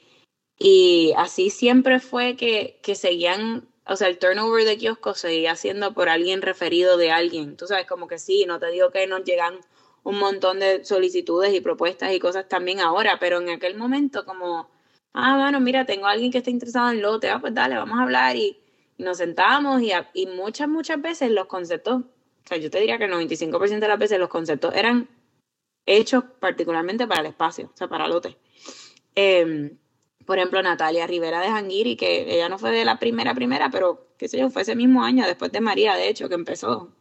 y 0.57 1.13
así 1.17 1.49
siempre 1.49 1.99
fue 1.99 2.35
que, 2.35 2.79
que 2.83 2.95
seguían 2.95 3.67
o 3.87 3.95
sea, 3.95 4.07
el 4.07 4.17
turnover 4.17 4.65
de 4.65 4.77
kiosco 4.77 5.13
seguía 5.13 5.55
siendo 5.55 5.93
por 5.93 6.09
alguien 6.09 6.41
referido 6.41 6.97
de 6.97 7.11
alguien. 7.11 7.55
Tú 7.55 7.67
sabes, 7.67 7.85
como 7.85 8.07
que 8.07 8.17
sí, 8.17 8.45
no 8.47 8.59
te 8.59 8.71
digo 8.71 8.89
que 8.89 9.05
nos 9.05 9.23
llegan 9.23 9.59
un 10.05 10.19
montón 10.19 10.59
de 10.59 10.85
solicitudes 10.85 11.53
y 11.53 11.61
propuestas 11.61 12.13
y 12.13 12.19
cosas 12.19 12.47
también 12.47 12.79
ahora, 12.79 13.17
pero 13.19 13.41
en 13.41 13.49
aquel 13.49 13.75
momento 13.75 14.23
como, 14.23 14.69
ah, 15.13 15.37
bueno, 15.37 15.59
mira, 15.59 15.85
tengo 15.85 16.05
a 16.05 16.11
alguien 16.11 16.31
que 16.31 16.37
está 16.37 16.51
interesado 16.51 16.91
en 16.91 17.01
lote, 17.01 17.29
ah, 17.29 17.39
pues 17.41 17.55
dale, 17.55 17.75
vamos 17.75 17.99
a 17.99 18.03
hablar 18.03 18.35
y, 18.35 18.61
nos 18.97 19.17
sentamos 19.17 19.81
y, 19.81 19.91
y, 20.13 20.27
muchas, 20.27 20.69
muchas 20.69 21.01
veces 21.01 21.29
los 21.31 21.47
conceptos, 21.47 22.03
o 22.03 22.47
sea, 22.47 22.57
yo 22.57 22.69
te 22.69 22.79
diría 22.79 22.97
que 22.97 23.05
el 23.05 23.11
95% 23.11 23.79
de 23.79 23.87
las 23.87 23.99
veces 23.99 24.19
los 24.19 24.29
conceptos 24.29 24.73
eran 24.73 25.09
hechos 25.85 26.23
particularmente 26.39 27.07
para 27.07 27.21
el 27.21 27.27
espacio, 27.27 27.71
o 27.73 27.77
sea, 27.77 27.87
para 27.87 28.07
lote. 28.07 28.37
Eh, 29.15 29.75
por 30.25 30.37
ejemplo, 30.37 30.61
Natalia 30.61 31.07
Rivera 31.07 31.41
de 31.41 31.47
Janguiri, 31.47 31.97
que 31.97 32.33
ella 32.35 32.47
no 32.47 32.57
fue 32.57 32.71
de 32.71 32.85
la 32.85 32.99
primera 32.99 33.33
primera, 33.33 33.69
pero 33.69 34.07
qué 34.17 34.27
sé 34.27 34.37
yo, 34.37 34.49
fue 34.49 34.61
ese 34.61 34.75
mismo 34.75 35.03
año, 35.03 35.25
después 35.25 35.51
de 35.51 35.61
María, 35.61 35.95
de 35.95 36.09
hecho, 36.09 36.29
que 36.29 36.35
empezó. 36.35 36.93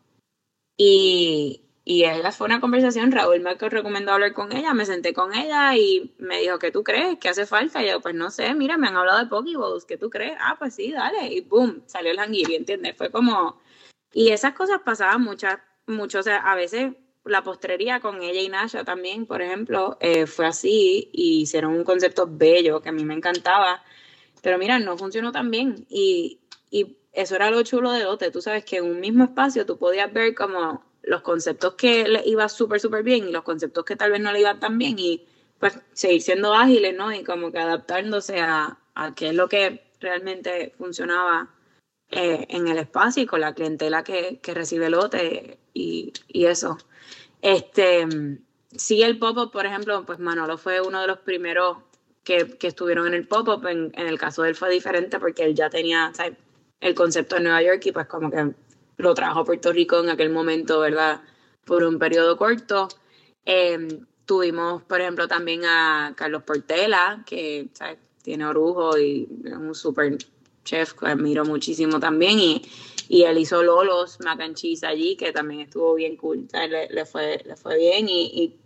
Y, 0.76 1.64
y 1.86 2.04
ella 2.04 2.32
fue 2.32 2.46
una 2.46 2.60
conversación, 2.60 3.12
Raúl 3.12 3.40
me 3.40 3.54
recomendó 3.54 4.12
hablar 4.12 4.32
con 4.32 4.56
ella, 4.56 4.72
me 4.72 4.86
senté 4.86 5.12
con 5.12 5.34
ella 5.34 5.76
y 5.76 6.14
me 6.18 6.40
dijo, 6.40 6.58
¿qué 6.58 6.70
tú 6.70 6.82
crees? 6.82 7.18
¿Qué 7.18 7.28
hace 7.28 7.44
falta? 7.44 7.82
Y 7.82 7.88
yo, 7.88 8.00
pues 8.00 8.14
no 8.14 8.30
sé, 8.30 8.54
mira, 8.54 8.78
me 8.78 8.88
han 8.88 8.96
hablado 8.96 9.18
de 9.18 9.26
Pokeballs, 9.26 9.84
¿qué 9.84 9.98
tú 9.98 10.08
crees? 10.08 10.34
Ah, 10.40 10.56
pues 10.58 10.74
sí, 10.74 10.92
dale. 10.92 11.26
Y 11.26 11.42
boom, 11.42 11.82
salió 11.86 12.10
el 12.12 12.18
Janguiri, 12.18 12.54
¿entiendes? 12.54 12.96
Fue 12.96 13.10
como... 13.10 13.60
Y 14.14 14.30
esas 14.30 14.54
cosas 14.54 14.80
pasaban 14.82 15.22
muchas, 15.22 15.58
mucho, 15.86 16.20
o 16.20 16.22
sea, 16.22 16.38
a 16.38 16.54
veces 16.54 16.92
la 17.24 17.42
postrería 17.42 18.00
con 18.00 18.22
ella 18.22 18.40
y 18.40 18.48
Nasha 18.48 18.84
también, 18.84 19.26
por 19.26 19.42
ejemplo, 19.42 19.98
eh, 20.00 20.26
fue 20.26 20.46
así 20.46 21.10
y 21.12 21.42
hicieron 21.42 21.74
un 21.74 21.84
concepto 21.84 22.26
bello 22.30 22.80
que 22.80 22.90
a 22.90 22.92
mí 22.92 23.04
me 23.04 23.14
encantaba. 23.14 23.82
Pero 24.42 24.56
mira, 24.58 24.78
no 24.78 24.96
funcionó 24.96 25.32
tan 25.32 25.50
bien 25.50 25.86
y, 25.90 26.40
y 26.70 26.96
eso 27.12 27.36
era 27.36 27.50
lo 27.50 27.62
chulo 27.62 27.92
de 27.92 28.04
Lote. 28.04 28.30
Tú 28.30 28.40
sabes 28.40 28.64
que 28.64 28.78
en 28.78 28.84
un 28.84 29.00
mismo 29.00 29.24
espacio 29.24 29.66
tú 29.66 29.78
podías 29.78 30.12
ver 30.12 30.34
como 30.34 30.93
los 31.06 31.22
conceptos 31.22 31.74
que 31.74 32.08
le 32.08 32.22
iba 32.26 32.48
súper, 32.48 32.80
súper 32.80 33.02
bien 33.02 33.28
y 33.28 33.32
los 33.32 33.42
conceptos 33.42 33.84
que 33.84 33.96
tal 33.96 34.10
vez 34.10 34.20
no 34.20 34.32
le 34.32 34.40
iban 34.40 34.60
tan 34.60 34.78
bien 34.78 34.98
y 34.98 35.24
pues 35.58 35.78
seguir 35.92 36.22
siendo 36.22 36.54
ágiles, 36.54 36.94
¿no? 36.96 37.12
Y 37.12 37.24
como 37.24 37.52
que 37.52 37.58
adaptándose 37.58 38.40
a, 38.40 38.78
a 38.94 39.14
qué 39.14 39.28
es 39.28 39.34
lo 39.34 39.48
que 39.48 39.82
realmente 40.00 40.74
funcionaba 40.76 41.50
eh, 42.10 42.46
en 42.48 42.68
el 42.68 42.78
espacio 42.78 43.22
y 43.22 43.26
con 43.26 43.40
la 43.40 43.54
clientela 43.54 44.04
que, 44.04 44.38
que 44.42 44.54
recibe 44.54 44.90
Lote 44.90 45.58
y, 45.72 46.12
y 46.28 46.46
eso. 46.46 46.78
Este, 47.40 48.06
sí, 48.76 49.02
el 49.02 49.18
pop-up, 49.18 49.50
por 49.50 49.66
ejemplo, 49.66 50.04
pues 50.04 50.18
Manolo 50.18 50.58
fue 50.58 50.80
uno 50.80 51.00
de 51.00 51.06
los 51.06 51.18
primeros 51.18 51.78
que, 52.22 52.56
que 52.58 52.68
estuvieron 52.68 53.06
en 53.06 53.14
el 53.14 53.26
pop-up. 53.26 53.66
En, 53.66 53.92
en, 53.96 54.06
el 54.06 54.18
caso 54.18 54.42
de 54.42 54.50
él 54.50 54.54
fue 54.54 54.70
diferente 54.70 55.18
porque 55.18 55.44
él 55.44 55.54
ya 55.54 55.70
tenía 55.70 56.12
el 56.80 56.94
concepto 56.94 57.36
de 57.36 57.42
Nueva 57.42 57.62
York 57.62 57.82
y 57.86 57.92
pues 57.92 58.06
como 58.06 58.30
que 58.30 58.52
lo 58.96 59.14
trajo 59.14 59.40
a 59.40 59.44
Puerto 59.44 59.72
Rico 59.72 60.00
en 60.00 60.10
aquel 60.10 60.30
momento, 60.30 60.80
¿verdad? 60.80 61.22
Por 61.64 61.84
un 61.84 61.98
periodo 61.98 62.36
corto. 62.36 62.88
Eh, 63.46 63.88
tuvimos, 64.24 64.82
por 64.82 65.00
ejemplo, 65.00 65.28
también 65.28 65.64
a 65.64 66.14
Carlos 66.16 66.42
Portela, 66.42 67.22
que 67.26 67.68
¿sabes? 67.72 67.98
tiene 68.22 68.46
orujo 68.46 68.98
y 68.98 69.28
es 69.44 69.52
un 69.52 69.74
super 69.74 70.16
chef 70.64 70.94
que 70.94 71.06
admiro 71.06 71.44
muchísimo 71.44 72.00
también. 72.00 72.38
Y 72.38 72.62
y 73.08 73.22
él 73.22 73.38
hizo 73.38 73.62
Lolos 73.62 74.18
mac 74.20 74.40
and 74.40 74.56
cheese 74.56 74.84
allí, 74.84 75.16
que 75.16 75.32
también 75.32 75.60
estuvo 75.60 75.94
bien 75.94 76.16
cool, 76.16 76.46
le, 76.52 76.88
le, 76.88 77.06
fue, 77.06 77.42
le 77.44 77.56
fue 77.56 77.78
bien 77.78 78.08
y, 78.08 78.24
y 78.34 78.56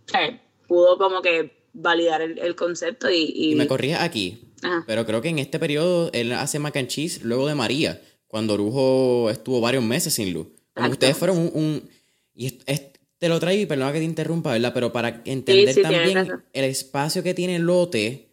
pudo 0.67 0.97
como 0.97 1.21
que 1.21 1.51
validar 1.73 2.21
el, 2.21 2.39
el 2.39 2.55
concepto 2.55 3.09
y, 3.09 3.31
y... 3.35 3.55
me 3.55 3.67
corría 3.67 4.03
aquí, 4.03 4.39
pero 4.87 5.05
creo 5.05 5.21
que 5.21 5.29
en 5.29 5.39
este 5.39 5.59
periodo 5.59 6.09
él 6.13 6.31
hace 6.33 6.59
mac 6.59 6.75
and 6.77 6.87
cheese 6.87 7.23
luego 7.23 7.47
de 7.47 7.55
María, 7.55 8.01
cuando 8.29 8.53
Orujo 8.53 9.29
estuvo 9.29 9.59
varios 9.59 9.83
meses 9.83 10.13
sin 10.13 10.31
luz. 10.31 10.47
Como 10.73 10.91
ustedes 10.91 11.17
fueron 11.17 11.51
un... 11.53 11.89
y 12.33 12.51
te 12.51 13.27
lo 13.27 13.39
traigo 13.39 13.63
y 13.63 13.65
perdona 13.65 13.91
que 13.91 13.99
te 13.99 14.05
interrumpa, 14.05 14.53
¿verdad? 14.53 14.71
Pero 14.73 14.93
para 14.93 15.21
entender 15.25 15.81
también 15.81 16.29
el 16.53 16.63
espacio 16.63 17.21
que 17.21 17.33
tiene 17.33 17.59
lote 17.59 18.29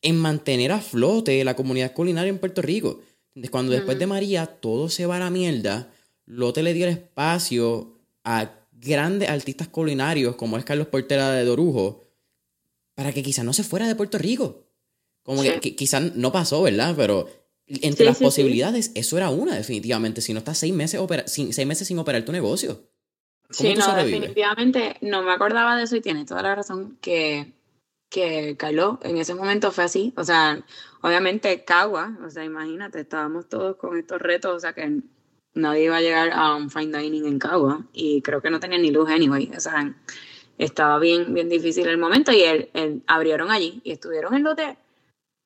en 0.00 0.16
mantener 0.16 0.72
a 0.72 0.80
flote 0.80 1.44
la 1.44 1.56
comunidad 1.56 1.92
culinaria 1.92 2.30
en 2.30 2.38
Puerto 2.38 2.62
Rico. 2.62 3.02
Cuando 3.50 3.72
después 3.72 3.98
de 3.98 4.06
María 4.06 4.46
todo 4.46 4.88
se 4.88 5.06
va 5.06 5.16
a 5.16 5.20
la 5.20 5.30
mierda, 5.30 5.90
Lote 6.26 6.62
le 6.62 6.72
dio 6.72 6.86
el 6.86 6.92
espacio 6.92 7.98
a 8.22 8.52
grandes 8.72 9.28
artistas 9.28 9.68
culinarios 9.68 10.36
como 10.36 10.56
es 10.56 10.64
Carlos 10.64 10.86
Portera 10.86 11.32
de 11.32 11.44
Dorujo 11.44 12.04
para 12.94 13.12
que 13.12 13.22
quizás 13.22 13.44
no 13.44 13.52
se 13.52 13.64
fuera 13.64 13.88
de 13.88 13.96
Puerto 13.96 14.18
Rico. 14.18 14.64
Como 15.24 15.42
que, 15.42 15.74
quizás 15.74 16.14
no 16.14 16.32
pasó, 16.32 16.62
¿verdad? 16.62 16.94
Pero 16.96 17.28
entre 17.66 18.04
las 18.04 18.18
posibilidades, 18.18 18.92
eso 18.94 19.16
era 19.16 19.30
una, 19.30 19.54
definitivamente. 19.54 20.20
Si 20.20 20.32
no 20.32 20.38
estás 20.38 20.58
seis 20.58 20.74
meses, 20.74 21.00
sin, 21.26 21.52
seis 21.52 21.66
meses 21.66 21.88
sin 21.88 21.98
operar 21.98 22.24
tu 22.24 22.32
negocio. 22.32 22.88
Sí, 23.50 23.74
no, 23.74 23.94
definitivamente 23.94 24.96
no 25.00 25.22
me 25.22 25.32
acordaba 25.32 25.76
de 25.76 25.84
eso 25.84 25.96
y 25.96 26.00
tiene 26.00 26.24
toda 26.24 26.42
la 26.42 26.54
razón 26.54 26.98
que, 27.00 27.52
que 28.08 28.56
Carlos 28.56 28.98
en 29.02 29.16
ese 29.18 29.34
momento 29.34 29.70
fue 29.70 29.84
así. 29.84 30.12
O 30.16 30.24
sea, 30.24 30.64
obviamente 31.02 31.64
Cagua, 31.64 32.18
o 32.26 32.30
sea, 32.30 32.44
imagínate, 32.44 33.00
estábamos 33.00 33.48
todos 33.48 33.76
con 33.76 33.96
estos 33.98 34.20
retos, 34.20 34.56
o 34.56 34.60
sea, 34.60 34.72
que 34.72 35.00
nadie 35.54 35.84
iba 35.84 35.96
a 35.96 36.00
llegar 36.00 36.30
a 36.32 36.54
un 36.54 36.70
fine 36.70 36.98
dining 36.98 37.26
en 37.26 37.38
Cagua 37.38 37.84
y 37.92 38.22
creo 38.22 38.42
que 38.42 38.50
no 38.50 38.60
tenía 38.60 38.78
ni 38.78 38.90
luz 38.90 39.08
anyway. 39.08 39.50
O 39.56 39.60
sea, 39.60 39.94
estaba 40.58 40.98
bien, 40.98 41.32
bien 41.34 41.48
difícil 41.48 41.86
el 41.88 41.98
momento 41.98 42.32
y 42.32 42.42
él, 42.42 43.02
abrieron 43.06 43.50
allí 43.50 43.80
y 43.84 43.92
estuvieron 43.92 44.34
en 44.34 44.44
lote. 44.44 44.76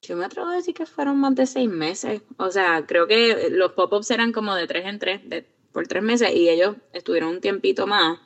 Yo 0.02 0.16
me 0.16 0.24
atrevo 0.24 0.48
a 0.48 0.56
decir 0.56 0.74
que 0.74 0.86
fueron 0.86 1.18
más 1.18 1.34
de 1.34 1.46
seis 1.46 1.68
meses. 1.68 2.22
O 2.36 2.50
sea, 2.50 2.86
creo 2.86 3.06
que 3.06 3.48
los 3.50 3.72
pop-ups 3.72 4.10
eran 4.10 4.32
como 4.32 4.54
de 4.54 4.66
tres 4.66 4.86
en 4.86 4.98
tres, 4.98 5.20
por 5.72 5.86
tres 5.86 6.02
meses, 6.02 6.34
y 6.34 6.48
ellos 6.48 6.76
estuvieron 6.92 7.30
un 7.30 7.40
tiempito 7.40 7.86
más. 7.86 8.20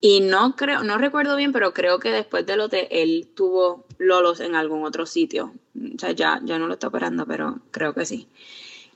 Y 0.00 0.20
no 0.20 0.54
creo, 0.54 0.82
no 0.82 0.98
recuerdo 0.98 1.34
bien, 1.34 1.52
pero 1.52 1.72
creo 1.72 1.98
que 1.98 2.10
después 2.10 2.44
del 2.44 2.60
hotel 2.60 2.86
él 2.90 3.32
tuvo 3.34 3.86
Lolos 3.96 4.40
en 4.40 4.54
algún 4.54 4.84
otro 4.84 5.06
sitio. 5.06 5.54
O 5.74 5.98
sea, 5.98 6.12
ya, 6.12 6.40
ya 6.44 6.58
no 6.58 6.66
lo 6.66 6.74
está 6.74 6.88
operando, 6.88 7.26
pero 7.26 7.60
creo 7.70 7.94
que 7.94 8.04
sí. 8.04 8.28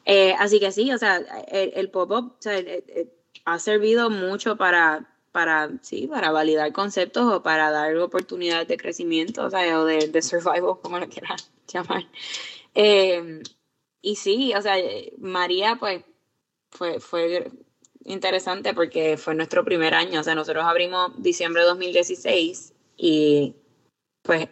Eh, 0.04 0.34
así 0.38 0.60
que 0.60 0.70
sí, 0.70 0.92
o 0.92 0.98
sea, 0.98 1.16
el, 1.48 1.90
pop-up 1.90 2.36
ha 3.44 3.58
servido 3.58 4.10
mucho 4.10 4.56
para, 4.56 5.17
para, 5.38 5.70
sí, 5.82 6.08
para 6.08 6.32
validar 6.32 6.72
conceptos 6.72 7.32
o 7.32 7.44
para 7.44 7.70
dar 7.70 7.96
oportunidades 7.98 8.66
de 8.66 8.76
crecimiento, 8.76 9.44
o 9.44 9.50
sea, 9.50 9.80
o 9.80 9.84
de, 9.84 10.08
de 10.08 10.20
survival, 10.20 10.80
como 10.82 10.98
lo 10.98 11.08
quieras 11.08 11.52
llamar. 11.72 12.08
Eh, 12.74 13.40
y 14.02 14.16
sí, 14.16 14.52
o 14.56 14.60
sea, 14.60 14.74
María, 15.18 15.76
pues, 15.78 16.02
fue, 16.72 16.98
fue 16.98 17.52
interesante 18.04 18.74
porque 18.74 19.16
fue 19.16 19.36
nuestro 19.36 19.64
primer 19.64 19.94
año, 19.94 20.18
o 20.18 20.24
sea, 20.24 20.34
nosotros 20.34 20.64
abrimos 20.64 21.12
diciembre 21.22 21.62
de 21.62 21.68
2016 21.68 22.74
y 22.96 23.54
pues 24.22 24.48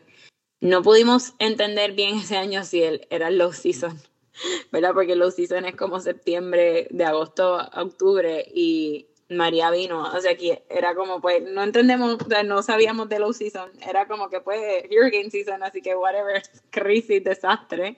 no 0.61 0.83
pudimos 0.83 1.35
entender 1.41 1.95
bien 1.95 2.19
ese 2.19 2.37
año 2.37 2.63
si 2.63 2.85
él 2.85 3.09
era 3.11 3.31
low 3.31 3.53
season, 3.53 4.01
¿verdad? 4.71 4.93
Porque 4.95 5.17
low 5.17 5.33
season 5.33 5.65
es 5.65 5.75
como 5.75 5.99
septiembre, 5.99 6.87
de 6.93 7.05
agosto 7.05 7.59
a 7.59 7.83
octubre 7.83 8.47
y 8.55 9.09
María 9.29 9.71
vino, 9.71 10.03
o 10.03 10.21
sea, 10.21 10.37
que 10.37 10.65
era 10.69 10.95
como 10.95 11.21
pues 11.21 11.43
no 11.43 11.63
entendemos, 11.63 12.17
o 12.25 12.29
sea, 12.29 12.43
no 12.43 12.63
sabíamos 12.63 13.09
de 13.09 13.19
low 13.19 13.33
season, 13.33 13.71
era 13.87 14.07
como 14.07 14.31
que 14.31 14.41
pues 14.41 14.85
hurricane 14.91 15.31
season, 15.31 15.63
así 15.63 15.83
que 15.83 15.95
whatever, 15.97 16.43
crisis, 16.71 17.25
desastre, 17.25 17.97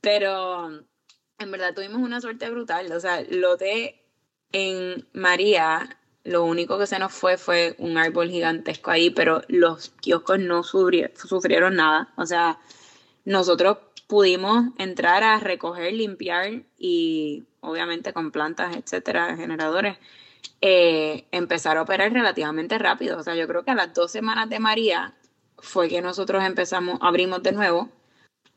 pero 0.00 0.68
en 1.38 1.50
verdad 1.50 1.74
tuvimos 1.74 2.02
una 2.02 2.20
suerte 2.20 2.50
brutal, 2.50 2.92
o 2.92 3.00
sea, 3.00 3.22
lo 3.30 3.56
de 3.56 3.98
en 4.52 5.06
María, 5.12 5.98
lo 6.24 6.44
único 6.44 6.78
que 6.78 6.86
se 6.86 6.98
nos 6.98 7.12
fue 7.12 7.36
fue 7.36 7.74
un 7.78 7.98
árbol 7.98 8.30
gigantesco 8.30 8.90
ahí, 8.90 9.10
pero 9.10 9.42
los 9.48 9.90
kioscos 10.00 10.38
no 10.38 10.62
sufrieron 10.62 11.76
nada. 11.76 12.12
O 12.16 12.26
sea, 12.26 12.58
nosotros 13.24 13.78
pudimos 14.06 14.66
entrar 14.78 15.22
a 15.22 15.38
recoger, 15.38 15.92
limpiar 15.92 16.62
y 16.78 17.46
obviamente 17.60 18.12
con 18.12 18.30
plantas, 18.32 18.76
etcétera, 18.76 19.36
generadores, 19.36 19.98
eh, 20.60 21.26
empezar 21.30 21.76
a 21.76 21.82
operar 21.82 22.12
relativamente 22.12 22.78
rápido. 22.78 23.18
O 23.18 23.22
sea, 23.22 23.34
yo 23.34 23.46
creo 23.46 23.64
que 23.64 23.70
a 23.70 23.74
las 23.74 23.94
dos 23.94 24.10
semanas 24.10 24.48
de 24.48 24.58
María 24.58 25.14
fue 25.58 25.88
que 25.88 26.02
nosotros 26.02 26.42
empezamos, 26.44 26.98
abrimos 27.00 27.42
de 27.42 27.52
nuevo. 27.52 27.88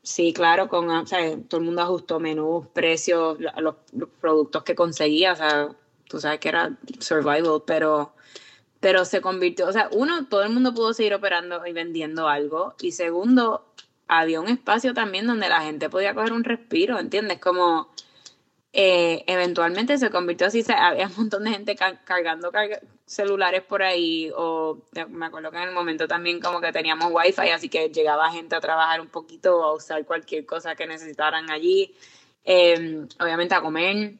Sí, 0.02 0.32
claro, 0.32 0.68
con, 0.68 0.90
o 0.90 1.06
sea, 1.06 1.20
todo 1.48 1.60
el 1.60 1.66
mundo 1.66 1.82
ajustó 1.82 2.18
menús, 2.18 2.66
precios, 2.68 3.38
los, 3.38 3.76
los 3.92 4.08
productos 4.20 4.64
que 4.64 4.74
conseguía, 4.74 5.32
o 5.32 5.36
sea, 5.36 5.68
tú 6.08 6.18
sabes 6.18 6.40
que 6.40 6.48
era 6.48 6.76
survival, 6.98 7.62
pero, 7.64 8.12
pero 8.80 9.04
se 9.04 9.20
convirtió, 9.20 9.68
o 9.68 9.72
sea, 9.72 9.88
uno, 9.92 10.26
todo 10.26 10.42
el 10.42 10.50
mundo 10.50 10.74
pudo 10.74 10.92
seguir 10.92 11.14
operando 11.14 11.64
y 11.66 11.72
vendiendo 11.72 12.28
algo, 12.28 12.74
y 12.80 12.92
segundo, 12.92 13.64
había 14.08 14.40
un 14.40 14.48
espacio 14.48 14.92
también 14.92 15.26
donde 15.26 15.48
la 15.48 15.62
gente 15.62 15.88
podía 15.88 16.14
coger 16.14 16.32
un 16.32 16.44
respiro, 16.44 16.98
¿entiendes? 16.98 17.38
Como 17.38 17.88
eh, 18.72 19.24
eventualmente 19.26 19.98
se 19.98 20.10
convirtió 20.10 20.46
así, 20.46 20.64
había 20.74 21.06
un 21.06 21.16
montón 21.16 21.44
de 21.44 21.50
gente 21.50 21.76
cargando 21.76 22.50
celulares 23.04 23.62
por 23.62 23.82
ahí, 23.82 24.30
o 24.34 24.78
me 25.08 25.26
acuerdo 25.26 25.50
que 25.50 25.58
en 25.58 25.68
el 25.68 25.74
momento 25.74 26.08
también 26.08 26.40
como 26.40 26.60
que 26.60 26.72
teníamos 26.72 27.08
wifi, 27.12 27.50
así 27.50 27.68
que 27.68 27.90
llegaba 27.90 28.30
gente 28.32 28.56
a 28.56 28.60
trabajar 28.60 29.00
un 29.00 29.08
poquito 29.08 29.58
o 29.58 29.64
a 29.64 29.74
usar 29.74 30.04
cualquier 30.06 30.46
cosa 30.46 30.74
que 30.74 30.86
necesitaran 30.86 31.50
allí, 31.50 31.94
eh, 32.44 33.06
obviamente 33.20 33.54
a 33.54 33.60
comer, 33.60 34.14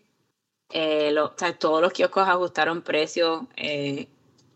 eh, 0.72 1.14
todos 1.58 1.82
los 1.82 1.92
kioscos 1.92 2.28
ajustaron 2.28 2.82
precios. 2.82 3.42
Eh, 3.56 4.08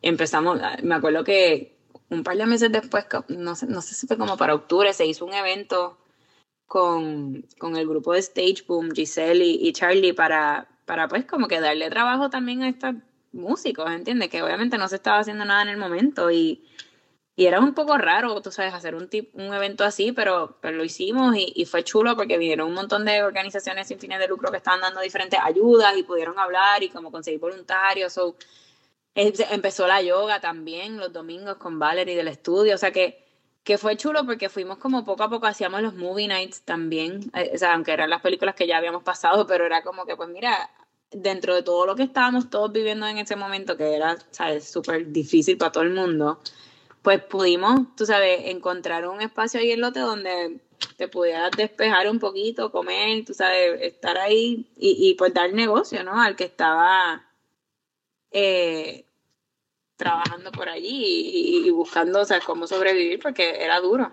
empezamos, 0.03 0.61
me 0.82 0.94
acuerdo 0.94 1.24
que 1.24 1.76
un 2.09 2.22
par 2.22 2.36
de 2.36 2.47
meses 2.47 2.72
después, 2.72 3.07
no 3.28 3.55
sé, 3.55 3.66
no 3.66 3.82
sé 3.82 3.94
si 3.94 4.07
fue 4.07 4.16
como 4.16 4.36
para 4.36 4.55
octubre, 4.55 4.92
se 4.92 5.07
hizo 5.07 5.24
un 5.24 5.34
evento 5.34 5.99
con, 6.66 7.46
con 7.58 7.76
el 7.76 7.88
grupo 7.88 8.12
de 8.12 8.20
Stage 8.20 8.64
Boom, 8.66 8.90
Giselle 8.92 9.44
y, 9.44 9.72
Charlie, 9.72 10.12
para, 10.12 10.68
para 10.84 11.08
pues 11.08 11.24
como 11.24 11.48
que 11.48 11.60
darle 11.60 11.90
trabajo 11.90 12.30
también 12.30 12.62
a 12.62 12.68
estos 12.68 12.94
músicos, 13.32 13.90
¿entiendes? 13.90 14.28
Que 14.28 14.42
obviamente 14.42 14.78
no 14.78 14.88
se 14.88 14.96
estaba 14.96 15.18
haciendo 15.18 15.44
nada 15.44 15.62
en 15.62 15.68
el 15.68 15.76
momento 15.76 16.30
y 16.30 16.64
y 17.38 17.44
era 17.46 17.60
un 17.60 17.74
poco 17.74 17.98
raro, 17.98 18.40
tú 18.40 18.50
sabes, 18.50 18.72
hacer 18.72 18.94
un, 18.94 19.08
tip, 19.10 19.28
un 19.34 19.52
evento 19.52 19.84
así, 19.84 20.10
pero, 20.12 20.56
pero 20.62 20.78
lo 20.78 20.84
hicimos 20.84 21.36
y, 21.36 21.52
y, 21.54 21.66
fue 21.66 21.84
chulo 21.84 22.16
porque 22.16 22.38
vinieron 22.38 22.68
un 22.68 22.74
montón 22.74 23.04
de 23.04 23.22
organizaciones 23.22 23.88
sin 23.88 23.98
fines 23.98 24.18
de 24.18 24.26
lucro 24.26 24.50
que 24.50 24.56
estaban 24.56 24.80
dando 24.80 25.02
diferentes 25.02 25.38
ayudas 25.42 25.94
y 25.98 26.02
pudieron 26.02 26.38
hablar 26.38 26.82
y 26.82 26.88
como 26.88 27.12
conseguir 27.12 27.38
voluntarios. 27.38 28.14
So, 28.14 28.36
empezó 29.14 29.86
la 29.86 30.00
yoga 30.00 30.40
también 30.40 30.96
los 30.96 31.12
domingos 31.12 31.56
con 31.58 31.78
Valerie 31.78 32.16
del 32.16 32.28
estudio, 32.28 32.74
o 32.74 32.78
sea 32.78 32.90
que, 32.90 33.26
que 33.66 33.78
fue 33.78 33.96
chulo 33.96 34.24
porque 34.24 34.48
fuimos 34.48 34.78
como 34.78 35.04
poco 35.04 35.24
a 35.24 35.28
poco, 35.28 35.46
hacíamos 35.46 35.82
los 35.82 35.92
movie 35.94 36.28
nights 36.28 36.62
también, 36.62 37.32
eh, 37.34 37.50
o 37.52 37.58
sea, 37.58 37.74
aunque 37.74 37.92
eran 37.92 38.08
las 38.08 38.22
películas 38.22 38.54
que 38.54 38.68
ya 38.68 38.76
habíamos 38.78 39.02
pasado, 39.02 39.44
pero 39.44 39.66
era 39.66 39.82
como 39.82 40.06
que 40.06 40.14
pues 40.14 40.28
mira, 40.28 40.70
dentro 41.10 41.52
de 41.52 41.64
todo 41.64 41.84
lo 41.84 41.96
que 41.96 42.04
estábamos 42.04 42.48
todos 42.48 42.70
viviendo 42.70 43.08
en 43.08 43.18
ese 43.18 43.34
momento, 43.34 43.76
que 43.76 43.96
era, 43.96 44.18
sabes, 44.30 44.70
súper 44.70 45.10
difícil 45.10 45.58
para 45.58 45.72
todo 45.72 45.82
el 45.82 45.90
mundo, 45.90 46.40
pues 47.02 47.20
pudimos, 47.24 47.96
tú 47.96 48.06
sabes, 48.06 48.42
encontrar 48.44 49.08
un 49.08 49.20
espacio 49.20 49.58
ahí 49.58 49.72
en 49.72 49.80
lote 49.80 49.98
donde 49.98 50.60
te 50.96 51.08
pudieras 51.08 51.50
despejar 51.56 52.08
un 52.08 52.20
poquito, 52.20 52.70
comer, 52.70 53.24
tú 53.24 53.34
sabes, 53.34 53.80
estar 53.82 54.16
ahí 54.16 54.70
y, 54.76 55.10
y 55.10 55.14
pues 55.14 55.34
dar 55.34 55.52
negocio, 55.52 56.04
¿no? 56.04 56.22
Al 56.22 56.36
que 56.36 56.44
estaba 56.44 57.26
eh, 58.30 59.06
trabajando 59.97 60.53
por 60.53 60.68
allí 60.68 61.62
y, 61.66 61.70
buscando, 61.70 62.20
o 62.20 62.24
sea, 62.24 62.40
cómo 62.40 62.66
sobrevivir 62.66 63.18
porque 63.20 63.64
era 63.64 63.80
duro. 63.80 64.12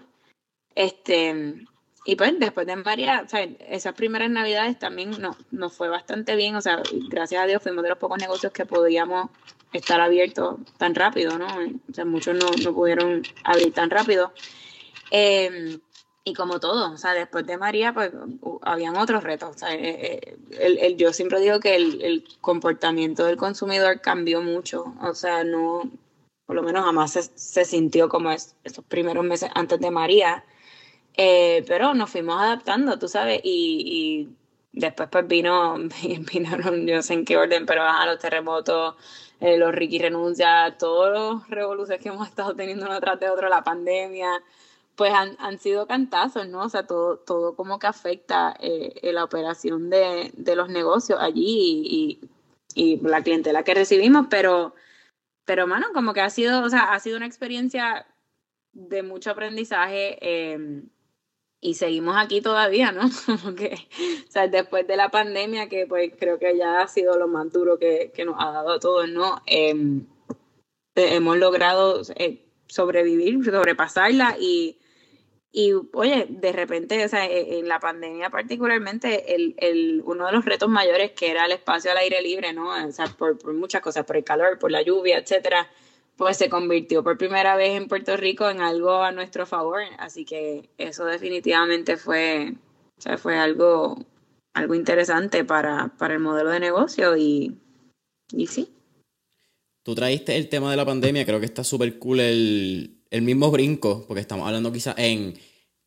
Este, 0.75 1.65
y 2.05 2.15
pues 2.15 2.39
después 2.39 2.67
de 2.67 2.75
María, 2.75 3.23
o 3.25 3.29
sea, 3.29 3.43
esas 3.69 3.93
primeras 3.93 4.29
navidades 4.29 4.79
también 4.79 5.11
no, 5.19 5.37
nos 5.51 5.73
fue 5.73 5.89
bastante 5.89 6.35
bien, 6.35 6.55
o 6.55 6.61
sea, 6.61 6.81
gracias 7.09 7.43
a 7.43 7.47
Dios 7.47 7.61
fuimos 7.61 7.83
de 7.83 7.89
los 7.89 7.97
pocos 7.97 8.19
negocios 8.19 8.51
que 8.51 8.65
podíamos 8.65 9.29
estar 9.71 9.99
abierto 10.01 10.59
tan 10.77 10.95
rápido, 10.95 11.37
¿no? 11.37 11.47
O 11.89 11.93
sea, 11.93 12.05
muchos 12.05 12.35
no, 12.35 12.49
no 12.63 12.73
pudieron 12.73 13.23
abrir 13.43 13.73
tan 13.73 13.89
rápido. 13.89 14.33
Em, 15.11 15.79
y 16.25 16.33
como 16.33 16.59
todo, 16.59 16.93
o 16.93 16.97
sea, 16.97 17.13
después 17.13 17.45
de 17.45 17.57
María, 17.57 17.93
pues 17.93 18.11
habían 18.61 18.95
otros 18.95 19.23
retos. 19.23 19.55
O 19.55 19.59
sea, 19.59 19.73
eh, 19.73 20.19
eh, 20.21 20.37
el, 20.81 20.95
yo 20.97 21.11
siempre 21.11 21.39
digo 21.41 21.59
que 21.59 21.75
el, 21.75 22.01
el, 22.01 22.23
comportamiento 22.39 23.25
del 23.25 23.35
consumidor 23.37 23.99
cambió 23.99 24.41
mucho. 24.41 24.95
O 25.01 25.13
sea, 25.15 25.43
no, 25.43 25.81
por 26.45 26.55
lo 26.55 26.63
menos 26.63 26.85
jamás 26.85 27.11
se, 27.11 27.23
se 27.23 27.65
sintió 27.65 28.07
como 28.07 28.31
es, 28.31 28.55
esos 28.63 28.85
primeros 28.85 29.25
meses 29.25 29.49
antes 29.53 29.79
de 29.81 29.91
María. 29.91 30.45
Eh, 31.17 31.63
pero 31.67 31.93
nos 31.93 32.09
fuimos 32.09 32.41
adaptando, 32.41 32.97
tú 32.97 33.07
sabes, 33.07 33.41
y, 33.43 34.29
y 34.71 34.79
después 34.79 35.09
pues 35.11 35.27
vino, 35.27 35.75
vinieron, 36.33 36.87
yo 36.87 36.95
no 36.95 37.01
sé 37.03 37.15
en 37.15 37.25
qué 37.25 37.37
orden, 37.37 37.65
pero 37.65 37.83
los 38.05 38.19
terremotos, 38.19 38.95
los 39.41 39.75
Ricky 39.75 39.99
renuncia, 39.99 40.75
todos 40.79 41.11
los 41.11 41.49
revoluciones 41.49 42.01
que 42.01 42.09
hemos 42.09 42.27
estado 42.27 42.55
teniendo 42.55 42.85
uno 42.85 42.99
tras 43.01 43.19
de 43.19 43.29
otro, 43.29 43.49
la 43.49 43.63
pandemia, 43.63 44.41
pues 44.95 45.13
han, 45.13 45.35
han 45.39 45.57
sido 45.59 45.87
cantazos, 45.87 46.47
¿no? 46.47 46.63
O 46.63 46.69
sea, 46.69 46.85
todo, 46.85 47.17
todo 47.17 47.55
como 47.55 47.79
que 47.79 47.87
afecta 47.87 48.55
eh, 48.59 49.11
la 49.13 49.23
operación 49.23 49.89
de, 49.89 50.31
de, 50.35 50.55
los 50.55 50.69
negocios 50.69 51.19
allí 51.21 51.39
y, 51.85 52.29
y, 52.75 52.99
la 53.01 53.23
clientela 53.23 53.63
que 53.63 53.73
recibimos, 53.73 54.27
pero, 54.29 54.75
pero, 55.45 55.67
mano, 55.67 55.87
como 55.93 56.13
que 56.13 56.21
ha 56.21 56.29
sido, 56.29 56.63
o 56.63 56.69
sea, 56.69 56.93
ha 56.93 56.99
sido 56.99 57.17
una 57.17 57.25
experiencia 57.25 58.05
de 58.73 59.03
mucho 59.03 59.31
aprendizaje. 59.31 60.17
Eh, 60.21 60.83
y 61.63 61.75
seguimos 61.75 62.17
aquí 62.17 62.41
todavía, 62.41 62.91
¿no? 62.91 63.03
Porque, 63.43 63.75
o 64.27 64.31
sea, 64.31 64.47
después 64.49 64.85
de 64.85 64.97
la 64.97 65.09
pandemia, 65.09 65.69
que 65.69 65.87
pues 65.87 66.11
creo 66.19 66.37
que 66.37 66.57
ya 66.57 66.81
ha 66.81 66.87
sido 66.87 67.17
lo 67.17 67.29
más 67.29 67.51
duro 67.51 67.79
que, 67.79 68.11
nos 68.25 68.35
ha 68.37 68.51
dado 68.51 68.73
a 68.73 68.79
todos, 68.79 69.09
¿no? 69.09 69.41
Em, 69.45 70.05
eh, 70.95 71.15
hemos 71.15 71.37
logrado 71.37 72.01
eh, 72.17 72.45
sobrevivir, 72.67 73.43
sobrepasarla 73.45 74.35
y, 74.39 74.77
y, 75.55 75.71
oye, 75.93 76.25
de 76.27 76.51
repente, 76.51 77.05
o 77.05 77.07
sea, 77.07 77.27
e, 77.27 77.59
en 77.59 77.67
la 77.67 77.79
pandemia 77.79 78.31
particularmente, 78.31 79.35
el, 79.35 79.53
el, 79.59 80.01
uno 80.03 80.25
de 80.25 80.31
los 80.31 80.43
retos 80.43 80.67
mayores 80.67 81.11
que 81.11 81.29
era 81.29 81.45
el 81.45 81.51
espacio 81.51 81.91
al 81.91 81.97
aire 81.97 82.23
libre, 82.23 82.53
¿no? 82.53 82.69
O 82.69 82.91
sea, 82.91 83.05
por, 83.05 83.37
por 83.37 83.53
muchas 83.53 83.81
cosas, 83.81 84.03
por 84.03 84.17
el 84.17 84.23
calor, 84.23 84.57
por 84.57 84.71
la 84.71 84.81
lluvia, 84.81 85.19
etcétera, 85.19 85.69
pues 86.17 86.37
se 86.37 86.49
convirtió 86.49 87.03
por 87.03 87.19
primera 87.19 87.55
vez 87.55 87.77
en 87.77 87.87
Puerto 87.87 88.17
Rico 88.17 88.49
en 88.49 88.61
algo 88.61 89.03
a 89.03 89.11
nuestro 89.11 89.45
favor. 89.45 89.83
Así 89.99 90.25
que 90.25 90.71
eso 90.79 91.05
definitivamente 91.05 91.97
fue, 91.97 92.55
o 92.97 93.01
sea, 93.01 93.19
fue 93.19 93.37
algo, 93.37 94.03
algo 94.55 94.73
interesante 94.73 95.45
para, 95.45 95.93
para 95.99 96.15
el 96.15 96.19
modelo 96.19 96.49
de 96.49 96.61
negocio 96.61 97.15
y, 97.15 97.59
y 98.31 98.47
sí. 98.47 98.73
Tú 99.83 99.93
traíste 99.93 100.35
el 100.35 100.49
tema 100.49 100.71
de 100.71 100.77
la 100.77 100.85
pandemia, 100.85 101.25
creo 101.27 101.39
que 101.39 101.45
está 101.45 101.63
súper 101.63 101.99
cool 101.99 102.21
el, 102.21 103.02
el, 103.13 103.21
mismo 103.21 103.51
brinco, 103.51 104.05
porque 104.07 104.21
estamos 104.21 104.45
hablando 104.45 104.71
quizás 104.71 104.95
en, 104.97 105.33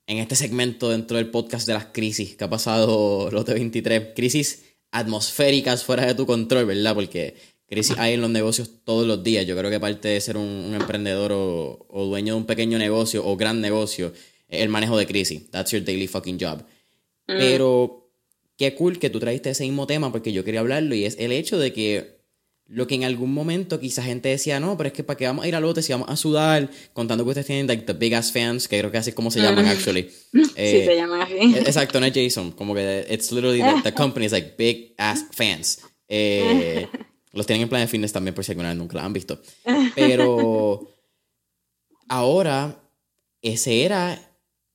en 0.07 0.19
este 0.19 0.37
segmento 0.37 0.91
dentro 0.91 1.17
del 1.17 1.31
podcast 1.31 1.67
de 1.67 1.75
las 1.75 1.87
crisis 1.87 2.37
que 2.37 2.45
ha 2.45 2.51
pasado 2.51 3.31
los 3.31 3.45
de 3.45 3.55
23, 3.55 4.15
crisis 4.15 4.65
atmosféricas 4.91 5.85
fuera 5.85 6.07
de 6.07 6.15
tu 6.15 6.27
control, 6.27 6.67
¿verdad? 6.67 6.95
Porque 6.95 7.35
crisis 7.69 7.97
hay 7.99 8.15
en 8.15 8.21
los 8.21 8.31
negocios 8.31 8.71
todos 8.85 9.07
los 9.07 9.23
días. 9.23 9.47
Yo 9.47 9.57
creo 9.57 9.71
que 9.71 9.81
parte 9.81 10.09
de 10.09 10.21
ser 10.21 10.37
un, 10.37 10.73
emprendedor 10.75 11.33
o, 11.33 12.07
dueño 12.07 12.35
de 12.35 12.41
un 12.41 12.47
pequeño 12.47 12.79
negocio 12.79 13.27
o 13.27 13.37
gran 13.37 13.61
negocio 13.61 14.13
el 14.49 14.69
manejo 14.69 14.97
de 14.97 15.07
crisis. 15.07 15.51
That's 15.51 15.73
your 15.73 15.85
daily 15.85 16.07
fucking 16.07 16.39
job. 16.41 16.63
Mm. 17.27 17.39
Pero 17.39 18.11
qué 18.57 18.75
cool 18.75 18.99
que 18.99 19.11
tú 19.11 19.19
trajiste 19.19 19.51
ese 19.51 19.65
mismo 19.65 19.87
tema 19.87 20.13
porque 20.13 20.33
yo 20.33 20.45
quería 20.45 20.61
hablarlo 20.61 20.95
y 20.95 21.05
es 21.05 21.17
el 21.19 21.33
hecho 21.33 21.59
de 21.59 21.73
que 21.73 22.16
lo 22.69 22.87
que 22.87 22.97
en 22.97 23.05
algún 23.05 23.33
momento 23.33 23.79
quizá 23.79 24.03
gente 24.03 24.29
decía, 24.29 24.59
no, 24.59 24.77
pero 24.77 24.89
es 24.89 24.93
que 24.93 25.05
para 25.05 25.17
qué 25.17 25.27
vamos 25.27 25.45
a 25.45 25.49
ir 25.49 25.55
al 25.55 25.63
lote 25.63 25.83
si 25.83 25.93
vamos 25.93 26.09
a 26.09 26.17
sudar, 26.17 26.69
contando 26.93 27.23
que 27.25 27.31
ustedes 27.31 27.47
tienen 27.47 27.67
like 27.67 27.85
the 27.85 27.93
big 27.93 28.15
ass 28.15 28.33
fans, 28.33 28.67
que 28.67 28.79
creo 28.79 28.91
que 28.91 28.99
así 28.99 29.11
es 29.11 29.17
como 29.17 29.31
se 29.31 29.41
llaman 29.41 29.67
actually. 29.67 30.11
sí, 30.33 30.43
eh, 30.57 30.85
se 30.87 30.97
llaman 30.97 31.23
así. 31.23 31.35
E-, 31.35 31.61
exacto, 31.61 32.01
no 32.01 32.07
es 32.07 32.13
Jason, 32.13 32.51
como 32.53 32.75
que 32.75 33.07
it's 33.09 33.31
literally 33.31 33.61
the, 33.61 33.83
the 33.83 33.95
company 33.95 34.27
is 34.27 34.33
like 34.33 34.55
big 34.59 34.95
ass 34.99 35.25
fans. 35.31 35.81
Eh, 36.09 36.89
los 37.33 37.47
tienen 37.47 37.63
en 37.63 37.69
plan 37.69 37.83
de 37.83 37.89
fitness 37.89 38.13
también 38.13 38.35
por 38.35 38.45
si 38.45 38.53
alguna 38.53 38.71
vez 38.71 38.79
nunca 38.79 38.97
la 38.97 39.05
han 39.05 39.13
visto. 39.13 39.41
Pero 39.95 40.89
ahora 42.09 42.83
ese 43.43 43.85
era 43.85 44.19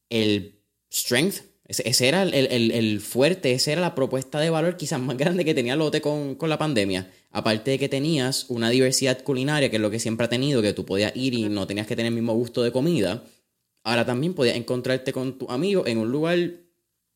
el 0.10 0.62
strength, 0.92 1.42
ese, 1.72 2.08
era 2.08 2.24
el, 2.24 3.02
fuerte, 3.02 3.54
esa 3.54 3.72
era 3.72 3.82
la 3.82 3.96
propuesta 3.96 4.40
de 4.40 4.50
valor 4.50 4.78
quizás 4.78 5.00
más 5.00 5.18
grande 5.18 5.46
que 5.46 5.54
tenía 5.54 5.76
Lote 5.76 6.02
con, 6.02 6.36
con 6.36 6.50
la 6.50 6.58
pandemia. 6.58 7.10
Aparte 7.32 7.72
de 7.72 7.80
que 7.80 7.90
tenías 7.90 8.46
una 8.50 8.70
diversidad 8.70 9.24
culinaria, 9.24 9.70
que 9.70 9.78
es 9.78 9.82
lo 9.82 9.90
que 9.90 10.00
siempre 10.00 10.26
ha 10.26 10.30
tenido, 10.30 10.62
que 10.62 10.74
tú 10.74 10.86
podías 10.86 11.16
ir 11.16 11.34
y 11.34 11.50
no 11.50 11.66
tenías 11.66 11.88
que 11.88 11.96
tener 11.96 12.10
el 12.12 12.16
mismo 12.16 12.34
gusto 12.34 12.62
de 12.62 12.72
comida. 12.72 13.24
Ahora 13.84 14.06
también 14.06 14.34
podías 14.34 14.58
encontrarte 14.58 15.14
con 15.14 15.38
tu 15.38 15.50
amigo 15.50 15.88
en 15.88 15.98
un 15.98 16.12
lugar 16.12 16.38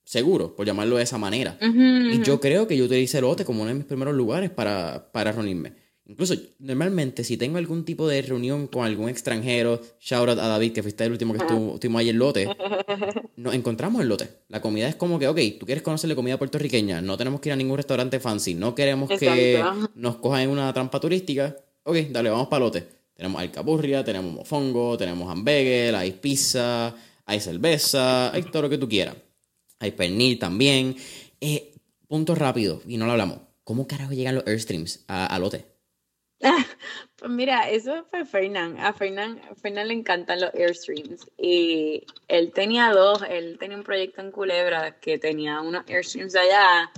seguro, 0.05 0.55
por 0.55 0.65
llamarlo 0.65 0.97
de 0.97 1.03
esa 1.03 1.17
manera. 1.17 1.57
Y 1.61 2.21
yo 2.23 2.39
creo 2.39 2.67
que 2.67 2.77
yo 2.77 2.85
utilicé 2.85 3.17
el 3.17 3.23
Lote 3.23 3.43
como 3.43 3.61
uno 3.61 3.69
de 3.69 3.75
mis 3.75 3.85
primeros 3.85 4.15
lugares 4.15 4.49
para, 4.49 5.11
para 5.11 5.31
reunirme. 5.31 5.73
Incluso, 6.07 6.35
normalmente, 6.59 7.23
si 7.23 7.35
tengo 7.35 7.57
algún 7.57 7.83
tipo 7.83 8.07
de 8.07 8.21
reunión 8.21 8.67
con 8.67 8.85
algún 8.85 9.09
extranjero, 9.09 9.81
shout 9.99 10.29
out 10.29 10.37
a 10.37 10.47
David, 10.47 10.71
que 10.73 10.83
fuiste 10.83 11.03
el 11.03 11.13
último 11.13 11.33
que 11.33 11.39
estuvo, 11.39 11.73
estuvimos 11.73 11.99
ahí 11.99 12.09
en 12.09 12.19
Lote, 12.19 12.47
nos 13.37 13.55
encontramos 13.55 14.03
en 14.03 14.09
Lote. 14.09 14.29
La 14.49 14.61
comida 14.61 14.87
es 14.87 14.95
como 14.95 15.17
que, 15.17 15.27
ok, 15.27 15.39
tú 15.59 15.65
quieres 15.65 15.81
conocerle 15.81 16.15
comida 16.15 16.37
puertorriqueña, 16.37 17.01
no 17.01 17.17
tenemos 17.17 17.41
que 17.41 17.49
ir 17.49 17.53
a 17.53 17.55
ningún 17.55 17.77
restaurante 17.77 18.19
fancy, 18.19 18.53
no 18.53 18.75
queremos 18.75 19.09
que 19.09 19.63
nos 19.95 20.17
cojan 20.17 20.41
en 20.41 20.49
una 20.51 20.71
trampa 20.73 20.99
turística, 20.99 21.55
ok, 21.83 21.95
dale, 22.11 22.29
vamos 22.29 22.47
para 22.49 22.65
Lote. 22.65 22.95
Tenemos 23.15 23.41
alcapurria, 23.41 24.03
tenemos 24.03 24.31
mofongo, 24.31 24.97
tenemos 24.97 25.31
hamburger, 25.31 25.95
hay 25.95 26.11
pizza, 26.11 26.93
hay 27.25 27.39
cerveza, 27.39 28.31
hay 28.31 28.43
todo 28.43 28.63
lo 28.63 28.69
que 28.69 28.77
tú 28.77 28.87
quieras. 28.89 29.15
Hay 29.79 29.91
pernil 29.91 30.37
también. 30.37 30.95
Eh, 31.39 31.73
punto 32.07 32.35
rápido, 32.35 32.81
y 32.85 32.97
no 32.97 33.05
lo 33.05 33.13
hablamos. 33.13 33.39
¿Cómo 33.63 33.87
carajo 33.87 34.13
llegan 34.13 34.35
los 34.35 34.45
Airstreams 34.45 35.05
a, 35.07 35.25
a 35.27 35.39
Lote? 35.39 35.74
Pues 37.17 37.31
mira, 37.31 37.69
eso 37.69 38.05
fue 38.09 38.25
Fernán. 38.25 38.77
A 38.77 38.93
Fernán, 38.93 39.39
le 39.63 39.93
encantan 39.93 40.41
los 40.41 40.53
Airstreams. 40.53 41.31
Y 41.37 42.03
él 42.27 42.51
tenía 42.53 42.91
dos, 42.91 43.23
él 43.27 43.57
tenía 43.57 43.77
un 43.77 43.83
proyecto 43.83 44.21
en 44.21 44.31
Culebra 44.31 44.99
que 44.99 45.17
tenía 45.17 45.61
unos 45.61 45.89
Airstreams 45.89 46.35
allá 46.35 46.91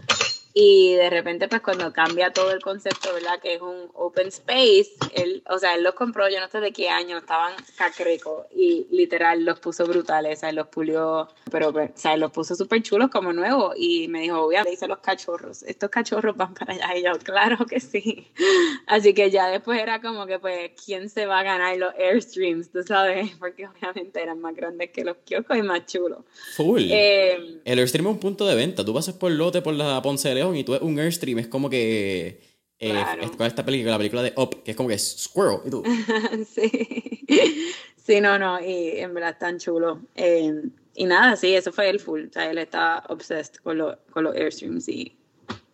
y 0.59 0.95
de 0.95 1.11
repente, 1.11 1.47
pues 1.47 1.61
cuando 1.61 1.93
cambia 1.93 2.33
todo 2.33 2.51
el 2.51 2.63
concepto, 2.63 3.13
¿verdad? 3.13 3.39
Que 3.39 3.53
es 3.53 3.61
un 3.61 3.91
open 3.93 4.29
space, 4.29 4.89
él, 5.13 5.43
o 5.47 5.59
sea, 5.59 5.75
él 5.75 5.83
los 5.83 5.93
compró, 5.93 6.27
yo 6.29 6.39
no 6.39 6.49
sé 6.49 6.59
de 6.59 6.71
qué 6.71 6.89
año, 6.89 7.19
estaban 7.19 7.53
cacreco 7.77 8.47
y 8.55 8.87
literal 8.89 9.45
los 9.45 9.59
puso 9.59 9.85
brutales, 9.85 10.39
o 10.39 10.39
sea, 10.39 10.51
los 10.51 10.65
pulió, 10.69 11.27
pero, 11.51 11.71
pues, 11.71 11.91
o 11.91 11.97
sea, 11.99 12.17
los 12.17 12.31
puso 12.31 12.55
súper 12.55 12.81
chulos 12.81 13.11
como 13.11 13.33
nuevos 13.33 13.75
y 13.77 14.07
me 14.07 14.21
dijo, 14.21 14.41
voy 14.41 14.55
a 14.55 14.63
dice 14.63 14.87
los 14.87 14.97
cachorros, 14.97 15.61
estos 15.61 15.91
cachorros 15.91 16.35
van 16.35 16.55
para 16.55 16.73
allá 16.73 16.97
y 16.97 17.03
yo, 17.03 17.11
claro 17.23 17.63
que 17.67 17.79
sí. 17.79 18.25
Así 18.87 19.13
que 19.13 19.29
ya 19.29 19.49
después 19.49 19.79
era 19.79 20.01
como 20.01 20.25
que, 20.25 20.39
pues, 20.39 20.71
¿quién 20.83 21.07
se 21.11 21.27
va 21.27 21.41
a 21.41 21.43
ganar 21.43 21.77
los 21.77 21.93
Airstreams? 21.93 22.71
Tú 22.71 22.81
sabes, 22.81 23.29
porque 23.39 23.67
obviamente 23.67 24.23
eran 24.23 24.39
más 24.39 24.55
grandes 24.55 24.89
que 24.89 25.05
los 25.05 25.17
kioscos 25.17 25.55
y 25.55 25.61
más 25.61 25.85
chulos. 25.85 26.21
Full. 26.55 26.81
Eh, 26.89 27.59
el 27.63 27.77
Airstream 27.77 28.07
es 28.07 28.13
un 28.13 28.19
punto 28.19 28.47
de 28.47 28.55
venta, 28.55 28.83
tú 28.83 28.91
pasas 28.91 29.13
por 29.13 29.29
lote, 29.29 29.61
por 29.61 29.75
la 29.75 30.01
Ponce 30.01 30.33
de 30.33 30.46
y 30.55 30.63
tú 30.63 30.73
ves 30.73 30.81
un 30.81 30.99
Airstream, 30.99 31.39
es 31.39 31.47
como 31.47 31.69
que. 31.69 32.41
Eh, 32.79 33.03
esta 33.39 33.65
película, 33.65 33.93
la 33.93 33.97
película 33.97 34.21
de 34.21 34.33
Up, 34.35 34.61
que 34.63 34.71
es 34.71 34.77
como 34.77 34.89
que 34.89 34.95
es 34.95 35.17
Squirrel. 35.23 35.59
¿y 35.65 35.69
tú? 35.71 35.83
sí. 36.55 37.73
Sí, 38.07 38.21
no, 38.21 38.39
no, 38.39 38.57
y 38.61 38.99
en 38.99 39.13
verdad 39.13 39.35
tan 39.37 39.57
chulo. 39.59 40.01
Eh, 40.15 40.53
y 40.95 41.03
nada, 41.03 41.35
sí, 41.35 41.53
eso 41.53 41.73
fue 41.73 41.89
el 41.89 41.99
full. 41.99 42.27
O 42.29 42.31
sea, 42.31 42.49
él 42.49 42.57
está 42.57 43.03
obsessed 43.09 43.55
con, 43.55 43.77
lo, 43.77 43.99
con 44.11 44.23
los 44.23 44.35
Airstreams 44.35 44.87
y, 44.87 45.17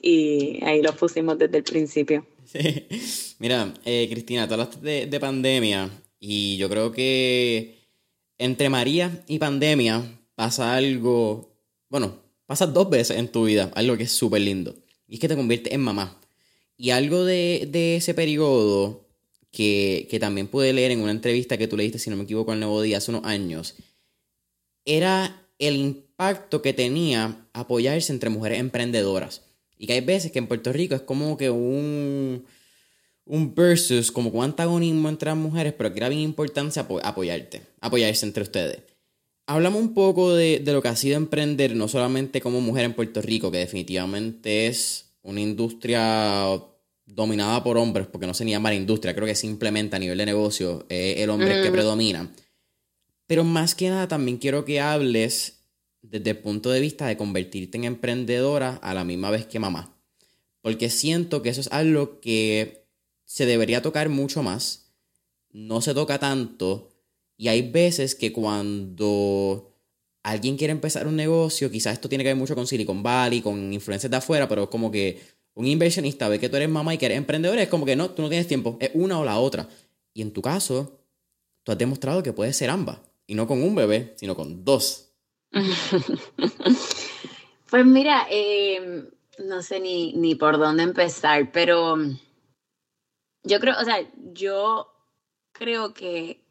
y 0.01 0.63
ahí 0.63 0.82
los 0.82 0.95
pusimos 0.95 1.38
desde 1.38 1.57
el 1.57 1.63
principio. 1.63 2.26
Sí. 2.45 2.88
Mira, 3.39 3.74
eh, 3.86 4.07
Cristina, 4.09 4.47
tú 4.47 4.53
hablaste 4.53 4.80
de, 4.80 5.05
de 5.05 5.19
pandemia 5.19 5.91
y 6.19 6.57
yo 6.57 6.69
creo 6.69 6.91
que 6.91 7.84
entre 8.39 8.69
María 8.69 9.24
y 9.28 9.38
pandemia 9.38 10.01
pasa 10.36 10.76
algo, 10.76 11.55
bueno, 11.89 12.22
pasas 12.45 12.73
dos 12.73 12.89
veces 12.89 13.17
en 13.17 13.27
tu 13.27 13.45
vida, 13.45 13.71
algo 13.75 13.97
que 13.97 14.03
es 14.03 14.11
súper 14.11 14.41
lindo. 14.41 14.75
Y 15.07 15.15
es 15.15 15.19
que 15.19 15.27
te 15.27 15.35
conviertes 15.35 15.73
en 15.73 15.81
mamá. 15.81 16.19
Y 16.77 16.89
algo 16.89 17.23
de, 17.23 17.95
ese 17.95 18.13
periodo 18.13 19.07
que, 19.51 20.17
también 20.19 20.47
pude 20.47 20.73
leer 20.73 20.91
en 20.91 21.01
una 21.01 21.11
entrevista 21.11 21.57
que 21.57 21.67
tú 21.67 21.77
leíste, 21.77 21.99
si 21.99 22.09
no 22.09 22.15
me 22.15 22.23
equivoco, 22.23 22.51
al 22.51 22.59
Nuevo 22.59 22.81
Día 22.81 22.97
hace 22.97 23.11
unos 23.11 23.25
años, 23.25 23.75
era 24.85 25.47
el 25.59 25.75
impacto 25.75 26.61
que 26.61 26.73
tenía 26.73 27.47
apoyarse 27.53 28.11
entre 28.11 28.29
mujeres 28.29 28.59
emprendedoras. 28.59 29.43
Y 29.77 29.87
que 29.87 29.93
hay 29.93 30.01
veces 30.01 30.31
que 30.31 30.39
en 30.39 30.47
Puerto 30.47 30.73
Rico 30.73 30.95
es 30.95 31.01
como 31.01 31.37
que 31.37 31.49
un, 31.49 32.45
un 33.25 33.55
versus, 33.55 34.11
como 34.11 34.29
un 34.29 34.43
antagonismo 34.43 35.09
entre 35.09 35.29
las 35.29 35.37
mujeres, 35.37 35.73
pero 35.77 35.91
que 35.91 35.99
era 35.99 36.09
bien 36.09 36.21
importante 36.21 36.79
apoyarte, 36.79 37.61
apoyarse 37.81 38.25
entre 38.25 38.43
ustedes. 38.43 38.92
Hablamos 39.45 39.81
un 39.81 39.93
poco 39.93 40.33
de, 40.33 40.61
lo 40.65 40.81
que 40.81 40.87
ha 40.87 40.95
sido 40.95 41.17
emprender, 41.17 41.75
no 41.75 41.87
solamente 41.87 42.39
como 42.39 42.61
mujer 42.61 42.85
en 42.85 42.93
Puerto 42.93 43.21
Rico, 43.21 43.51
que 43.51 43.57
definitivamente 43.57 44.67
es 44.67 45.13
una 45.21 45.41
industria 45.41 46.61
dominada 47.05 47.61
por 47.63 47.77
hombres, 47.77 48.07
porque 48.07 48.25
no 48.25 48.33
se 48.33 48.45
ni 48.45 48.51
llama 48.51 48.69
la 48.69 48.75
industria, 48.75 49.13
creo 49.13 49.27
que 49.27 49.35
simplemente 49.35 49.95
a 49.95 49.99
nivel 49.99 50.17
de 50.17 50.25
negocio 50.25 50.85
el 50.89 51.29
hombre 51.29 51.61
que 51.61 51.71
predomina. 51.71 52.31
Pero 53.27 53.43
más 53.43 53.75
que 53.75 53.89
nada 53.89 54.07
también 54.07 54.37
quiero 54.37 54.63
que 54.63 54.79
hables 54.79 55.63
desde 56.01 56.31
el 56.31 56.37
punto 56.37 56.69
de 56.69 56.79
vista 56.79 57.07
de 57.07 57.17
convertirte 57.17 57.77
en 57.77 57.85
emprendedora 57.85 58.75
a 58.81 58.93
la 58.93 59.03
misma 59.03 59.31
vez 59.31 59.45
que 59.45 59.59
mamá. 59.59 59.97
Porque 60.61 60.89
siento 60.89 61.41
que 61.41 61.49
eso 61.49 61.61
es 61.61 61.71
algo 61.71 62.21
que 62.21 62.85
se 63.25 63.45
debería 63.45 63.81
tocar 63.81 64.09
mucho 64.09 64.43
más. 64.43 64.93
No 65.51 65.81
se 65.81 65.93
toca 65.93 66.19
tanto 66.19 66.92
y 67.43 67.49
hay 67.49 67.61
veces 67.69 68.15
que 68.15 68.31
cuando 68.31 69.69
alguien 70.23 70.55
quiere 70.55 70.71
empezar 70.71 71.07
un 71.07 71.17
negocio, 71.17 71.69
quizás 71.69 71.91
esto 71.91 72.07
tiene 72.07 72.23
que 72.23 72.29
ver 72.29 72.37
mucho 72.37 72.55
con 72.55 72.67
Silicon 72.67 73.03
Valley, 73.03 73.41
con 73.41 73.73
influencias 73.73 74.09
de 74.09 74.15
afuera, 74.15 74.47
pero 74.47 74.63
es 74.63 74.69
como 74.69 74.89
que 74.89 75.21
un 75.53 75.67
inversionista 75.67 76.29
ve 76.29 76.39
que 76.39 76.47
tú 76.47 76.55
eres 76.55 76.69
mamá 76.69 76.93
y 76.93 76.97
que 76.97 77.07
eres 77.07 77.17
emprendedor, 77.17 77.57
es 77.57 77.67
como 77.67 77.85
que 77.85 77.97
no, 77.97 78.11
tú 78.11 78.21
no 78.21 78.29
tienes 78.29 78.47
tiempo, 78.47 78.77
es 78.79 78.91
una 78.93 79.19
o 79.19 79.25
la 79.25 79.39
otra. 79.39 79.67
Y 80.13 80.21
en 80.21 80.31
tu 80.31 80.41
caso, 80.41 81.01
tú 81.63 81.73
has 81.73 81.77
demostrado 81.77 82.23
que 82.23 82.31
puedes 82.31 82.55
ser 82.55 82.69
ambas, 82.69 82.99
y 83.27 83.35
no 83.35 83.45
con 83.45 83.61
un 83.61 83.75
bebé, 83.75 84.13
sino 84.15 84.37
con 84.37 84.63
dos. 84.63 85.11
pues 87.69 87.85
mira, 87.85 88.25
em, 88.29 89.09
no 89.39 89.61
sé 89.61 89.81
ni, 89.81 90.13
ni 90.13 90.35
por 90.35 90.57
dónde 90.57 90.83
empezar, 90.83 91.51
pero 91.51 91.97
yo 93.43 93.59
creo, 93.59 93.75
o 93.81 93.83
sea, 93.83 93.97
yo 94.31 94.87
creo 95.51 95.93
que 95.93 96.42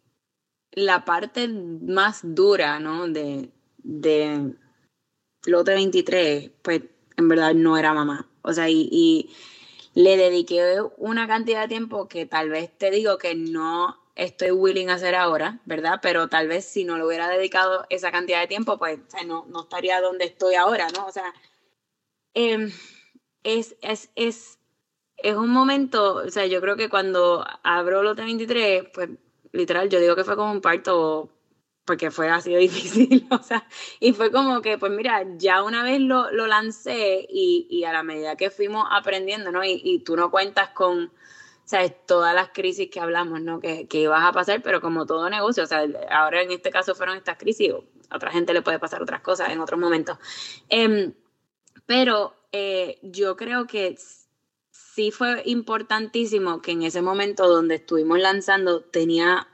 la 0.72 1.04
parte 1.04 1.48
más 1.48 2.20
dura, 2.22 2.80
¿no? 2.80 3.08
De, 3.08 3.50
de 3.78 4.54
lote 5.44 5.74
23, 5.74 6.50
pues 6.62 6.82
en 7.16 7.28
verdad 7.28 7.54
no 7.54 7.76
era 7.76 7.94
mamá. 7.94 8.28
O 8.42 8.52
sea, 8.52 8.68
y, 8.68 9.30
le 9.94 10.16
dediqué 10.16 10.78
una 10.96 11.28
cantidad 11.28 11.62
de 11.62 11.68
tiempo 11.68 12.08
que 12.08 12.24
tal 12.24 12.48
vez 12.48 12.70
te 12.78 12.90
digo 12.90 13.18
que 13.18 13.34
no 13.34 13.98
estoy 14.14 14.50
willing 14.50 14.88
a 14.88 14.94
hacer 14.94 15.14
ahora, 15.14 15.60
¿verdad? 15.66 16.00
Pero 16.00 16.28
tal 16.28 16.48
vez 16.48 16.64
si 16.64 16.84
no 16.84 16.96
le 16.96 17.04
hubiera 17.04 17.28
dedicado 17.28 17.84
esa 17.90 18.10
cantidad 18.10 18.40
de 18.40 18.46
tiempo, 18.46 18.78
pues 18.78 19.00
no, 19.26 19.44
no 19.50 19.62
estaría 19.64 20.00
donde 20.00 20.24
estoy 20.24 20.54
ahora, 20.54 20.88
¿no? 20.96 21.06
O 21.06 21.12
sea, 21.12 21.34
em, 22.32 22.72
es, 23.42 23.76
es, 23.82 24.10
es, 24.14 24.58
es 25.18 25.36
un 25.36 25.50
momento, 25.50 26.14
o 26.16 26.30
sea, 26.30 26.46
yo 26.46 26.62
creo 26.62 26.76
que 26.76 26.88
cuando 26.88 27.44
abro 27.62 28.02
Lote 28.02 28.22
23, 28.22 28.84
pues 28.94 29.10
literal, 29.52 29.88
yo 29.88 30.00
digo 30.00 30.16
que 30.16 30.24
fue 30.24 30.36
como 30.36 30.52
un 30.52 30.60
parto 30.60 31.30
porque 31.84 32.10
fue 32.10 32.28
así 32.28 32.52
de 32.52 32.58
difícil, 32.68 33.26
o 33.30 33.42
sea, 33.42 33.66
y 34.00 34.12
fue 34.12 34.30
como 34.30 34.62
que, 34.62 34.78
pues 34.78 34.92
mira, 34.92 35.24
ya 35.36 35.62
una 35.62 35.82
vez 35.82 36.00
lo, 36.00 36.30
lo 36.30 36.46
lancé 36.46 37.26
y, 37.28 37.66
y, 37.70 37.84
a 37.84 37.92
la 37.92 38.02
medida 38.02 38.36
que 38.36 38.50
fuimos 38.50 38.86
aprendiendo, 38.90 39.50
¿no? 39.50 39.64
Y, 39.64 39.80
y 39.84 40.00
tú 40.00 40.16
no 40.16 40.30
cuentas 40.30 40.70
con, 40.70 41.12
¿sabes? 41.64 41.92
Todas 42.06 42.34
las 42.34 42.50
crisis 42.50 42.88
que 42.90 43.00
hablamos, 43.00 43.40
¿no? 43.40 43.60
Que, 43.60 43.88
que 43.88 43.98
ibas 43.98 44.24
a 44.24 44.32
pasar, 44.32 44.62
pero 44.62 44.80
como 44.80 45.06
todo 45.06 45.28
negocio, 45.28 45.64
o 45.64 45.66
sea, 45.66 45.84
ahora 46.10 46.42
en 46.42 46.50
este 46.50 46.70
caso 46.70 46.94
fueron 46.94 47.16
estas 47.16 47.36
crisis, 47.36 47.72
a 48.10 48.16
otra 48.16 48.30
gente 48.30 48.52
le 48.52 48.62
puede 48.62 48.78
pasar 48.78 49.02
otras 49.02 49.20
cosas 49.20 49.50
en 49.50 49.60
otros 49.60 49.80
momentos. 49.80 50.18
Eh, 50.68 51.12
pero 51.86 52.34
eh, 52.52 52.98
yo 53.02 53.36
creo 53.36 53.66
que 53.66 53.96
sí 54.94 55.10
fue 55.10 55.42
importantísimo 55.46 56.60
que 56.60 56.72
en 56.72 56.82
ese 56.82 57.02
momento 57.02 57.48
donde 57.48 57.76
estuvimos 57.76 58.18
lanzando 58.18 58.82
tenía, 58.82 59.48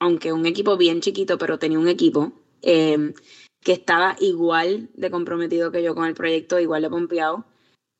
aunque 0.00 0.32
un 0.32 0.46
equipo 0.46 0.76
bien 0.76 1.00
chiquito, 1.00 1.38
pero 1.38 1.58
tenía 1.58 1.78
un 1.78 1.88
equipo 1.88 2.32
em, 2.62 3.14
que 3.60 3.72
estaba 3.72 4.16
igual 4.20 4.90
de 4.94 5.10
comprometido 5.10 5.70
que 5.70 5.82
yo 5.82 5.94
con 5.94 6.06
el 6.06 6.14
proyecto, 6.14 6.58
igual 6.58 6.82
de 6.82 6.90
pompeado. 6.90 7.46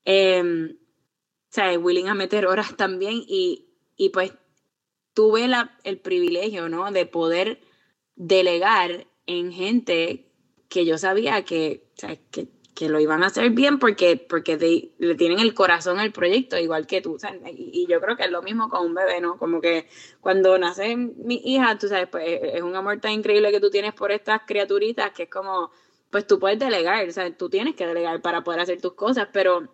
Eh, 0.05 0.43
o 0.43 1.55
sea, 1.55 1.79
willing 1.79 2.09
a 2.09 2.15
meter 2.15 2.47
horas 2.47 2.77
también 2.77 3.23
y, 3.27 3.69
y 3.97 4.09
pues 4.11 4.33
tuve 5.15 5.47
la, 5.47 5.79
el 5.85 6.01
privilegio, 6.01 6.69
¿no? 6.69 6.91
De 6.91 7.07
poder 7.07 7.61
delegar 8.17 9.07
en 9.27 9.53
gente 9.53 10.33
que 10.69 10.85
yo 10.85 10.99
sabía 10.99 11.45
que, 11.45 11.89
o 11.97 12.01
sea, 12.01 12.17
que 12.31 12.49
que 12.75 12.89
lo 12.89 12.99
iban 12.99 13.23
a 13.23 13.27
hacer 13.27 13.51
bien 13.51 13.79
porque, 13.79 14.17
porque 14.17 14.91
le 14.99 15.15
tienen 15.15 15.39
el 15.39 15.55
corazón 15.55 16.01
al 16.01 16.13
proyecto, 16.13 16.59
igual 16.59 16.87
que 16.87 17.01
tú. 17.01 17.17
Y, 17.47 17.87
yo 17.89 18.01
creo 18.01 18.17
que 18.17 18.25
es 18.25 18.31
lo 18.31 18.43
mismo 18.43 18.69
con 18.69 18.87
un 18.87 18.95
bebé, 18.95 19.21
¿no? 19.21 19.39
Como 19.39 19.61
que 19.61 19.87
cuando 20.21 20.59
nace 20.59 20.97
mi 20.97 21.41
hija, 21.45 21.79
tú 21.79 21.89
sabes, 21.89 22.09
pues 22.09 22.41
es 22.43 22.63
un 22.63 22.75
amor 22.75 23.01
tan 23.01 23.13
increíble 23.13 23.53
que 23.53 23.61
tú 23.61 23.71
tienes 23.71 23.95
por 23.95 24.11
estas 24.11 24.43
criaturitas 24.47 25.13
que 25.13 25.25
es 25.25 25.31
como, 25.31 25.71
pues 26.11 26.27
tú 26.27 26.39
puedes 26.41 26.59
delegar, 26.59 27.09
o 27.09 27.13
sea, 27.13 27.35
tú 27.37 27.49
tienes 27.49 27.77
que 27.77 27.87
delegar 27.87 28.21
para 28.21 28.43
poder 28.43 28.61
hacer 28.61 28.81
tus 28.81 28.95
cosas, 28.95 29.29
pero 29.33 29.59
o 29.59 29.69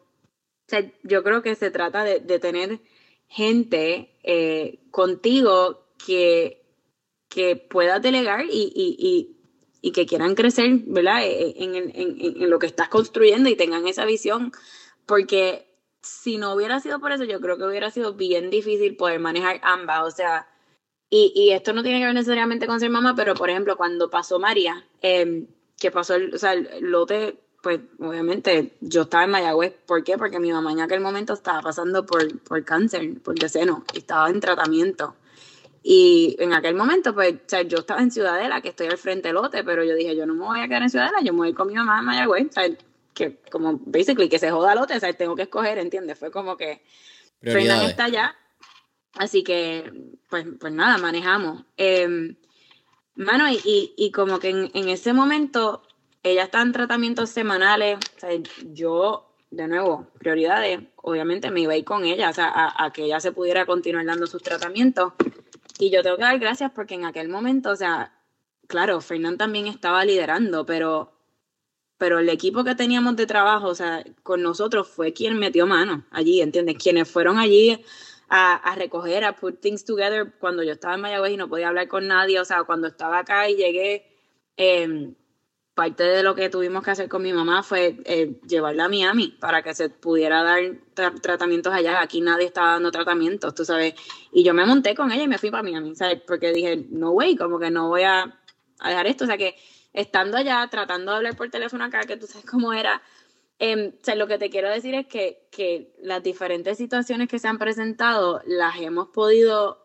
sea, 0.67 0.89
yo 1.03 1.25
creo 1.25 1.43
que 1.43 1.55
se 1.55 1.71
trata 1.71 2.05
de, 2.05 2.21
tener 2.39 2.81
gente 3.27 4.19
eh, 4.23 4.79
contigo 4.91 5.87
que, 6.05 6.63
que 7.29 7.57
pueda 7.57 7.99
delegar 7.99 8.45
y 8.49 9.40
que 9.93 10.07
quieran 10.07 10.35
crecer, 10.35 10.71
¿verdad? 10.87 11.25
E, 11.25 11.51
e, 11.51 11.65
en, 11.65 11.75
en, 11.75 11.93
en, 11.95 12.51
lo 12.51 12.59
que 12.59 12.67
estás 12.67 12.89
construyendo 12.89 13.49
y 13.49 13.57
tengan 13.57 13.87
esa 13.87 14.05
visión, 14.05 14.53
porque 15.07 15.67
si 16.03 16.39
no 16.39 16.55
hubiera 16.55 16.81
sido 16.81 17.01
por 17.01 17.13
eso, 17.13 17.25
yo 17.25 17.41
creo 17.41 17.59
que 17.59 17.65
hubiera 17.65 17.91
sido 17.91 18.15
bien 18.15 18.51
difícil 18.51 18.97
poder 18.97 19.21
manejar 19.21 19.61
ambas, 19.63 20.07
o 20.07 20.11
sea, 20.11 20.49
y, 21.09 21.33
y 21.35 21.51
esto 21.51 21.73
no 21.73 21.83
tiene 21.83 21.99
que 21.99 22.07
ver 22.07 22.15
necesariamente 22.15 22.67
con 22.67 22.81
ser 22.81 22.91
mamá, 22.91 23.15
pero 23.17 23.35
por 23.35 23.51
ejemplo, 23.51 23.77
cuando 23.77 24.11
pasó 24.11 24.39
María, 24.39 24.87
eh, 25.03 25.47
que 25.79 25.91
pasó, 25.91 26.15
el, 26.15 26.35
o 26.35 26.39
sea, 26.39 26.53
el 26.53 26.91
lote, 26.91 27.41
pues 27.63 27.81
obviamente 27.99 28.77
yo 28.81 29.03
estaba 29.03 29.25
en 29.25 29.31
Mayagüez, 29.31 29.75
¿por 29.87 30.05
qué? 30.05 30.17
Porque 30.17 30.39
mi 30.39 30.53
mamá 30.53 30.73
en 30.73 30.81
aquel 30.81 31.01
momento 31.01 31.33
estaba 31.33 31.61
pasando 31.63 32.07
por, 32.07 32.39
por 32.41 32.65
cáncer, 32.65 33.21
por 33.23 33.39
seno, 33.49 33.85
y 33.93 33.99
estaba 33.99 34.31
en 34.31 34.41
tratamiento. 34.41 35.15
Y 35.83 36.37
en 36.39 36.53
aquel 36.53 36.75
momento, 36.75 37.15
pues, 37.15 37.35
o 37.35 37.39
sea, 37.47 37.63
yo 37.63 37.79
estaba 37.79 38.03
en 38.03 38.11
Ciudadela, 38.11 38.61
que 38.61 38.69
estoy 38.69 38.89
al 38.89 38.99
frente 38.99 39.29
del 39.29 39.37
lote, 39.37 39.65
pero 39.65 39.83
yo 39.83 39.95
dije, 39.95 40.15
yo 40.15 40.27
no 40.27 40.35
me 40.35 40.45
voy 40.45 40.61
a 40.61 40.69
quedar 40.69 40.83
en 40.83 40.91
Ciudadela, 40.91 41.21
yo 41.23 41.33
me 41.33 41.39
voy 41.39 41.55
con 41.55 41.69
mi 41.69 41.75
mamá 41.75 42.01
en 42.01 42.05
Mayagüez, 42.05 42.49
o 42.49 42.53
sea, 42.53 42.65
que 43.15 43.39
como, 43.51 43.81
basically, 43.85 44.29
que 44.29 44.39
se 44.39 44.51
joda 44.51 44.75
lote, 44.75 44.97
o 44.97 45.01
sea, 45.01 45.13
tengo 45.15 45.35
que 45.37 45.43
escoger, 45.43 45.79
¿entiendes? 45.79 46.19
Fue 46.19 46.31
como 46.31 46.57
que 46.57 46.83
Fernanda 47.41 47.87
está 47.87 48.05
allá, 48.05 48.37
así 49.15 49.43
que, 49.43 49.91
pues, 50.29 50.47
pues 50.61 50.73
nada, 50.73 50.99
manejamos. 50.99 51.65
Eh, 51.79 52.37
mano, 53.15 53.49
y, 53.49 53.95
y, 53.97 54.11
como 54.13 54.39
que 54.39 54.51
en, 54.51 54.71
en, 54.75 54.89
ese 54.91 55.15
momento, 55.15 55.83
ella 56.23 56.45
está 56.45 56.61
en 56.61 56.73
tratamientos 56.73 57.31
semanales, 57.31 57.99
o 58.17 58.21
sea, 58.21 58.31
yo, 58.73 59.35
de 59.51 59.67
nuevo, 59.67 60.09
prioridades, 60.19 60.81
obviamente 60.97 61.51
me 61.51 61.63
iba 61.63 61.73
a 61.73 61.77
ir 61.79 61.85
con 61.85 62.05
ella, 62.05 62.29
o 62.29 62.35
sea, 62.35 62.49
a, 62.49 62.85
a 62.85 62.93
que 62.93 63.05
ella 63.05 63.19
se 63.19 63.33
pudiera 63.33 63.65
continuar 63.65 64.05
dando 64.05 64.27
sus 64.27 64.43
tratamientos. 64.43 65.15
Y 65.81 65.91
yo 65.91 66.03
tengo 66.03 66.17
que 66.17 66.23
dar 66.23 66.39
gracias 66.39 66.71
porque 66.75 66.95
en 66.95 67.07
aquel 67.07 67.29
momento, 67.29 67.71
o 67.71 67.77
sea, 67.77 68.13
claro, 68.67 69.01
Fernán 69.01 69.39
también 69.39 69.67
estaba 69.67 70.05
liderando, 70.05 70.67
pero, 70.67 71.13
pero 71.99 72.19
el 72.19 72.29
equipo 72.29 72.65
que 72.65 72.75
teníamos 72.75 73.17
de 73.17 73.27
trabajo, 73.27 73.69
o 73.69 73.75
sea, 73.75 74.05
con 74.23 74.43
nosotros 74.43 74.89
fue 74.89 75.13
quien 75.13 75.39
metió 75.39 75.67
mano 75.67 76.07
allí, 76.11 76.43
¿entiendes? 76.43 76.77
Quienes 76.77 77.11
fueron 77.11 77.39
allí 77.39 77.83
a, 78.29 78.57
a, 78.57 78.75
recoger, 78.75 79.25
a 79.25 79.37
put 79.37 79.61
things 79.61 79.85
together 79.85 80.35
cuando 80.39 80.63
yo 80.63 80.73
estaba 80.73 80.95
en 80.95 81.01
Mayagüez 81.01 81.33
y 81.33 81.37
no 81.39 81.49
podía 81.49 81.69
hablar 81.69 81.89
con 81.89 82.07
nadie, 82.07 82.39
o 82.41 82.45
sea, 82.45 82.65
cuando 82.65 82.87
estaba 82.89 83.21
acá 83.21 83.49
y 83.49 83.57
llegué, 83.57 84.07
eh, 84.57 85.15
parte 85.81 86.03
de 86.03 86.23
lo 86.23 86.35
que 86.35 86.51
tuvimos 86.51 86.85
que 86.85 86.91
hacer 86.91 87.09
con 87.09 87.23
mi 87.23 87.33
mamá 87.33 87.63
fue 87.63 87.97
eh, 88.05 88.39
llevarla 88.47 88.85
a 88.85 88.89
Miami 88.91 89.29
para 89.41 89.63
que 89.63 89.75
se 89.75 89.89
pudiera 89.89 90.43
dar 90.43 90.61
tratamientos 91.23 91.73
allá. 91.73 92.03
Aquí 92.03 92.21
nadie 92.21 92.45
estaba 92.45 92.73
dando 92.73 92.91
tratamientos, 92.91 93.55
tú 93.55 93.65
sabes. 93.65 93.95
Y 94.31 94.45
yo 94.45 94.53
me 94.53 94.67
monté 94.67 94.95
con 94.95 95.11
ella 95.11 95.23
y 95.23 95.29
me 95.29 95.39
fui 95.39 95.51
para 95.51 95.63
Miami, 95.63 95.97
¿sabes? 95.97 96.21
Porque 96.27 96.53
dije, 96.53 96.85
no 96.91 97.13
way, 97.13 97.35
como 97.35 97.59
que 97.59 97.71
no 97.71 97.89
voy 97.89 98.03
a, 98.03 98.39
dejar 98.85 99.07
esto. 99.07 99.25
O 99.25 99.27
sea 99.27 99.39
que 99.39 99.57
estando 99.95 100.37
allá, 100.37 100.69
tratando 100.71 101.13
de 101.13 101.17
hablar 101.17 101.35
por 101.35 101.49
teléfono 101.49 101.83
acá, 101.83 102.03
que 102.03 102.19
tú 102.19 102.27
sabes 102.27 102.45
cómo 102.45 102.75
era, 102.75 103.01
eh, 103.59 103.95
o 103.99 104.05
sea, 104.05 104.17
lo 104.17 104.27
que 104.27 104.37
te 104.37 104.51
quiero 104.51 104.69
decir 104.69 104.95
es 104.95 105.07
que, 105.07 105.49
que 105.51 105.95
las 106.03 106.23
diferentes 106.23 106.77
situaciones 106.77 107.27
que 107.27 107.39
se 107.39 107.49
han 107.49 107.57
presentado 107.57 108.43
las 108.45 108.79
hemos 108.81 109.09
podido 109.09 109.80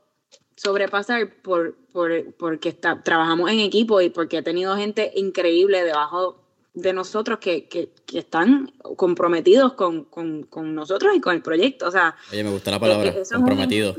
sobrepasar 0.56 1.34
por, 1.42 1.76
por, 1.92 2.34
porque 2.36 2.70
está, 2.70 3.02
trabajamos 3.02 3.52
en 3.52 3.60
equipo 3.60 4.02
y 4.02 4.10
porque 4.10 4.38
he 4.38 4.42
tenido 4.42 4.76
gente 4.76 5.12
increíble 5.16 5.84
debajo 5.84 6.42
de 6.74 6.94
nosotros 6.94 7.40
que, 7.40 7.68
que, 7.68 7.90
que 8.06 8.20
están 8.20 8.74
comprometidos 8.98 9.74
con, 9.74 10.04
con, 10.06 10.44
con, 10.44 10.76
nosotros 10.76 11.16
y 11.16 11.22
con 11.22 11.36
el 11.36 11.42
proyecto. 11.42 11.88
O 11.88 11.92
sea, 11.92 12.16
Oye, 12.32 12.44
me 12.44 12.52
gusta 12.52 12.72
la 12.72 12.80
palabra, 12.80 13.14
comprometido. 13.34 13.96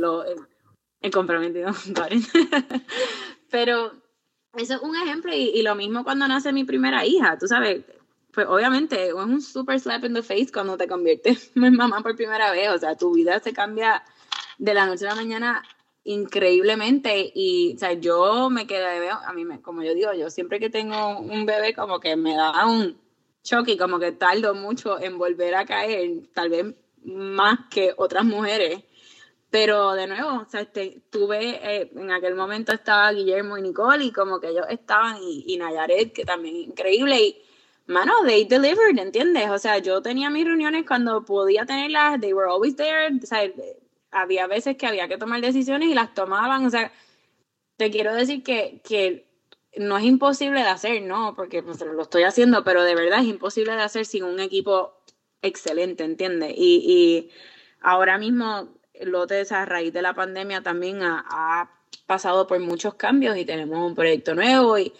el, 1.00 1.11
comprometido, 1.11 1.70
Pero 3.50 3.92
eso 4.57 4.74
es 4.74 4.80
un 4.82 4.96
ejemplo 4.96 5.34
y, 5.34 5.50
y, 5.54 5.62
lo 5.62 5.74
mismo 5.74 6.04
cuando 6.04 6.28
nace 6.28 6.52
mi 6.52 6.64
primera 6.64 7.04
hija, 7.04 7.38
tú 7.38 7.46
sabes, 7.46 7.84
pues 8.32 8.46
obviamente 8.46 9.09
es 9.09 9.14
un 9.14 9.40
super 9.40 9.80
slap 9.80 10.04
in 10.04 10.12
the 10.12 10.22
face 10.22 10.48
cuando 10.52 10.76
te 10.76 10.86
conviertes 10.86 11.50
en 11.57 11.74
mamá 11.74 12.02
por 12.02 12.14
primera 12.16 12.50
vez, 12.50 12.68
o 12.70 12.78
sea, 12.78 12.94
tu 12.94 13.14
vida 13.14 13.40
se 13.40 13.54
cambia 13.54 14.02
de 14.59 14.74
la 14.74 14.86
noche 14.86 15.07
a 15.07 15.11
la 15.11 15.14
mañana 15.14 15.62
increíblemente 16.07 17.32
y 17.34 17.74
o 17.74 17.78
sea, 17.78 17.92
yo 17.94 18.48
me 18.48 18.66
quedé, 18.66 19.11
a 19.11 19.32
mí 19.32 19.44
me, 19.44 19.61
como 19.61 19.82
yo 19.82 19.92
digo, 19.92 20.12
yo 20.14 20.30
siempre 20.30 20.61
que 20.61 20.70
tengo 20.70 21.18
un 21.18 21.44
bebé 21.46 21.74
como 21.74 21.98
que 22.00 22.16
me 22.16 22.34
da 22.36 22.64
un 22.66 22.96
choque 23.42 23.72
y 23.72 23.76
como 23.76 23.98
que 23.98 24.12
tardo 24.12 24.54
mucho 24.54 25.00
en 25.00 25.18
volver 25.18 25.57
a 25.57 25.66
caer, 25.66 26.28
tal 26.32 26.48
vez 26.50 26.66
más 27.04 27.59
que 27.70 27.92
otras 27.96 28.24
mujeres. 28.24 28.84
Pero 29.50 29.92
de 29.92 30.07
nuevo, 30.07 30.42
o 30.42 30.48
sea, 30.48 30.61
este, 30.61 31.02
tuve, 31.11 31.61
eh, 31.62 31.90
en 31.94 32.11
aquel 32.11 32.34
momento 32.34 32.72
estaba 32.72 33.12
Guillermo 33.12 33.57
y 33.59 33.62
Nicole 33.62 34.04
y 34.04 34.12
como 34.12 34.40
que 34.40 34.48
ellos 34.48 34.66
estaban 34.68 35.16
y, 35.22 35.44
y 35.46 35.57
Nayaret, 35.57 36.12
que 36.12 36.24
también 36.24 36.57
increíble 36.57 37.20
y 37.20 37.42
mano, 37.86 38.12
they 38.26 38.44
delivered, 38.44 38.98
¿entiendes? 38.98 39.48
O 39.50 39.59
sea, 39.59 39.78
yo 39.78 40.02
tenía 40.02 40.30
mis 40.30 40.44
reuniones 40.44 40.84
cuando 40.86 41.24
podía 41.24 41.64
tenerlas, 41.64 42.20
they 42.20 42.32
were 42.32 42.50
always 42.50 42.76
there, 42.76 43.09
o 43.22 43.26
sea, 43.26 43.40
había 44.16 44.46
veces 44.46 44.76
que 44.76 44.86
había 44.86 45.08
que 45.08 45.18
tomar 45.18 45.40
decisiones 45.40 45.88
y 45.88 45.94
las 45.94 46.14
tomaban. 46.14 46.66
O 46.66 46.70
sea, 46.70 46.92
te 47.76 47.90
quiero 47.90 48.14
decir 48.14 48.42
que, 48.42 48.80
que 48.84 49.26
no 49.76 49.98
es 49.98 50.04
imposible 50.04 50.60
de 50.60 50.68
hacer, 50.68 51.02
¿no? 51.02 51.34
Porque 51.34 51.62
pues, 51.62 51.80
lo 51.80 52.02
estoy 52.02 52.24
haciendo, 52.24 52.64
pero 52.64 52.82
de 52.82 52.94
verdad 52.94 53.20
es 53.20 53.26
imposible 53.26 53.72
de 53.72 53.82
hacer 53.82 54.06
sin 54.06 54.24
un 54.24 54.40
equipo 54.40 54.94
excelente, 55.42 56.04
¿entiendes? 56.04 56.54
Y, 56.56 56.82
y 56.86 57.30
ahora 57.80 58.18
mismo, 58.18 58.74
Lotes 59.00 59.52
a 59.52 59.66
raíz 59.66 59.92
de 59.92 60.02
la 60.02 60.14
pandemia 60.14 60.62
también 60.62 61.02
ha, 61.02 61.24
ha, 61.28 61.70
pasado 62.06 62.46
por 62.46 62.58
muchos 62.60 62.94
cambios 62.94 63.36
y 63.36 63.44
tenemos 63.44 63.84
un 63.84 63.94
proyecto 63.94 64.34
nuevo 64.34 64.78
y 64.78 64.92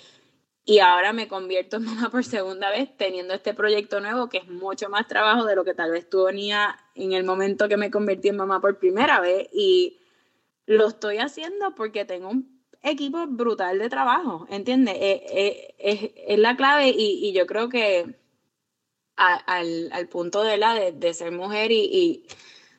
y 0.69 0.81
ahora 0.81 1.13
me 1.13 1.29
convierto 1.29 1.77
en 1.77 1.85
mamá 1.85 2.11
por 2.11 2.25
segunda 2.25 2.71
vez 2.71 2.95
teniendo 2.97 3.33
este 3.33 3.55
proyecto 3.55 4.01
nuevo 4.01 4.29
que 4.29 4.39
es 4.39 4.49
mucho 4.49 4.91
más 4.91 5.07
trabajo 5.07 5.45
de 5.47 5.55
lo 5.55 5.65
que 5.65 5.75
tal 5.75 5.93
vez 5.93 6.11
tú 6.11 6.25
venía 6.25 6.77
en 6.97 7.13
el 7.13 7.25
momento 7.25 7.69
que 7.69 7.77
me 7.77 7.91
convertí 7.91 8.29
en 8.29 8.37
mamá 8.37 8.61
por 8.61 8.79
primera 8.79 9.21
vez 9.21 9.49
y 9.53 10.01
lo 10.67 10.89
estoy 10.89 11.19
haciendo 11.19 11.75
porque 11.77 12.05
tengo 12.05 12.29
un 12.29 12.57
equipo 12.83 13.27
brutal 13.27 13.79
de 13.79 13.89
trabajo, 13.89 14.47
¿entiendes? 14.51 14.97
Eh, 14.97 15.25
eh, 15.31 15.75
es, 15.79 16.11
es, 16.29 16.39
la 16.39 16.57
clave 16.57 16.93
y, 16.97 17.33
yo 17.33 17.47
creo 17.47 17.69
que 17.69 18.17
al, 19.17 19.89
al, 19.93 20.09
punto 20.09 20.43
de 20.43 20.57
la 20.57 20.75
de, 20.75 21.15
ser 21.15 21.33
mujer 21.33 21.73
y, 21.73 22.27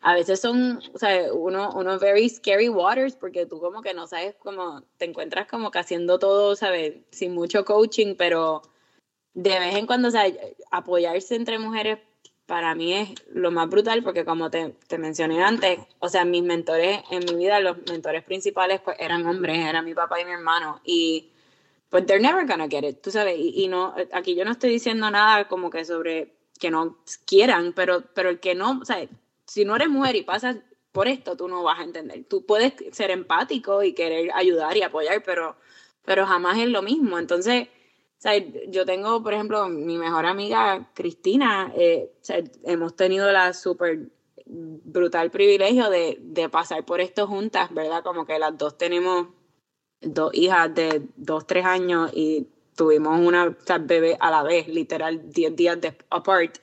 a 0.02 0.14
veces 0.14 0.40
son, 0.40 0.80
o 0.94 0.98
sea, 0.98 1.34
uno, 1.34 1.72
uno 1.76 2.00
very 2.00 2.30
scary 2.30 2.70
waters 2.70 3.16
porque 3.16 3.46
tú 3.46 3.60
como 3.60 3.82
que 3.82 3.94
no 3.94 4.08
sabes 4.08 4.36
cómo, 4.40 4.84
te 4.98 5.06
encuentras 5.06 5.48
como 5.48 5.72
que 5.72 5.80
haciendo 5.80 6.20
todo, 6.20 6.56
¿sabes? 6.56 6.96
Sin 7.12 7.34
mucho 7.34 7.66
coaching, 7.66 8.16
pero 8.18 8.62
de 9.34 9.60
vez 9.60 9.76
en 9.76 9.88
cuando, 9.88 10.08
o 10.10 10.12
sea, 10.12 10.26
apoyarse 10.72 11.36
entre 11.36 11.60
mujeres 11.60 12.00
para 12.48 12.74
mí 12.76 12.94
es 12.94 13.10
lo 13.32 13.52
más 13.52 13.70
brutal 13.70 14.04
porque 14.04 14.24
como 14.26 14.50
te, 14.50 14.70
te, 14.88 14.98
mencioné 14.98 15.44
antes, 15.44 15.80
o 16.00 16.10
sea, 16.10 16.26
mis 16.26 16.44
mentores 16.44 17.02
en 17.12 17.26
mi 17.26 17.36
vida, 17.36 17.60
los 17.60 17.78
mentores 17.90 18.24
principales 18.24 18.80
pues 18.82 18.98
eran 19.00 19.26
hombres, 19.28 19.60
eran 19.60 19.84
mi 19.86 19.94
papá 19.94 20.22
y 20.22 20.26
mi 20.26 20.32
hermano 20.32 20.80
y 20.86 21.34
pues 21.90 22.06
they're 22.06 22.22
never 22.22 22.48
gonna 22.48 22.68
get 22.70 22.84
it, 22.84 23.02
tú 23.02 23.12
sabes, 23.12 23.38
y, 23.38 23.64
y, 23.64 23.68
no, 23.68 23.94
aquí 24.14 24.36
yo 24.36 24.46
no 24.46 24.52
estoy 24.52 24.72
diciendo 24.72 25.12
nada 25.12 25.48
como 25.48 25.70
que 25.70 25.86
sobre 25.86 26.34
que 26.58 26.72
no 26.72 26.98
quieran, 27.26 27.74
pero, 27.74 28.04
pero 28.14 28.30
el 28.30 28.40
que 28.40 28.56
no, 28.56 28.80
o 28.82 28.86
sea, 28.86 29.08
si 29.48 29.66
no 29.66 29.76
eres 29.76 29.90
mujer 29.90 30.16
y 30.16 30.24
pasas 30.24 30.58
por 30.92 31.08
esto, 31.08 31.36
tú 31.36 31.48
no 31.48 31.64
vas 31.64 31.80
a 31.80 31.84
entender. 31.84 32.26
Tú 32.26 32.46
puedes 32.46 32.74
ser 32.92 33.12
empático 33.12 33.84
y 33.84 33.94
querer 33.94 34.32
ayudar 34.34 34.76
y 34.78 34.82
apoyar, 34.82 35.24
pero, 35.24 35.56
pero 36.04 36.26
jamás 36.26 36.58
es 36.60 36.70
lo 36.70 36.82
mismo. 36.82 37.18
Entonces, 37.18 37.68
o 37.68 38.22
sea, 38.22 38.34
yo 38.68 38.86
tengo, 38.86 39.22
por 39.24 39.34
ejemplo, 39.34 39.70
mi 39.70 39.98
mejor 39.98 40.26
amiga 40.26 40.92
Cristina, 40.94 41.72
eh, 41.76 42.12
hemos 42.64 42.96
tenido 42.96 43.32
la 43.32 43.54
súper 43.54 44.10
brutal 44.46 45.30
privilegio 45.30 45.90
de, 45.90 46.18
de, 46.22 46.50
pasar 46.50 46.86
por 46.86 47.02
esto 47.02 47.28
juntas, 47.28 47.74
¿verdad? 47.74 48.04
Como 48.04 48.26
que 48.26 48.40
las 48.40 48.58
dos 48.58 48.78
tenemos 48.78 49.28
dos 50.02 50.34
hijas 50.34 50.74
de 50.74 51.04
dos, 51.16 51.46
tres 51.46 51.66
años 51.66 52.12
y 52.14 52.48
tuvimos 52.76 53.20
una 53.20 53.48
o 53.48 53.56
sea, 53.66 53.78
bebé 53.80 54.18
a 54.20 54.32
la 54.32 54.44
vez, 54.44 54.68
literal, 54.68 55.30
10 55.30 55.56
días 55.56 55.82
de, 55.82 55.98
apart. 56.10 56.60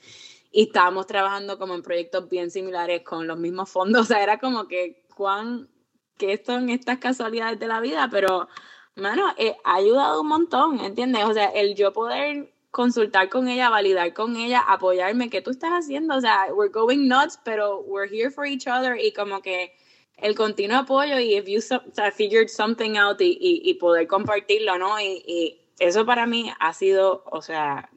Y 0.56 0.66
estábamos 0.66 1.08
trabajando 1.08 1.58
como 1.58 1.74
en 1.74 1.82
proyectos 1.82 2.28
bien 2.28 2.48
similares 2.48 3.02
con 3.02 3.26
los 3.26 3.36
mismos 3.36 3.68
fondos. 3.68 4.02
O 4.04 4.04
sea, 4.04 4.22
era 4.22 4.38
como 4.38 4.68
que, 4.68 5.04
¿cuán, 5.16 5.68
qué 6.16 6.40
son 6.46 6.70
estas 6.70 6.98
casualidades 6.98 7.58
de 7.58 7.66
la 7.66 7.80
vida? 7.80 8.08
Pero 8.08 8.46
mano, 8.94 9.34
eh, 9.36 9.56
ha 9.64 9.74
ayudado 9.74 10.20
un 10.20 10.28
montón, 10.28 10.78
¿entiendes? 10.78 11.24
O 11.24 11.34
sea, 11.34 11.46
el 11.46 11.74
yo 11.74 11.92
poder 11.92 12.54
consultar 12.70 13.28
con 13.28 13.48
ella, 13.48 13.68
validar 13.68 14.14
con 14.14 14.36
ella, 14.36 14.60
apoyarme, 14.60 15.28
¿qué 15.28 15.42
tú 15.42 15.50
estás 15.50 15.72
haciendo? 15.72 16.14
O 16.14 16.20
sea, 16.20 16.46
we're 16.54 16.70
going 16.72 17.08
nuts, 17.08 17.36
pero 17.44 17.80
we're 17.80 18.08
here 18.08 18.30
for 18.30 18.46
each 18.46 18.68
other 18.68 18.96
y 18.96 19.12
como 19.12 19.42
que 19.42 19.74
el 20.18 20.36
continuo 20.36 20.78
apoyo 20.78 21.18
y 21.18 21.34
if 21.34 21.46
you 21.46 21.60
so, 21.60 21.80
figured 22.16 22.48
something 22.48 22.96
out 22.96 23.20
y, 23.20 23.36
y, 23.40 23.68
y, 23.68 23.74
poder 23.74 24.06
compartirlo, 24.06 24.78
¿no? 24.78 25.00
Y, 25.00 25.22
y 25.26 25.60
eso 25.80 26.06
para 26.06 26.26
mí 26.26 26.52
ha 26.60 26.72
sido, 26.72 27.24
o 27.26 27.42
sea, 27.42 27.90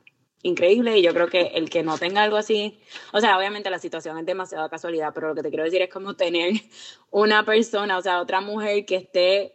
increíble 0.43 0.97
y 0.97 1.01
yo 1.01 1.13
creo 1.13 1.27
que 1.27 1.51
el 1.55 1.69
que 1.69 1.83
no 1.83 1.97
tenga 1.97 2.23
algo 2.23 2.37
así, 2.37 2.79
o 3.11 3.19
sea, 3.19 3.37
obviamente 3.37 3.69
la 3.69 3.79
situación 3.79 4.17
es 4.17 4.25
demasiada 4.25 4.69
casualidad, 4.69 5.11
pero 5.13 5.29
lo 5.29 5.35
que 5.35 5.43
te 5.43 5.49
quiero 5.49 5.63
decir 5.63 5.81
es 5.81 5.89
como 5.89 6.15
tener 6.15 6.53
una 7.11 7.45
persona, 7.45 7.97
o 7.97 8.01
sea, 8.01 8.21
otra 8.21 8.41
mujer 8.41 8.85
que 8.85 8.95
esté 8.95 9.53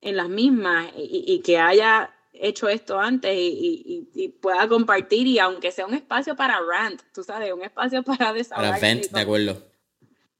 en 0.00 0.16
las 0.16 0.28
mismas 0.28 0.92
y, 0.96 1.24
y 1.26 1.40
que 1.40 1.58
haya 1.58 2.12
hecho 2.32 2.68
esto 2.68 2.98
antes 2.98 3.36
y, 3.36 4.08
y, 4.14 4.24
y, 4.24 4.28
pueda 4.28 4.66
compartir 4.68 5.26
y 5.26 5.38
aunque 5.38 5.70
sea 5.70 5.86
un 5.86 5.94
espacio 5.94 6.34
para 6.34 6.58
rant, 6.60 7.00
tú 7.14 7.22
sabes, 7.22 7.52
un 7.52 7.62
espacio 7.62 8.02
para 8.04 8.32
desahogar. 8.32 8.70
Para 8.70 8.80
vent, 8.80 9.10
de 9.10 9.20
acuerdo. 9.20 9.62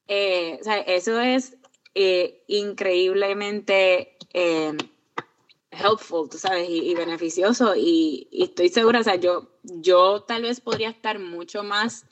Eh, 0.09 0.59
o 0.61 0.65
sea, 0.65 0.79
eso 0.79 1.21
es 1.21 1.57
eh, 1.95 2.43
increíblemente 2.49 4.17
eh, 4.33 4.73
helpful, 5.71 6.29
tú 6.29 6.39
sabes, 6.39 6.69
y, 6.69 6.91
y 6.91 6.95
beneficioso 6.95 7.75
y, 7.77 8.29
estoy 8.33 8.69
segura, 8.69 9.01
o 9.01 9.05
sea, 9.05 9.17
yo, 9.17 9.52
yo 9.63 10.23
tal 10.23 10.43
vez 10.43 10.61
podría 10.61 10.91
estar 10.91 11.19
mucho 11.19 11.63
más 11.63 12.07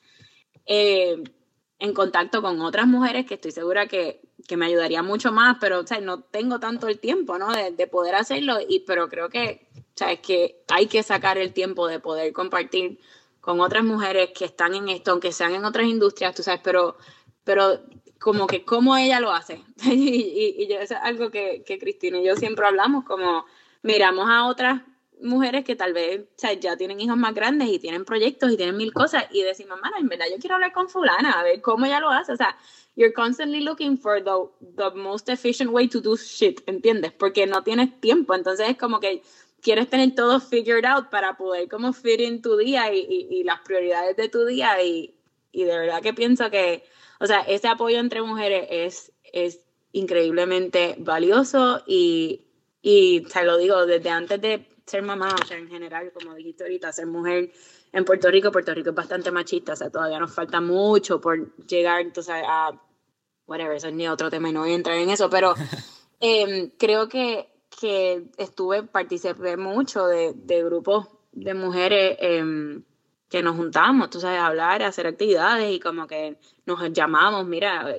en 1.81 1.95
contacto 1.95 2.43
con 2.43 2.61
otras 2.61 2.87
mujeres 2.87 3.27
que 3.27 3.35
estoy 3.35 3.51
segura 3.51 3.87
que, 3.87 4.21
que 4.47 4.57
me 4.57 4.67
ayudaría 4.67 5.03
mucho 5.03 5.33
más, 5.33 5.57
pero 5.61 5.81
o 5.81 6.01
no 6.01 6.21
tengo 6.21 6.61
tanto 6.61 6.87
el 6.87 7.01
tiempo, 7.01 7.39
¿no? 7.39 7.51
De, 7.53 7.73
de, 7.73 7.87
poder 7.87 8.15
hacerlo, 8.15 8.59
y, 8.69 8.81
pero 8.81 9.09
creo 9.09 9.31
que, 9.31 9.67
o 9.95 10.23
que 10.23 10.63
hay 10.69 10.87
que 10.87 11.03
sacar 11.03 11.39
el 11.39 11.53
tiempo 11.53 11.89
de 11.89 11.99
poder 11.99 12.33
compartir 12.33 13.01
con 13.41 13.61
otras 13.61 13.83
mujeres 13.83 14.31
que 14.35 14.45
están 14.45 14.75
en 14.75 14.89
esto, 14.91 15.11
aunque 15.13 15.33
sean 15.33 15.55
en 15.55 15.65
otras 15.65 15.87
industrias, 15.87 16.35
tú 16.35 16.43
sabes, 16.43 16.61
pero, 16.63 16.97
pero 17.43 17.81
como 18.19 18.47
que 18.47 18.65
cómo 18.65 18.97
ella 18.97 19.19
lo 19.19 19.33
hace. 19.33 19.63
y, 19.85 20.69
eso 20.71 20.95
es 20.95 21.01
algo 21.03 21.31
que, 21.31 21.65
que 21.65 21.79
Cristina 21.79 22.19
y 22.19 22.27
yo 22.27 22.37
siempre 22.37 22.67
hablamos, 22.67 23.05
como 23.05 23.47
miramos 23.83 24.29
a 24.29 24.47
otras 24.47 24.83
mujeres 25.23 25.65
que 25.65 25.77
tal 25.77 25.93
vez 25.93 26.21
o 26.21 26.25
sea, 26.37 26.53
ya 26.55 26.77
tienen 26.77 27.01
hijos 27.01 27.17
más 27.17 27.35
grandes 27.35 27.69
y 27.69 27.79
tienen 27.79 28.05
proyectos 28.05 28.53
y 28.53 28.57
tienen 28.57 28.77
mil 28.77 28.93
cosas 28.93 29.25
y 29.31 29.43
decimos, 29.43 29.79
mamá, 29.81 29.97
en 29.99 30.09
verdad 30.09 30.27
yo 30.31 30.39
quiero 30.39 30.55
hablar 30.55 30.73
con 30.73 30.89
fulana, 30.89 31.33
a 31.33 31.43
ver 31.43 31.61
cómo 31.61 31.87
ella 31.87 32.01
lo 32.01 32.11
hace. 32.11 32.33
O 32.33 32.37
sea, 32.37 32.57
you're 32.97 33.13
constantly 33.13 33.61
looking 33.61 33.97
for 33.97 34.23
the, 34.23 34.31
the 34.77 34.91
most 34.95 35.29
efficient 35.29 35.71
way 35.71 35.89
to 35.89 36.01
do 36.01 36.17
shit, 36.17 36.61
¿entiendes? 36.67 37.13
Porque 37.13 37.47
no 37.47 37.63
tienes 37.63 38.01
tiempo. 38.01 38.35
Entonces 38.35 38.69
es 38.71 38.77
como 38.77 39.01
que 39.01 39.23
quieres 39.61 39.89
tener 39.89 40.15
todo 40.15 40.41
figured 40.41 40.85
out 40.85 41.11
para 41.11 41.37
poder 41.37 41.69
como 41.69 41.93
fit 41.93 42.21
in 42.21 42.43
tu 42.43 42.57
día 42.57 42.93
y, 42.93 42.99
y, 42.99 43.41
y 43.41 43.45
las 43.45 43.61
prioridades 43.61 44.17
de 44.17 44.29
tu 44.29 44.45
día 44.45 44.83
y, 44.83 45.15
y, 45.53 45.65
de 45.65 45.79
verdad 45.79 46.03
que 46.03 46.15
pienso 46.15 46.51
que, 46.51 46.85
o 47.19 47.27
sea, 47.27 47.41
ese 47.41 47.69
apoyo 47.69 47.99
entre 47.99 48.23
mujeres 48.23 48.67
es, 48.71 49.13
es 49.33 49.61
increíblemente 49.93 50.97
valioso 50.99 51.83
y, 51.87 52.43
y 52.83 53.23
te 53.23 53.45
lo 53.45 53.59
digo 53.59 53.87
desde 53.87 54.11
antes 54.11 54.41
de 54.41 54.67
ser 54.91 55.03
mamá, 55.03 55.35
o 55.41 55.47
sea, 55.47 55.57
en 55.57 55.69
general, 55.69 56.13
como 56.13 56.35
dijiste 56.35 56.65
ahorita, 56.65 56.93
ser 56.93 57.07
mujer 57.07 57.51
en 57.93 58.05
Puerto 58.05 58.31
Rico, 58.31 58.51
Puerto 58.51 58.75
Rico 58.75 58.91
es 58.91 58.97
bastante 58.97 59.31
machista, 59.31 59.73
o 59.75 59.77
sea, 59.77 59.91
todavía 59.91 60.19
nos 60.19 60.35
falta 60.35 60.61
mucho 60.61 61.21
por 61.21 61.57
llegar, 61.67 62.01
entonces, 62.01 62.35
a, 62.47 62.73
whatever, 63.47 63.77
eso 63.77 63.89
es 63.89 63.95
ni 63.95 64.09
otro 64.09 64.31
tema 64.31 64.49
y 64.49 64.53
no 64.53 64.61
voy 64.61 64.73
a 64.73 64.75
entrar 64.75 64.97
en 64.97 65.11
eso, 65.11 65.31
pero 65.31 65.55
eh, 66.21 66.73
creo 66.79 67.09
que, 67.09 67.49
que 67.81 68.31
estuve, 68.37 68.83
participé 68.83 69.57
mucho 69.57 70.07
de, 70.07 70.33
de 70.35 70.63
grupos 70.65 71.09
de 71.33 71.55
mujeres 71.55 72.17
eh, 72.21 72.83
que 73.29 73.43
nos 73.43 73.57
juntamos, 73.57 74.11
tú 74.11 74.21
sabes, 74.21 74.41
a 74.41 74.47
hablar, 74.47 74.83
a 74.83 74.89
hacer 74.89 75.07
actividades 75.07 75.73
y 75.73 75.79
como 75.79 76.09
que 76.09 76.37
nos 76.67 76.93
llamamos, 76.93 77.47
mira, 77.47 77.95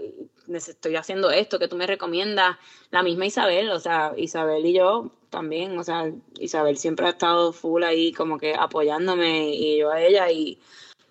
estoy 0.58 0.95
haciendo 0.95 1.32
esto, 1.32 1.60
que 1.60 1.68
tú 1.68 1.76
me 1.76 1.88
recomiendas, 1.88 2.58
la 2.89 3.04
misma 3.04 3.26
Isabel, 3.26 3.70
o 3.70 3.80
sea, 3.80 4.14
Isabel 4.18 4.66
y 4.66 4.74
yo 4.74 5.12
también, 5.30 5.78
o 5.78 5.84
sea, 5.84 6.12
Isabel 6.39 6.78
siempre 6.78 7.06
ha 7.06 7.12
estado 7.12 7.54
full 7.54 7.84
ahí 7.84 8.12
como 8.12 8.38
que 8.38 8.54
apoyándome 8.54 9.56
y 9.56 9.80
yo 9.80 9.91
a 9.91 10.02
ella 10.02 10.30
y, 10.32 10.60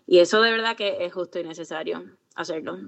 y 0.06 0.18
eso 0.18 0.42
de 0.42 0.50
verdad 0.50 0.76
que 0.76 1.04
es 1.04 1.12
justo 1.12 1.38
y 1.38 1.44
necesario 1.44 2.04
hacerlo. 2.34 2.78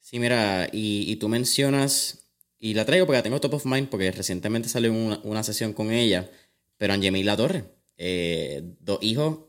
Sí, 0.00 0.18
mira, 0.18 0.68
y, 0.72 1.10
y 1.10 1.16
tú 1.16 1.28
mencionas, 1.28 2.28
y 2.58 2.74
la 2.74 2.84
traigo 2.84 3.06
porque 3.06 3.18
la 3.18 3.22
tengo 3.22 3.40
top 3.40 3.54
of 3.54 3.66
mind 3.66 3.88
porque 3.88 4.10
recientemente 4.10 4.68
salió 4.68 4.92
una, 4.92 5.20
una 5.24 5.42
sesión 5.42 5.72
con 5.72 5.90
ella, 5.90 6.30
pero 6.76 6.92
Angemil 6.92 7.26
La 7.26 7.36
Torre, 7.36 7.64
eh, 7.96 8.62
dos 8.80 8.98
hijos 9.02 9.40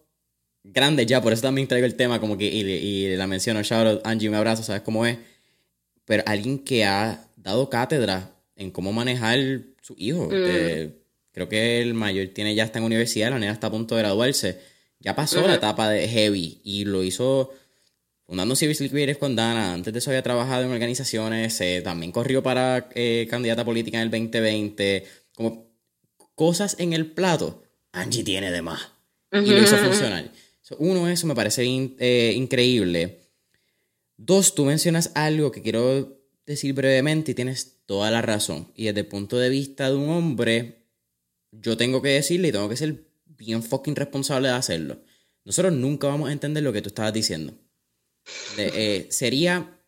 grandes 0.64 1.06
ya, 1.06 1.22
por 1.22 1.34
eso 1.34 1.44
también 1.44 1.68
traigo 1.68 1.86
el 1.86 1.96
tema 1.96 2.20
como 2.20 2.38
que, 2.38 2.46
y, 2.46 2.62
y 2.62 3.16
la 3.16 3.28
menciono, 3.28 3.62
shout 3.64 3.88
out, 3.88 4.02
Angie, 4.06 4.30
un 4.30 4.36
abrazo, 4.36 4.64
sabes 4.64 4.82
cómo 4.82 5.06
es, 5.06 5.18
pero 6.10 6.24
alguien 6.26 6.58
que 6.58 6.86
ha 6.86 7.28
dado 7.36 7.70
cátedra 7.70 8.32
en 8.56 8.72
cómo 8.72 8.92
manejar 8.92 9.38
su 9.80 9.94
hijo, 9.96 10.26
mm. 10.26 10.34
eh, 10.34 10.96
Creo 11.32 11.48
que 11.48 11.84
el 11.84 11.94
mayor 11.94 12.30
tiene 12.30 12.56
ya 12.56 12.64
está 12.64 12.80
en 12.80 12.86
universidad, 12.86 13.30
la 13.30 13.38
nena 13.38 13.54
está 13.54 13.68
a 13.68 13.72
punto 13.72 13.96
de 13.96 14.02
graduarse. 14.02 14.60
Ya 15.00 15.16
pasó 15.16 15.40
uh 15.40 15.44
-huh. 15.44 15.48
la 15.50 15.54
etapa 15.54 15.88
de 15.88 16.08
heavy 16.08 16.60
y 16.64 16.86
lo 16.86 17.04
hizo 17.04 17.54
fundando 18.26 18.56
Civil 18.56 18.76
Creators 18.90 19.20
con 19.20 19.36
Dana. 19.36 19.72
Antes 19.72 19.94
de 19.94 20.00
eso 20.00 20.10
había 20.10 20.24
trabajado 20.24 20.64
en 20.64 20.72
organizaciones, 20.72 21.62
eh, 21.62 21.82
también 21.84 22.12
corrió 22.12 22.42
para 22.42 22.90
eh, 22.96 23.28
candidata 23.30 23.64
política 23.64 23.98
en 24.00 24.06
el 24.06 24.10
2020. 24.10 25.06
Como 25.36 25.68
cosas 26.34 26.76
en 26.80 26.94
el 26.94 27.06
plato, 27.06 27.62
Angie 27.92 28.24
tiene 28.24 28.50
de 28.50 28.64
más. 28.64 28.90
Uh 29.32 29.38
-huh. 29.38 29.48
Y 29.48 29.52
lo 29.52 29.62
hizo 29.62 29.78
funcionar. 29.78 30.32
So, 30.64 30.76
uno, 30.80 31.08
eso 31.08 31.28
me 31.28 31.36
parece 31.36 31.64
in, 31.64 31.96
increíble. 32.00 33.19
Dos, 34.22 34.54
tú 34.54 34.66
mencionas 34.66 35.12
algo 35.16 35.50
que 35.50 35.62
quiero 35.62 36.20
decir 36.46 36.74
brevemente 36.74 37.32
y 37.32 37.36
tienes 37.36 37.78
toda 37.86 38.12
la 38.12 38.22
razón. 38.22 38.68
Y 38.76 38.86
desde 38.86 39.00
el 39.00 39.08
punto 39.08 39.38
de 39.38 39.48
vista 39.48 39.90
de 39.90 39.96
un 39.96 40.10
hombre, 40.10 40.84
yo 41.54 41.78
tengo 41.78 42.02
que 42.02 42.10
decirle 42.10 42.50
y 42.50 42.52
tengo 42.52 42.68
que 42.68 42.76
ser 42.76 43.06
bien 43.26 43.64
fucking 43.64 43.96
responsable 43.96 44.50
de 44.50 44.56
hacerlo. 44.56 45.00
Nosotros 45.46 45.72
nunca 45.72 46.08
vamos 46.08 46.28
a 46.28 46.34
entender 46.34 46.64
lo 46.64 46.74
que 46.74 46.82
tú 46.82 46.90
estabas 46.90 47.14
diciendo. 47.14 47.54
Eh, 48.58 49.08
sería 49.10 49.80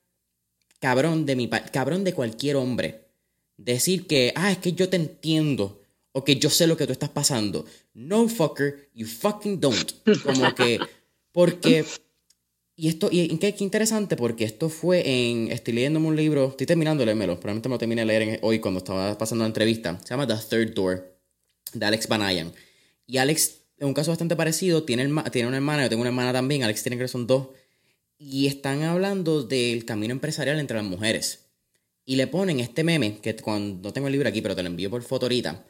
cabrón 0.80 1.26
de 1.26 1.36
mi 1.36 1.50
cabrón 1.50 2.06
de 2.06 2.14
cualquier 2.14 2.56
hombre 2.56 3.10
decir 3.58 4.08
que, 4.08 4.32
ah, 4.38 4.50
es 4.54 4.60
que 4.60 4.72
yo 4.72 4.88
te 4.88 4.96
entiendo 4.96 5.84
o 6.14 6.24
que 6.24 6.38
yo 6.38 6.50
sé 6.50 6.68
lo 6.68 6.78
que 6.78 6.86
tú 6.86 6.94
estás 6.94 7.10
pasando. 7.10 7.66
No, 7.94 8.30
fucker, 8.30 8.90
you 8.94 9.06
fucking 9.06 9.60
don't. 9.60 9.92
Como 10.24 10.56
que, 10.56 10.80
porque, 11.34 11.84
Y 12.82 12.88
esto, 12.88 13.10
y 13.12 13.28
qué, 13.38 13.54
interesante, 13.60 14.16
porque 14.16 14.44
esto 14.44 14.68
fue 14.68 15.04
en. 15.08 15.52
Estoy 15.52 15.76
leyéndome 15.76 16.08
un 16.08 16.16
libro, 16.16 16.48
estoy 16.48 16.66
terminando 16.66 17.02
de 17.02 17.06
leérmelo, 17.06 17.40
probablemente 17.40 17.70
me 17.70 17.76
lo 17.76 17.78
terminé 17.78 18.02
de 18.02 18.06
leer 18.08 18.40
hoy 18.42 18.58
cuando 18.58 18.80
estaba 18.80 19.16
pasando 19.20 19.44
la 19.44 19.50
entrevista. 19.50 20.00
Se 20.04 20.10
llama 20.10 20.26
The 20.26 20.34
Third 20.50 20.74
Door, 20.74 21.16
de 21.74 21.86
Alex 21.86 22.08
Banayan. 22.08 22.52
Y 23.06 23.18
Alex, 23.18 23.58
en 23.78 23.86
un 23.86 23.94
caso 23.94 24.10
bastante 24.10 24.36
parecido, 24.36 24.82
tiene, 24.82 25.08
tiene 25.32 25.48
una 25.48 25.58
hermana, 25.58 25.84
yo 25.84 25.90
tengo 25.90 26.02
una 26.02 26.10
hermana 26.10 26.34
también, 26.34 26.64
Alex 26.64 26.82
tiene 26.82 26.98
que 26.98 27.08
son 27.08 27.28
dos. 27.28 27.50
Y 28.18 28.48
están 28.48 28.82
hablando 28.82 29.44
del 29.44 29.86
camino 29.86 30.14
empresarial 30.14 30.60
entre 30.60 30.78
las 30.78 30.86
mujeres. 30.88 31.52
Y 32.04 32.16
le 32.16 32.26
ponen 32.26 32.60
este 32.62 32.84
meme, 32.84 33.20
que 33.20 33.36
cuando 33.36 33.90
no 33.90 33.94
tengo 33.94 34.08
el 34.08 34.14
libro 34.14 34.28
aquí, 34.28 34.42
pero 34.42 34.56
te 34.56 34.64
lo 34.64 34.70
envío 34.70 34.90
por 34.90 35.04
foto 35.04 35.28
ahorita, 35.28 35.64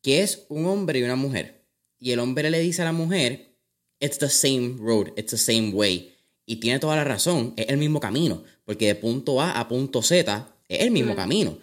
que 0.00 0.22
es 0.22 0.46
un 0.48 0.64
hombre 0.64 1.00
y 1.00 1.02
una 1.02 1.16
mujer. 1.16 1.66
Y 1.98 2.12
el 2.12 2.18
hombre 2.18 2.48
le 2.48 2.60
dice 2.60 2.80
a 2.80 2.86
la 2.86 2.92
mujer, 2.92 3.58
it's 4.00 4.16
the 4.16 4.30
same 4.30 4.76
road, 4.78 5.08
it's 5.18 5.32
the 5.32 5.36
same 5.36 5.74
way. 5.74 6.15
Y 6.46 6.56
tiene 6.56 6.78
toda 6.78 6.96
la 6.96 7.04
razón, 7.04 7.52
es 7.56 7.68
el 7.68 7.76
mismo 7.76 8.00
camino, 8.00 8.44
porque 8.64 8.86
de 8.86 8.94
punto 8.94 9.42
A 9.42 9.58
a 9.58 9.68
punto 9.68 10.00
Z 10.00 10.48
es 10.68 10.80
el 10.80 10.92
mismo 10.92 11.16
camino. 11.16 11.58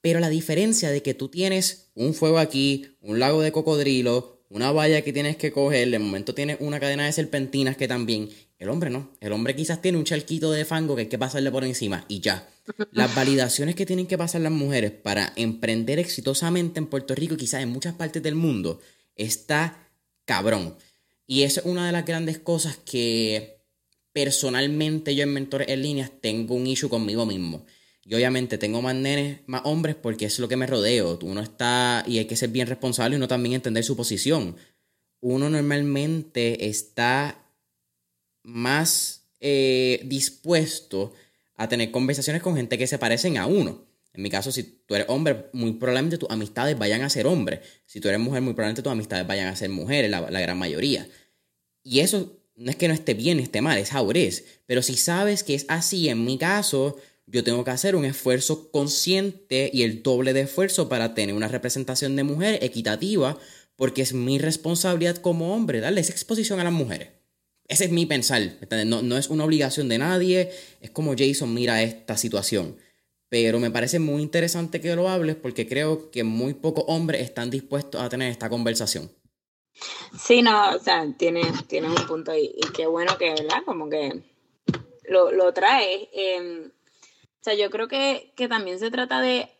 Pero 0.00 0.18
la 0.20 0.30
diferencia 0.30 0.90
de 0.90 1.02
que 1.02 1.14
tú 1.14 1.28
tienes 1.28 1.90
un 1.94 2.14
fuego 2.14 2.38
aquí, 2.38 2.96
un 3.00 3.18
lago 3.18 3.42
de 3.42 3.52
cocodrilo, 3.52 4.42
una 4.48 4.70
valla 4.70 5.02
que 5.02 5.12
tienes 5.12 5.36
que 5.36 5.52
coger, 5.52 5.90
de 5.90 5.98
momento 5.98 6.34
tienes 6.34 6.58
una 6.60 6.78
cadena 6.78 7.06
de 7.06 7.12
serpentinas 7.12 7.76
que 7.76 7.88
también, 7.88 8.28
el 8.58 8.68
hombre 8.68 8.88
no. 8.88 9.10
El 9.20 9.32
hombre 9.32 9.56
quizás 9.56 9.82
tiene 9.82 9.98
un 9.98 10.04
charquito 10.04 10.52
de 10.52 10.64
fango 10.64 10.94
que 10.94 11.02
hay 11.02 11.08
que 11.08 11.18
pasarle 11.18 11.50
por 11.50 11.64
encima 11.64 12.04
y 12.08 12.20
ya. 12.20 12.48
Las 12.92 13.14
validaciones 13.14 13.74
que 13.74 13.84
tienen 13.84 14.06
que 14.06 14.16
pasar 14.16 14.40
las 14.40 14.52
mujeres 14.52 14.90
para 14.90 15.32
emprender 15.36 15.98
exitosamente 15.98 16.78
en 16.78 16.86
Puerto 16.86 17.14
Rico 17.14 17.34
y 17.34 17.38
quizás 17.38 17.62
en 17.62 17.70
muchas 17.70 17.94
partes 17.94 18.22
del 18.22 18.36
mundo 18.36 18.80
está 19.16 19.88
cabrón. 20.24 20.76
Y 21.26 21.42
esa 21.42 21.60
es 21.60 21.66
una 21.66 21.86
de 21.86 21.92
las 21.92 22.04
grandes 22.04 22.38
cosas 22.38 22.76
que 22.76 23.53
personalmente 24.14 25.14
yo 25.14 25.24
en 25.24 25.34
Mentores 25.34 25.68
en 25.68 25.82
Líneas 25.82 26.10
tengo 26.22 26.54
un 26.54 26.66
issue 26.66 26.88
conmigo 26.88 27.26
mismo. 27.26 27.66
Y 28.06 28.14
obviamente 28.14 28.56
tengo 28.56 28.80
más 28.80 28.94
nenes, 28.94 29.40
más 29.46 29.62
hombres, 29.64 29.96
porque 29.96 30.24
es 30.26 30.38
lo 30.38 30.48
que 30.48 30.56
me 30.56 30.66
rodeo. 30.66 31.18
Uno 31.22 31.42
está, 31.42 32.02
y 32.06 32.18
hay 32.18 32.26
que 32.26 32.36
ser 32.36 32.48
bien 32.50 32.66
responsable 32.66 33.14
y 33.14 33.18
uno 33.18 33.28
también 33.28 33.56
entender 33.56 33.84
su 33.84 33.96
posición. 33.96 34.56
Uno 35.20 35.50
normalmente 35.50 36.68
está 36.68 37.44
más 38.42 39.24
eh, 39.40 40.00
dispuesto 40.04 41.12
a 41.56 41.68
tener 41.68 41.90
conversaciones 41.90 42.42
con 42.42 42.56
gente 42.56 42.78
que 42.78 42.86
se 42.86 42.98
parecen 42.98 43.36
a 43.36 43.46
uno. 43.46 43.84
En 44.12 44.22
mi 44.22 44.30
caso, 44.30 44.52
si 44.52 44.62
tú 44.62 44.94
eres 44.94 45.08
hombre, 45.08 45.46
muy 45.52 45.72
probablemente 45.72 46.18
tus 46.18 46.30
amistades 46.30 46.78
vayan 46.78 47.02
a 47.02 47.10
ser 47.10 47.26
hombres. 47.26 47.60
Si 47.86 48.00
tú 48.00 48.08
eres 48.08 48.20
mujer, 48.20 48.42
muy 48.42 48.52
probablemente 48.52 48.82
tus 48.82 48.92
amistades 48.92 49.26
vayan 49.26 49.48
a 49.48 49.56
ser 49.56 49.70
mujeres, 49.70 50.10
la, 50.10 50.20
gran 50.20 50.56
mayoría. 50.56 51.08
Y 51.82 52.00
eso 52.00 52.38
no 52.56 52.70
es 52.70 52.76
que 52.76 52.88
no 52.88 52.94
esté 52.94 53.14
bien, 53.14 53.40
esté 53.40 53.60
mal, 53.60 53.78
es 53.78 53.92
how 53.94 54.10
Pero 54.66 54.82
si 54.82 54.96
sabes 54.96 55.42
que 55.42 55.54
es 55.54 55.66
así, 55.68 56.08
en 56.08 56.24
mi 56.24 56.38
caso, 56.38 56.96
yo 57.26 57.42
tengo 57.44 57.64
que 57.64 57.70
hacer 57.70 57.96
un 57.96 58.04
esfuerzo 58.04 58.70
consciente 58.70 59.70
y 59.72 59.82
el 59.82 60.02
doble 60.02 60.32
de 60.32 60.42
esfuerzo 60.42 60.88
para 60.88 61.14
tener 61.14 61.34
una 61.34 61.48
representación 61.48 62.16
de 62.16 62.24
mujer 62.24 62.58
equitativa, 62.62 63.38
porque 63.76 64.02
es 64.02 64.12
mi 64.12 64.38
responsabilidad 64.38 65.16
como 65.16 65.54
hombre 65.54 65.80
darle 65.80 66.00
esa 66.00 66.12
exposición 66.12 66.60
a 66.60 66.64
las 66.64 66.72
mujeres. 66.72 67.08
Ese 67.66 67.86
es 67.86 67.90
mi 67.90 68.06
pensar. 68.06 68.58
No, 68.86 69.02
no 69.02 69.16
es 69.16 69.30
una 69.30 69.44
obligación 69.44 69.88
de 69.88 69.98
nadie, 69.98 70.50
es 70.80 70.90
como 70.90 71.14
Jason 71.16 71.52
mira 71.52 71.82
esta 71.82 72.16
situación 72.16 72.76
pero 73.34 73.58
me 73.58 73.72
parece 73.72 73.98
muy 73.98 74.22
interesante 74.22 74.80
que 74.80 74.94
lo 74.94 75.08
hables 75.08 75.34
porque 75.34 75.66
creo 75.66 76.12
que 76.12 76.22
muy 76.22 76.54
pocos 76.54 76.84
hombres 76.86 77.20
están 77.20 77.50
dispuestos 77.50 78.00
a 78.00 78.08
tener 78.08 78.30
esta 78.30 78.48
conversación. 78.48 79.10
Sí, 80.18 80.42
no, 80.42 80.76
o 80.76 80.78
sea, 80.78 81.06
tienes, 81.16 81.46
un 81.72 82.06
punto 82.06 82.34
y, 82.34 82.54
y, 82.56 82.72
qué 82.74 82.86
bueno 82.86 83.18
que, 83.18 83.30
¿verdad? 83.30 83.62
Como 83.64 83.88
que 83.88 84.22
lo, 85.08 85.32
lo 85.32 85.52
traes. 85.52 86.08
Em, 86.12 86.66
o 86.66 87.44
sea, 87.44 87.54
yo 87.54 87.70
creo 87.70 87.88
que, 87.88 88.32
que 88.36 88.48
también 88.48 88.78
se 88.78 88.90
trata 88.90 89.20
de 89.20 89.50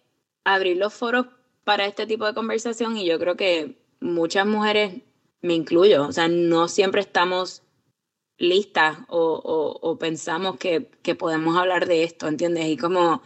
abrir 0.45 0.77
los 0.77 0.95
foros 0.95 1.27
para 1.65 1.87
este 1.87 2.07
tipo 2.07 2.27
de 2.27 2.35
conversación 2.35 2.97
y 2.97 3.07
yo 3.07 3.19
creo 3.19 3.37
que 3.37 3.79
muchas 4.01 4.47
mujeres, 4.47 5.03
me 5.41 5.55
incluyo, 5.55 6.07
o 6.07 6.13
sea, 6.13 6.29
no 6.29 6.69
siempre 6.69 7.03
estamos 7.03 7.63
listas 8.39 8.99
o, 9.09 9.79
o, 9.83 9.99
pensamos 9.99 10.57
que, 10.57 10.91
que, 11.03 11.15
podemos 11.15 11.57
hablar 11.57 11.87
de 11.87 12.05
esto, 12.05 12.27
¿entiendes? 12.29 12.67
Y 12.67 12.77
como 12.77 13.23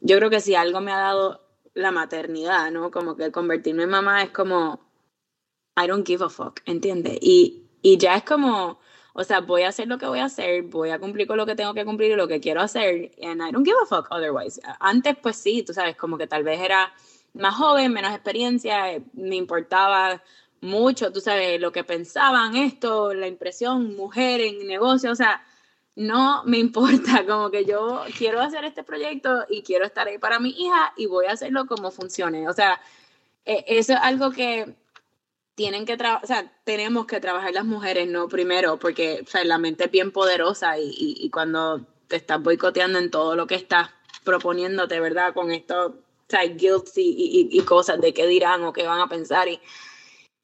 yo 0.00 0.16
creo 0.18 0.30
que 0.30 0.40
si 0.40 0.54
algo 0.54 0.80
me 0.80 0.92
ha 0.92 0.98
dado 0.98 1.40
la 1.74 1.90
maternidad, 1.90 2.70
¿no? 2.70 2.90
Como 2.90 3.16
que 3.16 3.32
convertirme 3.32 3.84
en 3.84 3.90
mamá 3.90 4.22
es 4.22 4.30
como, 4.30 4.83
I 5.76 5.86
don't 5.86 6.06
give 6.06 6.24
a 6.24 6.28
fuck, 6.28 6.60
¿entiendes? 6.66 7.18
Y, 7.20 7.64
y 7.82 7.98
ya 7.98 8.16
es 8.16 8.24
como, 8.24 8.78
o 9.12 9.24
sea, 9.24 9.40
voy 9.40 9.62
a 9.62 9.68
hacer 9.68 9.88
lo 9.88 9.98
que 9.98 10.06
voy 10.06 10.20
a 10.20 10.26
hacer, 10.26 10.62
voy 10.62 10.90
a 10.90 10.98
cumplir 10.98 11.26
con 11.26 11.36
lo 11.36 11.46
que 11.46 11.54
tengo 11.54 11.74
que 11.74 11.84
cumplir 11.84 12.12
y 12.12 12.16
lo 12.16 12.28
que 12.28 12.40
quiero 12.40 12.60
hacer, 12.60 13.12
and 13.22 13.40
I 13.40 13.52
don't 13.52 13.64
give 13.64 13.76
a 13.82 13.86
fuck 13.86 14.08
otherwise. 14.10 14.60
Antes, 14.80 15.16
pues 15.22 15.36
sí, 15.36 15.62
tú 15.62 15.72
sabes, 15.72 15.96
como 15.96 16.18
que 16.18 16.26
tal 16.26 16.42
vez 16.44 16.60
era 16.60 16.92
más 17.34 17.54
joven, 17.54 17.92
menos 17.92 18.12
experiencia, 18.12 18.92
eh, 18.92 19.02
me 19.12 19.36
importaba 19.36 20.22
mucho, 20.60 21.12
tú 21.12 21.20
sabes, 21.20 21.60
lo 21.60 21.72
que 21.72 21.84
pensaban, 21.84 22.56
esto, 22.56 23.14
la 23.14 23.26
impresión, 23.28 23.96
mujer 23.96 24.40
en 24.40 24.66
negocio, 24.66 25.12
o 25.12 25.14
sea, 25.14 25.44
no 25.96 26.42
me 26.44 26.58
importa, 26.66 27.24
como 27.26 27.50
que 27.50 27.64
yo 27.64 28.02
quiero 28.16 28.40
hacer 28.40 28.64
este 28.64 28.82
proyecto 28.82 29.44
y 29.48 29.62
quiero 29.62 29.84
estar 29.84 30.08
ahí 30.08 30.18
para 30.18 30.38
mi 30.40 30.50
hija 30.50 30.92
y 30.96 31.06
voy 31.06 31.26
a 31.26 31.32
hacerlo 31.32 31.66
como 31.66 31.90
funcione. 31.90 32.48
O 32.48 32.52
sea, 32.52 32.80
e, 33.44 33.64
eso 33.68 33.92
es 33.94 33.98
algo 34.02 34.30
que 34.30 34.74
tienen 35.54 35.86
que 35.86 35.96
trabajar, 35.96 36.24
o 36.24 36.26
sea, 36.26 36.52
tenemos 36.64 37.06
que 37.06 37.20
trabajar 37.20 37.52
las 37.52 37.64
mujeres, 37.64 38.08
no 38.08 38.28
primero, 38.28 38.78
porque 38.78 39.20
o 39.24 39.26
sea, 39.26 39.44
la 39.44 39.58
mente 39.58 39.84
es 39.84 39.90
bien 39.90 40.10
poderosa 40.10 40.78
y, 40.78 40.92
y, 40.96 41.30
cuando 41.30 41.86
te 42.08 42.16
estás 42.16 42.42
boicoteando 42.42 42.98
en 42.98 43.10
todo 43.10 43.36
lo 43.36 43.46
que 43.46 43.54
estás 43.54 43.90
proponiéndote, 44.24 44.98
¿verdad? 45.00 45.32
Con 45.34 45.50
esto, 45.52 45.86
o 45.86 45.94
sea, 46.28 46.42
guilt 46.44 46.88
y, 46.96 47.48
y, 47.52 47.60
cosas 47.62 48.00
de 48.00 48.12
qué 48.12 48.26
dirán 48.26 48.64
o 48.64 48.72
qué 48.72 48.86
van 48.86 49.00
a 49.00 49.08
pensar 49.08 49.48
y... 49.48 49.60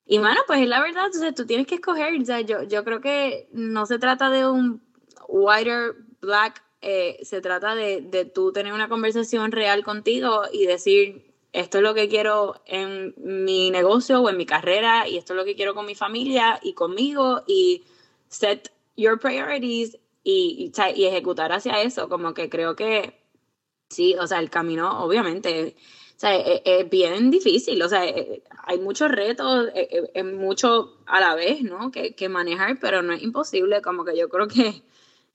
Y 0.06 0.18
bueno, 0.18 0.40
pues 0.48 0.66
la 0.66 0.80
verdad, 0.80 1.06
entonces 1.06 1.36
tú 1.36 1.46
tienes 1.46 1.68
que 1.68 1.76
escoger, 1.76 2.20
o 2.20 2.24
sea, 2.24 2.40
yo, 2.40 2.64
yo 2.64 2.82
creo 2.82 3.00
que 3.00 3.48
no 3.52 3.86
se 3.86 4.00
trata 4.00 4.28
de 4.28 4.44
un 4.44 4.82
whiter, 5.28 5.94
black, 6.20 6.64
eh, 6.80 7.20
se 7.22 7.40
trata 7.40 7.76
de, 7.76 8.00
de 8.00 8.24
tú 8.24 8.50
tener 8.52 8.72
una 8.72 8.88
conversación 8.88 9.52
real 9.52 9.84
contigo 9.84 10.42
y 10.52 10.66
decir, 10.66 11.29
esto 11.53 11.78
es 11.78 11.84
lo 11.84 11.94
que 11.94 12.09
quiero 12.09 12.61
en 12.66 13.14
mi 13.18 13.70
negocio 13.70 14.20
o 14.20 14.30
en 14.30 14.36
mi 14.36 14.46
carrera 14.46 15.09
y 15.09 15.16
esto 15.16 15.32
es 15.32 15.36
lo 15.36 15.44
que 15.44 15.57
quiero 15.57 15.74
con 15.74 15.86
mi 15.86 15.94
familia 15.94 16.61
y 16.62 16.74
conmigo 16.74 17.42
y 17.46 17.84
set 18.28 18.72
your 18.96 19.18
priorities 19.18 19.98
y, 20.22 20.72
y, 20.96 21.05
ejecutar 21.05 21.53
hacia 21.53 21.82
eso, 21.82 22.09
como 22.09 22.34
que 22.34 22.48
creo 22.48 22.76
que 22.76 23.18
sí, 23.88 24.14
o 24.16 24.26
sea, 24.26 24.38
el 24.38 24.51
camino 24.51 25.03
obviamente 25.03 25.74
o 26.16 26.20
sea, 26.20 26.36
es, 26.36 26.90
bien 26.90 27.30
difícil, 27.30 27.82
o 27.82 27.88
sea, 27.88 28.03
hay 28.64 28.78
muchos 28.78 29.11
retos, 29.11 29.68
es, 29.74 30.24
mucho 30.24 30.98
a 31.07 31.18
la 31.18 31.34
vez, 31.34 31.62
¿no? 31.62 31.90
Que, 31.90 32.14
que 32.14 32.28
manejar, 32.28 32.78
pero 32.78 33.01
no 33.01 33.14
es 33.14 33.22
imposible, 33.22 33.80
como 33.80 34.05
que 34.05 34.18
yo 34.18 34.28
creo 34.28 34.46
que 34.46 34.82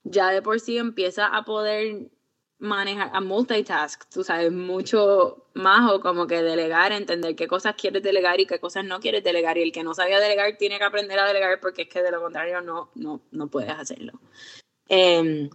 ya 0.04 0.30
de 0.30 0.42
por 0.42 0.60
sí 0.60 0.78
empieza 0.78 1.26
a 1.26 1.44
poder 1.44 2.08
manejar, 2.58 3.10
a 3.12 3.20
multitask, 3.20 4.08
tú 4.10 4.24
sabes, 4.24 4.50
mucho 4.50 5.46
más 5.54 5.90
o 5.90 6.00
como 6.00 6.26
que 6.26 6.42
delegar, 6.42 6.92
entender 6.92 7.36
qué 7.36 7.46
cosas 7.46 7.74
quieres 7.76 8.02
delegar 8.02 8.40
y 8.40 8.46
qué 8.46 8.58
cosas 8.58 8.84
no 8.84 9.00
quieres 9.00 9.22
delegar. 9.24 9.58
Y 9.58 9.62
el 9.62 9.72
que 9.72 9.84
no 9.84 9.94
sabía 9.94 10.20
delegar 10.20 10.56
tiene 10.56 10.78
que 10.78 10.84
aprender 10.84 11.18
a 11.18 11.26
delegar 11.26 11.60
porque 11.60 11.82
es 11.82 11.88
que 11.88 12.02
de 12.02 12.10
lo 12.10 12.22
contrario 12.22 12.60
no, 12.62 12.90
no, 12.94 13.20
no 13.30 13.48
puedes 13.48 13.70
hacerlo. 13.70 14.20
Em, 14.88 15.50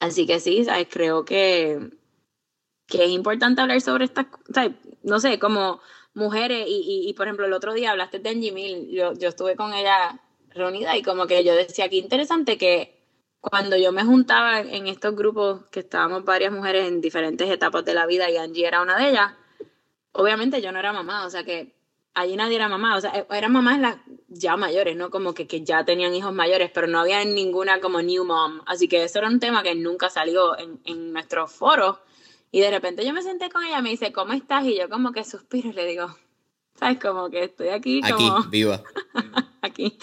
así 0.00 0.26
que 0.26 0.40
sí, 0.40 0.64
¿sabes? 0.64 0.88
creo 0.90 1.24
que, 1.24 1.90
que 2.86 3.04
es 3.04 3.10
importante 3.10 3.62
hablar 3.62 3.80
sobre 3.80 4.04
estas, 4.04 4.26
¿sabes? 4.52 4.72
no 5.02 5.20
sé, 5.20 5.38
como 5.38 5.80
mujeres 6.14 6.66
y, 6.68 7.08
y, 7.08 7.12
por 7.14 7.26
ejemplo 7.26 7.46
el 7.46 7.52
otro 7.52 7.72
día 7.72 7.92
hablaste 7.92 8.18
de 8.18 8.30
Angie 8.30 8.52
Mill, 8.52 8.88
yo, 8.90 9.12
yo 9.14 9.28
estuve 9.28 9.56
con 9.56 9.72
ella 9.72 10.20
reunida 10.50 10.96
y 10.96 11.02
como 11.02 11.26
que 11.26 11.44
yo 11.44 11.54
decía, 11.54 11.88
qué 11.88 11.96
interesante 11.96 12.58
que 12.58 12.97
cuando 13.40 13.76
yo 13.76 13.92
me 13.92 14.04
juntaba 14.04 14.60
en 14.60 14.88
estos 14.88 15.14
grupos 15.14 15.66
que 15.70 15.80
estábamos 15.80 16.24
varias 16.24 16.52
mujeres 16.52 16.88
en 16.88 17.00
diferentes 17.00 17.48
etapas 17.48 17.84
de 17.84 17.94
la 17.94 18.06
vida 18.06 18.30
y 18.30 18.36
Angie 18.36 18.66
era 18.66 18.82
una 18.82 18.98
de 18.98 19.10
ellas, 19.10 19.32
obviamente 20.12 20.60
yo 20.60 20.72
no 20.72 20.78
era 20.78 20.92
mamá, 20.92 21.26
o 21.26 21.30
sea 21.30 21.44
que 21.44 21.74
allí 22.14 22.36
nadie 22.36 22.56
era 22.56 22.68
mamá, 22.68 22.96
o 22.96 23.00
sea, 23.00 23.12
e, 23.14 23.26
eran 23.30 23.52
mamás 23.52 23.78
las 23.78 23.96
ya 24.28 24.56
mayores, 24.56 24.96
¿no? 24.96 25.10
Como 25.10 25.34
que, 25.34 25.46
que 25.46 25.62
ya 25.64 25.84
tenían 25.84 26.14
hijos 26.14 26.32
mayores, 26.32 26.70
pero 26.72 26.86
no 26.86 27.00
había 27.00 27.24
ninguna 27.24 27.80
como 27.80 28.02
new 28.02 28.24
mom, 28.24 28.60
así 28.66 28.88
que 28.88 29.04
eso 29.04 29.20
era 29.20 29.28
un 29.28 29.40
tema 29.40 29.62
que 29.62 29.74
nunca 29.74 30.10
salió 30.10 30.58
en, 30.58 30.80
en 30.84 31.12
nuestros 31.12 31.52
foros. 31.52 31.98
Y 32.50 32.60
de 32.60 32.70
repente 32.70 33.04
yo 33.04 33.12
me 33.12 33.22
senté 33.22 33.50
con 33.50 33.62
ella, 33.64 33.82
me 33.82 33.90
dice, 33.90 34.12
¿cómo 34.12 34.32
estás? 34.32 34.64
Y 34.64 34.78
yo 34.78 34.88
como 34.88 35.12
que 35.12 35.22
suspiro 35.22 35.68
y 35.68 35.72
le 35.74 35.84
digo, 35.84 36.16
¿sabes? 36.78 36.98
Como 37.00 37.30
que 37.30 37.44
estoy 37.44 37.68
aquí. 37.68 38.00
Como... 38.02 38.38
Aquí, 38.38 38.48
viva. 38.50 38.82
aquí. 39.62 39.98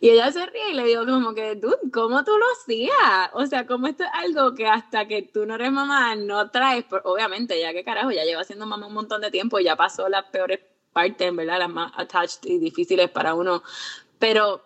Y 0.00 0.10
ella 0.10 0.30
se 0.32 0.46
ríe 0.46 0.70
y 0.70 0.74
le 0.74 0.84
digo 0.84 1.04
como 1.04 1.34
que, 1.34 1.56
tú, 1.56 1.74
¿cómo 1.92 2.24
tú 2.24 2.32
lo 2.36 2.44
hacías? 2.52 3.30
O 3.34 3.46
sea, 3.46 3.66
¿cómo 3.66 3.86
esto 3.86 4.04
es 4.04 4.10
algo 4.12 4.54
que 4.54 4.66
hasta 4.66 5.06
que 5.06 5.22
tú 5.22 5.46
no 5.46 5.56
eres 5.56 5.72
mamá 5.72 6.14
no 6.14 6.50
traes? 6.50 6.84
obviamente, 7.04 7.60
ya 7.60 7.72
que 7.72 7.84
carajo, 7.84 8.10
ya 8.10 8.24
lleva 8.24 8.44
siendo 8.44 8.66
mamá 8.66 8.86
un 8.86 8.94
montón 8.94 9.20
de 9.20 9.30
tiempo 9.30 9.58
y 9.58 9.64
ya 9.64 9.76
pasó 9.76 10.08
las 10.08 10.24
peores 10.26 10.60
partes, 10.92 11.34
verdad, 11.34 11.58
las 11.58 11.70
más 11.70 11.92
attached 11.96 12.44
y 12.44 12.58
difíciles 12.58 13.10
para 13.10 13.34
uno. 13.34 13.62
Pero 14.18 14.64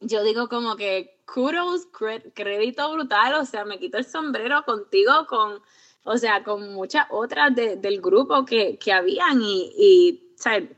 yo 0.00 0.22
digo 0.22 0.48
como 0.48 0.76
que 0.76 1.22
kudos, 1.26 1.86
crédito 2.34 2.92
brutal, 2.92 3.34
o 3.34 3.44
sea, 3.44 3.64
me 3.64 3.78
quito 3.78 3.98
el 3.98 4.04
sombrero 4.04 4.64
contigo, 4.64 5.26
con, 5.26 5.62
o 6.04 6.18
sea, 6.18 6.44
con 6.44 6.74
muchas 6.74 7.06
otras 7.10 7.54
del 7.54 8.00
grupo 8.00 8.44
que, 8.44 8.78
que 8.78 8.92
habían 8.92 9.40
y, 9.40 9.72
y 9.76 10.34
¿sabes? 10.36 10.70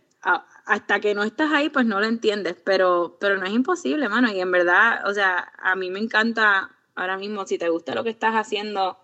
Hasta 0.65 1.01
que 1.01 1.15
no 1.15 1.23
estás 1.23 1.53
ahí, 1.53 1.69
pues 1.69 1.87
no 1.87 2.01
lo 2.01 2.07
entiendes, 2.07 2.57
pero, 2.65 3.17
pero 3.21 3.39
no 3.39 3.47
es 3.47 3.53
imposible, 3.53 4.09
mano, 4.09 4.31
y 4.33 4.41
en 4.41 4.51
verdad, 4.51 5.09
o 5.09 5.15
sea, 5.15 5.53
a 5.59 5.77
mí 5.77 5.91
me 5.91 6.01
encanta 6.01 6.71
ahora 6.95 7.17
mismo, 7.17 7.47
si 7.47 7.59
te 7.59 7.69
gusta 7.69 7.95
lo 7.95 8.03
que 8.03 8.11
estás 8.11 8.35
haciendo, 8.35 8.99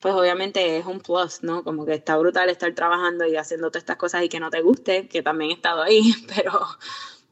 pues 0.00 0.14
obviamente 0.14 0.78
es 0.78 0.86
un 0.86 1.00
plus, 1.00 1.42
¿no? 1.42 1.64
Como 1.64 1.84
que 1.84 1.94
está 1.94 2.16
brutal 2.16 2.48
estar 2.50 2.72
trabajando 2.74 3.26
y 3.26 3.36
haciendo 3.36 3.70
todas 3.70 3.82
estas 3.82 3.96
cosas 3.96 4.22
y 4.22 4.28
que 4.28 4.38
no 4.38 4.50
te 4.50 4.60
guste, 4.60 5.08
que 5.08 5.22
también 5.22 5.50
he 5.50 5.54
estado 5.54 5.82
ahí, 5.82 6.12
pero, 6.36 6.60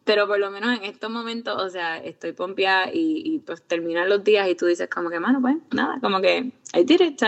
pero 0.05 0.27
por 0.27 0.39
lo 0.39 0.51
menos 0.51 0.77
en 0.77 0.85
estos 0.85 1.11
momentos, 1.11 1.63
o 1.63 1.69
sea, 1.69 1.99
estoy 1.99 2.33
pompeada 2.33 2.91
y, 2.93 3.23
y 3.25 3.39
pues 3.41 3.63
terminan 3.63 4.09
los 4.09 4.25
días 4.25 4.49
y 4.49 4.55
tú 4.57 4.67
dices 4.67 4.89
como 4.89 5.11
que, 5.11 5.21
mano, 5.21 5.41
pues 5.41 5.57
nada, 5.73 5.99
como 6.01 6.21
que 6.21 6.53
I 6.75 6.85
did 6.85 7.01
it. 7.01 7.23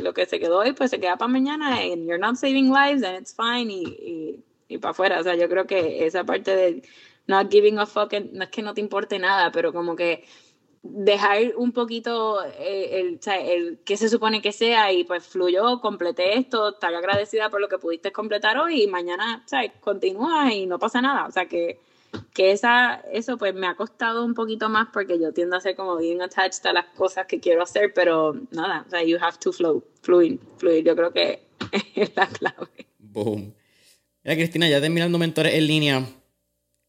Lo 0.00 0.14
que 0.14 0.26
se 0.26 0.38
quedó 0.38 0.58
hoy, 0.58 0.72
pues 0.72 0.90
se 0.90 1.00
queda 1.00 1.16
para 1.16 1.32
mañana 1.32 1.78
and 1.78 2.06
you're 2.06 2.18
not 2.18 2.36
saving 2.36 2.72
lives 2.72 3.02
and 3.02 3.18
it's 3.18 3.34
fine 3.34 3.70
y, 3.70 3.82
y, 3.82 4.44
y 4.72 4.78
para 4.78 4.92
afuera, 4.92 5.20
o 5.20 5.22
sea, 5.22 5.34
yo 5.36 5.48
creo 5.48 5.66
que 5.66 6.06
esa 6.06 6.24
parte 6.24 6.54
de 6.56 6.82
not 7.26 7.50
giving 7.50 7.78
a 7.78 7.86
fuck, 7.86 8.12
no 8.32 8.44
es 8.44 8.50
que 8.50 8.62
no 8.62 8.74
te 8.74 8.80
importe 8.80 9.18
nada, 9.18 9.52
pero 9.52 9.72
como 9.72 9.96
que 9.96 10.24
dejar 10.82 11.54
un 11.56 11.72
poquito 11.72 12.44
eh, 12.58 13.00
el, 13.00 13.20
el, 13.26 13.78
que 13.84 13.96
se 13.96 14.08
supone 14.08 14.42
que 14.42 14.52
sea 14.52 14.92
y 14.92 15.04
pues 15.04 15.24
fluyó, 15.26 15.80
completé 15.80 16.38
esto, 16.38 16.70
estar 16.70 16.92
agradecida 16.94 17.50
por 17.50 17.60
lo 17.60 17.68
que 17.68 17.78
pudiste 17.78 18.10
completar 18.10 18.58
hoy 18.58 18.82
y 18.82 18.86
mañana, 18.88 19.44
¿sabes? 19.46 19.72
Continúa 19.80 20.52
y 20.52 20.66
no 20.66 20.78
pasa 20.78 21.00
nada, 21.00 21.26
o 21.26 21.30
sea 21.30 21.46
que 21.46 21.78
que 22.34 22.52
esa, 22.52 22.96
eso 23.12 23.38
pues 23.38 23.54
me 23.54 23.66
ha 23.66 23.74
costado 23.74 24.24
un 24.24 24.34
poquito 24.34 24.68
más 24.68 24.88
porque 24.92 25.18
yo 25.18 25.32
tiendo 25.32 25.56
a 25.56 25.60
ser 25.60 25.76
como 25.76 25.96
bien 25.96 26.20
attached 26.22 26.66
a 26.66 26.72
las 26.72 26.86
cosas 26.86 27.26
que 27.26 27.40
quiero 27.40 27.62
hacer, 27.62 27.92
pero 27.94 28.34
nada, 28.50 28.84
o 28.86 28.90
sea, 28.90 29.02
you 29.02 29.18
have 29.20 29.38
to 29.38 29.52
flow, 29.52 29.82
fluir, 30.02 30.38
fluir, 30.56 30.84
yo 30.84 30.94
creo 30.94 31.12
que 31.12 31.42
es 31.94 32.14
la 32.16 32.26
clave. 32.26 32.86
Boom. 32.98 33.54
Mira, 34.24 34.36
Cristina, 34.36 34.68
ya 34.68 34.80
terminando 34.80 35.18
Mentores 35.18 35.54
en 35.54 35.66
línea, 35.66 36.06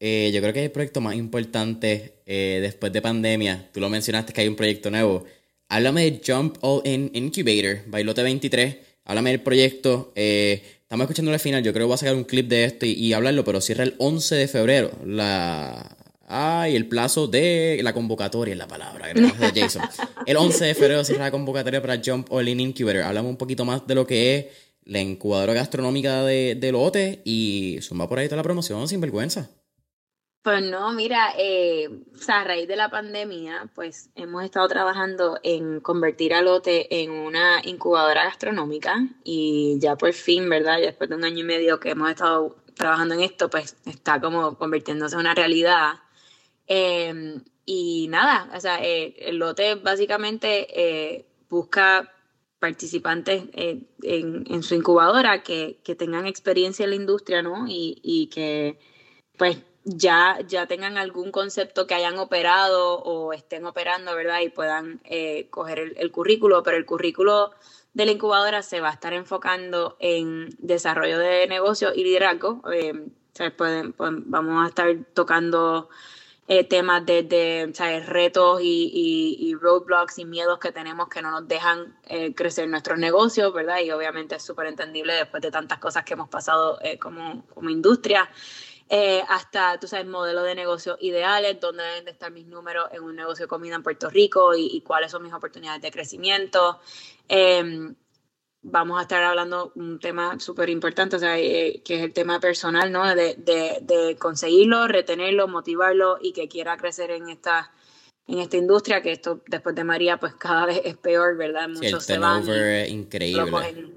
eh, 0.00 0.30
yo 0.32 0.40
creo 0.40 0.52
que 0.52 0.60
es 0.60 0.66
el 0.66 0.72
proyecto 0.72 1.00
más 1.00 1.14
importante 1.16 2.22
eh, 2.26 2.60
después 2.62 2.92
de 2.92 3.02
pandemia. 3.02 3.70
Tú 3.72 3.80
lo 3.80 3.88
mencionaste 3.88 4.32
que 4.32 4.40
hay 4.40 4.48
un 4.48 4.56
proyecto 4.56 4.90
nuevo. 4.90 5.24
Háblame 5.68 6.10
de 6.10 6.20
Jump 6.24 6.58
All 6.60 6.82
In 6.84 7.10
Incubator, 7.14 7.82
Bailote 7.86 8.22
23. 8.22 8.76
Háblame 9.04 9.30
del 9.30 9.40
proyecto. 9.40 10.12
Eh, 10.14 10.62
Estamos 10.94 11.06
escuchando 11.06 11.32
el 11.32 11.40
final. 11.40 11.60
Yo 11.64 11.72
creo 11.72 11.86
que 11.86 11.88
voy 11.88 11.94
a 11.94 11.96
sacar 11.96 12.14
un 12.14 12.22
clip 12.22 12.46
de 12.46 12.66
esto 12.66 12.86
y, 12.86 13.12
hablarlo, 13.14 13.42
pero 13.42 13.60
cierra 13.60 13.82
el 13.82 13.96
11 13.98 14.36
de 14.36 14.46
febrero. 14.46 14.92
La. 15.04 15.96
Ay, 16.28 16.76
el 16.76 16.86
plazo 16.86 17.26
de 17.26 17.80
la 17.82 17.92
convocatoria 17.92 18.52
es 18.52 18.58
la 18.58 18.68
palabra, 18.68 19.08
gracias 19.12 19.52
Jason. 19.54 19.82
El 20.26 20.36
11 20.36 20.64
de 20.66 20.74
febrero 20.74 21.04
cierra 21.04 21.24
la 21.24 21.30
convocatoria 21.30 21.82
para 21.82 22.00
Jump 22.02 22.32
All 22.32 22.48
In 22.48 22.60
Incubator. 22.60 23.02
Hablamos 23.02 23.30
un 23.30 23.36
poquito 23.36 23.64
más 23.64 23.86
de 23.86 23.94
lo 23.94 24.06
que 24.06 24.36
es 24.36 24.46
la 24.84 25.00
incubadora 25.00 25.54
gastronómica 25.54 26.22
de, 26.24 26.54
de 26.54 26.72
lote 26.72 27.22
y 27.24 27.78
suma 27.80 28.08
por 28.08 28.18
ahí 28.18 28.26
toda 28.26 28.38
la 28.38 28.42
promoción 28.42 28.86
sin 28.88 29.00
vergüenza. 29.00 29.50
Pues 30.44 30.62
no, 30.62 30.92
mira, 30.92 31.32
eh, 31.38 31.88
a 32.28 32.44
raíz 32.44 32.68
de 32.68 32.76
la 32.76 32.90
pandemia, 32.90 33.70
pues 33.74 34.10
hemos 34.14 34.44
estado 34.44 34.68
trabajando 34.68 35.40
en 35.42 35.80
convertir 35.80 36.34
a 36.34 36.42
Lote 36.42 37.02
en 37.02 37.12
una 37.12 37.62
incubadora 37.64 38.24
gastronómica 38.24 39.08
y 39.24 39.78
ya 39.80 39.96
por 39.96 40.12
fin, 40.12 40.46
¿verdad? 40.50 40.80
Ya 40.80 40.88
después 40.88 41.08
de 41.08 41.16
un 41.16 41.24
año 41.24 41.38
y 41.38 41.44
medio 41.44 41.80
que 41.80 41.92
hemos 41.92 42.10
estado 42.10 42.56
trabajando 42.74 43.14
en 43.14 43.22
esto, 43.22 43.48
pues 43.48 43.78
está 43.86 44.20
como 44.20 44.58
convirtiéndose 44.58 45.14
en 45.14 45.20
una 45.20 45.34
realidad. 45.34 45.94
Em, 46.66 47.42
y 47.64 48.08
nada, 48.10 48.50
o 48.54 48.60
sea, 48.60 48.84
eh, 48.84 49.14
el 49.20 49.38
Lote 49.38 49.76
básicamente 49.76 50.66
eh, 50.78 51.24
busca 51.48 52.13
participantes 52.64 53.44
en, 53.52 53.86
en, 54.02 54.62
su 54.62 54.74
incubadora 54.74 55.42
que, 55.42 55.76
tengan 55.98 56.26
experiencia 56.26 56.84
en 56.84 56.90
la 56.90 56.96
industria, 56.96 57.42
¿no? 57.42 57.66
Y, 57.68 58.30
que 58.32 58.78
pues 59.36 59.58
ya, 59.84 60.38
ya 60.48 60.66
tengan 60.66 60.96
algún 60.96 61.30
concepto 61.30 61.86
que 61.86 61.92
hayan 61.92 62.18
operado 62.18 63.02
o 63.02 63.34
estén 63.34 63.66
operando, 63.66 64.16
¿verdad? 64.16 64.40
Y 64.40 64.48
puedan 64.48 65.02
eh, 65.04 65.48
coger 65.50 65.92
el, 65.98 66.10
currículo, 66.10 66.62
pero 66.62 66.78
el 66.78 66.86
currículo 66.86 67.50
de 67.92 68.06
la 68.06 68.12
incubadora 68.12 68.62
se 68.62 68.80
va 68.80 68.88
a 68.88 68.94
estar 68.94 69.12
enfocando 69.12 69.98
en 70.00 70.48
desarrollo 70.56 71.18
de 71.18 71.46
negocio 71.48 71.92
y 71.94 72.02
liderazgo. 72.02 72.62
Eh, 72.72 72.94
vamos 73.98 74.64
a 74.64 74.68
estar 74.68 74.96
tocando 75.12 75.90
eh, 76.46 76.64
temas 76.64 77.06
desde 77.06 77.66
de, 77.66 78.00
retos 78.06 78.60
y, 78.62 79.36
y, 79.38 79.54
roadblocks 79.54 80.18
y 80.18 80.24
miedos 80.24 80.58
que 80.58 80.72
tenemos 80.72 81.08
que 81.08 81.22
no 81.22 81.30
nos 81.30 81.48
dejan 81.48 81.96
crecer 82.36 82.68
nuestros 82.68 82.98
negocios, 82.98 83.52
¿verdad? 83.52 83.80
Y 83.80 83.90
obviamente 83.90 84.36
es 84.36 84.42
súper 84.42 84.66
entendible 84.66 85.14
después 85.14 85.42
de 85.42 85.50
tantas 85.50 85.78
cosas 85.78 86.04
que 86.04 86.14
hemos 86.14 86.28
pasado 86.28 86.78
como, 87.00 87.44
como 87.46 87.70
industria. 87.70 88.28
Eh, 88.90 89.22
hasta, 89.28 89.78
tú 89.80 89.86
sabes, 89.88 90.06
modelo 90.06 90.42
de 90.42 90.54
negocio 90.54 90.98
ideales, 91.00 91.58
dónde 91.58 91.82
deben 91.82 92.04
de 92.04 92.10
estar 92.10 92.30
mis 92.30 92.46
números 92.46 92.88
en 92.92 93.02
un 93.02 93.16
negocio 93.16 93.46
de 93.46 93.48
comida 93.48 93.74
en 93.76 93.82
Puerto 93.82 94.10
Rico 94.10 94.54
y, 94.54 94.80
cuáles 94.82 95.10
son 95.10 95.22
mis 95.22 95.32
oportunidades 95.32 95.80
de 95.80 95.90
crecimiento. 95.90 96.80
Em, 97.26 97.94
vamos 98.64 98.98
a 98.98 99.02
estar 99.02 99.22
hablando 99.22 99.72
un 99.76 100.00
tema 100.00 100.40
súper 100.40 100.70
importante, 100.70 101.16
o 101.16 101.18
sea, 101.18 101.38
eh, 101.38 101.82
que 101.84 101.96
es 101.96 102.02
el 102.02 102.12
tema 102.12 102.40
personal, 102.40 102.90
¿no? 102.90 103.14
De, 103.14 103.36
de, 103.36 104.16
conseguirlo, 104.18 104.88
retenerlo, 104.88 105.46
motivarlo 105.46 106.18
y 106.20 106.32
que 106.32 106.48
quiera 106.48 106.76
crecer 106.76 107.10
en 107.10 107.28
esta 107.28 107.70
en 108.26 108.38
esta 108.38 108.56
industria, 108.56 109.02
que 109.02 109.12
esto 109.12 109.42
después 109.46 109.74
de 109.74 109.84
María, 109.84 110.18
pues 110.18 110.34
cada 110.36 110.64
vez 110.64 110.80
es 110.82 110.96
peor, 110.96 111.36
¿verdad? 111.36 111.68
Muchos 111.68 112.04
se 112.04 112.18
van. 112.18 112.48
Es 112.48 112.88
increíble. 112.88 113.92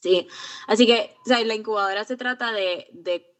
Sí, 0.00 0.28
así 0.66 0.86
que 0.86 1.16
o 1.24 1.28
sea, 1.28 1.42
la 1.42 1.54
incubadora 1.54 2.04
se 2.04 2.18
trata 2.18 2.52
de, 2.52 2.88
de 2.92 3.34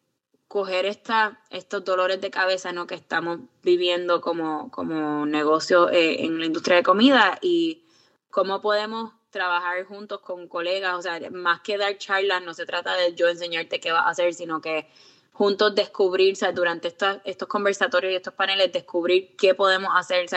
coger 0.48 0.86
esta, 0.86 1.42
estos 1.50 1.84
dolores 1.84 2.22
de 2.22 2.30
cabeza 2.30 2.72
¿no? 2.72 2.86
que 2.86 2.94
estamos 2.94 3.40
viviendo 3.62 4.22
como, 4.22 4.70
como 4.70 5.26
negocio 5.26 5.90
eh, 5.90 6.24
en 6.24 6.38
la 6.38 6.46
industria 6.46 6.76
de 6.76 6.82
comida 6.82 7.38
y 7.42 7.84
cómo 8.30 8.62
podemos 8.62 9.12
trabajar 9.34 9.84
juntos 9.84 10.20
con 10.20 10.48
colegas, 10.48 10.94
o 10.94 11.02
sea, 11.02 11.20
más 11.30 11.60
que 11.60 11.76
dar 11.76 11.98
charlas, 11.98 12.42
no 12.42 12.54
se 12.54 12.64
trata 12.64 12.96
de 12.96 13.14
yo 13.14 13.28
enseñarte 13.28 13.80
qué 13.80 13.92
vas 13.92 14.06
a 14.06 14.10
hacer, 14.10 14.32
sino 14.32 14.60
que 14.60 14.86
juntos 15.32 15.74
descubrir, 15.74 16.36
durante 16.54 16.88
estos, 16.88 17.18
estos 17.24 17.48
conversatorios 17.48 18.12
y 18.12 18.16
estos 18.16 18.34
paneles, 18.34 18.72
descubrir 18.72 19.34
qué 19.36 19.54
podemos 19.54 19.90
hacer, 19.94 20.26
o 20.32 20.36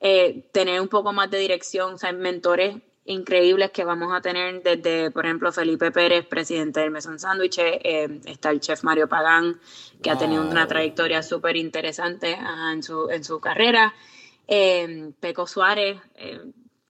eh, 0.00 0.44
tener 0.52 0.80
un 0.80 0.88
poco 0.88 1.12
más 1.12 1.30
de 1.30 1.38
dirección, 1.38 1.94
o 1.94 1.98
sea, 1.98 2.12
mentores 2.12 2.76
increíbles 3.04 3.70
que 3.72 3.84
vamos 3.84 4.12
a 4.14 4.20
tener 4.20 4.62
desde, 4.62 5.10
por 5.10 5.24
ejemplo, 5.24 5.50
Felipe 5.50 5.90
Pérez, 5.90 6.24
presidente 6.26 6.80
del 6.80 6.90
Mesón 6.92 7.18
Sándwich, 7.18 7.58
eh, 7.58 8.20
está 8.26 8.50
el 8.50 8.60
chef 8.60 8.84
Mario 8.84 9.08
Pagán, 9.08 9.58
que 10.02 10.10
ha 10.10 10.16
tenido 10.16 10.42
una 10.42 10.68
trayectoria 10.68 11.22
súper 11.22 11.56
interesante 11.56 12.38
en, 12.72 12.82
su, 12.82 13.10
en 13.10 13.24
su 13.24 13.40
carrera, 13.40 13.94
eh, 14.46 15.10
Peco 15.20 15.46
Suárez, 15.46 15.98
eh, 16.14 16.40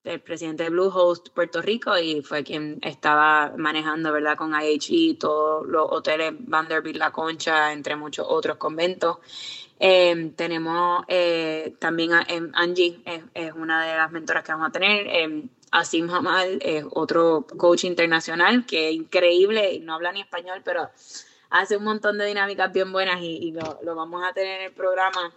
el 0.08 0.20
presidente 0.20 0.64
de 0.64 0.70
Bluehost 0.70 1.28
Puerto 1.30 1.62
Rico 1.62 1.96
y 1.98 2.22
fue 2.22 2.42
quien 2.44 2.78
estaba 2.82 3.52
manejando, 3.56 4.12
¿verdad?, 4.12 4.36
con 4.36 4.52
IHE, 4.54 5.16
todos 5.18 5.66
los 5.66 5.86
hoteles 5.90 6.32
Vanderbilt 6.38 6.96
La 6.96 7.12
Concha, 7.12 7.72
entre 7.72 7.96
muchos 7.96 8.26
otros 8.28 8.56
conventos. 8.56 9.18
tenemos 9.78 11.04
también 11.78 12.12
a, 12.12 12.26
Angie, 12.54 13.00
es, 13.34 13.52
una 13.52 13.84
de 13.84 13.96
las 13.96 14.10
mentoras 14.10 14.44
que 14.44 14.52
vamos 14.52 14.68
a 14.68 14.72
tener. 14.72 15.50
Asim 15.70 16.08
Hamal 16.10 16.58
es 16.62 16.84
otro 16.90 17.46
coach 17.56 17.84
internacional 17.84 18.64
que 18.66 18.88
es 18.88 18.94
increíble, 18.94 19.80
no 19.80 19.94
habla 19.94 20.12
ni 20.12 20.20
español, 20.20 20.62
pero 20.64 20.88
hace 21.50 21.76
un 21.76 21.84
montón 21.84 22.18
de 22.18 22.26
dinámicas 22.26 22.72
bien 22.72 22.92
buenas 22.92 23.20
y, 23.22 23.52
lo, 23.52 23.94
vamos 23.94 24.22
a 24.24 24.32
tener 24.32 24.60
en 24.60 24.66
el 24.66 24.72
programa. 24.72 25.32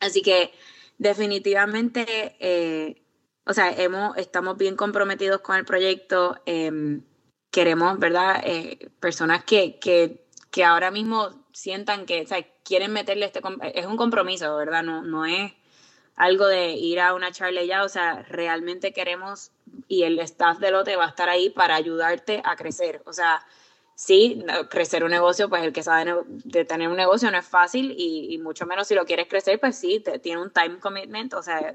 Así 0.00 0.22
que 0.22 0.52
definitivamente, 0.98 2.36
eh, 2.40 3.02
o 3.48 3.54
sea, 3.54 3.72
hemos, 3.72 4.14
estamos 4.18 4.58
bien 4.58 4.76
comprometidos 4.76 5.40
con 5.40 5.56
el 5.56 5.64
proyecto. 5.64 6.36
Em, 6.44 7.02
queremos, 7.50 7.98
¿verdad? 7.98 8.42
Eh, 8.44 8.90
personas 9.00 9.42
que, 9.44 9.78
que, 9.78 10.26
que, 10.50 10.64
ahora 10.64 10.90
mismo 10.90 11.30
sientan 11.52 12.04
que, 12.04 12.22
o 12.22 12.26
sea, 12.26 12.46
quieren 12.62 12.92
meterle 12.92 13.24
este, 13.24 13.40
es 13.74 13.86
un 13.86 13.96
compromiso, 13.96 14.54
¿verdad? 14.54 14.82
No, 14.82 15.02
no 15.02 15.24
es 15.24 15.52
algo 16.14 16.46
de 16.46 16.72
ir 16.72 17.00
a 17.00 17.14
una 17.14 17.32
charla 17.32 17.64
ya, 17.64 17.84
o 17.84 17.88
sea, 17.88 18.22
realmente 18.28 18.92
queremos 18.92 19.50
y 19.88 20.02
el 20.02 20.18
staff 20.18 20.58
de 20.58 20.70
lote 20.70 20.96
va 20.96 21.06
a 21.06 21.08
estar 21.08 21.30
ahí 21.30 21.48
para 21.48 21.74
ayudarte 21.74 22.42
a 22.44 22.54
crecer. 22.54 23.02
O 23.06 23.14
sea, 23.14 23.40
sí, 23.98 24.44
crecer 24.70 25.02
un 25.02 25.10
negocio, 25.10 25.48
pues 25.48 25.64
el 25.64 25.72
que 25.72 25.82
sabe 25.82 26.14
de 26.28 26.64
tener 26.64 26.88
un 26.88 26.96
negocio 26.96 27.32
no 27.32 27.38
es 27.38 27.44
fácil 27.44 27.96
y, 27.98 28.38
mucho 28.38 28.64
menos 28.64 28.86
si 28.86 28.94
lo 28.94 29.04
quieres 29.04 29.26
crecer, 29.26 29.58
pues 29.58 29.76
sí, 29.76 30.04
tiene 30.22 30.40
un 30.40 30.52
time 30.52 30.78
commitment, 30.78 31.34
o 31.34 31.42
sea, 31.42 31.74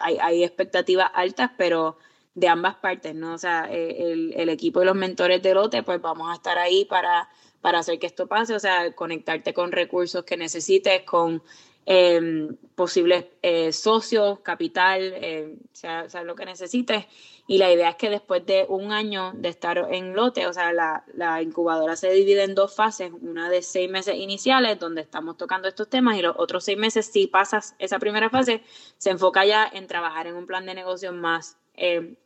hay, 0.00 0.18
hay, 0.20 0.42
expectativas 0.42 1.12
altas, 1.14 1.52
pero 1.56 1.96
de 2.34 2.48
ambas 2.48 2.74
partes, 2.78 3.14
¿no? 3.14 3.34
O 3.34 3.38
sea, 3.38 3.68
eh, 3.70 4.10
el, 4.10 4.34
el, 4.36 4.48
equipo 4.48 4.82
y 4.82 4.84
los 4.84 4.96
mentores 4.96 5.40
de 5.40 5.54
lote, 5.54 5.84
pues 5.84 6.00
vamos 6.00 6.28
a 6.28 6.34
estar 6.34 6.58
ahí 6.58 6.84
para, 6.86 7.28
para 7.60 7.78
hacer 7.78 8.00
que 8.00 8.08
esto 8.08 8.26
pase, 8.26 8.56
o 8.56 8.58
sea, 8.58 8.92
conectarte 8.96 9.54
con 9.54 9.70
recursos 9.70 10.24
que 10.24 10.36
necesites, 10.36 11.02
con 11.04 11.40
em, 11.86 12.56
posibles 12.74 13.26
eh, 13.42 13.72
socios, 13.72 14.40
capital, 14.40 15.12
eh, 15.14 15.54
sea, 15.72 16.08
lo 16.24 16.34
que 16.34 16.46
necesites. 16.46 17.06
Y 17.50 17.56
la 17.56 17.72
idea 17.72 17.88
es 17.88 17.96
que 17.96 18.10
después 18.10 18.44
de 18.44 18.66
un 18.68 18.92
año 18.92 19.32
de 19.34 19.48
estar 19.48 19.78
en 19.90 20.14
lote, 20.14 20.46
o 20.46 20.52
sea, 20.52 20.70
la, 20.74 21.02
la, 21.14 21.40
incubadora 21.40 21.96
se 21.96 22.10
divide 22.10 22.44
en 22.44 22.54
dos 22.54 22.74
fases, 22.74 23.10
una 23.22 23.48
de 23.48 23.62
seis 23.62 23.90
meses 23.90 24.16
iniciales, 24.16 24.78
donde 24.78 25.00
estamos 25.00 25.38
tocando 25.38 25.66
estos 25.66 25.88
temas, 25.88 26.18
y 26.18 26.22
los 26.22 26.36
otros 26.36 26.64
seis 26.64 26.76
meses, 26.76 27.06
si 27.06 27.26
pasas 27.26 27.74
esa 27.78 27.98
primera 27.98 28.28
fase, 28.28 28.62
se 28.98 29.08
enfoca 29.08 29.46
ya 29.46 29.66
en 29.72 29.86
trabajar 29.86 30.26
en 30.26 30.34
un 30.34 30.46
plan 30.46 30.66
de 30.66 30.74
negocio 30.74 31.10
más 31.10 31.56
eh, 31.74 32.16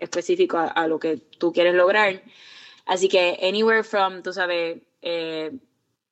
específico 0.00 0.58
a, 0.58 0.88
lo 0.88 0.98
que 0.98 1.16
tú 1.16 1.52
quieres 1.52 1.74
lograr. 1.74 2.20
Así 2.84 3.08
que 3.08 3.38
anywhere 3.40 3.84
from, 3.84 4.24
tú 4.24 4.32
sabes, 4.32 4.82
eh, 5.00 5.52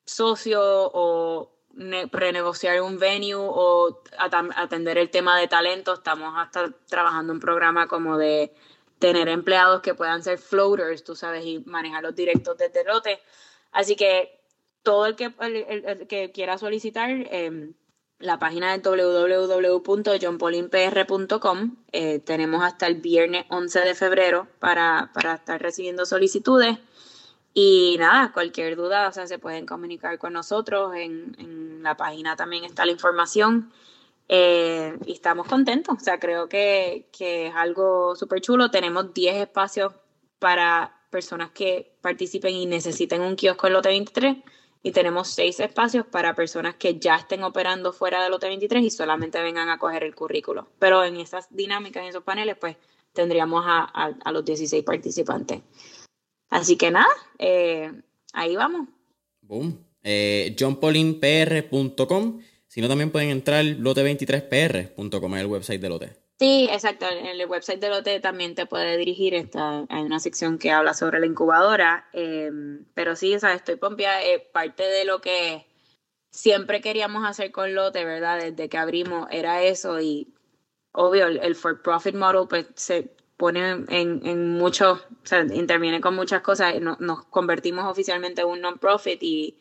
socio 0.05 0.60
o 0.62 1.51
renegociar 1.74 2.80
un 2.82 2.98
venue 2.98 3.36
o 3.36 4.02
atender 4.18 4.98
el 4.98 5.10
tema 5.10 5.38
de 5.38 5.48
talento. 5.48 5.94
Estamos 5.94 6.34
hasta 6.36 6.70
trabajando 6.88 7.32
un 7.32 7.40
programa 7.40 7.86
como 7.86 8.18
de 8.18 8.52
tener 8.98 9.28
empleados 9.28 9.80
que 9.80 9.94
puedan 9.94 10.22
ser 10.22 10.38
floaters, 10.38 11.05
tú 11.05 11.16
sabes, 11.16 11.44
y 11.44 11.60
manejar 11.60 12.02
los 12.02 12.14
directos 12.14 12.59
desde 12.59 12.84
lote. 12.84 13.20
Así 13.72 13.97
que 13.97 14.40
todo 14.82 15.06
el 15.06 15.16
que, 15.16 15.32
el, 15.40 16.06
que 16.06 16.32
quiera 16.32 16.59
solicitar, 16.59 17.09
eh, 17.10 17.72
la 18.18 18.38
página 18.38 18.74
es 18.74 18.82
www.johnpolinpr.com. 18.82 21.76
Eh, 21.92 22.18
tenemos 22.18 22.62
hasta 22.62 22.86
el 22.86 22.97
viernes 22.97 23.47
11 23.48 23.80
de 23.80 23.94
febrero 23.94 24.48
para, 24.59 25.10
para 25.14 25.32
estar 25.34 25.59
recibiendo 25.60 26.05
solicitudes. 26.05 26.78
Y 27.52 27.97
nada, 27.98 28.32
cualquier 28.32 28.77
duda, 28.77 29.09
o 29.09 29.12
sea, 29.12 29.27
se 29.27 29.39
pueden 29.39 29.66
comunicar 29.66 30.18
con 30.18 30.32
nosotros. 30.32 30.94
En, 30.94 31.36
en 31.39 31.82
la 31.82 31.97
página 31.97 32.36
también 32.36 32.64
está 32.64 32.85
la 32.85 32.93
información. 32.93 33.72
Eh, 34.32 34.97
y 35.06 35.12
estamos 35.12 35.48
contentos. 35.48 35.97
O 35.97 36.01
sea, 36.01 36.20
creo 36.20 36.48
que, 36.48 37.09
que 37.10 37.48
es 37.48 37.55
algo 37.56 38.14
súper 38.14 38.40
chulo. 38.40 38.70
Tenemos 38.70 39.12
10 39.12 39.36
espacios 39.39 39.93
para 40.39 41.02
personas 41.10 41.51
que 41.51 41.97
participen 42.01 42.55
y 42.55 42.66
necesiten 42.66 43.22
un 43.22 43.35
kiosco 43.35 43.66
en 43.66 43.72
Lote 43.72 43.89
23. 43.89 44.36
Y 44.85 44.93
tenemos 44.93 45.28
6 45.31 45.59
espacios 45.59 46.06
para 46.06 46.36
personas 46.36 46.77
que 46.77 47.01
ya 47.01 47.16
estén 47.16 47.43
operando 47.43 47.93
fuera 47.93 48.22
de 48.22 48.31
Lote 48.31 48.47
23 48.47 48.85
y 48.85 48.90
solamente 48.90 49.43
vengan 49.43 49.68
a 49.68 49.78
coger 49.78 50.05
el 50.05 50.14
currículo. 50.14 50.68
Pero 50.78 51.02
en 51.02 51.16
esas 51.16 51.48
dinámicas, 51.51 52.05
en 52.05 52.10
esos 52.10 52.22
paneles, 52.22 52.56
pues 52.56 52.77
tendríamos 53.12 53.64
a, 53.66 53.81
a, 53.81 54.14
a 54.24 54.32
los 54.32 54.44
16 54.44 54.85
participantes. 54.85 55.62
Así 56.51 56.77
que 56.77 56.90
nada, 56.90 57.09
eh, 57.39 57.93
ahí 58.32 58.56
vamos. 58.56 58.89
Boom. 59.40 59.85
Eh, 60.02 60.56
johnpolinpr.com. 60.59 62.40
Si 62.66 62.81
no, 62.81 62.89
también 62.89 63.10
pueden 63.10 63.31
entrar 63.31 63.64
lote23pr.com, 63.64 65.35
es 65.35 65.40
el 65.40 65.47
website 65.47 65.81
de 65.81 65.89
Lote. 65.89 66.16
Sí, 66.39 66.68
exacto. 66.70 67.06
En 67.06 67.27
el 67.27 67.47
website 67.47 67.81
de 67.81 67.90
Lote 67.90 68.20
también 68.20 68.55
te 68.55 68.64
puede 68.64 68.97
dirigir. 68.97 69.35
Está, 69.35 69.85
hay 69.89 70.02
una 70.02 70.20
sección 70.20 70.59
que 70.59 70.70
habla 70.70 70.94
sobre 70.94 71.20
la 71.20 71.27
incubadora. 71.27 72.09
Eh, 72.12 72.51
pero 72.94 73.16
sí, 73.16 73.35
o 73.35 73.40
sea, 73.40 73.52
estoy 73.55 73.77
pompeada. 73.77 74.22
Eh, 74.24 74.39
parte 74.52 74.85
de 74.85 75.05
lo 75.05 75.20
que 75.20 75.66
siempre 76.31 76.81
queríamos 76.81 77.28
hacer 77.28 77.51
con 77.51 77.74
Lote, 77.74 78.05
¿verdad? 78.05 78.40
Desde 78.40 78.68
que 78.68 78.78
abrimos, 78.78 79.28
era 79.31 79.62
eso. 79.62 80.01
Y 80.01 80.32
obvio, 80.93 81.27
el, 81.27 81.40
el 81.43 81.56
for 81.56 81.82
profit 81.82 82.14
model, 82.14 82.47
pues 82.48 82.66
se 82.74 83.10
pone 83.40 83.70
en, 83.70 84.20
en 84.26 84.58
muchos, 84.58 85.00
o 85.00 85.26
sea, 85.26 85.40
interviene 85.40 86.02
con 86.02 86.14
muchas 86.14 86.42
cosas. 86.42 86.74
Nos, 86.78 87.24
convertimos 87.24 87.86
oficialmente 87.86 88.42
en 88.42 88.48
un 88.48 88.60
non-profit 88.60 89.18
y, 89.22 89.56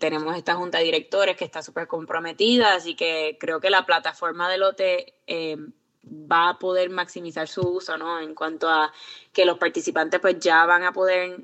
tenemos 0.00 0.34
esta 0.34 0.54
junta 0.54 0.78
de 0.78 0.84
directores 0.84 1.36
que 1.36 1.44
está 1.44 1.60
súper 1.60 1.86
comprometida, 1.86 2.74
así 2.74 2.94
que 2.94 3.36
creo 3.38 3.60
que 3.60 3.68
la 3.68 3.84
plataforma 3.84 4.48
de 4.48 4.56
lote 4.56 5.12
eh, 5.26 5.58
va 6.02 6.48
a 6.48 6.58
poder 6.58 6.88
maximizar 6.88 7.46
su 7.46 7.60
uso, 7.60 7.98
¿no? 7.98 8.20
En 8.20 8.34
cuanto 8.34 8.70
a 8.70 8.90
que 9.34 9.44
los 9.44 9.58
participantes 9.58 10.18
pues 10.20 10.38
ya 10.38 10.64
van 10.64 10.84
a 10.84 10.94
poder 10.94 11.42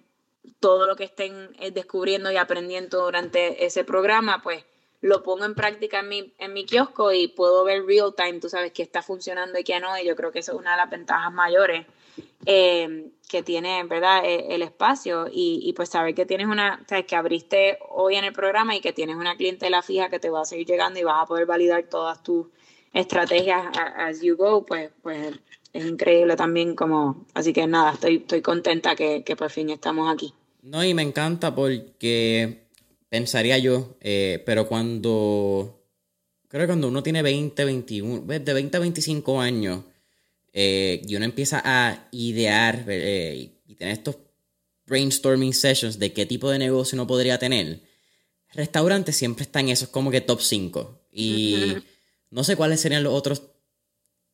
todo 0.61 0.87
lo 0.87 0.97
que 0.97 1.05
estén 1.05 1.51
eh, 1.59 1.73
descubriendo 1.73 2.33
y 2.33 2.39
aprendiendo 2.39 3.05
durante 3.05 3.67
ese 3.67 3.85
programa, 3.85 4.41
pues 4.43 4.65
lo 5.01 5.23
pongo 5.23 5.45
en 5.45 5.55
práctica 5.55 6.01
en 6.01 6.09
mi, 6.09 6.35
en 6.39 6.53
mi 6.53 6.65
kiosco 6.65 7.13
y 7.13 7.29
puedo 7.29 7.65
ver 7.65 7.85
real 7.87 8.15
time, 8.15 8.41
tú 8.41 8.49
sabes, 8.49 8.73
qué 8.73 8.83
está 8.83 9.03
funcionando 9.03 9.59
y 9.59 9.65
qué 9.65 9.81
no, 9.81 9.99
y 9.99 10.05
yo 10.05 10.15
creo 10.15 10.31
que 10.31 10.41
eso 10.41 10.53
es 10.53 10.59
una 10.59 10.73
de 10.73 10.77
las 10.77 10.91
ventajas 10.91 11.33
mayores 11.33 11.87
eh, 12.47 13.11
que 13.29 13.43
tiene, 13.43 13.85
¿verdad?, 13.85 14.25
e, 14.25 14.55
el, 14.55 14.63
espacio 14.63 15.27
y, 15.31 15.61
y, 15.63 15.73
pues 15.73 15.89
saber 15.89 16.15
que 16.15 16.27
tienes 16.27 16.47
una, 16.47 16.85
sabes, 16.87 17.07
que 17.07 17.17
abriste 17.17 17.79
hoy 17.89 18.17
en 18.17 18.25
el 18.25 18.33
programa 18.33 18.77
y 18.77 18.81
que 18.81 18.93
tienes 18.93 19.17
una 19.17 19.37
clientela 19.37 19.83
fija 19.83 20.11
que 20.11 20.19
te 20.19 20.31
va 20.31 20.43
a 20.43 20.45
seguir 20.45 20.67
llegando 20.67 21.01
y 21.01 21.05
vas 21.05 21.23
a 21.23 21.27
poder 21.27 21.47
validar 21.47 21.85
todas 21.85 22.23
tus 22.23 22.47
estrategias 22.93 23.67
as 23.97 24.21
you 24.21 24.37
go, 24.37 24.67
pues, 24.67 24.91
pues 25.03 25.39
es 25.73 25.87
increíble 25.87 26.37
también 26.37 26.75
como, 26.75 27.25
así 27.35 27.53
que 27.53 27.67
nada, 27.67 27.93
estoy, 27.93 28.17
estoy 28.17 28.43
contenta 28.43 28.97
que, 28.97 29.23
que 29.23 29.37
por 29.37 29.51
fin 29.51 29.71
estamos 29.71 30.13
aquí. 30.13 30.35
No, 30.63 30.85
y 30.85 30.93
me 30.93 31.03
encanta 31.03 31.55
porque 31.55 32.65
pensaría 33.11 33.59
yo, 33.59 33.99
eh, 34.01 34.43
pero 34.47 34.67
cuando, 34.67 35.85
creo 36.49 36.63
que 36.63 36.67
cuando 36.69 36.89
uno 36.89 37.03
tiene 37.03 37.21
20, 37.21 37.65
21, 37.65 38.23
de 38.23 38.53
20 38.55 38.77
a 38.77 38.81
25 38.81 39.41
años, 39.41 39.85
eh, 40.53 41.03
y 41.07 41.17
uno 41.17 41.27
empieza 41.27 41.61
a 41.63 42.09
idear 42.13 42.85
eh, 42.89 43.51
y 43.67 43.75
tener 43.75 43.93
estos 43.93 44.17
brainstorming 44.87 45.53
sessions 45.53 45.99
de 45.99 46.13
qué 46.13 46.25
tipo 46.25 46.51
de 46.51 46.59
negocio 46.59 46.97
uno 46.97 47.07
podría 47.07 47.39
tener, 47.39 47.81
restaurantes 48.53 49.17
siempre 49.17 49.43
están 49.43 49.69
esos 49.69 49.89
como 49.89 50.11
que 50.11 50.21
top 50.21 50.41
5. 50.41 51.01
Y 51.13 51.55
uh 51.55 51.59
-huh. 51.59 51.85
no 52.31 52.45
sé 52.45 52.57
cuáles 52.57 52.81
serían 52.81 53.03
los 53.03 53.13
otros 53.13 53.43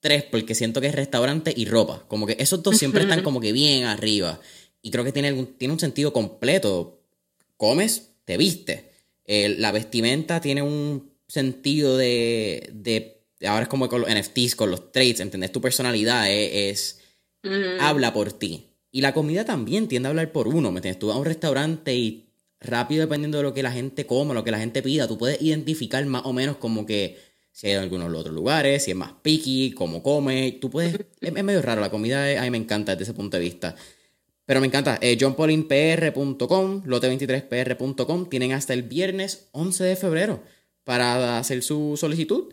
tres, 0.01 0.23
porque 0.25 0.55
siento 0.55 0.81
que 0.81 0.87
es 0.89 0.95
restaurante 0.95 1.53
y 1.57 1.65
ropa. 1.65 2.05
Como 2.09 2.27
que 2.27 2.37
esos 2.39 2.63
dos 2.63 2.77
siempre 2.77 3.03
están 3.03 3.23
como 3.23 3.41
que 3.41 3.53
bien 3.53 3.85
arriba. 3.85 4.41
Y 4.83 4.91
creo 4.91 5.05
que 5.05 5.13
tiene, 5.13 5.29
algún, 5.29 5.59
tiene 5.59 5.73
un 5.73 5.81
sentido 5.81 6.13
completo. 6.13 7.03
Comes, 7.57 8.11
te 8.27 8.37
viste. 8.37 8.91
Eh, 9.25 9.57
la 9.59 9.73
vestimenta 9.73 10.43
tiene 10.43 10.61
un 10.61 11.11
sentido 11.27 11.97
de, 11.97 12.69
de, 12.75 13.23
Ahora 13.47 13.63
es 13.63 13.69
como 13.69 13.89
con 13.89 14.03
los 14.03 14.11
NFTs, 14.11 14.55
con 14.55 14.71
los 14.71 14.93
trades, 14.93 15.21
¿entendés? 15.21 15.53
Tu 15.53 15.63
personalidad 15.63 16.31
es. 16.31 17.01
es. 17.43 17.81
Habla 17.81 18.13
por 18.13 18.33
ti. 18.33 18.67
Y 18.91 19.03
la 19.03 19.15
comida 19.15 19.45
también 19.45 19.89
tiende 19.89 20.09
a 20.09 20.11
hablar 20.11 20.33
por 20.33 20.49
uno, 20.49 20.73
¿me 20.73 20.79
entiendes? 20.79 20.99
Tú 20.99 21.09
vas 21.09 21.17
a 21.17 21.21
un 21.21 21.25
restaurante 21.25 21.95
y 21.95 22.27
rápido, 22.61 23.03
dependiendo 23.03 23.39
de 23.39 23.45
lo 23.45 23.55
que 23.55 23.63
la 23.63 23.71
gente 23.71 24.07
come, 24.07 24.35
lo 24.35 24.43
que 24.43 24.51
la 24.51 24.59
gente 24.59 24.83
pida, 24.83 25.07
tú 25.07 25.19
puedes 25.19 25.41
identificar 25.41 26.05
más 26.07 26.23
o 26.25 26.33
menos 26.33 26.57
como 26.57 26.87
que 26.87 27.19
si 27.53 27.69
hay 27.69 27.75
en 27.75 27.81
algunos 27.81 28.13
otros 28.13 28.35
lugares, 28.35 28.85
si 28.85 28.91
es 28.91 28.97
más 28.97 29.13
picky, 29.23 29.73
cómo 29.73 30.03
come. 30.03 30.59
Tú 30.61 30.71
puedes. 30.71 30.95
es, 30.95 31.07
es, 31.21 31.45
medio 31.45 31.63
raro, 31.63 31.81
la 31.81 31.91
comida 31.91 32.41
a 32.41 32.43
mí 32.43 32.51
me 32.51 32.59
encanta 32.59 32.93
desde 32.93 33.05
ese 33.05 33.15
punto 33.15 33.37
de 33.37 33.43
vista. 33.45 33.77
Pero 34.47 34.61
me 34.61 34.69
encanta. 34.69 34.99
Eh, 35.03 35.19
johnpolinpr.com, 35.21 36.85
lote23pr.com. 36.85 38.29
Tienen 38.29 38.53
hasta 38.53 38.73
el 38.73 38.85
viernes 38.85 39.49
11 39.53 39.85
de 39.85 39.97
febrero 39.97 40.43
para 40.85 41.39
hacer 41.39 41.63
su 41.63 41.97
solicitud. 41.97 42.53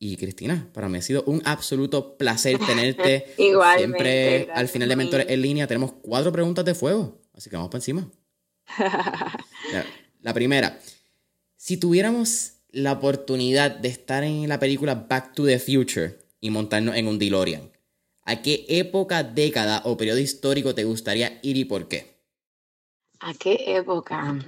Y 0.00 0.16
Cristina, 0.16 0.68
para 0.74 0.88
mí 0.88 0.98
ha 0.98 1.02
sido 1.02 1.22
un 1.24 1.40
absoluto 1.44 2.18
placer 2.18 2.58
tenerte. 2.66 3.26
Siempre 3.36 4.48
al 4.52 4.68
final 4.68 4.88
de 4.88 4.96
Mentores 4.96 5.26
en 5.28 5.42
línea 5.42 5.66
tenemos 5.66 5.92
cuatro 6.02 6.32
preguntas 6.32 6.64
de 6.64 6.74
fuego. 6.74 7.20
Así 7.32 7.48
que 7.48 7.56
vamos 7.56 7.70
para 7.70 7.78
encima. 7.78 8.10
la, 9.72 9.86
la 10.20 10.34
primera. 10.34 10.78
Si 11.56 11.76
tuviéramos 11.76 12.54
la 12.70 12.92
oportunidad 12.92 13.70
de 13.70 13.88
estar 13.88 14.24
en 14.24 14.48
la 14.48 14.58
película 14.58 15.06
Back 15.08 15.34
to 15.34 15.46
the 15.46 15.58
Future 15.58 16.18
y 16.40 16.50
montarnos 16.50 16.96
en 16.96 17.06
un 17.06 17.18
DeLorean, 17.18 17.70
¿A 18.28 18.42
qué 18.42 18.66
época, 18.68 19.22
década 19.22 19.80
o 19.86 19.96
periodo 19.96 20.18
histórico 20.18 20.74
te 20.74 20.84
gustaría 20.84 21.40
ir 21.42 21.56
y 21.56 21.64
por 21.64 21.88
qué? 21.88 22.20
¿A 23.20 23.32
qué 23.32 23.56
época? 23.78 24.38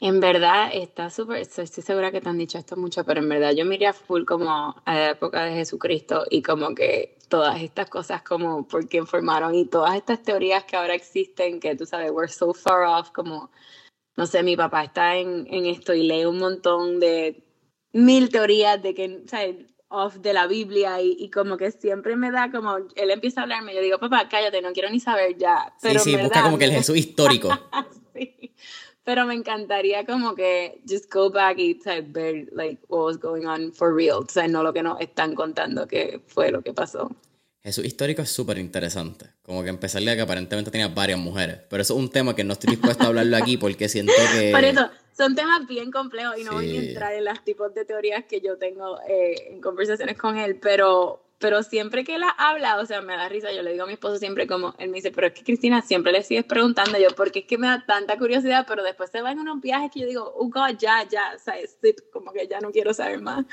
En 0.00 0.18
verdad, 0.18 0.70
está 0.72 1.10
súper, 1.10 1.42
estoy 1.42 1.66
segura 1.66 2.10
que 2.10 2.22
te 2.22 2.28
han 2.30 2.38
dicho 2.38 2.56
esto 2.56 2.78
mucho, 2.78 3.04
pero 3.04 3.20
en 3.20 3.28
verdad 3.28 3.52
yo 3.52 3.66
me 3.66 3.74
iría 3.74 3.92
full 3.92 4.24
como 4.24 4.74
a 4.86 4.94
la 4.94 5.10
época 5.10 5.44
de 5.44 5.52
Jesucristo 5.52 6.24
y 6.30 6.40
como 6.40 6.74
que 6.74 7.18
todas 7.28 7.60
estas 7.60 7.90
cosas 7.90 8.22
como 8.22 8.66
por 8.66 8.88
quién 8.88 9.06
formaron 9.06 9.54
y 9.54 9.66
todas 9.66 9.94
estas 9.94 10.22
teorías 10.22 10.64
que 10.64 10.76
ahora 10.76 10.94
existen, 10.94 11.60
que 11.60 11.76
tú 11.76 11.84
sabes, 11.84 12.10
we're 12.10 12.32
so 12.32 12.54
far 12.54 12.84
off, 12.84 13.10
como, 13.10 13.50
no 14.16 14.24
sé, 14.26 14.42
mi 14.42 14.56
papá 14.56 14.84
está 14.84 15.14
en, 15.16 15.46
en 15.50 15.66
esto 15.66 15.92
y 15.92 16.04
lee 16.04 16.24
un 16.24 16.38
montón 16.38 17.00
de 17.00 17.44
mil 17.92 18.30
teorías 18.30 18.82
de 18.82 18.94
que, 18.94 19.24
¿sabes? 19.26 19.56
Off 19.88 20.16
de 20.16 20.32
la 20.32 20.46
Biblia 20.46 21.00
y, 21.00 21.16
y, 21.18 21.30
como 21.30 21.56
que 21.56 21.70
siempre 21.70 22.16
me 22.16 22.30
da 22.30 22.50
como, 22.50 22.76
él 22.76 23.10
empieza 23.10 23.40
a 23.40 23.42
hablarme, 23.44 23.74
yo 23.74 23.80
digo, 23.80 23.98
papá, 23.98 24.28
cállate, 24.28 24.60
no 24.60 24.72
quiero 24.72 24.90
ni 24.90 25.00
saber 25.00 25.36
ya. 25.36 25.74
Pero 25.80 25.98
sí, 26.00 26.12
sí, 26.12 26.16
busca 26.16 26.42
como 26.42 26.58
que 26.58 26.66
el 26.66 26.72
Jesús 26.72 26.96
histórico. 26.96 27.50
sí, 28.14 28.52
pero 29.04 29.24
me 29.24 29.34
encantaría 29.34 30.04
como 30.04 30.34
que 30.34 30.82
just 30.88 31.12
go 31.12 31.30
back 31.30 31.58
y 31.58 31.74
type, 31.74 32.08
ver 32.08 32.48
like 32.52 32.80
what 32.88 33.04
was 33.04 33.18
going 33.18 33.46
on 33.46 33.72
for 33.72 33.94
real, 33.94 34.18
o 34.18 34.26
sea, 34.28 34.46
no 34.48 34.62
lo 34.62 34.72
que 34.72 34.82
nos 34.82 35.00
están 35.00 35.34
contando 35.34 35.86
que 35.86 36.20
fue 36.26 36.50
lo 36.50 36.62
que 36.62 36.74
pasó. 36.74 37.10
Jesús 37.62 37.84
histórico 37.84 38.22
es 38.22 38.30
súper 38.30 38.58
interesante. 38.58 39.26
Como 39.42 39.62
que 39.62 39.68
empezarle 39.68 40.10
a 40.10 40.16
que 40.16 40.22
aparentemente 40.22 40.70
tenía 40.70 40.88
varias 40.88 41.18
mujeres. 41.18 41.60
Pero 41.68 41.82
eso 41.82 41.94
es 41.94 42.00
un 42.00 42.10
tema 42.10 42.34
que 42.34 42.44
no 42.44 42.52
estoy 42.52 42.70
dispuesto 42.70 43.04
a 43.04 43.06
hablarlo 43.08 43.36
aquí 43.36 43.56
porque 43.56 43.88
siento 43.88 44.12
que. 44.32 44.52
Por 44.52 44.64
eso, 44.64 44.88
son 45.16 45.34
temas 45.34 45.66
bien 45.66 45.90
complejos 45.90 46.38
y 46.38 46.44
no 46.44 46.52
voy 46.52 46.76
a 46.76 46.80
entrar 46.80 47.12
en 47.12 47.24
los 47.24 47.42
tipos 47.44 47.74
de 47.74 47.84
teorías 47.84 48.24
que 48.24 48.40
yo 48.40 48.56
tengo 48.56 49.00
eh, 49.08 49.48
en 49.50 49.60
conversaciones 49.60 50.16
con 50.16 50.38
él, 50.38 50.56
pero 50.56 51.27
pero 51.38 51.62
siempre 51.62 52.04
que 52.04 52.18
la 52.18 52.28
habla, 52.30 52.80
o 52.80 52.86
sea, 52.86 53.00
me 53.00 53.14
da 53.14 53.28
risa, 53.28 53.52
yo 53.52 53.62
le 53.62 53.72
digo 53.72 53.84
a 53.84 53.86
mi 53.86 53.92
esposo 53.92 54.18
siempre 54.18 54.46
como, 54.46 54.74
él 54.78 54.88
me 54.88 54.96
dice, 54.96 55.12
pero 55.12 55.28
es 55.28 55.32
que 55.32 55.44
Cristina 55.44 55.82
siempre 55.82 56.10
le 56.10 56.22
sigues 56.22 56.44
preguntando, 56.44 56.98
yo, 56.98 57.14
porque 57.14 57.40
es 57.40 57.44
que 57.44 57.58
me 57.58 57.68
da 57.68 57.84
tanta 57.86 58.18
curiosidad, 58.18 58.64
pero 58.66 58.82
después 58.82 59.10
se 59.10 59.22
va 59.22 59.30
en 59.30 59.38
unos 59.38 59.60
viajes 59.60 59.90
que 59.92 60.00
yo 60.00 60.06
digo, 60.06 60.32
oh 60.36 60.48
God, 60.48 60.76
ya, 60.78 61.06
ya, 61.08 61.32
o 61.36 61.38
sea, 61.38 61.54
como 62.12 62.32
que 62.32 62.48
ya 62.48 62.60
no 62.60 62.72
quiero 62.72 62.92
saber 62.92 63.20
más, 63.20 63.44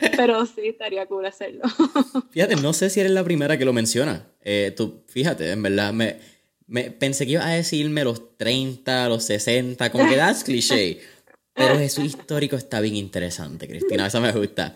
pero 0.16 0.46
sí, 0.46 0.68
estaría 0.68 1.06
cool 1.06 1.26
hacerlo. 1.26 1.62
Fíjate, 2.30 2.56
no 2.56 2.72
sé 2.72 2.88
si 2.88 3.00
eres 3.00 3.12
la 3.12 3.24
primera 3.24 3.58
que 3.58 3.66
lo 3.66 3.74
menciona, 3.74 4.26
eh, 4.40 4.72
tú, 4.74 5.04
fíjate, 5.08 5.50
en 5.50 5.62
verdad, 5.62 5.92
me, 5.92 6.20
me, 6.66 6.90
pensé 6.90 7.26
que 7.26 7.32
ibas 7.32 7.46
a 7.46 7.50
decirme 7.50 8.04
los 8.04 8.38
30, 8.38 9.08
los 9.10 9.22
60, 9.24 9.90
como 9.90 10.08
que 10.08 10.16
das 10.16 10.44
cliché, 10.44 11.00
pero 11.52 11.74
eso 11.74 12.02
histórico 12.02 12.56
está 12.56 12.80
bien 12.80 12.96
interesante, 12.96 13.68
Cristina, 13.68 14.06
eso 14.06 14.20
me 14.20 14.32
gusta. 14.32 14.74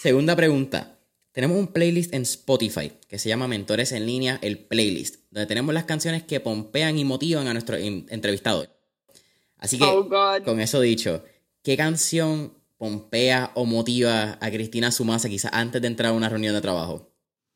Segunda 0.00 0.34
pregunta. 0.34 0.98
Tenemos 1.32 1.56
un 1.56 1.68
playlist 1.68 2.12
en 2.12 2.22
Spotify 2.22 2.92
que 3.08 3.18
se 3.18 3.30
llama 3.30 3.48
Mentores 3.48 3.92
en 3.92 4.06
línea, 4.06 4.38
el 4.42 4.58
playlist, 4.58 5.16
donde 5.30 5.46
tenemos 5.46 5.74
las 5.74 5.84
canciones 5.84 6.22
que 6.22 6.40
pompean 6.40 6.98
y 6.98 7.04
motivan 7.04 7.48
a 7.48 7.54
nuestro 7.54 7.76
entrevistado. 7.76 8.66
Así 9.56 9.78
que, 9.78 9.84
oh, 9.84 10.08
con 10.44 10.60
eso 10.60 10.80
dicho, 10.80 11.24
¿qué 11.62 11.76
canción 11.76 12.52
pompea 12.76 13.52
o 13.54 13.64
motiva 13.64 14.38
a 14.40 14.50
Cristina 14.50 14.90
Sumasa 14.90 15.28
quizás 15.28 15.52
antes 15.54 15.80
de 15.80 15.88
entrar 15.88 16.10
a 16.10 16.16
una 16.16 16.28
reunión 16.28 16.54
de 16.54 16.60
trabajo? 16.60 17.11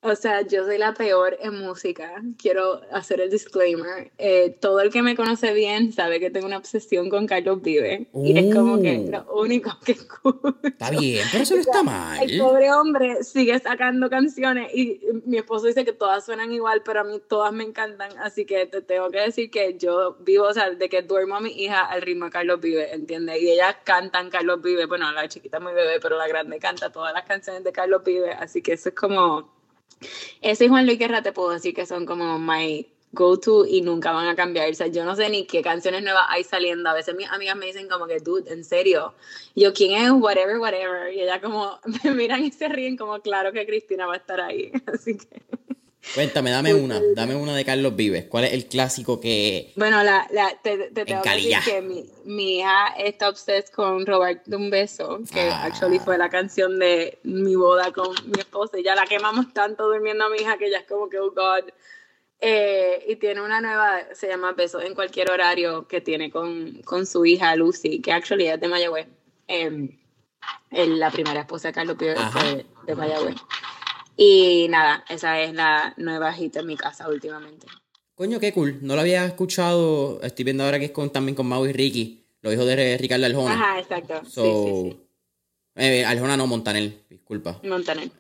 O 0.09 0.15
sea, 0.15 0.43
yo 0.43 0.65
soy 0.65 0.79
la 0.79 0.95
peor 0.95 1.37
en 1.41 1.59
música. 1.59 2.23
Quiero 2.39 2.81
hacer 2.93 3.21
el 3.21 3.29
disclaimer. 3.29 4.13
Eh, 4.19 4.57
todo 4.61 4.79
el 4.81 4.93
que 4.93 5.03
me 5.03 5.17
conoce 5.17 5.53
bien 5.53 5.93
sabe 5.93 6.21
que 6.21 6.31
tengo 6.31 6.47
una 6.47 6.59
obsesión 6.59 7.11
con 7.11 7.27
Carlos 7.27 7.61
Vive. 7.61 8.07
Y 8.15 8.39
es 8.39 8.55
como 8.55 8.81
que 8.81 8.99
uh. 8.99 9.11
lo 9.11 9.35
único 9.35 9.77
que 9.85 9.93
escucho. 9.99 10.57
Está 10.63 10.91
bien, 10.91 11.27
pero 11.33 11.43
eso 11.43 11.57
no 11.57 11.61
está 11.61 11.83
mal. 11.83 12.23
El 12.23 12.39
pobre 12.39 12.73
hombre 12.73 13.25
sigue 13.25 13.59
sacando 13.59 14.09
canciones 14.09 14.73
y 14.73 15.01
mi 15.25 15.39
esposo 15.39 15.67
dice 15.67 15.85
que 15.85 15.93
todas 15.93 16.25
suenan 16.25 16.53
igual, 16.53 16.83
pero 16.85 17.01
a 17.01 17.05
mí 17.05 17.21
todas 17.29 17.53
me 17.53 17.65
encantan. 17.65 18.17
Así 18.19 18.45
que 18.45 18.67
te 18.67 18.83
tengo 18.83 19.11
que 19.11 19.19
decir 19.19 19.51
que 19.51 19.77
yo 19.77 20.19
vivo, 20.21 20.45
o 20.45 20.55
sea, 20.55 20.71
de 20.71 20.89
que 20.89 21.03
duermo 21.03 21.35
a 21.35 21.41
mi 21.41 21.51
hija 21.51 21.85
al 21.85 22.03
ritmo 22.03 22.27
de 22.27 22.31
Carlos 22.31 22.61
Vive, 22.61 22.95
¿entiendes? 22.95 23.43
Y 23.43 23.51
ellas 23.51 23.75
cantan 23.83 24.31
Carlos 24.31 24.63
Vive. 24.63 24.87
Bueno, 24.87 25.11
la 25.11 25.27
chiquita 25.27 25.57
es 25.57 25.63
muy 25.65 25.73
bebé, 25.73 25.99
pero 26.01 26.17
la 26.17 26.29
grande 26.29 26.61
canta 26.61 26.93
todas 26.93 27.13
las 27.13 27.25
canciones 27.25 27.65
de 27.65 27.73
Carlos 27.73 28.05
Vive. 28.05 28.33
Así 28.33 28.63
que 28.63 28.75
eso 28.75 28.91
es 28.91 28.95
como 28.95 29.56
ese 30.41 30.67
y 30.67 30.69
Juan 30.69 30.87
Luis 30.87 30.99
Guerra 30.99 31.23
te 31.23 31.33
puedo 31.33 31.51
decir 31.51 31.75
que 31.75 31.87
son 31.87 32.07
como 32.07 32.39
my 32.39 32.87
go-to 33.13 33.67
y 33.67 33.81
nunca 33.81 34.13
van 34.13 34.29
a 34.29 34.37
cambiar. 34.37 34.71
O 34.71 34.75
sea, 34.75 34.87
yo 34.89 35.05
no 35.05 35.17
sé 35.17 35.29
ni 35.29 35.47
qué 35.47 35.63
canciones 35.63 36.03
nuevas 36.03 36.27
hay 36.29 36.45
saliendo. 36.45 36.89
A 36.89 36.95
veces 36.95 37.15
mis 37.17 37.31
amigas 37.31 37.57
me 37.57 37.67
dicen 37.67 37.89
como 37.89 38.07
que, 38.07 38.21
dude, 38.21 38.53
en 38.53 38.65
serio. 38.65 39.15
yo, 39.55 39.73
¿quién 39.73 39.93
es? 39.93 40.11
Whatever, 40.13 40.59
whatever. 40.59 41.13
Y 41.13 41.23
ella 41.23 41.41
como 41.41 41.79
me 42.05 42.11
miran 42.13 42.45
y 42.45 42.53
se 42.53 42.69
ríen 42.69 42.97
como, 42.97 43.21
claro 43.21 43.53
que 43.53 43.67
Cristina 43.67 44.07
va 44.07 44.15
a 44.15 44.19
estar 44.19 44.41
ahí. 44.41 44.71
Así 44.87 45.17
que... 45.17 45.43
Cuéntame, 46.15 46.51
dame 46.51 46.75
una, 46.75 47.01
dame 47.15 47.35
una 47.35 47.55
de 47.55 47.65
Carlos 47.65 47.95
Vives. 47.97 48.27
¿Cuál 48.27 48.45
es 48.45 48.53
el 48.53 48.67
clásico 48.67 49.21
que... 49.21 49.73
Bueno, 49.77 50.03
la, 50.03 50.27
la, 50.31 50.57
te, 50.63 50.91
te 50.91 51.05
tengo 51.05 51.23
que 51.23 51.31
decir 51.31 51.59
que 51.65 51.83
mi, 51.83 52.05
mi, 52.25 52.59
hija 52.59 52.89
está 52.99 53.29
obsessed 53.29 53.71
con 53.75 54.07
Roberto 54.07 54.57
Un 54.57 54.71
Beso, 54.71 55.21
que 55.33 55.41
ah. 55.41 55.65
actually 55.65 55.99
fue 55.99 56.17
la 56.17 56.31
canción 56.31 56.79
de 56.79 57.19
mi 57.25 57.55
boda 57.57 57.93
con 57.93 58.15
mi 58.27 58.39
esposa. 58.39 58.79
Y 58.79 58.85
ya 58.85 58.95
la 58.95 59.07
quemamos 59.07 59.53
tanto 59.53 59.89
durmiendo 59.89 60.25
a 60.25 60.31
mi 60.31 60.39
hija 60.39 60.57
que 60.57 60.71
ya 60.71 60.79
es 60.79 60.87
como 60.87 61.09
que, 61.09 61.19
oh 61.19 61.33
God. 61.33 61.71
Eh, 62.41 63.05
y 63.09 63.17
tiene 63.17 63.43
una 63.43 63.61
nueva, 63.61 64.01
se 64.15 64.29
llama 64.29 64.53
Beso 64.53 64.81
en 64.81 64.95
cualquier 64.95 65.31
horario 65.31 65.89
que 65.89 66.01
tiene 66.01 66.31
con, 66.31 66.83
con 66.85 67.07
su 67.07 67.25
hija 67.25 67.57
Lucy, 67.57 68.01
que 68.01 68.13
actually 68.13 68.47
es 68.47 68.61
de 68.61 68.69
Mayagüez. 68.69 69.07
Eh, 69.49 69.91
la 70.71 71.11
primera 71.11 71.41
esposa 71.41 71.69
de 71.69 71.75
Carlos 71.75 71.97
Vives 71.97 72.19
de, 72.35 72.67
de 72.87 72.95
Mayagüez. 72.95 73.37
Y 74.17 74.67
nada, 74.69 75.05
esa 75.09 75.41
es 75.41 75.53
la 75.53 75.95
nueva 75.97 76.33
hit 76.33 76.57
en 76.57 76.67
mi 76.67 76.77
casa 76.77 77.09
últimamente. 77.09 77.67
Coño, 78.15 78.41
qué 78.41 78.53
cool. 78.53 78.79
No 78.81 78.95
lo 78.95 79.03
había 79.03 79.27
escuchado. 79.27 80.21
Estoy 80.23 80.45
viendo 80.45 80.65
ahora 80.65 80.79
que 80.79 80.87
es 80.87 80.91
con, 80.91 81.11
también 81.11 81.35
con 81.35 81.47
Mau 81.47 81.67
y 81.67 81.73
Ricky, 81.73 82.27
los 82.41 82.55
hijos 82.55 82.67
de 82.67 82.97
Ricardo 82.97 83.27
Aljona. 83.27 83.55
Ajá, 83.55 83.79
exacto. 83.79 84.23
sí, 84.25 84.41
sí, 84.41 84.91
sí. 84.91 85.01
Eh, 85.75 86.05
Aljona 86.07 86.37
no, 86.39 86.47
Montanel, 86.47 87.03
disculpa. 87.11 87.61
Montanel. 87.63 88.11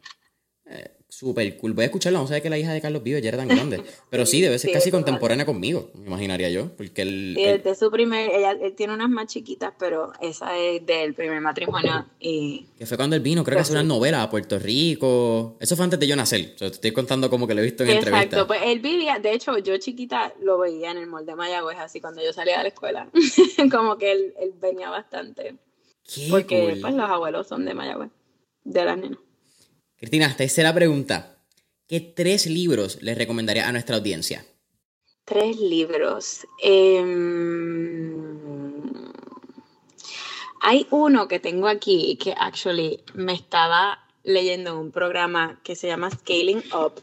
Eh, 0.66 0.95
Súper 1.18 1.56
cool. 1.56 1.72
Voy 1.72 1.84
a 1.84 1.86
escucharla, 1.86 2.18
no 2.18 2.26
sé 2.26 2.42
que 2.42 2.50
la 2.50 2.58
hija 2.58 2.74
de 2.74 2.82
Carlos 2.82 3.02
Vive 3.02 3.22
ya 3.22 3.30
era 3.30 3.38
tan 3.38 3.48
grande. 3.48 3.82
Pero 4.10 4.26
sí, 4.26 4.42
debe 4.42 4.58
ser 4.58 4.70
casi 4.70 4.90
contemporánea 4.90 5.46
conmigo, 5.46 5.88
me 5.94 6.08
imaginaría 6.08 6.50
yo. 6.50 6.76
Porque 6.76 7.00
él, 7.00 7.32
sí, 7.34 7.42
de 7.42 7.74
su 7.74 7.90
primer, 7.90 8.30
ella 8.34 8.50
él 8.50 8.74
tiene 8.74 8.92
unas 8.92 9.08
más 9.08 9.26
chiquitas, 9.26 9.72
pero 9.78 10.12
esa 10.20 10.58
es 10.58 10.84
del 10.84 11.14
primer 11.14 11.40
matrimonio. 11.40 12.04
Y... 12.20 12.66
Que 12.76 12.84
fue 12.84 12.98
cuando 12.98 13.16
él 13.16 13.22
vino, 13.22 13.44
creo 13.44 13.56
que 13.56 13.62
hace 13.62 13.72
una 13.72 13.82
novela 13.82 14.22
a 14.24 14.28
Puerto 14.28 14.58
Rico. 14.58 15.56
Eso 15.58 15.74
fue 15.74 15.84
antes 15.84 15.98
de 15.98 16.06
yo 16.06 16.16
nacer. 16.16 16.54
te 16.54 16.66
estoy 16.66 16.92
contando 16.92 17.30
como 17.30 17.46
que 17.46 17.54
lo 17.54 17.62
he 17.62 17.64
visto 17.64 17.82
en 17.82 17.92
entrevistas. 17.92 18.24
Exacto, 18.24 18.46
pues 18.46 18.60
él 18.64 18.80
vivía, 18.80 19.18
de 19.18 19.32
hecho, 19.32 19.56
yo 19.56 19.78
chiquita 19.78 20.34
lo 20.42 20.58
veía 20.58 20.90
en 20.90 20.98
el 20.98 21.06
molde 21.06 21.32
de 21.32 21.36
Mayagüez, 21.36 21.78
así 21.78 21.98
cuando 21.98 22.22
yo 22.22 22.34
salía 22.34 22.58
de 22.58 22.64
la 22.64 22.68
escuela. 22.68 23.08
como 23.72 23.96
que 23.96 24.12
él, 24.12 24.34
él 24.38 24.52
venía 24.60 24.90
bastante. 24.90 25.56
Qué 26.04 26.28
porque 26.30 26.76
pues 26.78 26.92
los 26.92 27.08
abuelos 27.08 27.46
son 27.46 27.64
de 27.64 27.72
Mayagüez, 27.72 28.10
de 28.64 28.84
las 28.84 28.98
nenas. 28.98 29.25
Cristina, 29.98 30.36
tercera 30.36 30.74
pregunta. 30.74 31.38
¿Qué 31.88 32.00
tres 32.00 32.46
libros 32.46 33.00
les 33.00 33.16
recomendaría 33.16 33.66
a 33.66 33.72
nuestra 33.72 33.96
audiencia? 33.96 34.44
Tres 35.24 35.58
libros. 35.58 36.46
Em, 36.62 38.38
hay 40.60 40.86
uno 40.90 41.28
que 41.28 41.40
tengo 41.40 41.66
aquí 41.66 42.18
que 42.22 42.34
actually 42.36 43.02
me 43.14 43.32
estaba 43.32 44.06
leyendo 44.22 44.72
en 44.72 44.76
un 44.76 44.90
programa 44.90 45.60
que 45.64 45.74
se 45.74 45.86
llama 45.86 46.10
Scaling 46.10 46.62
Up. 46.74 47.00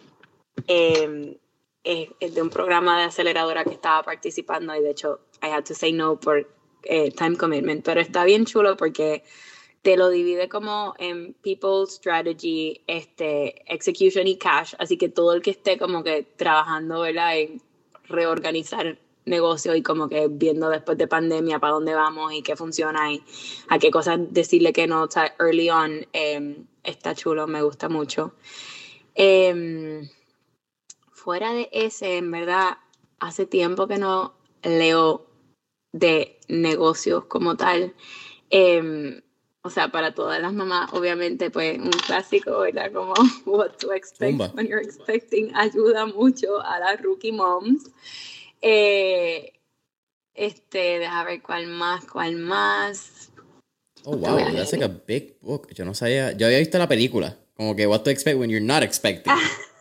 Em, 0.68 1.36
es, 1.84 2.10
de 2.20 2.42
un 2.42 2.50
programa 2.50 3.00
de 3.00 3.06
aceleradora 3.06 3.64
que 3.64 3.74
estaba 3.74 4.04
participando 4.04 4.76
y 4.76 4.82
de 4.82 4.92
hecho 4.92 5.20
I 5.42 5.48
had 5.48 5.64
to 5.66 5.74
say 5.74 5.92
no 5.92 6.20
por 6.20 6.48
eh, 6.84 7.12
time 7.12 7.36
commitment, 7.38 7.84
pero 7.84 8.00
está 8.02 8.24
bien 8.24 8.46
chulo 8.46 8.78
porque 8.78 9.24
te 9.84 9.98
lo 9.98 10.10
divide 10.10 10.48
como 10.48 10.96
en 10.98 11.34
people, 11.44 11.86
strategy, 11.86 12.82
este, 12.88 13.62
execution 13.72 14.26
y 14.28 14.38
cash. 14.38 14.74
Así 14.80 14.98
que 14.98 15.10
todo 15.10 15.34
el 15.34 15.42
que 15.42 15.52
esté 15.52 15.78
como 15.78 16.04
que 16.04 16.24
trabajando, 16.24 17.02
¿verdad? 17.02 17.38
En 17.38 17.62
reorganizar 18.06 18.98
negocios 19.26 19.76
y 19.76 19.84
como 19.84 20.08
que 20.08 20.30
viendo 20.30 20.70
después 20.70 20.98
de 20.98 21.08
pandemia 21.08 21.60
para 21.60 21.74
dónde 21.74 21.94
vamos 21.94 22.34
y 22.34 22.42
qué 22.42 22.56
funciona 22.56 23.12
y 23.12 23.24
a 23.68 23.78
qué 23.78 23.92
cosas 23.92 24.20
decirle 24.32 24.72
que 24.72 24.88
no 24.88 25.04
está 25.04 25.36
early 25.38 25.70
on, 25.70 26.08
em, 26.14 26.66
está 26.84 27.14
chulo, 27.14 27.46
me 27.48 27.62
gusta 27.62 27.90
mucho. 27.90 28.34
Em, 29.16 30.10
fuera 31.12 31.54
de 31.54 31.70
ese, 31.74 32.18
en 32.18 32.32
verdad, 32.32 32.78
hace 33.20 33.46
tiempo 33.46 33.88
que 33.88 33.98
no 33.98 34.34
leo 34.64 35.26
de 35.92 36.40
negocios 36.48 37.26
como 37.26 37.58
tal. 37.58 37.94
Eh, 38.50 39.22
o 39.66 39.70
sea, 39.70 39.88
para 39.88 40.14
todas 40.14 40.42
las 40.42 40.54
mamás, 40.54 40.92
obviamente, 40.94 41.50
pues 41.50 41.80
un 41.80 41.90
clásico, 41.90 42.60
¿verdad? 42.60 42.92
Como 42.92 43.14
What 43.46 43.78
to 43.80 43.94
Expect 43.94 44.54
When 44.56 44.68
You're 44.68 44.84
Expecting 44.84 45.56
ayuda 45.56 46.06
mucho 46.06 46.62
a 46.62 46.80
las 46.80 47.02
rookie 47.02 47.32
moms. 47.32 47.90
Eh, 48.62 49.54
este, 50.34 51.00
deja 51.00 51.24
ver 51.24 51.42
cuál 51.42 51.68
más, 51.68 52.06
cuál 52.06 52.36
más. 52.36 53.32
Oh, 54.04 54.18
wow, 54.18 54.38
that's 54.54 54.74
like 54.74 54.84
a 54.84 54.90
big 54.90 55.40
book. 55.40 55.74
Yo 55.74 55.86
no 55.86 55.94
sabía, 55.94 56.34
yo 56.34 56.46
había 56.46 56.60
visto 56.60 56.78
la 56.78 56.90
película, 56.90 57.38
como 57.56 57.74
que 57.74 57.88
What 57.88 58.02
to 58.02 58.10
Expect 58.10 58.38
When 58.38 58.50
You're 58.50 58.66
Not 58.66 58.84
Expecting. 58.84 59.34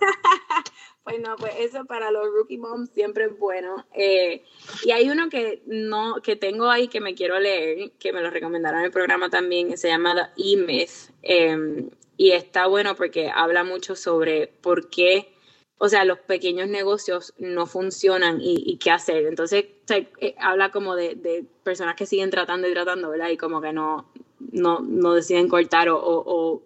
Pues 1.04 1.18
no, 1.18 1.34
pues 1.36 1.52
eso 1.58 1.84
para 1.84 2.12
los 2.12 2.26
rookie 2.26 2.58
moms 2.58 2.90
siempre 2.90 3.24
es 3.24 3.38
bueno. 3.38 3.84
Eh, 3.92 4.44
y 4.84 4.92
hay 4.92 5.10
uno 5.10 5.28
que 5.28 5.62
no, 5.66 6.22
que 6.22 6.36
tengo 6.36 6.70
ahí 6.70 6.86
que 6.86 7.00
me 7.00 7.14
quiero 7.14 7.40
leer, 7.40 7.90
que 7.98 8.12
me 8.12 8.20
lo 8.20 8.30
recomendaron 8.30 8.80
en 8.80 8.86
el 8.86 8.92
programa 8.92 9.28
también, 9.28 9.68
que 9.68 9.76
se 9.76 9.88
llama 9.88 10.14
The 10.14 10.42
E-Myth. 10.42 11.10
Em, 11.22 11.90
y 12.16 12.30
está 12.30 12.68
bueno 12.68 12.94
porque 12.94 13.30
habla 13.34 13.64
mucho 13.64 13.96
sobre 13.96 14.46
por 14.46 14.90
qué, 14.90 15.34
o 15.78 15.88
sea, 15.88 16.04
los 16.04 16.20
pequeños 16.20 16.68
negocios 16.68 17.34
no 17.38 17.66
funcionan 17.66 18.38
y, 18.40 18.78
qué 18.78 18.92
hacer. 18.92 19.26
Entonces, 19.26 19.64
eh, 19.90 20.36
habla 20.38 20.70
como 20.70 20.94
de, 20.94 21.44
personas 21.64 21.96
que 21.96 22.06
siguen 22.06 22.30
tratando 22.30 22.68
y 22.68 22.72
tratando, 22.72 23.10
¿verdad? 23.10 23.30
Y 23.30 23.36
como 23.36 23.60
que 23.60 23.72
no, 23.72 24.12
no, 24.38 24.78
no 24.78 25.14
deciden 25.14 25.48
cortar 25.48 25.88
o, 25.88 26.00
o 26.00 26.62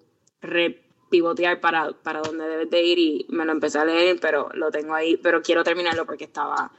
pivotear 1.11 1.61
para, 1.61 1.93
para 1.93 2.21
donde 2.21 2.47
debes 2.47 2.71
de 2.71 2.83
ir 2.83 2.99
y 2.99 3.27
me 3.29 3.45
lo 3.45 3.53
empecé 3.53 3.79
a 3.79 3.85
leer, 3.85 4.19
pero 4.21 4.49
lo 4.55 4.71
tengo 4.71 4.95
ahí, 4.95 5.17
pero 5.17 5.43
quiero 5.43 5.65
terminarlo 5.65 6.07
porque 6.07 6.25
estaba, 6.25 6.73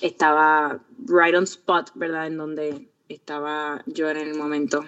estaba 0.00 0.82
right 1.06 1.34
on 1.34 1.44
spot, 1.44 1.90
¿verdad? 1.94 2.26
En 2.26 2.36
donde 2.36 2.88
estaba 3.08 3.82
yo 3.86 4.08
en 4.10 4.16
el 4.16 4.34
momento. 4.34 4.84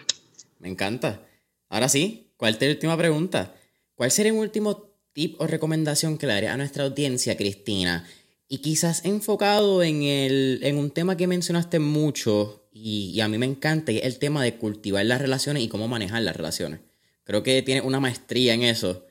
Me 0.59 0.69
encanta. 0.69 1.21
Ahora 1.69 1.89
sí, 1.89 2.33
¿cuál 2.37 2.55
es 2.55 2.61
la 2.61 2.69
última 2.69 2.97
pregunta? 2.97 3.55
¿Cuál 3.95 4.11
sería 4.11 4.33
un 4.33 4.41
último 4.41 4.91
tip 5.13 5.41
o 5.41 5.47
recomendación 5.47 6.19
que 6.19 6.27
le 6.27 6.35
daría 6.35 6.55
a 6.55 6.57
nuestra 6.57 6.85
audiencia, 6.85 7.37
Cristina? 7.37 8.07
Y 8.49 8.59
quizás 8.59 9.05
enfocado 9.05 9.83
en, 9.83 10.03
el, 10.03 10.61
en 10.63 10.77
un 10.77 10.91
tema 10.91 11.17
que 11.17 11.27
mencionaste 11.27 11.79
mucho 11.79 12.63
y, 12.73 13.21
a 13.21 13.29
mí 13.29 13.39
me 13.39 13.47
encanta 13.47 13.93
el 13.93 14.19
tema 14.19 14.43
de 14.43 14.57
cultivar 14.57 15.05
las 15.05 15.21
relaciones 15.21 15.63
y 15.63 15.69
cómo 15.69 15.89
manejar 15.89 16.23
las 16.23 16.37
relaciones. 16.37 16.81
Creo 17.25 17.43
que 17.43 17.63
tienes 17.63 17.85
una 17.85 18.01
maestría 18.01 18.55
en 18.55 18.63
eso 18.63 19.05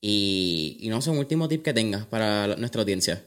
y, 0.00 0.76
y 0.80 0.88
no 0.88 1.00
sé, 1.00 1.10
un 1.10 1.18
último 1.18 1.48
tip 1.48 1.62
que 1.62 1.72
tengas 1.72 2.06
para 2.06 2.56
nuestra 2.56 2.82
audiencia. 2.82 3.24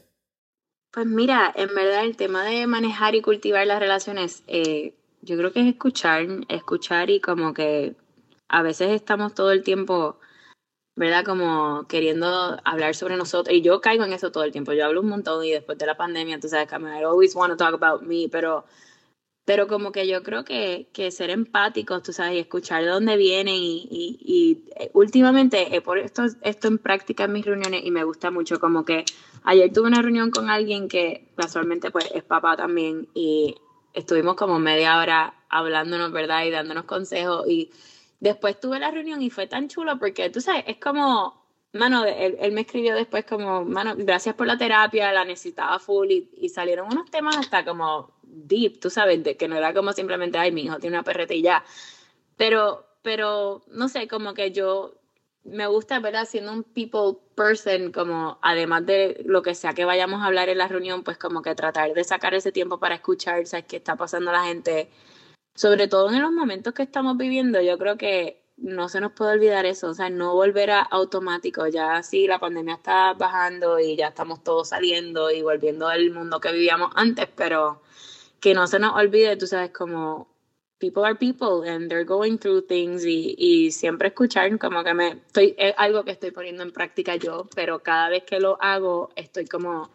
Pues 0.92 1.06
mira, 1.06 1.52
en 1.54 1.74
verdad 1.74 2.04
el 2.04 2.16
tema 2.16 2.44
de 2.44 2.66
manejar 2.66 3.14
y 3.14 3.20
cultivar 3.20 3.66
las 3.66 3.78
relaciones, 3.78 4.42
eh, 4.46 4.94
yo 5.22 5.36
creo 5.36 5.52
que 5.52 5.60
es 5.60 5.66
escuchar, 5.66 6.26
escuchar 6.48 7.10
y 7.10 7.20
como 7.20 7.52
que 7.52 7.94
a 8.48 8.62
veces 8.62 8.90
estamos 8.92 9.34
todo 9.34 9.52
el 9.52 9.62
tiempo, 9.62 10.18
¿verdad? 10.96 11.24
Como 11.24 11.86
queriendo 11.88 12.58
hablar 12.64 12.94
sobre 12.94 13.16
nosotros. 13.16 13.54
Y 13.54 13.60
yo 13.60 13.80
caigo 13.80 14.04
en 14.04 14.12
eso 14.12 14.32
todo 14.32 14.44
el 14.44 14.52
tiempo. 14.52 14.72
Yo 14.72 14.86
hablo 14.86 15.00
un 15.02 15.08
montón 15.08 15.44
y 15.44 15.50
después 15.50 15.78
de 15.78 15.86
la 15.86 15.96
pandemia, 15.96 16.40
tú 16.40 16.48
sabes, 16.48 16.68
I 16.72 17.04
always 17.04 17.34
want 17.34 17.50
to 17.50 17.56
talk 17.56 17.74
about 17.74 18.02
me, 18.02 18.28
pero 18.30 18.64
pero 19.48 19.66
como 19.66 19.92
que 19.92 20.06
yo 20.06 20.22
creo 20.22 20.44
que, 20.44 20.90
que 20.92 21.10
ser 21.10 21.30
empáticos, 21.30 22.02
tú 22.02 22.12
sabes, 22.12 22.34
y 22.34 22.38
escuchar 22.38 22.84
de 22.84 22.90
dónde 22.90 23.16
vienen 23.16 23.54
y, 23.54 23.88
y, 23.90 24.62
eh, 24.76 24.90
últimamente 24.92 25.74
he 25.74 25.80
puesto 25.80 26.26
esto 26.42 26.68
en 26.68 26.76
práctica 26.76 27.24
en 27.24 27.32
mis 27.32 27.46
reuniones 27.46 27.80
y 27.82 27.90
me 27.90 28.04
gusta 28.04 28.30
mucho, 28.30 28.60
como 28.60 28.84
que 28.84 29.06
ayer 29.44 29.72
tuve 29.72 29.88
una 29.88 30.02
reunión 30.02 30.30
con 30.30 30.50
alguien 30.50 30.86
que 30.86 31.30
casualmente 31.34 31.90
pues 31.90 32.10
es 32.14 32.24
papá 32.24 32.58
también 32.58 33.08
y 33.14 33.54
estuvimos 33.94 34.36
como 34.36 34.58
media 34.58 34.98
hora 34.98 35.32
hablándonos, 35.48 36.12
¿verdad? 36.12 36.44
Y 36.44 36.50
dándonos 36.50 36.84
consejos 36.84 37.48
y 37.48 37.70
después 38.20 38.60
tuve 38.60 38.78
la 38.78 38.90
reunión 38.90 39.22
y 39.22 39.30
fue 39.30 39.46
tan 39.46 39.68
chulo 39.68 39.98
porque, 39.98 40.28
tú 40.28 40.42
sabes, 40.42 40.64
es 40.66 40.76
como, 40.76 41.47
mano, 41.72 42.04
él, 42.04 42.36
él 42.40 42.52
me 42.52 42.62
escribió 42.62 42.94
después 42.94 43.24
como, 43.24 43.64
mano, 43.64 43.94
gracias 43.96 44.34
por 44.34 44.46
la 44.46 44.58
terapia, 44.58 45.12
la 45.12 45.24
necesitaba 45.24 45.78
full 45.78 46.10
y, 46.10 46.30
y 46.36 46.48
salieron 46.48 46.88
unos 46.90 47.10
temas 47.10 47.36
hasta 47.36 47.64
como 47.64 48.12
deep, 48.22 48.80
tú 48.80 48.90
sabes, 48.90 49.22
de 49.22 49.36
que 49.36 49.48
no 49.48 49.56
era 49.56 49.74
como 49.74 49.92
simplemente, 49.92 50.38
ay, 50.38 50.52
mi 50.52 50.62
hijo 50.62 50.78
tiene 50.78 50.96
una 50.96 51.04
perreta 51.04 51.34
y 51.34 51.42
ya. 51.42 51.64
Pero, 52.36 52.86
pero, 53.02 53.62
no 53.68 53.88
sé, 53.88 54.08
como 54.08 54.34
que 54.34 54.52
yo 54.52 54.94
me 55.44 55.66
gusta, 55.66 55.98
¿verdad? 56.00 56.26
Siendo 56.26 56.52
un 56.52 56.62
people 56.62 57.18
person, 57.34 57.92
como 57.92 58.38
además 58.42 58.86
de 58.86 59.22
lo 59.24 59.42
que 59.42 59.54
sea 59.54 59.74
que 59.74 59.84
vayamos 59.84 60.22
a 60.22 60.26
hablar 60.26 60.48
en 60.48 60.58
la 60.58 60.68
reunión, 60.68 61.02
pues 61.04 61.18
como 61.18 61.42
que 61.42 61.54
tratar 61.54 61.92
de 61.94 62.04
sacar 62.04 62.34
ese 62.34 62.52
tiempo 62.52 62.78
para 62.78 62.96
escuchar, 62.96 63.46
¿sabes? 63.46 63.66
¿Qué 63.66 63.76
está 63.76 63.96
pasando 63.96 64.32
la 64.32 64.44
gente? 64.44 64.90
Sobre 65.54 65.88
todo 65.88 66.10
en 66.10 66.22
los 66.22 66.32
momentos 66.32 66.74
que 66.74 66.82
estamos 66.82 67.16
viviendo, 67.16 67.60
yo 67.60 67.78
creo 67.78 67.96
que 67.96 68.42
no 68.58 68.88
se 68.88 69.00
nos 69.00 69.12
puede 69.12 69.32
olvidar 69.32 69.66
eso, 69.66 69.88
o 69.88 69.94
sea, 69.94 70.10
no 70.10 70.34
volver 70.34 70.70
a 70.70 70.80
automático, 70.80 71.66
ya 71.68 72.02
sí, 72.02 72.26
la 72.26 72.38
pandemia 72.38 72.74
está 72.74 73.14
bajando 73.14 73.78
y 73.78 73.96
ya 73.96 74.08
estamos 74.08 74.42
todos 74.42 74.68
saliendo 74.70 75.30
y 75.30 75.42
volviendo 75.42 75.88
al 75.88 76.10
mundo 76.10 76.40
que 76.40 76.52
vivíamos 76.52 76.90
antes, 76.94 77.28
pero 77.36 77.80
que 78.40 78.54
no 78.54 78.66
se 78.66 78.78
nos 78.78 78.94
olvide, 78.96 79.36
tú 79.36 79.46
sabes, 79.46 79.70
como 79.70 80.28
people 80.78 81.04
are 81.04 81.14
people 81.14 81.62
and 81.62 81.90
they're 81.90 82.04
going 82.04 82.38
through 82.38 82.62
things 82.66 83.04
y, 83.04 83.34
y 83.38 83.70
siempre 83.72 84.08
escuchar 84.08 84.56
como 84.58 84.84
que 84.84 84.94
me 84.94 85.08
estoy 85.08 85.54
es 85.58 85.74
algo 85.76 86.04
que 86.04 86.12
estoy 86.12 86.30
poniendo 86.30 86.62
en 86.62 86.72
práctica 86.72 87.16
yo 87.16 87.48
pero 87.54 87.80
cada 87.80 88.08
vez 88.08 88.22
que 88.22 88.38
lo 88.38 88.62
hago 88.62 89.10
estoy 89.16 89.46
como 89.46 89.90